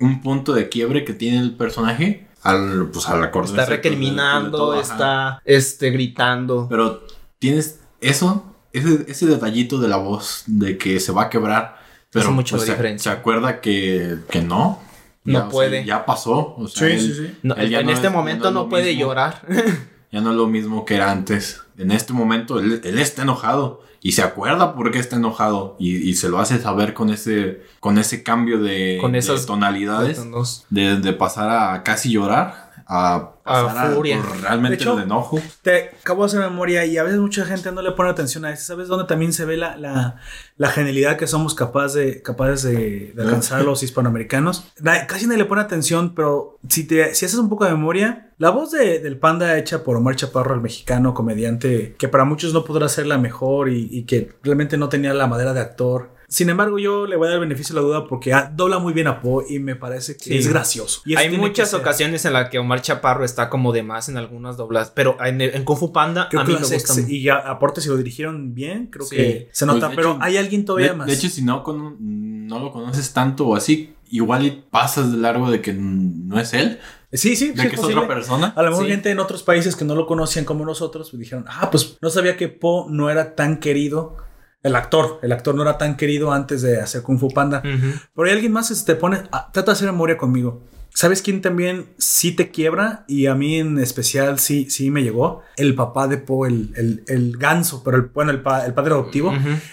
[0.00, 3.76] un punto de quiebre que tiene el personaje al, pues, al acordarse, Está de- de
[3.76, 4.80] recriminando, ajá.
[4.82, 6.66] está este, gritando.
[6.68, 7.02] Pero
[7.38, 11.78] tienes eso, ese, ese detallito de la voz, de que se va a quebrar.
[12.10, 12.66] Pero mucho pues,
[13.00, 14.78] se- acuerda que, que no.
[15.24, 15.84] No Ya, o sea, puede.
[15.84, 16.54] ya pasó.
[16.58, 17.34] O sea, Sí, él- sí, sí.
[17.42, 19.00] No, él en no este es- momento no, puede mismo.
[19.06, 19.42] llorar.
[20.12, 21.60] Ya no es lo mismo que era antes.
[21.76, 25.96] En este momento él, él está enojado y se acuerda por qué está enojado y,
[26.08, 30.24] y se lo hace saber con ese, con ese cambio de, Con de esas- tonalidades,
[30.70, 32.63] de pasar a casi llorar.
[32.86, 34.20] A pasar a, furia.
[34.22, 35.40] por realmente De hecho, el enojo.
[35.62, 38.50] Te acabo de hacer memoria y a veces mucha gente no le pone atención a
[38.52, 38.64] eso.
[38.64, 40.16] ¿Sabes dónde también se ve la, la,
[40.56, 44.72] la genialidad que somos capaz de, capaces de, de alcanzar los hispanoamericanos?
[45.08, 48.50] Casi nadie le pone atención, pero si, te, si haces un poco de memoria, la
[48.50, 52.64] voz de- del panda hecha por Omar Chaparro, el mexicano comediante, que para muchos no
[52.64, 56.13] podrá ser la mejor y, y que realmente no tenía la madera de actor.
[56.34, 58.80] Sin embargo, yo le voy a dar el beneficio de la duda porque ah, dobla
[58.80, 60.36] muy bien a Poe y me parece que Sí.
[60.38, 61.00] es gracioso.
[61.06, 64.16] Y Hay que muchas ocasiones en las que Omar Chaparro está como de más en
[64.16, 66.94] algunas doblas, pero en, en Kung Fu Panda Creo a que mí lo me gusta
[67.06, 69.14] y ya, aparte si lo dirigieron bien, creo Sí.
[69.14, 71.06] que se nota, Pues, pero hecho, hay alguien todavía De, más.
[71.06, 75.18] de hecho, si no, cono- no lo conoces tanto o así, igual y pasas de
[75.18, 76.80] largo de que no es él,
[77.12, 78.02] sí, sí, de sí que es posible.
[78.02, 78.52] otra persona.
[78.56, 78.90] A lo mejor Sí.
[78.90, 82.10] gente en otros países que no lo conocían como nosotros pues dijeron, ah, pues no
[82.10, 84.16] sabía que Po no era tan querido.
[84.64, 87.58] El actor, el actor no era tan querido antes de hacer Kung Fu Panda.
[87.64, 87.92] Ujú.
[88.16, 90.62] Pero hay alguien más que se te pone, ah, trata de hacer memoria conmigo.
[90.96, 93.04] ¿Sabes quién también sí te quiebra?
[93.08, 95.42] Y a mí en especial sí, sí me llegó.
[95.56, 98.92] El papá de Po, el, el, el ganso, pero el, bueno, el, pa- el padre
[98.94, 99.32] adoptivo.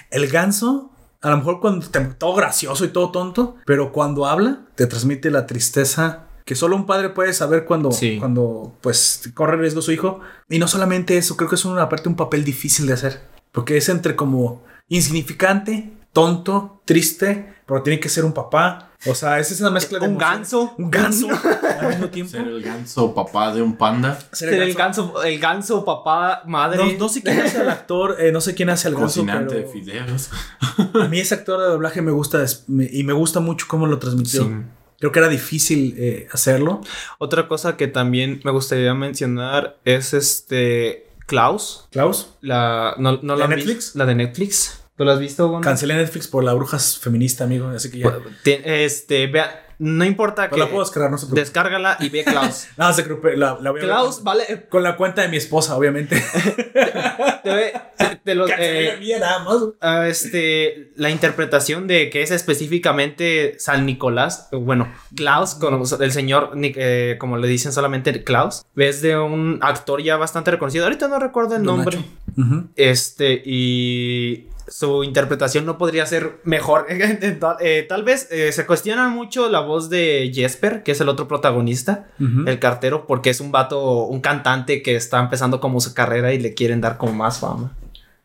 [0.10, 4.66] El ganso, a lo mejor cuando te- todo gracioso y todo tonto, pero cuando habla,
[4.76, 8.18] te transmite la tristeza que solo un padre puede saber cuando, Sí.
[8.18, 10.20] cuando pues corre riesgo su hijo.
[10.50, 13.22] Y no solamente eso, creo que es una parte un papel difícil de hacer.
[13.52, 18.90] Porque es entre como insignificante, tonto, triste, pero tiene que ser un papá.
[19.08, 20.38] O sea, es esa mezcla de Un emociones.
[20.38, 20.76] ganso.
[20.78, 21.28] Un ganso
[21.80, 22.32] al mismo tiempo.
[22.34, 24.20] Ser el ganso papá de un panda.
[24.32, 26.78] Ser el ganso, el ganso, papá, madre.
[26.94, 29.56] No, no sé quién hace al actor, eh, no sé quién hace al ganso, Cocinante
[29.56, 30.30] de pero fideos.
[31.02, 32.46] a mí ese actor de doblaje me gusta
[32.92, 34.44] y me gusta mucho cómo lo transmitió.
[34.44, 34.52] Sí.
[35.00, 36.82] Creo que era difícil eh, hacerlo.
[37.18, 41.88] Otra cosa que también me gustaría mencionar es este Klaus.
[41.92, 43.96] Klaus, La, no, no ¿La la Netflix?
[43.96, 44.81] La de Netflix.
[45.02, 45.64] ¿Tú la has visto, Gon?
[45.64, 48.20] cancelé Netflix por la bruja feminista, amigo, así que ya.
[48.44, 51.40] Te- Este, vea, no importa Pero que la puedo descargar, no se preocupe.
[51.42, 52.68] descárgala y ve Klaus.
[52.78, 54.68] No, se preocupe, la, la voy a ver Klaus, vale.
[54.70, 56.22] con la cuenta de mi esposa, obviamente.
[57.44, 59.58] Te, ve- te- te lo- eh, mía nada más.
[59.82, 66.52] ah, este, la interpretación de que es específicamente San Nicolás, bueno, Klaus, con el señor,
[66.62, 70.84] eh, como le dicen solamente Klaus, es de un actor ya bastante reconocido.
[70.84, 71.98] Ahorita no recuerdo el Don nombre.
[72.76, 76.88] Este, y su interpretación no podría ser mejor.
[77.40, 81.10] tal, eh, tal vez eh, se cuestiona mucho la voz de Jesper, que es el
[81.10, 85.94] otro protagonista, el cartero, porque es un vato, un cantante que está empezando como su
[85.94, 87.76] carrera y le quieren dar como más fama.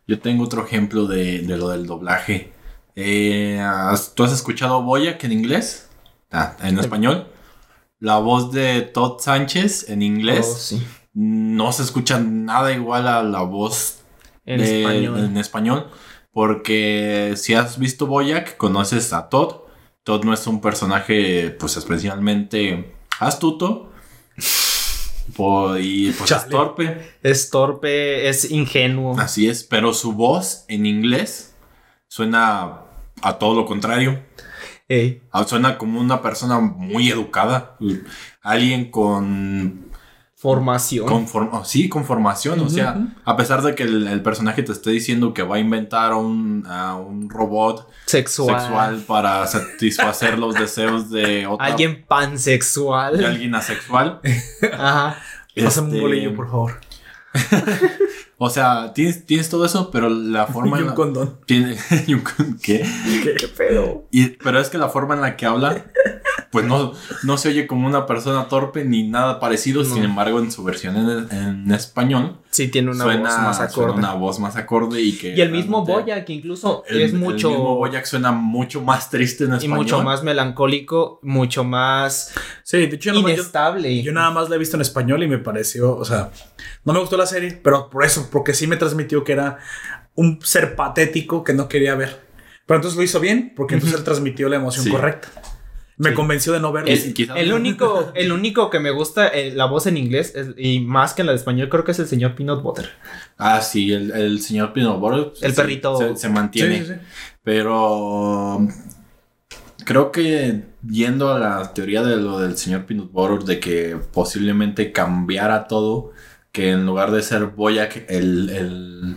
[0.06, 2.52] Yo tengo otro ejemplo de, de lo del doblaje.
[2.94, 5.88] Eh, ¿has- ¿Tú has escuchado Boyac en inglés?
[6.30, 7.26] Ah, en español.
[7.98, 10.86] La voz de Todd Sánchez en inglés Oh, sí.
[11.14, 14.00] no se escucha nada igual a la voz
[14.44, 15.18] En de- español.
[15.18, 15.86] en español.
[16.36, 19.62] Porque si has visto Boyac, conoces a Todd.
[20.04, 23.90] Todd no es un personaje, pues especialmente astuto.
[25.34, 27.10] Po- y pues es torpe.
[27.22, 29.18] Es torpe, es ingenuo.
[29.18, 31.54] Así es, pero su voz en inglés
[32.06, 32.82] suena
[33.22, 34.22] a todo lo contrario.
[34.88, 35.22] Ey.
[35.32, 37.78] Ah, Suena como una persona muy educada.
[38.42, 39.90] Alguien con.
[40.38, 41.06] Formación.
[41.06, 42.60] con form- oh, sí, con formación.
[42.60, 45.58] O sea, a pesar de que el, el personaje te esté diciendo que va a
[45.58, 48.60] inventar un, a un robot sexual.
[48.60, 51.66] sexual para satisfacer los deseos de otra.
[51.66, 53.16] Alguien pansexual.
[53.16, 54.20] de alguien asexual.
[54.78, 55.16] Ajá.
[55.64, 56.80] Pásame un Este, bolillo, por favor.
[58.38, 61.38] O sea, tienes, tienes todo eso, pero la forma y en un la- condón.
[61.46, 62.86] tiene- y un con- ¿Qué?
[63.38, 64.04] ¿Qué pedo?
[64.10, 65.86] Y, pero es que la forma en la que habla,
[66.50, 66.92] pues no,
[67.24, 69.84] no se oye como una persona torpe ni nada parecido.
[69.84, 73.70] Sin embargo, en su versión en, en español, Sí, tiene una suena, voz más suena
[73.70, 73.98] acorde.
[73.98, 75.34] una voz más acorde y que.
[75.36, 77.50] Y el mismo realmente- Boya, que incluso el- es El mucho.
[77.50, 79.76] mismo Boyac suena mucho más triste en y español.
[79.78, 84.02] mucho más melancólico, mucho más Sí, de hecho, yo, nomás- yo- inestable.
[84.02, 86.30] yo nada más la he visto en español y me pareció, o sea,
[86.84, 89.58] no me gustó la serie, pero por eso, porque sí me transmitió que era
[90.14, 92.24] un ser patético que no quería ver.
[92.64, 94.90] Pero entonces lo hizo bien, porque entonces él transmitió la emoción Sí.
[94.90, 95.28] correcta.
[95.98, 96.90] Me convenció de no verlo.
[97.36, 101.14] El único, el único que me gusta eh, la voz en inglés es- y más
[101.14, 102.90] que en la de español creo que es el señor Peanut Butter.
[103.38, 105.96] Ah, sí, el, el señor Peanut Butter, El sí, perrito.
[105.96, 106.80] Se, se mantiene.
[106.80, 107.00] Sí, sí, sí.
[107.42, 108.66] Pero
[109.84, 114.92] creo que yendo a la teoría de lo del señor Peanut Butter, de que posiblemente
[114.92, 116.12] cambiara todo,
[116.52, 119.16] que en lugar de ser Boyac, el, el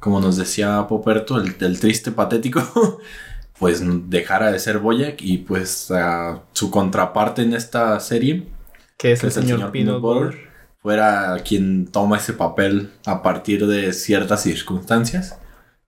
[0.00, 3.00] como nos decía Poperto, el, el triste patético,
[3.58, 8.46] pues dejara de ser Boyac y pues ah, su contraparte en esta serie,
[8.96, 10.48] Que es que el es el señor, señor Peanut Peanut Butter, Butter.
[10.80, 15.38] fuera quien toma ese papel a partir de ciertas circunstancias.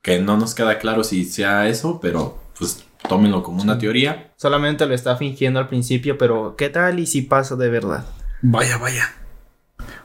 [0.02, 4.32] Que no nos queda claro si sea eso, pero pues tómenlo como una teoría.
[4.36, 8.06] Solamente lo está fingiendo al principio, pero ¿qué tal y si pasa de verdad?
[8.42, 9.04] Vaya, vaya.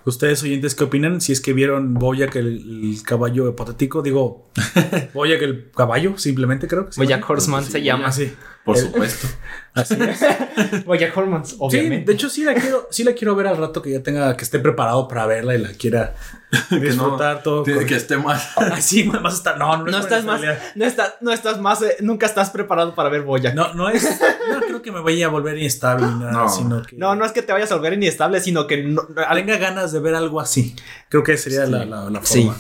[0.05, 1.19] ¿Ustedes oyentes qué opinan?
[1.19, 2.47] Si es que vieron Boyack el,
[2.93, 4.49] el caballo hipotético, digo,
[5.13, 7.25] Boyack el caballo, simplemente creo que se llama.
[7.27, 8.07] Horseman se llama.
[8.07, 8.31] Así.
[8.63, 9.27] Por supuesto.
[9.73, 10.21] Así es.
[10.87, 12.05] Horseman, Sí, obviamente.
[12.11, 14.43] de hecho sí la quiero, sí la quiero ver al rato que ya tenga, que
[14.43, 16.15] esté preparado para verla y la quiera
[16.81, 17.63] disfrutar todo.
[17.63, 18.49] Tiene con- que esté más.
[18.57, 19.57] Ay, sí, más estar.
[19.57, 20.41] No, no, no es estás más,
[20.75, 23.53] no estás, no estás más, eh, nunca estás preparado para ver Bojack.
[23.55, 24.03] No, no es.
[24.49, 26.49] No creo que me vaya a volver inestable nada, No.
[26.49, 26.95] sino que.
[26.95, 29.03] No, no es que te vayas a volver inestable, sino que no,
[29.33, 30.75] tenga ganas de ver algo así.
[31.09, 32.43] Creo que sería la, la- la Sí.
[32.43, 32.57] forma.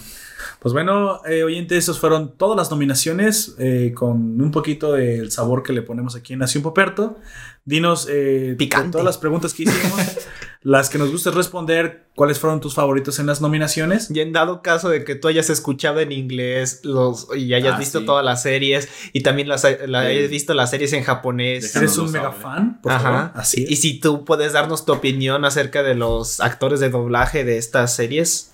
[0.59, 5.61] Pues bueno, eh, oyentes, esos fueron todas las nominaciones eh, con un poquito del sabor
[5.61, 7.19] que le ponemos aquí en Nación Poperto.
[7.65, 8.91] Dinos eh, Picante.
[8.93, 9.99] todas las preguntas que hicimos,
[10.65, 14.09] las que nos guste responder, cuáles fueron tus favoritos en las nominaciones.
[14.09, 17.77] Y en dado caso de que tú hayas escuchado en inglés los y hayas Ah,
[17.77, 18.05] visto sí.
[18.07, 20.07] todas las series y también las la Sí.
[20.07, 21.75] hayas visto las series en japonés.
[21.75, 22.41] ¿Eres un mega saber.
[22.41, 22.81] fan?
[22.81, 23.03] Por Ajá.
[23.03, 23.31] favor.
[23.35, 27.59] Así Y si tú puedes darnos tu opinión acerca de los actores de doblaje de
[27.59, 28.51] estas series,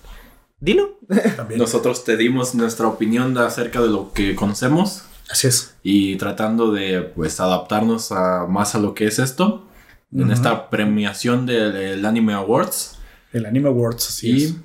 [0.60, 1.00] dilo.
[1.38, 1.60] También.
[1.62, 5.76] Nosotros te dimos nuestra opinión de- acerca de lo que conocemos Así es.
[5.82, 9.66] y tratando de pues adaptarnos a más a lo que es esto
[10.14, 12.98] en esta premiación del, del Anime Awards
[13.34, 14.56] El Anime Awards, así y es.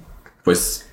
[0.43, 0.89] pues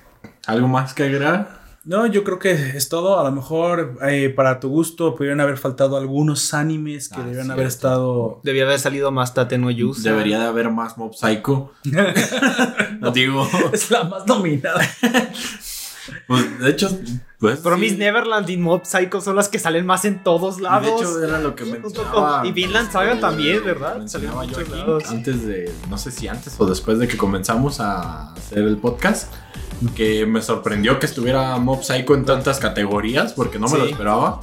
[0.46, 3.18] algo más que agregar No, yo creo que es todo.
[3.20, 7.50] A lo mejor eh, para tu gusto pudieron haber faltado algunos animes que Ah, debieron
[7.50, 8.40] haber estado.
[8.42, 10.08] Debía haber salido más Tate no Yusa.
[10.08, 11.72] debería de haber más Mob Psycho
[13.00, 14.80] no digo es la más nominada.
[16.26, 16.98] pues, de hecho
[17.38, 17.96] pues Promise sí.
[17.96, 20.86] Neverland y Mob Psycho son las que salen más en todos lados.
[20.86, 24.04] de hecho era lo que mencionaba y Vinland Saga también, ¿verdad?
[24.06, 25.04] yo en muchos lados.
[25.08, 29.32] antes de no sé si antes o después de que comenzamos a hacer el podcast
[29.94, 34.40] que me sorprendió que estuviera Mob Psycho en tantas categorías porque no me lo esperaba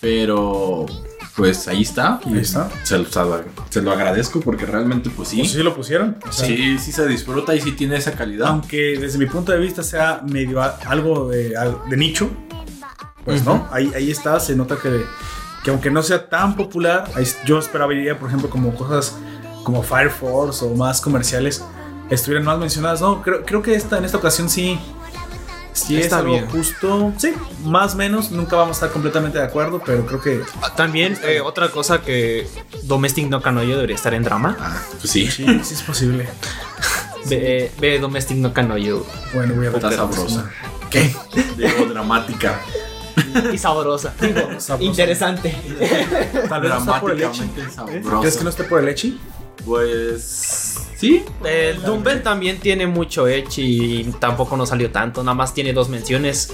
[0.00, 0.86] pero
[1.40, 2.68] pues ahí está Ahí está.
[2.82, 3.06] Se, lo-
[3.70, 6.16] se lo agradezco porque realmente pues sí Pues sí lo pusieron.
[6.28, 9.52] O sea, sí sí se disfruta y sí tiene esa calidad Aunque desde mi punto
[9.52, 11.54] de vista sea medio a- algo de,
[11.96, 12.30] nicho,
[13.24, 15.04] pues no, ahí, ahí está, se nota que,
[15.62, 17.04] que aunque no sea tan popular,
[17.44, 19.16] yo esperaría, por ejemplo, como cosas
[19.62, 21.62] como Fire Force o más comerciales
[22.08, 23.00] estuvieran más mencionadas.
[23.02, 24.78] No, creo, creo que esta, en esta ocasión sí,
[25.72, 26.46] sí es Está algo bien.
[26.48, 27.12] justo.
[27.18, 27.32] Sí,
[27.64, 31.18] más o menos, nunca vamos a estar completamente de acuerdo, pero creo que Ah, También
[31.24, 32.46] eh, otra cosa que
[32.84, 34.56] Domestic no Kanoyo debería estar en drama.
[34.60, 36.28] Ah, pues sí sí, sí es posible.
[37.28, 39.04] Ve, ve Domestic no Kanoyo.
[39.34, 39.98] Bueno, voy a está ver.
[39.98, 40.50] sabrosa
[40.88, 41.14] ¿Qué?
[41.56, 42.58] digo dramática
[43.52, 44.14] Y sabrosa.
[44.20, 44.82] Digo, Sabrosa.
[44.82, 45.54] interesante.
[46.48, 47.40] Tal vez no está por el Echi.
[47.40, 49.20] dramáticamente sabrosa ¿Crees que no esté por el Echi?
[49.64, 55.22] Pues sí El Dumbbell también tiene mucho Echi y tampoco no salió tanto.
[55.22, 56.52] Nada más tiene dos menciones.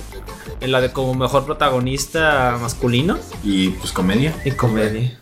[0.61, 5.21] En la de como mejor protagonista masculino y pues comedia y comedia.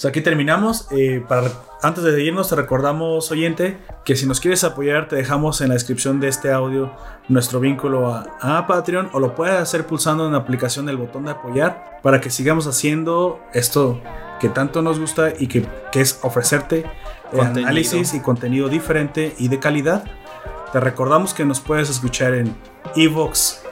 [0.00, 0.86] O sea, aquí terminamos.
[0.92, 1.50] Eh, para,
[1.82, 5.74] antes de irnos, te recordamos, oyente, que si nos quieres apoyar, te dejamos en la
[5.74, 6.90] descripción de este audio
[7.28, 11.26] nuestro vínculo a, a Patreon o lo puedes hacer pulsando en la aplicación del botón
[11.26, 14.00] de apoyar para que sigamos haciendo esto
[14.40, 16.86] que tanto nos gusta y que, que es ofrecerte eh,
[17.32, 17.68] Contenido.
[17.68, 20.04] análisis y contenido diferente y de calidad.
[20.72, 22.56] Te recordamos que nos puedes escuchar en
[22.96, 23.62] Evox,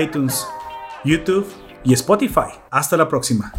[0.00, 0.46] iTunes,
[1.04, 1.46] YouTube
[1.84, 2.50] y Spotify.
[2.70, 3.52] Hasta la próxima.